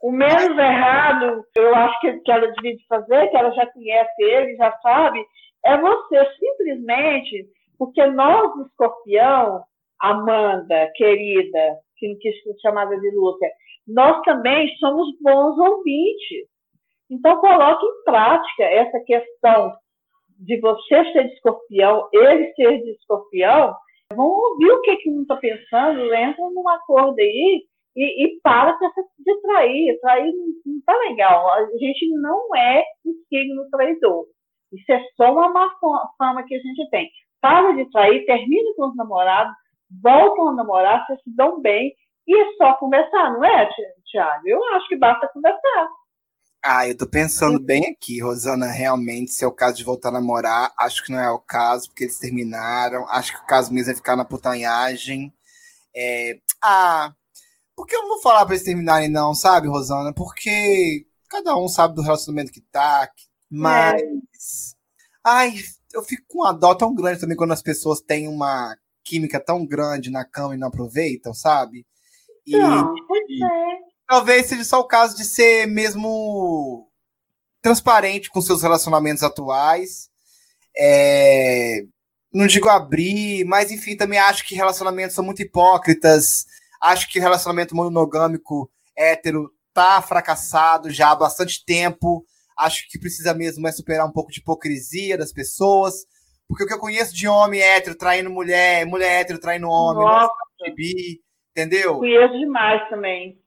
O 0.00 0.12
menos 0.12 0.56
errado, 0.56 1.44
eu 1.56 1.74
acho 1.74 2.00
que, 2.00 2.12
que 2.20 2.30
ela 2.30 2.46
devia 2.52 2.76
de 2.76 2.86
fazer, 2.86 3.28
que 3.28 3.36
ela 3.36 3.50
já 3.50 3.66
conhece 3.66 4.22
ele, 4.22 4.56
já 4.56 4.72
sabe, 4.80 5.20
é 5.64 5.76
você 5.76 6.24
simplesmente, 6.38 7.46
porque 7.76 8.06
nós, 8.06 8.54
do 8.54 8.66
escorpião, 8.66 9.62
Amanda, 10.00 10.88
querida, 10.94 11.78
que 11.96 12.08
não 12.08 12.18
quis 12.18 12.42
ser 12.42 12.54
chamada 12.62 12.96
de 12.98 13.10
Lúcia, 13.10 13.50
nós 13.86 14.22
também 14.22 14.68
somos 14.76 15.08
bons 15.20 15.58
ouvintes. 15.58 16.46
Então, 17.10 17.40
coloque 17.40 17.84
em 17.86 18.04
prática 18.04 18.64
essa 18.64 19.00
questão 19.00 19.72
de 20.40 20.60
você 20.60 21.12
ser 21.12 21.24
de 21.28 21.34
escorpião, 21.34 22.08
ele 22.12 22.52
ser 22.54 22.82
de 22.82 22.90
escorpião, 22.92 23.74
vão 24.12 24.26
ouvir 24.26 24.70
o 24.70 24.80
que, 24.82 24.96
que 24.96 25.10
um 25.10 25.22
está 25.22 25.36
pensando, 25.36 26.12
entra 26.14 26.44
num 26.50 26.68
acordo 26.68 27.18
aí 27.18 27.62
e, 27.96 28.24
e 28.26 28.40
para 28.42 28.72
de 29.18 29.40
trair. 29.42 29.98
Trair 30.00 30.32
não, 30.32 30.46
não 30.74 30.80
tá 30.86 30.96
legal. 31.08 31.50
A 31.52 31.66
gente 31.78 32.08
não 32.20 32.54
é 32.54 32.84
um 33.04 33.12
signo 33.28 33.68
traidor. 33.70 34.26
Isso 34.72 34.92
é 34.92 35.02
só 35.16 35.32
uma 35.32 35.48
má 35.48 35.70
fa- 35.80 36.08
fama 36.18 36.44
que 36.44 36.54
a 36.54 36.58
gente 36.60 36.88
tem. 36.90 37.10
Para 37.40 37.72
de 37.72 37.90
trair, 37.90 38.24
termina 38.26 38.70
com 38.76 38.88
os 38.88 38.96
namorados, 38.96 39.54
voltam 40.02 40.48
a 40.48 40.52
namorar, 40.54 41.04
vocês 41.06 41.20
se 41.22 41.34
dão 41.34 41.60
bem 41.60 41.92
e 42.26 42.36
é 42.38 42.52
só 42.56 42.74
conversar, 42.74 43.32
não 43.32 43.44
é, 43.44 43.66
Ti- 43.66 43.82
Tiago? 44.06 44.42
Eu 44.46 44.62
acho 44.74 44.86
que 44.88 44.96
basta 44.96 45.28
conversar. 45.32 45.88
Ah, 46.64 46.88
eu 46.88 46.96
tô 46.96 47.06
pensando 47.08 47.58
bem 47.60 47.86
aqui, 47.86 48.20
Rosana, 48.20 48.66
realmente, 48.66 49.32
se 49.32 49.44
é 49.44 49.46
o 49.46 49.52
caso 49.52 49.76
de 49.76 49.84
voltar 49.84 50.08
a 50.08 50.12
namorar, 50.12 50.72
acho 50.78 51.04
que 51.04 51.12
não 51.12 51.18
é 51.20 51.30
o 51.30 51.38
caso, 51.38 51.88
porque 51.88 52.04
eles 52.04 52.18
terminaram, 52.18 53.08
acho 53.08 53.32
que 53.32 53.42
o 53.42 53.46
caso 53.46 53.72
mesmo 53.72 53.92
é 53.92 53.94
ficar 53.94 54.16
na 54.16 54.24
putanhagem. 54.24 55.32
É, 55.96 56.40
Ah, 56.62 57.14
porque 57.76 57.96
eu 57.96 58.02
não 58.02 58.08
vou 58.10 58.22
falar 58.22 58.44
pra 58.46 58.54
eles 58.54 58.64
terminarem 58.64 59.08
não, 59.10 59.34
sabe, 59.34 59.68
Rosana? 59.68 60.12
Porque 60.14 61.06
cada 61.30 61.56
um 61.56 61.68
sabe 61.68 61.94
do 61.94 62.02
relacionamento 62.02 62.52
que 62.52 62.60
tá, 62.60 63.10
mas... 63.50 64.02
Ai, 65.24 65.54
eu 65.94 66.02
fico 66.02 66.24
com 66.28 66.40
uma 66.40 66.52
dó 66.52 66.74
tão 66.74 66.94
grande 66.94 67.20
também 67.20 67.36
quando 67.36 67.52
as 67.52 67.62
pessoas 67.62 68.00
têm 68.00 68.28
uma 68.28 68.76
química 69.04 69.40
tão 69.40 69.66
grande 69.66 70.10
na 70.10 70.24
cama 70.24 70.54
e 70.54 70.58
não 70.58 70.68
aproveitam, 70.68 71.34
sabe? 71.34 71.86
E 72.46 72.56
Então, 72.56 72.94
pois 73.06 73.22
é. 73.30 73.87
Talvez 74.08 74.46
seja 74.46 74.64
só 74.64 74.80
o 74.80 74.86
caso 74.86 75.16
de 75.16 75.24
ser 75.24 75.66
mesmo 75.66 76.88
transparente 77.60 78.30
com 78.30 78.40
seus 78.40 78.62
relacionamentos 78.62 79.22
atuais. 79.22 80.08
É, 80.76 81.82
Não 82.32 82.46
digo 82.46 82.68
abrir, 82.68 83.44
mas 83.44 83.70
enfim, 83.70 83.96
também 83.96 84.18
acho 84.18 84.46
que 84.46 84.54
relacionamentos 84.54 85.14
são 85.14 85.24
muito 85.24 85.42
hipócritas. 85.42 86.46
Acho 86.80 87.08
que 87.10 87.20
relacionamento 87.20 87.76
monogâmico 87.76 88.70
hétero 88.96 89.52
tá 89.74 90.00
fracassado 90.00 90.90
já 90.90 91.10
há 91.10 91.16
bastante 91.16 91.64
tempo. 91.64 92.24
Acho 92.56 92.88
que 92.88 92.98
precisa 92.98 93.34
mesmo 93.34 93.66
é 93.68 93.72
superar 93.72 94.06
um 94.06 94.12
pouco 94.12 94.32
de 94.32 94.40
hipocrisia 94.40 95.18
das 95.18 95.32
pessoas. 95.32 96.06
Porque 96.48 96.64
o 96.64 96.66
que 96.66 96.72
eu 96.72 96.78
conheço 96.78 97.14
de 97.14 97.28
homem 97.28 97.60
hétero 97.60 97.94
traindo 97.96 98.30
mulher, 98.30 98.86
mulher 98.86 99.20
hétero 99.20 99.38
traindo 99.38 99.68
homem, 99.68 100.02
Nossa, 100.04 100.32
de 100.64 100.74
bi, 100.74 101.20
entendeu? 101.50 101.98
conheço 101.98 102.38
demais 102.38 102.88
também. 102.88 103.38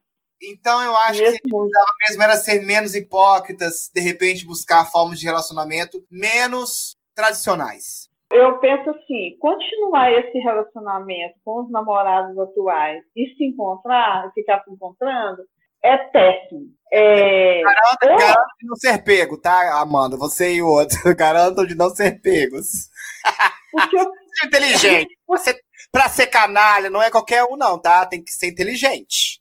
Então 0.43 0.81
eu 0.81 0.95
acho 0.95 1.19
que 1.19 1.25
Conheço 1.25 1.39
muito. 1.47 1.71
mesmo 2.09 2.23
era 2.23 2.35
ser 2.35 2.61
menos 2.65 2.95
hipócritas, 2.95 3.89
de 3.93 4.01
repente 4.01 4.45
buscar 4.45 4.85
formas 4.85 5.19
de 5.19 5.25
relacionamento 5.25 6.03
menos 6.09 6.95
tradicionais. 7.15 8.09
Eu 8.31 8.57
penso 8.59 8.89
assim, 8.91 9.37
continuar 9.39 10.11
esse 10.13 10.37
relacionamento 10.39 11.35
com 11.43 11.63
os 11.63 11.71
namorados 11.71 12.37
atuais 12.39 13.03
e 13.15 13.27
se 13.35 13.43
encontrar, 13.43 14.31
ficar 14.33 14.63
se 14.63 14.71
encontrando, 14.71 15.43
é 15.83 15.97
péssimo. 15.97 16.67
É, 16.93 17.61
ou- 17.65 18.17
Garanto 18.17 18.55
de 18.59 18.67
não 18.67 18.75
ser 18.77 19.03
pego, 19.03 19.37
tá, 19.37 19.79
Amanda? 19.81 20.15
Você 20.17 20.53
e 20.53 20.61
o 20.61 20.67
outro. 20.67 20.97
Garantam 21.15 21.65
de 21.65 21.75
não 21.75 21.89
ser 21.89 22.21
pegos. 22.21 22.89
porque 23.71 23.97
eu 23.97 24.11
Seja 24.31 24.47
inteligente. 24.47 25.17
Você, 25.27 25.59
pra 25.91 26.07
ser 26.07 26.27
canalha, 26.27 26.89
não 26.89 27.01
é 27.01 27.11
qualquer 27.11 27.43
um, 27.43 27.57
não, 27.57 27.77
tá? 27.77 28.05
Tem 28.05 28.23
que 28.23 28.31
ser 28.31 28.47
inteligente. 28.47 29.40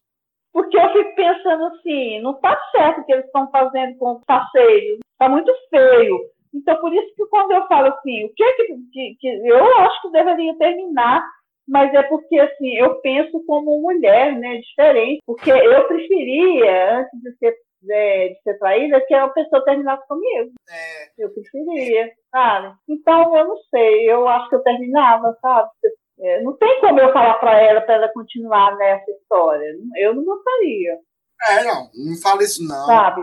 Porque 0.53 0.77
eu 0.77 0.93
fico 0.93 1.15
pensando 1.15 1.65
assim, 1.67 2.21
não 2.21 2.35
tá 2.41 2.61
certo 2.73 3.01
o 3.01 3.05
que 3.05 3.13
eles 3.13 3.27
estão 3.27 3.51
fazendo 3.51 3.97
com 3.99 4.17
os 4.17 4.25
passeios, 4.25 4.99
tá 5.19 5.29
muito 5.29 5.53
feio. 5.69 6.19
Então, 6.53 6.77
por 6.81 6.93
isso 6.93 7.15
que 7.15 7.27
quando 7.27 7.53
eu 7.53 7.67
falo 7.69 7.89
assim, 7.89 8.25
o 8.25 8.35
que 8.35 8.43
é 8.43 8.53
que, 8.55 8.77
que, 8.93 9.17
que 9.21 9.29
eu 9.29 9.79
acho 9.79 10.03
que 10.03 10.11
deveria 10.11 10.57
terminar, 10.59 11.25
mas 11.69 11.95
é 11.95 12.03
porque 12.03 12.39
assim, 12.39 12.75
eu 12.75 12.97
penso 13.01 13.45
como 13.47 13.81
mulher, 13.81 14.37
né, 14.37 14.57
diferente, 14.57 15.23
porque 15.25 15.51
eu 15.51 15.87
preferia, 15.87 16.99
antes 16.99 17.21
de 17.23 17.37
ser, 17.37 17.55
é, 17.89 18.29
de 18.31 18.43
ser 18.43 18.59
traída, 18.59 19.01
que 19.07 19.15
a 19.15 19.29
pessoa 19.29 19.65
terminasse 19.65 20.07
comigo. 20.09 20.51
É, 20.69 21.23
Eu 21.23 21.31
preferia, 21.33 22.11
sabe? 22.33 22.75
Então, 22.89 23.37
eu 23.37 23.47
não 23.47 23.57
sei, 23.71 24.11
eu 24.11 24.27
acho 24.27 24.49
que 24.49 24.57
eu 24.57 24.63
terminava, 24.63 25.37
sabe? 25.41 25.71
É, 26.23 26.43
não 26.43 26.53
tem 26.57 26.81
como 26.81 27.01
eu 27.01 27.13
falar 27.13 27.35
para 27.35 27.61
ela, 27.61 27.81
para 27.81 27.95
ela 27.95 28.09
continuar 28.13 28.77
nessa 28.77 29.11
história. 29.11 29.75
Eu 29.97 30.15
não 30.15 30.25
gostaria, 30.25 30.99
é, 31.49 31.65
não, 31.65 31.91
não 31.95 32.17
fala 32.21 32.45
isso, 32.45 32.63
não. 32.63 32.87
sabe? 32.87 33.23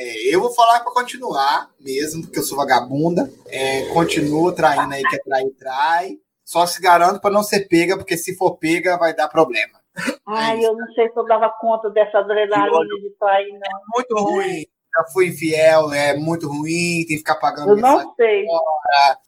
É, 0.00 0.34
eu 0.34 0.40
vou 0.40 0.52
falar 0.54 0.80
pra 0.80 0.92
continuar 0.92 1.70
mesmo, 1.80 2.22
porque 2.22 2.38
eu 2.38 2.42
sou 2.42 2.56
vagabunda. 2.56 3.30
É, 3.46 3.86
continuo 3.92 4.52
traindo 4.52 4.94
aí, 4.94 5.02
que 5.02 5.16
é 5.16 5.18
trair, 5.18 5.50
trai. 5.58 6.18
Só 6.44 6.66
se 6.66 6.80
garanto 6.80 7.20
pra 7.20 7.30
não 7.30 7.42
ser 7.42 7.68
pega, 7.68 7.96
porque 7.96 8.16
se 8.16 8.34
for 8.36 8.56
pega, 8.56 8.96
vai 8.96 9.14
dar 9.14 9.28
problema. 9.28 9.78
Ai, 10.26 10.64
eu 10.64 10.74
não 10.74 10.86
sei 10.94 11.10
se 11.10 11.18
eu 11.18 11.24
dava 11.26 11.50
conta 11.60 11.90
dessa 11.90 12.18
adrenalina 12.18 12.84
de 12.84 13.10
trair, 13.18 13.52
não. 13.52 13.80
Muito 13.94 14.14
ruim. 14.14 14.64
Já 14.96 15.04
fui 15.12 15.28
infiel, 15.28 15.92
é 15.92 16.16
muito 16.16 16.48
ruim, 16.48 17.04
tem 17.06 17.08
que 17.08 17.18
ficar 17.18 17.36
pagando 17.36 17.72
Eu 17.72 17.76
não 17.76 18.14
sei. 18.14 18.46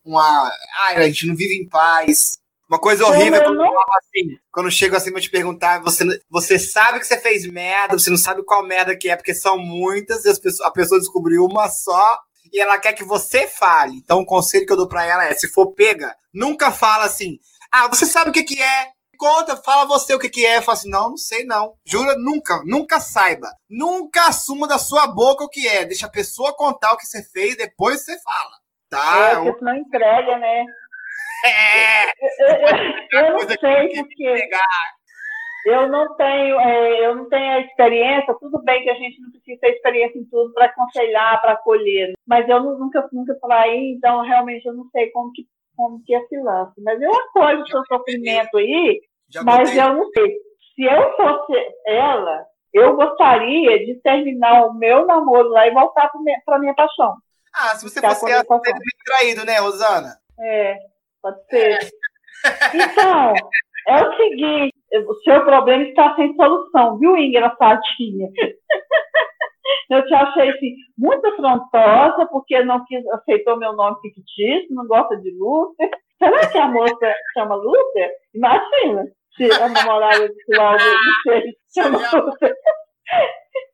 Uma. 0.05 0.51
Ai, 0.87 0.97
a 0.97 1.03
gente 1.03 1.27
não 1.27 1.37
vive 1.37 1.55
em 1.55 1.69
paz. 1.69 2.41
Uma 2.71 2.79
coisa 2.79 3.03
Eu 3.03 3.09
horrível 3.09 3.53
não- 3.53 3.67
quando, 3.67 3.79
assim, 3.99 4.39
quando 4.53 4.71
chego 4.71 4.95
assim 4.95 5.11
pra 5.11 5.21
te 5.21 5.29
perguntar, 5.29 5.83
você, 5.83 6.05
você 6.31 6.57
sabe 6.57 7.01
que 7.01 7.07
você 7.07 7.19
fez 7.19 7.45
merda, 7.45 7.99
você 7.99 8.11
não 8.11 8.17
sabe 8.17 8.45
qual 8.45 8.63
merda 8.65 8.97
que 8.97 9.11
é, 9.11 9.17
porque 9.17 9.35
são 9.35 9.59
muitas, 9.59 10.25
e 10.25 10.29
as 10.29 10.39
pessoas, 10.39 10.69
a 10.69 10.71
pessoa 10.71 11.01
descobriu 11.01 11.45
uma 11.45 11.69
só, 11.69 12.21
e 12.53 12.61
ela 12.61 12.79
quer 12.79 12.93
que 12.93 13.03
você 13.03 13.49
fale. 13.49 13.97
Então, 13.97 14.21
o 14.21 14.27
conselho 14.27 14.65
que 14.67 14.73
eu 14.73 14.77
dou 14.77 14.87
pra 14.87 15.05
ela 15.05 15.25
é: 15.25 15.35
se 15.35 15.49
for 15.49 15.73
pega, 15.73 16.15
nunca 16.33 16.71
fala 16.71 17.05
assim. 17.07 17.39
Ah, 17.73 17.89
você 17.89 18.07
sabe 18.07 18.31
o 18.31 18.33
que, 18.33 18.45
que 18.45 18.63
é? 18.63 18.89
Conta, 19.19 19.57
fala 19.57 19.85
você 19.85 20.15
o 20.15 20.19
que, 20.19 20.29
que 20.29 20.47
é. 20.47 20.63
Fala 20.63 20.79
assim: 20.79 20.89
não, 20.91 21.11
não 21.11 21.17
sei 21.17 21.45
não. 21.45 21.75
Jura, 21.85 22.17
nunca, 22.17 22.63
nunca 22.65 23.01
saiba. 23.01 23.51
Nunca 23.69 24.27
assuma 24.27 24.69
da 24.69 24.79
sua 24.79 25.09
boca 25.09 25.43
o 25.45 25.49
que 25.49 25.67
é. 25.67 25.85
Deixa 25.85 26.07
a 26.07 26.11
pessoa 26.11 26.57
contar 26.57 26.93
o 26.93 26.97
que 26.97 27.07
você 27.07 27.23
fez, 27.23 27.57
depois 27.57 28.05
você 28.05 28.17
fala. 28.21 28.61
Tá? 28.89 29.31
É, 29.31 29.37
porque 29.37 29.59
senão 29.59 29.77
entrega, 29.77 30.39
né? 30.39 30.65
É, 31.45 32.11
Eu, 33.13 33.33
não 33.33 33.39
sei 33.49 33.89
porque 33.95 34.49
eu 35.67 35.89
não 35.89 36.17
tenho, 36.17 36.59
é, 36.61 37.07
eu 37.07 37.15
não 37.17 37.29
tenho 37.29 37.53
a 37.53 37.61
experiência. 37.61 38.35
Tudo 38.41 38.63
bem 38.63 38.83
que 38.83 38.91
a 38.91 38.95
gente 38.95 39.21
não 39.21 39.31
precisa 39.31 39.61
ter 39.61 39.71
experiência 39.75 40.19
em 40.19 40.25
tudo 40.25 40.53
para 40.55 40.67
aconselhar, 40.67 41.41
para 41.41 41.53
acolher, 41.53 42.13
mas 42.27 42.49
eu 42.49 42.63
nu- 42.63 42.79
nunca, 42.79 43.07
nunca 43.13 43.37
falei, 43.41 43.93
então 43.93 44.23
realmente 44.23 44.65
eu 44.67 44.73
não 44.75 44.85
sei 44.91 45.11
como 45.11 45.31
que, 45.33 45.45
como 45.77 46.03
que 46.05 46.15
é 46.15 46.19
esse 46.19 46.37
lance. 46.39 46.81
Mas 46.83 47.01
eu 47.01 47.11
acolho 47.15 47.63
o 47.63 47.67
seu 47.67 47.83
sofrimento 47.87 48.57
aí, 48.57 49.01
mas 49.45 49.77
eu 49.77 49.95
não 49.95 50.09
sei. 50.11 50.35
Se 50.75 50.83
eu 50.85 51.17
fosse 51.17 51.53
ela, 51.87 52.45
eu 52.73 52.97
gostaria 52.97 53.85
de 53.85 54.01
terminar 54.03 54.65
o 54.67 54.73
meu 54.75 55.05
namoro 55.07 55.49
lá 55.51 55.67
e 55.67 55.73
voltar 55.73 56.11
para 56.47 56.59
minha 56.59 56.75
paixão. 56.75 57.17
Ah, 57.55 57.75
se 57.77 57.85
você 57.89 58.01
Tá 58.01 58.11
fosse 58.11 58.31
ela, 58.33 58.45
você 58.49 58.63
teria 58.73 58.81
traído, 59.05 59.45
né, 59.45 59.59
Rosana? 59.59 60.17
É, 60.41 60.77
pode 61.23 61.45
ser. 61.47 61.79
Então, 62.75 63.35
é 63.89 64.03
o 64.03 64.17
seguinte, 64.17 64.75
o 65.07 65.15
seu 65.23 65.45
problema 65.45 65.85
está 65.85 66.15
sem 66.17 66.35
solução, 66.35 66.99
viu, 66.99 67.17
engraçadinha? 67.17 68.29
Eu 69.89 70.05
te 70.07 70.15
achei 70.15 70.51
assim, 70.51 70.75
muito 70.97 71.27
afrontosa, 71.27 72.27
porque 72.31 72.63
não 72.63 72.85
quis, 72.85 73.07
aceitou 73.09 73.57
meu 73.57 73.73
nome 73.73 73.97
fictício, 74.01 74.75
não 74.75 74.87
gosta 74.87 75.17
de 75.17 75.31
Lúcia. 75.37 75.91
Será 76.19 76.47
que 76.49 76.59
a 76.59 76.69
moça 76.69 77.15
chama 77.35 77.57
Lúcia? 77.57 78.11
Imagina, 78.35 79.05
se 79.37 79.51
a 79.51 79.69
namorada 79.69 80.29
do 80.29 80.35
Chefe 81.25 81.57
chama 81.75 81.99
Lúcia. 81.99 82.55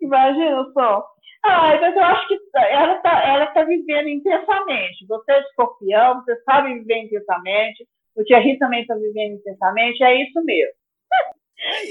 Imagina 0.01 0.65
só. 0.73 1.05
Ah, 1.45 1.79
mas 1.81 1.95
eu 1.95 2.03
acho 2.03 2.29
que 2.29 2.39
ela 2.55 2.97
está 2.97 3.23
ela 3.23 3.47
tá 3.47 3.65
vivendo 3.65 4.09
intensamente. 4.09 5.07
Você 5.07 5.33
é 5.33 5.41
escorpião, 5.41 6.23
você 6.23 6.37
sabe 6.43 6.75
viver 6.75 7.05
intensamente. 7.05 7.87
O 8.17 8.25
Thierry 8.25 8.59
também 8.59 8.81
está 8.81 8.95
vivendo 8.95 9.35
intensamente. 9.35 10.03
É 10.03 10.23
isso 10.23 10.43
mesmo. 10.45 10.75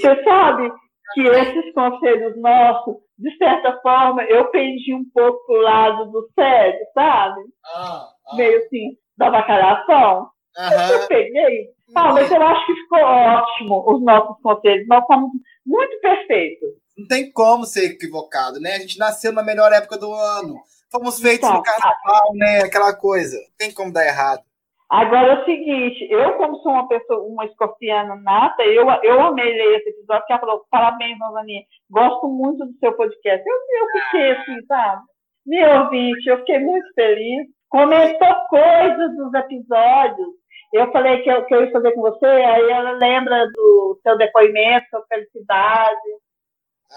Você 0.00 0.24
sabe 0.24 0.72
que 1.14 1.20
esses 1.22 1.72
conselhos 1.72 2.36
nossos, 2.40 2.96
de 3.18 3.36
certa 3.36 3.80
forma, 3.80 4.22
eu 4.24 4.50
pendi 4.50 4.92
um 4.94 5.04
pouco 5.14 5.44
pro 5.46 5.62
lado 5.62 6.10
do 6.10 6.28
sério, 6.34 6.78
sabe? 6.94 7.40
Ah, 7.64 8.08
ah. 8.26 8.36
Meio 8.36 8.58
assim, 8.58 8.96
da 9.16 9.30
bacalhação. 9.30 10.28
Aham. 10.58 10.92
Eu 10.92 11.08
peguei. 11.08 11.68
Ah, 11.94 12.12
mas 12.12 12.30
eu 12.30 12.42
acho 12.42 12.66
que 12.66 12.74
ficou 12.74 12.98
ótimo 12.98 13.84
os 13.94 14.02
nossos 14.02 14.42
conselhos. 14.42 14.86
Nós 14.88 15.06
somos 15.06 15.30
muito 15.64 16.00
perfeitos. 16.00 16.70
Não 16.96 17.06
tem 17.06 17.30
como 17.32 17.64
ser 17.64 17.90
equivocado, 17.92 18.60
né? 18.60 18.74
A 18.74 18.78
gente 18.78 18.98
nasceu 18.98 19.32
na 19.32 19.42
melhor 19.42 19.72
época 19.72 19.98
do 19.98 20.12
ano. 20.12 20.56
Fomos 20.90 21.20
feitos 21.20 21.48
Tá. 21.48 21.54
no 21.54 21.62
carnaval, 21.62 22.32
né? 22.34 22.60
Aquela 22.64 22.94
coisa. 22.94 23.36
Não 23.36 23.56
tem 23.58 23.72
como 23.74 23.92
dar 23.92 24.06
errado. 24.06 24.40
Agora 24.88 25.32
é 25.32 25.42
o 25.42 25.44
seguinte, 25.44 26.06
eu 26.08 26.34
como 26.34 26.58
sou 26.58 26.70
uma 26.70 26.86
pessoa, 26.86 27.20
uma 27.26 27.44
escorpiana 27.44 28.14
nata, 28.22 28.62
eu, 28.62 28.86
eu 29.02 29.20
amei 29.20 29.52
ler 29.52 29.78
esse 29.78 29.88
episódio, 29.90 30.20
porque 30.20 30.32
ela 30.32 30.40
falou, 30.40 30.64
parabéns, 30.70 31.18
Rosaninha, 31.20 31.62
gosto 31.90 32.28
muito 32.28 32.64
do 32.64 32.72
seu 32.78 32.92
podcast. 32.92 33.44
Eu, 33.44 33.54
eu 33.56 34.02
fiquei 34.04 34.30
assim, 34.30 34.66
sabe? 34.66 35.02
Meu 35.44 35.82
ouvinte, 35.82 36.28
eu 36.28 36.38
fiquei 36.38 36.60
muito 36.60 36.86
feliz. 36.94 37.48
Comentou 37.68 38.32
coisas 38.48 39.16
dos 39.16 39.34
episódios. 39.34 40.28
Eu 40.72 40.92
falei 40.92 41.20
que 41.22 41.30
eu, 41.30 41.44
que 41.46 41.54
eu 41.54 41.64
ia 41.64 41.72
fazer 41.72 41.92
com 41.92 42.02
você, 42.02 42.26
aí 42.26 42.70
ela 42.70 42.92
lembra 42.92 43.46
do 43.54 43.98
seu 44.04 44.16
depoimento, 44.16 44.86
sua 44.90 45.04
felicidade. 45.08 45.98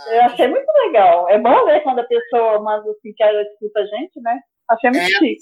Eu 0.08 0.22
achei 0.24 0.48
muito 0.48 0.68
legal. 0.86 1.28
É 1.30 1.38
bom 1.40 1.66
ver 1.66 1.82
quando 1.82 2.00
a 2.00 2.04
pessoa, 2.04 2.62
mas 2.62 2.86
assim, 2.88 3.14
que 3.16 3.24
ela 3.24 3.42
escuta 3.42 3.80
a 3.80 3.86
gente, 3.86 4.22
né? 4.22 4.40
Achei 4.70 4.90
muito 4.92 5.04
É, 5.04 5.08
chique. 5.08 5.38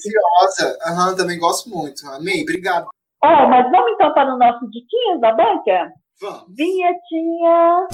ansiosa. 0.50 0.78
Aham, 0.86 1.16
também 1.16 1.38
gosto 1.40 1.70
muito. 1.70 2.08
Amei, 2.10 2.44
obrigado. 2.44 2.88
Ó, 3.24 3.48
mas 3.48 3.70
vamos 3.72 3.92
então 3.94 4.14
para 4.14 4.34
o 4.34 4.38
nosso 4.38 4.70
diquinhas 4.70 5.20
da 5.20 5.34
banca? 5.34 5.92
Vamos. 6.22 6.46
Vinhetinha. 6.56 7.88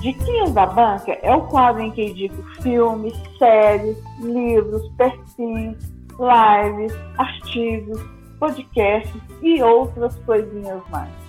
Diquinhas 0.00 0.52
da 0.52 0.66
Banca 0.66 1.12
é 1.22 1.32
o 1.34 1.46
quadro 1.46 1.80
em 1.82 1.90
que 1.92 2.02
indico 2.06 2.42
filmes, 2.60 3.14
séries, 3.38 3.96
livros, 4.20 4.82
perfis, 4.96 5.76
lives, 6.18 6.92
artigos, 7.18 8.00
podcasts 8.40 9.22
e 9.42 9.62
outras 9.62 10.16
coisinhas 10.24 10.82
mais. 10.90 11.21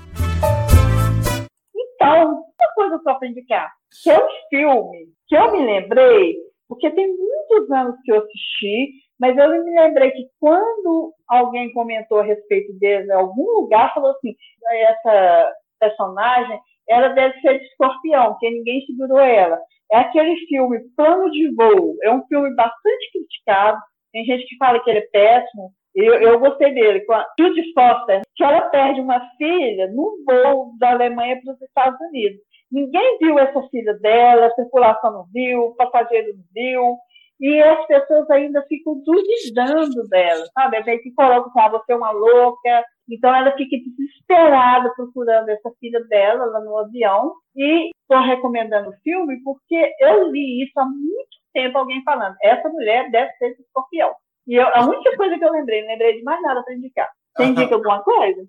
Então, 1.76 2.32
uma 2.32 2.74
coisa 2.76 3.00
só 3.04 3.16
para 3.16 3.28
indicar, 3.28 3.72
que 4.02 4.10
é 4.10 4.18
um 4.18 4.30
filme 4.50 5.08
que 5.28 5.36
eu 5.36 5.52
me 5.52 5.66
lembrei, 5.66 6.36
porque 6.68 6.90
tem 6.92 7.08
muitos 7.08 7.72
anos 7.72 7.96
que 8.04 8.12
eu 8.12 8.20
assisti, 8.20 8.92
mas 9.20 9.38
eu 9.38 9.50
me 9.50 9.80
lembrei 9.80 10.12
que 10.12 10.28
quando 10.40 11.14
alguém 11.28 11.72
comentou 11.74 12.20
a 12.20 12.24
respeito 12.24 12.74
dele 12.80 13.08
em 13.08 13.14
algum 13.14 13.62
lugar, 13.62 13.94
falou 13.94 14.12
assim, 14.12 14.36
essa 14.72 15.54
personagem, 15.80 16.60
ela 16.88 17.10
deve 17.10 17.40
ser 17.42 17.60
de 17.60 17.66
escorpião, 17.66 18.32
porque 18.32 18.50
ninguém 18.50 18.86
segurou 18.86 19.20
ela. 19.20 19.60
É 19.92 19.98
aquele 19.98 20.36
filme 20.48 20.80
Plano 20.96 21.30
de 21.32 21.54
Voo. 21.56 21.96
É 22.04 22.12
um 22.12 22.26
filme 22.26 22.54
bastante 22.56 23.12
criticado. 23.12 23.80
Tem 24.12 24.26
gente 24.26 24.46
que 24.48 24.58
fala 24.58 24.80
que 24.84 24.90
ele 24.90 25.00
é 25.00 25.08
péssimo. 25.12 25.72
Eu, 25.96 26.14
eu 26.16 26.40
gostei 26.40 26.74
dele, 26.74 27.02
com 27.02 27.14
a 27.14 27.26
Judy 27.40 27.74
Foster, 27.74 28.22
que 28.36 28.44
ela 28.44 28.62
perde 28.70 29.00
uma 29.00 29.20
filha 29.38 29.88
num 29.88 30.24
voo 30.26 30.74
da 30.80 30.92
Alemanha 30.92 31.40
para 31.44 31.54
os 31.54 31.62
Estados 31.62 32.00
Unidos. 32.02 32.40
Ninguém 32.72 33.18
viu 33.20 33.38
essa 33.38 33.62
filha 33.70 33.94
dela, 34.00 34.48
a 34.48 34.56
circulação 34.56 35.12
não 35.14 35.26
viu, 35.32 35.76
passageiro 35.78 36.34
não 36.36 36.44
viu, 36.52 36.98
e 37.40 37.62
as 37.62 37.86
pessoas 37.88 38.30
ainda 38.30 38.64
ficam 38.68 39.02
duvidando 39.04 40.08
dela, 40.08 40.46
sabe? 40.54 40.78
Aí 40.78 40.98
que 41.00 41.14
colocam 41.14 41.52
ah, 41.58 41.70
você 41.70 41.92
é 41.92 41.96
uma 41.96 42.12
louca. 42.12 42.86
Então 43.10 43.36
ela 43.36 43.52
fica 43.58 43.76
desesperada 43.78 44.94
procurando 44.96 45.50
essa 45.50 45.70
filha 45.80 46.02
dela 46.06 46.46
lá 46.46 46.62
no 46.62 46.78
avião. 46.78 47.34
E 47.56 47.90
estou 48.02 48.26
recomendando 48.26 48.90
o 48.90 48.98
filme 49.04 49.42
porque 49.44 49.92
eu 50.00 50.32
li 50.32 50.64
isso 50.64 50.80
há 50.80 50.86
muito 50.86 51.38
tempo, 51.54 51.78
alguém 51.78 52.02
falando. 52.04 52.36
Essa 52.42 52.70
mulher 52.70 53.12
deve 53.12 53.32
ser 53.34 53.56
de 53.56 53.62
escorpião. 53.62 54.14
E 54.48 54.56
eu, 54.56 54.68
a 54.68 54.86
única 54.86 55.16
coisa 55.16 55.38
que 55.38 55.44
eu 55.46 55.52
lembrei, 55.52 55.82
não 55.82 55.88
lembrei 55.90 56.18
de 56.18 56.24
mais 56.24 56.42
nada 56.42 56.64
para 56.64 56.74
indicar. 56.76 57.10
Você 57.38 57.44
indica 57.46 57.76
alguma 57.76 58.04
coisa? 58.04 58.46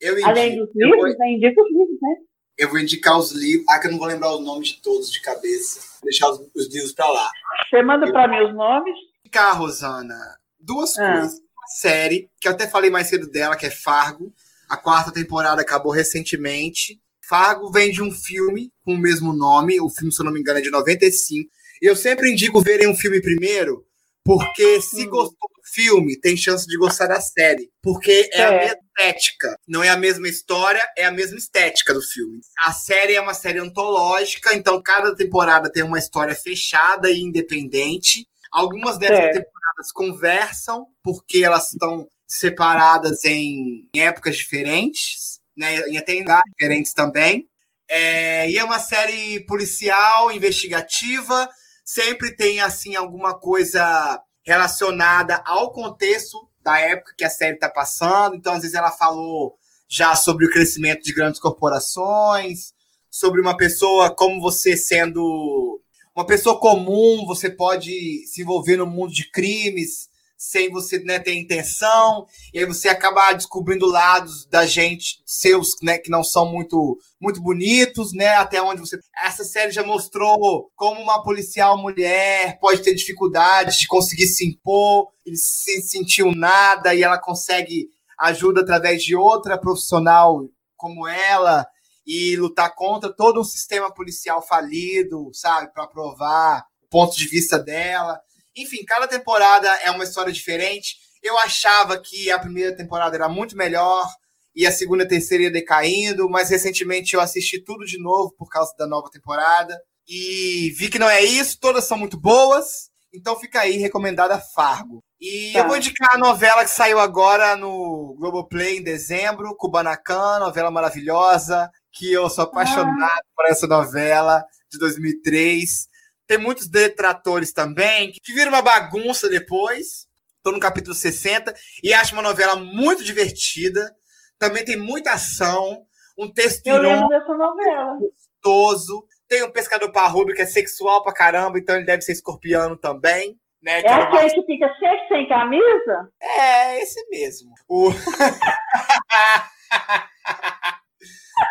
Eu 0.00 0.12
indico, 0.14 0.28
Além 0.28 0.56
dos 0.56 0.68
eu, 0.74 0.88
vou, 0.88 0.96
livros, 0.96 1.18
né? 1.18 1.30
indica 1.32 1.62
os 1.62 1.68
livros, 1.70 1.98
né? 2.02 2.14
eu 2.58 2.68
vou 2.70 2.78
indicar 2.78 3.18
os 3.18 3.32
livros. 3.32 3.66
Ah, 3.68 3.78
que 3.78 3.86
eu 3.86 3.92
não 3.92 3.98
vou 3.98 4.08
lembrar 4.08 4.34
os 4.34 4.40
nomes 4.44 4.68
de 4.68 4.82
todos 4.82 5.10
de 5.10 5.20
cabeça. 5.20 5.80
Vou 6.00 6.04
deixar 6.10 6.30
os, 6.30 6.40
os 6.54 6.72
livros 6.72 6.92
pra 6.92 7.06
lá. 7.08 7.30
Você 7.68 7.82
manda 7.82 8.10
para 8.10 8.28
mim 8.28 8.46
os 8.48 8.54
nomes. 8.54 8.94
Indicar, 9.24 9.58
Rosana, 9.58 10.16
duas 10.58 10.96
Ah. 10.98 11.12
coisas. 11.12 11.38
Uma 11.38 11.68
série, 11.68 12.30
que 12.40 12.46
eu 12.48 12.52
até 12.52 12.66
falei 12.68 12.90
mais 12.90 13.08
cedo 13.08 13.28
dela, 13.28 13.56
que 13.56 13.66
é 13.66 13.70
Fargo. 13.70 14.32
A 14.68 14.76
quarta 14.76 15.12
temporada 15.12 15.60
acabou 15.60 15.92
recentemente. 15.92 17.00
Fargo 17.28 17.70
vem 17.70 17.90
de 17.90 18.02
um 18.02 18.10
filme 18.12 18.72
com 18.84 18.94
o 18.94 18.98
mesmo 18.98 19.32
nome. 19.32 19.80
O 19.80 19.88
filme, 19.90 20.12
se 20.12 20.20
eu 20.20 20.24
não 20.24 20.32
me 20.32 20.40
engano, 20.40 20.58
é 20.58 20.62
de 20.62 20.70
95. 20.70 21.50
E 21.82 21.86
eu 21.86 21.96
sempre 21.96 22.30
indico 22.32 22.60
verem 22.60 22.88
um 22.88 22.94
filme 22.94 23.20
primeiro, 23.20 23.84
porque 24.26 24.80
se 24.82 25.06
Hum. 25.06 25.10
gostou 25.10 25.48
do 25.56 25.62
filme, 25.72 26.20
tem 26.20 26.36
chance 26.36 26.66
de 26.66 26.76
gostar 26.76 27.06
da 27.06 27.20
série. 27.20 27.70
Porque 27.82 28.28
é 28.32 28.42
a 28.44 28.52
É. 28.52 28.58
mesma 28.60 28.78
estética. 28.98 29.56
Não 29.68 29.82
é 29.82 29.88
a 29.88 29.96
mesma 29.96 30.28
história, 30.28 30.82
é 30.98 31.04
a 31.04 31.10
mesma 31.12 31.38
estética 31.38 31.94
do 31.94 32.02
filme. 32.02 32.40
A 32.66 32.72
série 32.72 33.14
é 33.14 33.20
uma 33.20 33.34
série 33.34 33.58
antológica, 33.60 34.54
então 34.54 34.82
cada 34.82 35.14
temporada 35.14 35.70
tem 35.70 35.82
uma 35.84 35.98
história 35.98 36.34
fechada 36.34 37.10
e 37.10 37.20
independente. 37.20 38.26
Algumas 38.52 38.98
dessas 38.98 39.18
É. 39.18 39.28
temporadas 39.32 39.92
conversam, 39.94 40.86
porque 41.02 41.44
elas 41.44 41.72
estão 41.72 42.06
separadas 42.28 43.24
em, 43.24 43.88
em 43.94 44.00
épocas 44.00 44.36
diferentes, 44.36 45.38
né? 45.56 45.88
E 45.90 45.96
até 45.96 46.14
em 46.14 46.20
lugares 46.20 46.42
diferentes 46.58 46.92
também. 46.92 47.46
É, 47.88 48.50
e 48.50 48.58
é 48.58 48.64
uma 48.64 48.80
série 48.80 49.44
policial, 49.46 50.32
investigativa, 50.32 51.48
sempre 51.86 52.34
tem 52.34 52.60
assim 52.60 52.96
alguma 52.96 53.38
coisa 53.38 54.20
relacionada 54.42 55.40
ao 55.46 55.72
contexto 55.72 56.36
da 56.60 56.78
época 56.80 57.14
que 57.16 57.24
a 57.24 57.30
série 57.30 57.54
está 57.54 57.70
passando. 57.70 58.34
Então, 58.34 58.52
às 58.52 58.62
vezes, 58.62 58.74
ela 58.74 58.90
falou 58.90 59.56
já 59.88 60.16
sobre 60.16 60.44
o 60.44 60.50
crescimento 60.50 61.02
de 61.04 61.14
grandes 61.14 61.40
corporações, 61.40 62.74
sobre 63.08 63.40
uma 63.40 63.56
pessoa 63.56 64.14
como 64.14 64.40
você 64.40 64.76
sendo 64.76 65.80
uma 66.14 66.26
pessoa 66.26 66.58
comum, 66.58 67.24
você 67.26 67.50
pode 67.50 68.26
se 68.26 68.40
envolver 68.40 68.76
no 68.76 68.86
mundo 68.86 69.12
de 69.12 69.30
crimes 69.30 70.08
sem 70.36 70.70
você 70.70 70.98
né, 71.00 71.18
ter 71.18 71.34
intenção, 71.34 72.26
e 72.52 72.58
aí 72.58 72.66
você 72.66 72.88
acaba 72.88 73.32
descobrindo 73.32 73.86
lados 73.86 74.46
da 74.46 74.66
gente, 74.66 75.22
seus, 75.24 75.70
né, 75.82 75.98
que 75.98 76.10
não 76.10 76.22
são 76.22 76.50
muito, 76.50 76.98
muito 77.20 77.42
bonitos, 77.42 78.12
né, 78.12 78.28
até 78.36 78.60
onde 78.60 78.80
você... 78.80 78.98
Essa 79.22 79.44
série 79.44 79.72
já 79.72 79.82
mostrou 79.82 80.70
como 80.74 81.00
uma 81.00 81.22
policial 81.22 81.78
mulher 81.78 82.58
pode 82.60 82.82
ter 82.82 82.94
dificuldades 82.94 83.78
de 83.78 83.86
conseguir 83.86 84.26
se 84.26 84.46
impor, 84.46 85.08
ele 85.24 85.36
se 85.36 85.80
sentiu 85.82 86.32
nada, 86.32 86.94
e 86.94 87.02
ela 87.02 87.18
consegue 87.18 87.88
ajuda 88.18 88.60
através 88.60 89.02
de 89.02 89.16
outra 89.16 89.58
profissional 89.58 90.42
como 90.76 91.08
ela, 91.08 91.66
e 92.06 92.36
lutar 92.36 92.72
contra 92.74 93.12
todo 93.12 93.40
um 93.40 93.44
sistema 93.44 93.92
policial 93.92 94.40
falido, 94.40 95.30
sabe, 95.32 95.72
para 95.72 95.88
provar 95.88 96.64
o 96.84 96.88
ponto 96.88 97.16
de 97.16 97.26
vista 97.26 97.58
dela. 97.58 98.20
Enfim, 98.56 98.84
cada 98.86 99.06
temporada 99.06 99.68
é 99.82 99.90
uma 99.90 100.04
história 100.04 100.32
diferente. 100.32 100.96
Eu 101.22 101.38
achava 101.38 102.00
que 102.00 102.30
a 102.30 102.38
primeira 102.38 102.74
temporada 102.74 103.16
era 103.16 103.28
muito 103.28 103.56
melhor 103.56 104.06
e 104.54 104.66
a 104.66 104.72
segunda 104.72 105.02
e 105.02 105.06
a 105.06 105.08
terceira 105.08 105.44
ia 105.44 105.50
decaindo, 105.50 106.30
mas 106.30 106.48
recentemente 106.48 107.14
eu 107.14 107.20
assisti 107.20 107.62
tudo 107.62 107.84
de 107.84 107.98
novo 107.98 108.34
por 108.38 108.48
causa 108.48 108.74
da 108.78 108.86
nova 108.86 109.10
temporada 109.10 109.78
e 110.08 110.72
vi 110.78 110.88
que 110.88 110.98
não 110.98 111.10
é 111.10 111.22
isso, 111.22 111.58
todas 111.60 111.84
são 111.84 111.98
muito 111.98 112.18
boas. 112.18 112.90
Então 113.12 113.38
fica 113.38 113.60
aí 113.60 113.76
recomendada 113.76 114.38
Fargo. 114.38 115.02
E 115.20 115.52
tá. 115.52 115.60
eu 115.60 115.68
vou 115.68 115.76
indicar 115.76 116.10
a 116.14 116.18
novela 116.18 116.64
que 116.64 116.70
saiu 116.70 116.98
agora 116.98 117.56
no 117.56 118.14
Globoplay 118.18 118.78
em 118.78 118.82
dezembro, 118.82 119.56
Kubanacan, 119.56 120.38
novela 120.38 120.70
maravilhosa, 120.70 121.70
que 121.92 122.12
eu 122.12 122.28
sou 122.28 122.44
apaixonado 122.44 122.94
ah. 123.02 123.20
por 123.34 123.46
essa 123.46 123.66
novela 123.66 124.44
de 124.70 124.78
2003. 124.78 125.88
Tem 126.26 126.38
muitos 126.38 126.66
detratores 126.68 127.52
também, 127.52 128.12
que 128.12 128.32
viram 128.32 128.50
uma 128.50 128.62
bagunça 128.62 129.28
depois. 129.28 130.08
Estou 130.36 130.52
no 130.52 130.60
capítulo 130.60 130.94
60 130.94 131.54
e 131.82 131.92
acho 131.92 132.12
uma 132.14 132.22
novela 132.22 132.56
muito 132.56 133.04
divertida. 133.04 133.94
Também 134.38 134.64
tem 134.64 134.76
muita 134.76 135.12
ação, 135.12 135.84
um 136.18 136.30
texto 136.32 136.66
Eu 136.66 136.78
lembro 136.78 137.08
dessa 137.08 137.34
novela. 137.34 137.98
gostoso. 137.98 139.06
Tem 139.28 139.42
um 139.42 139.50
pescador 139.50 139.90
parrudo 139.90 140.32
que 140.32 140.42
é 140.42 140.46
sexual 140.46 141.02
pra 141.02 141.12
caramba, 141.12 141.58
então 141.58 141.74
ele 141.74 141.84
deve 141.84 142.02
ser 142.02 142.12
escorpiano 142.12 142.76
também. 142.76 143.38
Né, 143.62 143.80
é 143.80 143.92
aquele 143.92 144.30
que 144.30 144.44
fica 144.44 144.72
sempre 144.78 145.08
sem 145.08 145.28
camisa? 145.28 146.08
É, 146.22 146.80
esse 146.80 147.04
mesmo. 147.08 147.52
O... 147.68 147.88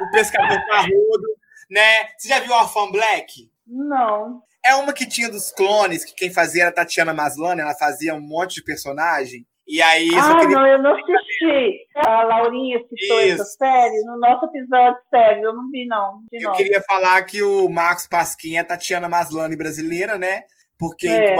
o 0.01 0.11
pescador 0.11 0.57
parrudo, 0.67 1.27
né? 1.69 2.07
Você 2.17 2.29
já 2.29 2.39
viu 2.39 2.53
Orphan 2.53 2.89
Black? 2.91 3.51
Não. 3.67 4.41
É 4.65 4.75
uma 4.75 4.93
que 4.93 5.07
tinha 5.07 5.29
dos 5.29 5.51
clones, 5.51 6.03
que 6.03 6.15
quem 6.15 6.33
fazia 6.33 6.63
era 6.63 6.71
a 6.71 6.73
Tatiana 6.73 7.13
Maslany, 7.13 7.61
ela 7.61 7.75
fazia 7.75 8.15
um 8.15 8.21
monte 8.21 8.55
de 8.55 8.63
personagem. 8.63 9.45
E 9.67 9.81
aí. 9.81 10.09
Ah, 10.15 10.39
queria... 10.39 10.55
não, 10.55 10.67
eu 10.67 10.81
não 10.81 10.95
assisti. 10.95 11.87
A 11.95 12.23
Laurinha 12.23 12.79
citou 12.79 13.21
Isso. 13.21 13.41
essa 13.41 13.45
série 13.45 14.03
no 14.05 14.19
nosso 14.19 14.45
episódio 14.45 14.99
de 14.99 15.09
série, 15.09 15.41
eu 15.41 15.53
não 15.53 15.69
vi, 15.71 15.85
não. 15.85 16.21
eu 16.31 16.41
novo. 16.41 16.57
queria 16.57 16.81
falar 16.81 17.23
que 17.23 17.41
o 17.41 17.67
Marcos 17.69 18.07
Pasquim 18.07 18.55
é 18.55 18.59
a 18.59 18.65
Tatiana 18.65 19.09
Maslany 19.09 19.55
brasileira, 19.55 20.17
né? 20.17 20.43
Porque 20.77 21.07
é. 21.07 21.35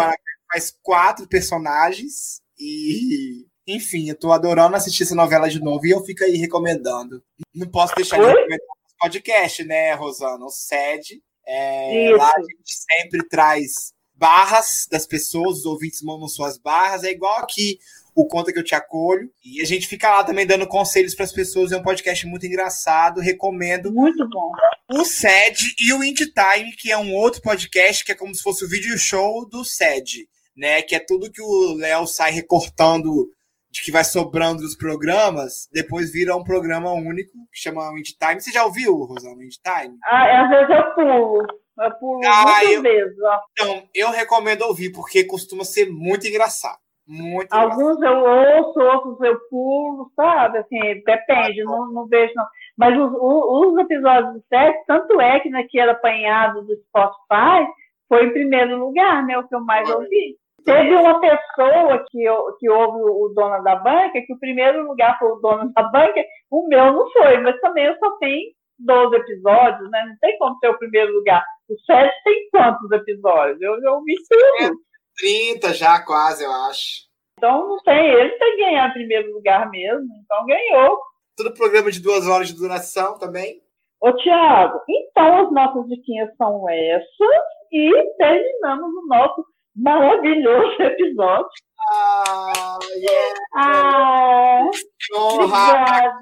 faz 0.51 0.71
quatro 0.81 1.27
personagens 1.27 2.41
e. 2.59 3.45
Enfim, 3.67 4.09
eu 4.09 4.15
tô 4.15 4.31
adorando 4.31 4.75
assistir 4.75 5.03
essa 5.03 5.15
novela 5.15 5.49
de 5.49 5.59
novo 5.59 5.85
e 5.87 5.89
eu 5.89 6.03
fico 6.03 6.23
aí 6.23 6.37
recomendando. 6.37 7.23
Não 7.53 7.67
posso 7.67 7.95
deixar 7.95 8.19
Oi? 8.19 8.25
de 8.25 8.27
recomendar 8.27 8.59
o 8.59 8.97
podcast, 8.99 9.63
né, 9.63 9.93
Rosana? 9.95 10.45
O 10.45 10.49
SED 10.49 11.19
é, 11.47 12.09
lá 12.17 12.31
a 12.35 12.41
gente 12.41 12.73
sempre 12.91 13.27
traz 13.27 13.93
barras 14.13 14.87
das 14.89 15.05
pessoas, 15.05 15.59
os 15.59 15.65
ouvintes 15.65 16.01
mandam 16.01 16.27
suas 16.27 16.57
barras, 16.57 17.03
é 17.03 17.11
igual 17.11 17.37
aqui 17.39 17.77
o 18.15 18.25
Conta 18.25 18.53
que 18.53 18.57
eu 18.57 18.63
te 18.63 18.73
acolho. 18.73 19.29
E 19.43 19.61
a 19.61 19.65
gente 19.65 19.87
fica 19.87 20.09
lá 20.09 20.23
também 20.23 20.47
dando 20.47 20.65
conselhos 20.65 21.13
para 21.13 21.25
as 21.25 21.33
pessoas. 21.33 21.71
É 21.71 21.77
um 21.77 21.83
podcast 21.83 22.25
muito 22.25 22.45
engraçado. 22.45 23.19
Recomendo. 23.19 23.91
Muito 23.91 24.27
bom. 24.29 24.51
O 24.93 25.03
SED 25.03 25.75
e 25.81 25.91
o 25.91 26.01
Indie 26.01 26.31
Time, 26.31 26.71
que 26.77 26.91
é 26.91 26.97
um 26.97 27.13
outro 27.13 27.41
podcast 27.41 28.05
que 28.05 28.13
é 28.13 28.15
como 28.15 28.33
se 28.33 28.41
fosse 28.41 28.63
o 28.63 28.69
vídeo 28.69 28.97
show 28.97 29.47
do 29.49 29.65
SED, 29.65 30.29
né? 30.55 30.81
Que 30.81 30.95
é 30.95 30.99
tudo 30.99 31.31
que 31.31 31.41
o 31.41 31.73
Léo 31.73 32.07
sai 32.07 32.31
recortando 32.31 33.29
de 33.75 33.83
que 33.83 33.91
vai 33.91 34.05
sobrando 34.05 34.61
dos 34.61 34.75
programas, 34.75 35.67
depois 35.71 36.09
vira 36.09 36.33
um 36.33 36.43
programa 36.45 36.93
único 36.93 37.31
que 37.51 37.59
chama 37.59 37.91
Wind 37.91 38.07
Time. 38.17 38.39
Você 38.39 38.49
já 38.49 38.63
ouviu, 38.63 38.95
Rosana, 39.03 39.35
Wind 39.35 39.55
Time? 39.61 39.97
Ah, 40.05 40.43
às 40.43 40.49
vezes 40.49 40.69
eu 40.69 40.95
pulo. 40.95 41.45
Eu 41.77 41.91
pulo 41.99 42.21
ah, 42.25 42.43
muitas 42.45 42.71
eu... 42.71 42.81
vezes. 42.81 43.17
Ó. 43.21 43.39
Então, 43.51 43.83
eu 43.93 44.11
recomendo 44.11 44.61
ouvir, 44.61 44.93
porque 44.93 45.25
costuma 45.25 45.65
ser 45.65 45.91
muito 45.91 46.25
engraçado. 46.25 46.79
Muito 47.05 47.51
Alguns 47.51 47.97
engraçado. 47.97 48.25
eu 48.25 48.63
ouço, 48.63 48.79
outros 48.79 49.21
eu 49.21 49.37
pulo, 49.49 50.09
sabe? 50.15 50.59
Assim, 50.59 50.79
depende, 51.05 51.61
ah, 51.61 51.65
não, 51.65 51.91
não 51.91 52.07
vejo 52.07 52.31
não. 52.33 52.45
Mas 52.77 52.97
os, 52.97 53.11
os 53.13 53.77
episódios 53.77 54.35
do 54.35 54.43
sexo, 54.47 54.83
tanto 54.87 55.19
é 55.19 55.41
que 55.41 55.49
naquele 55.49 55.91
apanhado 55.91 56.61
do 56.61 56.75
Spotify, 56.77 57.67
foi 58.07 58.27
em 58.27 58.31
primeiro 58.31 58.77
lugar, 58.77 59.25
né? 59.25 59.37
O 59.37 59.45
que 59.45 59.53
eu 59.53 59.59
mais 59.59 59.89
ouvi. 59.89 60.37
Teve 60.65 60.95
uma 60.95 61.21
pessoa 61.21 62.03
que, 62.09 62.23
que 62.59 62.69
houve 62.69 62.97
o 63.03 63.31
dono 63.35 63.63
da 63.63 63.75
banca, 63.75 64.19
que 64.19 64.33
o 64.33 64.39
primeiro 64.39 64.87
lugar 64.87 65.17
foi 65.19 65.29
o 65.29 65.35
dono 65.35 65.71
da 65.73 65.83
banca, 65.83 66.23
o 66.49 66.67
meu 66.67 66.91
não 66.91 67.11
foi, 67.11 67.37
mas 67.37 67.59
também 67.61 67.85
eu 67.85 67.95
só 67.99 68.17
tenho 68.17 68.51
12 68.79 69.15
episódios, 69.15 69.91
né? 69.91 70.05
Não 70.07 70.17
tem 70.19 70.37
como 70.39 70.57
ser 70.57 70.69
o 70.69 70.77
primeiro 70.79 71.13
lugar. 71.13 71.45
O 71.69 71.79
Sérgio 71.85 72.11
tem 72.23 72.49
quantos 72.49 72.91
episódios? 72.91 73.61
Eu 73.61 73.79
já 73.79 73.91
ouvi 73.91 74.15
tudo. 74.27 74.77
30 75.17 75.73
já, 75.73 76.03
quase, 76.03 76.43
eu 76.43 76.51
acho. 76.51 77.05
Então 77.37 77.67
não 77.67 77.77
tem, 77.83 78.09
ele 78.09 78.31
tem 78.31 78.55
que 78.55 78.63
ganhar 78.63 78.93
primeiro 78.93 79.33
lugar 79.33 79.69
mesmo, 79.69 80.07
então 80.23 80.45
ganhou. 80.45 80.99
Tudo 81.37 81.53
programa 81.53 81.91
de 81.91 82.01
duas 82.01 82.27
horas 82.27 82.47
de 82.47 82.55
duração 82.55 83.19
também. 83.19 83.61
Ô, 84.01 84.11
Tiago, 84.13 84.81
então 84.89 85.45
as 85.45 85.51
nossas 85.51 85.87
diquinhas 85.89 86.35
são 86.37 86.67
essas 86.69 87.45
e 87.71 88.13
terminamos 88.17 88.89
o 88.89 89.07
nosso 89.07 89.45
maravilhoso 89.75 90.81
episódio. 90.81 91.49
Ah, 91.91 92.79
yeah. 92.95 93.39
ah 93.55 94.69
obrigada. 95.13 96.15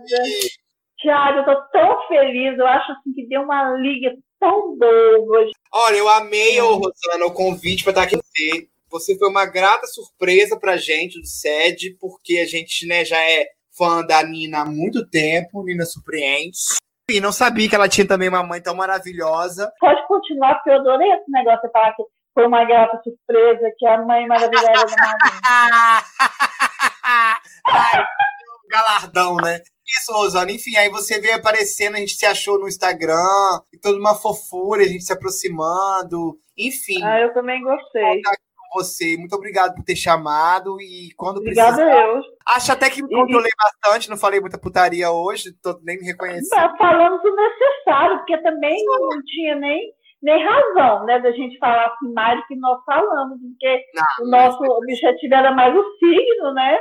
Tiago, 1.00 1.40
eu 1.40 1.46
tô 1.46 1.62
tão 1.72 2.08
feliz. 2.08 2.58
Eu 2.58 2.68
acho 2.68 2.92
assim 2.94 3.14
que 3.14 3.28
deu 3.28 3.42
uma 3.42 3.76
liga 3.76 4.16
tão 4.40 4.78
boa. 4.78 5.52
Olha, 5.74 5.96
eu 5.96 6.10
amei, 6.10 6.60
ô, 6.62 6.76
Rosana, 6.76 7.26
o 7.26 7.34
convite 7.34 7.84
para 7.84 7.92
estar 7.92 8.04
aqui 8.04 8.16
com 8.16 8.22
você. 8.24 8.68
Você 8.90 9.18
foi 9.18 9.30
uma 9.30 9.46
grata 9.46 9.88
surpresa 9.88 10.60
pra 10.60 10.78
gente 10.78 11.20
do 11.20 11.26
SED, 11.26 11.98
porque 12.00 12.38
a 12.38 12.46
gente 12.46 12.88
né, 12.88 13.04
já 13.04 13.18
é 13.18 13.48
fã 13.76 14.06
da 14.06 14.24
Nina 14.24 14.62
há 14.62 14.66
muito 14.66 15.08
tempo, 15.10 15.64
Nina 15.64 15.84
Surpreende. 15.84 16.58
E 17.10 17.20
não 17.20 17.32
sabia 17.32 17.68
que 17.68 17.76
ela 17.76 17.90
tinha 17.90 18.08
também 18.08 18.30
uma 18.30 18.44
mãe 18.44 18.62
tão 18.62 18.76
maravilhosa. 18.76 19.72
Pode 19.80 20.08
continuar, 20.08 20.56
porque 20.56 20.70
eu 20.70 20.76
adorei 20.76 21.12
esse 21.12 21.30
negócio 21.30 21.68
de 21.68 21.72
falar 21.72 21.94
que 21.96 22.04
foi 22.34 22.48
uma 22.48 22.66
grata 22.66 23.00
surpresa 23.04 23.72
que 23.78 23.86
a 23.86 24.02
mãe 24.04 24.28
maravilhosa 24.28 24.68
da 24.68 24.86
Marinha. 24.86 26.04
Ai, 27.68 28.06
galardão, 28.70 29.36
né? 29.38 29.60
Isso, 29.86 30.12
Rosana. 30.12 30.52
Enfim, 30.52 30.76
aí 30.76 30.90
você 30.90 31.20
veio 31.20 31.36
aparecendo, 31.36 31.96
a 31.96 32.00
gente 32.00 32.16
se 32.16 32.26
achou 32.26 32.60
no 32.60 32.68
Instagram, 32.68 33.16
e 33.72 33.78
toda 33.78 34.00
uma 34.00 34.16
fofura, 34.16 34.82
a 34.82 34.88
gente 34.88 35.04
se 35.04 35.14
aproximando. 35.14 36.38
Enfim. 36.58 37.04
Ah, 37.04 37.20
eu 37.20 37.34
também 37.34 37.62
gostei. 37.62 38.22
Com 38.24 38.80
você. 38.80 39.16
Muito 39.18 39.36
obrigado 39.36 39.76
por 39.76 39.84
ter 39.84 39.96
chamado. 39.96 40.82
E 40.82 41.10
quando 41.16 41.38
Obrigada 41.38 41.76
precisar. 41.76 42.08
eu. 42.08 42.22
Acho 42.48 42.72
até 42.72 42.90
que 42.90 43.04
me 43.04 43.10
controlei 43.10 43.52
e... 43.52 43.64
bastante, 43.64 44.10
não 44.10 44.18
falei 44.18 44.40
muita 44.40 44.58
putaria 44.58 45.12
hoje, 45.12 45.54
tô 45.62 45.80
nem 45.84 46.00
me 46.00 46.06
reconhecendo. 46.06 46.78
Falamos 46.78 47.22
o 47.24 47.36
necessário, 47.36 48.18
porque 48.18 48.38
também 48.40 48.84
não 48.86 49.22
tinha 49.24 49.56
nem 49.56 49.94
nem 50.24 50.42
razão, 50.44 51.06
né, 51.06 51.20
da 51.20 51.32
gente 51.32 51.58
falar 51.60 51.86
assim 51.88 52.14
mais 52.14 52.40
do 52.40 52.48
que 52.48 52.56
nós 52.56 52.82
falamos, 52.86 53.38
porque 53.40 53.84
não, 53.94 54.26
o 54.26 54.30
nosso 54.30 54.64
objetivo 54.64 55.34
era 55.36 55.52
mais 55.52 55.76
o 55.76 55.84
signo, 56.00 56.54
né? 56.54 56.78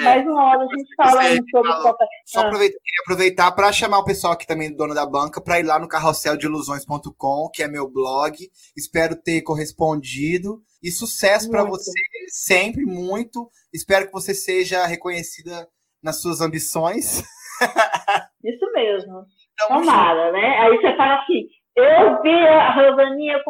É, 0.00 0.04
mais 0.04 0.26
uma 0.26 0.44
hora 0.44 0.64
a 0.64 0.76
gente 0.76 0.94
falando 0.96 1.44
sobre 1.50 1.70
falou. 1.70 1.96
Só 2.24 2.40
aproveitar, 2.40 2.78
queria 2.78 3.02
aproveitar 3.02 3.52
para 3.52 3.72
chamar 3.72 3.98
o 3.98 4.04
pessoal 4.04 4.32
aqui 4.32 4.46
também, 4.46 4.74
dono 4.74 4.94
da 4.94 5.04
banca, 5.04 5.42
para 5.42 5.60
ir 5.60 5.64
lá 5.64 5.78
no 5.78 5.88
carrosseldelusões.com, 5.88 7.50
que 7.52 7.62
é 7.62 7.68
meu 7.68 7.90
blog. 7.90 8.36
Espero 8.76 9.20
ter 9.20 9.42
correspondido. 9.42 10.62
E 10.82 10.90
sucesso 10.90 11.50
para 11.50 11.64
você, 11.64 11.90
sempre 12.28 12.84
muito. 12.84 13.50
Espero 13.72 14.06
que 14.06 14.12
você 14.12 14.34
seja 14.34 14.86
reconhecida 14.86 15.68
nas 16.02 16.20
suas 16.20 16.40
ambições. 16.40 17.22
Isso 18.44 18.72
mesmo. 18.72 19.24
Tomara, 19.68 20.32
né? 20.32 20.58
Aí 20.60 20.76
você 20.76 20.96
fala 20.96 21.22
assim, 21.22 21.46
eu 21.76 22.22
vi 22.22 22.46
a 22.46 22.72
Rosaninha 22.72 23.42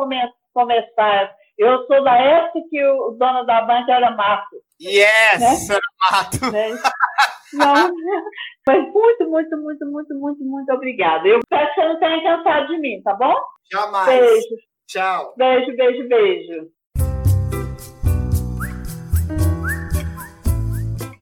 conversar. 0.53 1.35
Eu 1.59 1.87
sou 1.87 2.03
da 2.03 2.17
época 2.17 2.61
que 2.69 2.85
o 2.85 3.11
dono 3.13 3.45
da 3.45 3.63
banca 3.63 3.93
era 3.93 4.11
mato. 4.11 4.57
Yes, 4.81 5.69
né? 5.69 5.77
era 5.77 5.81
mato. 6.11 6.53
Né? 6.53 6.71
Não, 7.53 7.95
mas 8.67 8.93
muito, 8.93 9.31
muito, 9.31 9.57
muito, 9.59 9.87
muito, 9.87 10.15
muito, 10.15 10.45
muito 10.45 10.73
obrigada. 10.73 11.29
Eu 11.29 11.39
espero 11.39 11.69
que 11.69 11.75
você 11.75 11.89
não 11.89 11.99
tenha 12.01 12.23
cansado 12.23 12.67
de 12.69 12.79
mim, 12.79 13.01
tá 13.03 13.15
bom? 13.15 13.35
Jamais. 13.71 14.07
Beijo. 14.07 14.57
Tchau. 14.89 15.35
Beijo, 15.37 15.77
beijo, 15.77 16.09
beijo. 16.09 16.71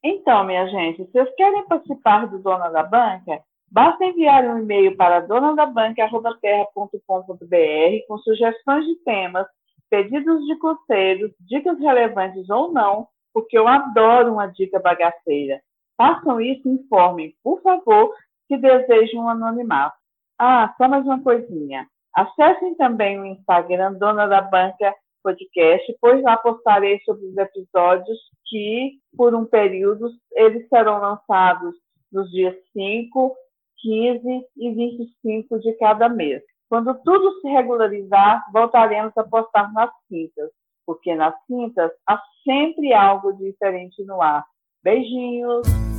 Então, 0.03 0.43
minha 0.45 0.67
gente, 0.67 1.05
se 1.05 1.11
vocês 1.11 1.35
querem 1.35 1.65
participar 1.67 2.27
do 2.27 2.39
Dona 2.39 2.69
da 2.69 2.83
Banca, 2.83 3.41
basta 3.73 4.05
enviar 4.05 4.45
um 4.45 4.59
e-mail 4.59 4.95
para 4.95 5.21
donadabanca.terra.com.br 5.21 8.07
com 8.07 8.17
sugestões 8.19 8.85
de 8.85 8.95
temas, 9.03 9.47
pedidos 9.89 10.45
de 10.45 10.55
conselhos, 10.59 11.31
dicas 11.39 11.79
relevantes 11.79 12.47
ou 12.51 12.71
não, 12.71 13.07
porque 13.33 13.57
eu 13.57 13.67
adoro 13.67 14.33
uma 14.33 14.45
dica 14.45 14.79
bagaceira. 14.79 15.59
Façam 15.97 16.39
isso 16.39 16.69
e 16.69 16.73
informem, 16.73 17.33
por 17.43 17.59
favor, 17.63 18.13
se 18.47 18.55
desejam 18.57 19.25
um 19.25 19.29
anonimato. 19.29 19.97
Ah, 20.39 20.73
só 20.77 20.87
mais 20.87 21.03
uma 21.05 21.21
coisinha. 21.21 21.87
Acessem 22.15 22.75
também 22.75 23.19
o 23.19 23.25
Instagram 23.25 23.93
Dona 23.93 24.27
da 24.27 24.41
Banca 24.41 24.93
Podcast, 25.23 25.97
pois 25.99 26.21
lá 26.21 26.37
postarei 26.37 26.99
sobre 27.05 27.25
os 27.25 27.35
episódios 27.37 28.19
que, 28.45 28.99
por 29.17 29.33
um 29.33 29.45
período, 29.45 30.11
eles 30.33 30.67
serão 30.69 30.99
lançados 30.99 31.73
nos 32.11 32.29
dias 32.29 32.55
5, 32.73 33.35
15 33.83 34.47
e 34.57 34.71
25 34.71 35.59
de 35.59 35.73
cada 35.73 36.07
mês. 36.07 36.41
Quando 36.69 36.95
tudo 37.03 37.39
se 37.41 37.47
regularizar, 37.49 38.43
voltaremos 38.51 39.15
a 39.17 39.23
postar 39.23 39.71
nas 39.73 39.91
quintas, 40.07 40.49
porque 40.85 41.13
nas 41.13 41.35
quintas 41.45 41.91
há 42.07 42.19
sempre 42.43 42.93
algo 42.93 43.33
diferente 43.33 44.03
no 44.05 44.21
ar. 44.21 44.43
Beijinhos! 44.81 45.92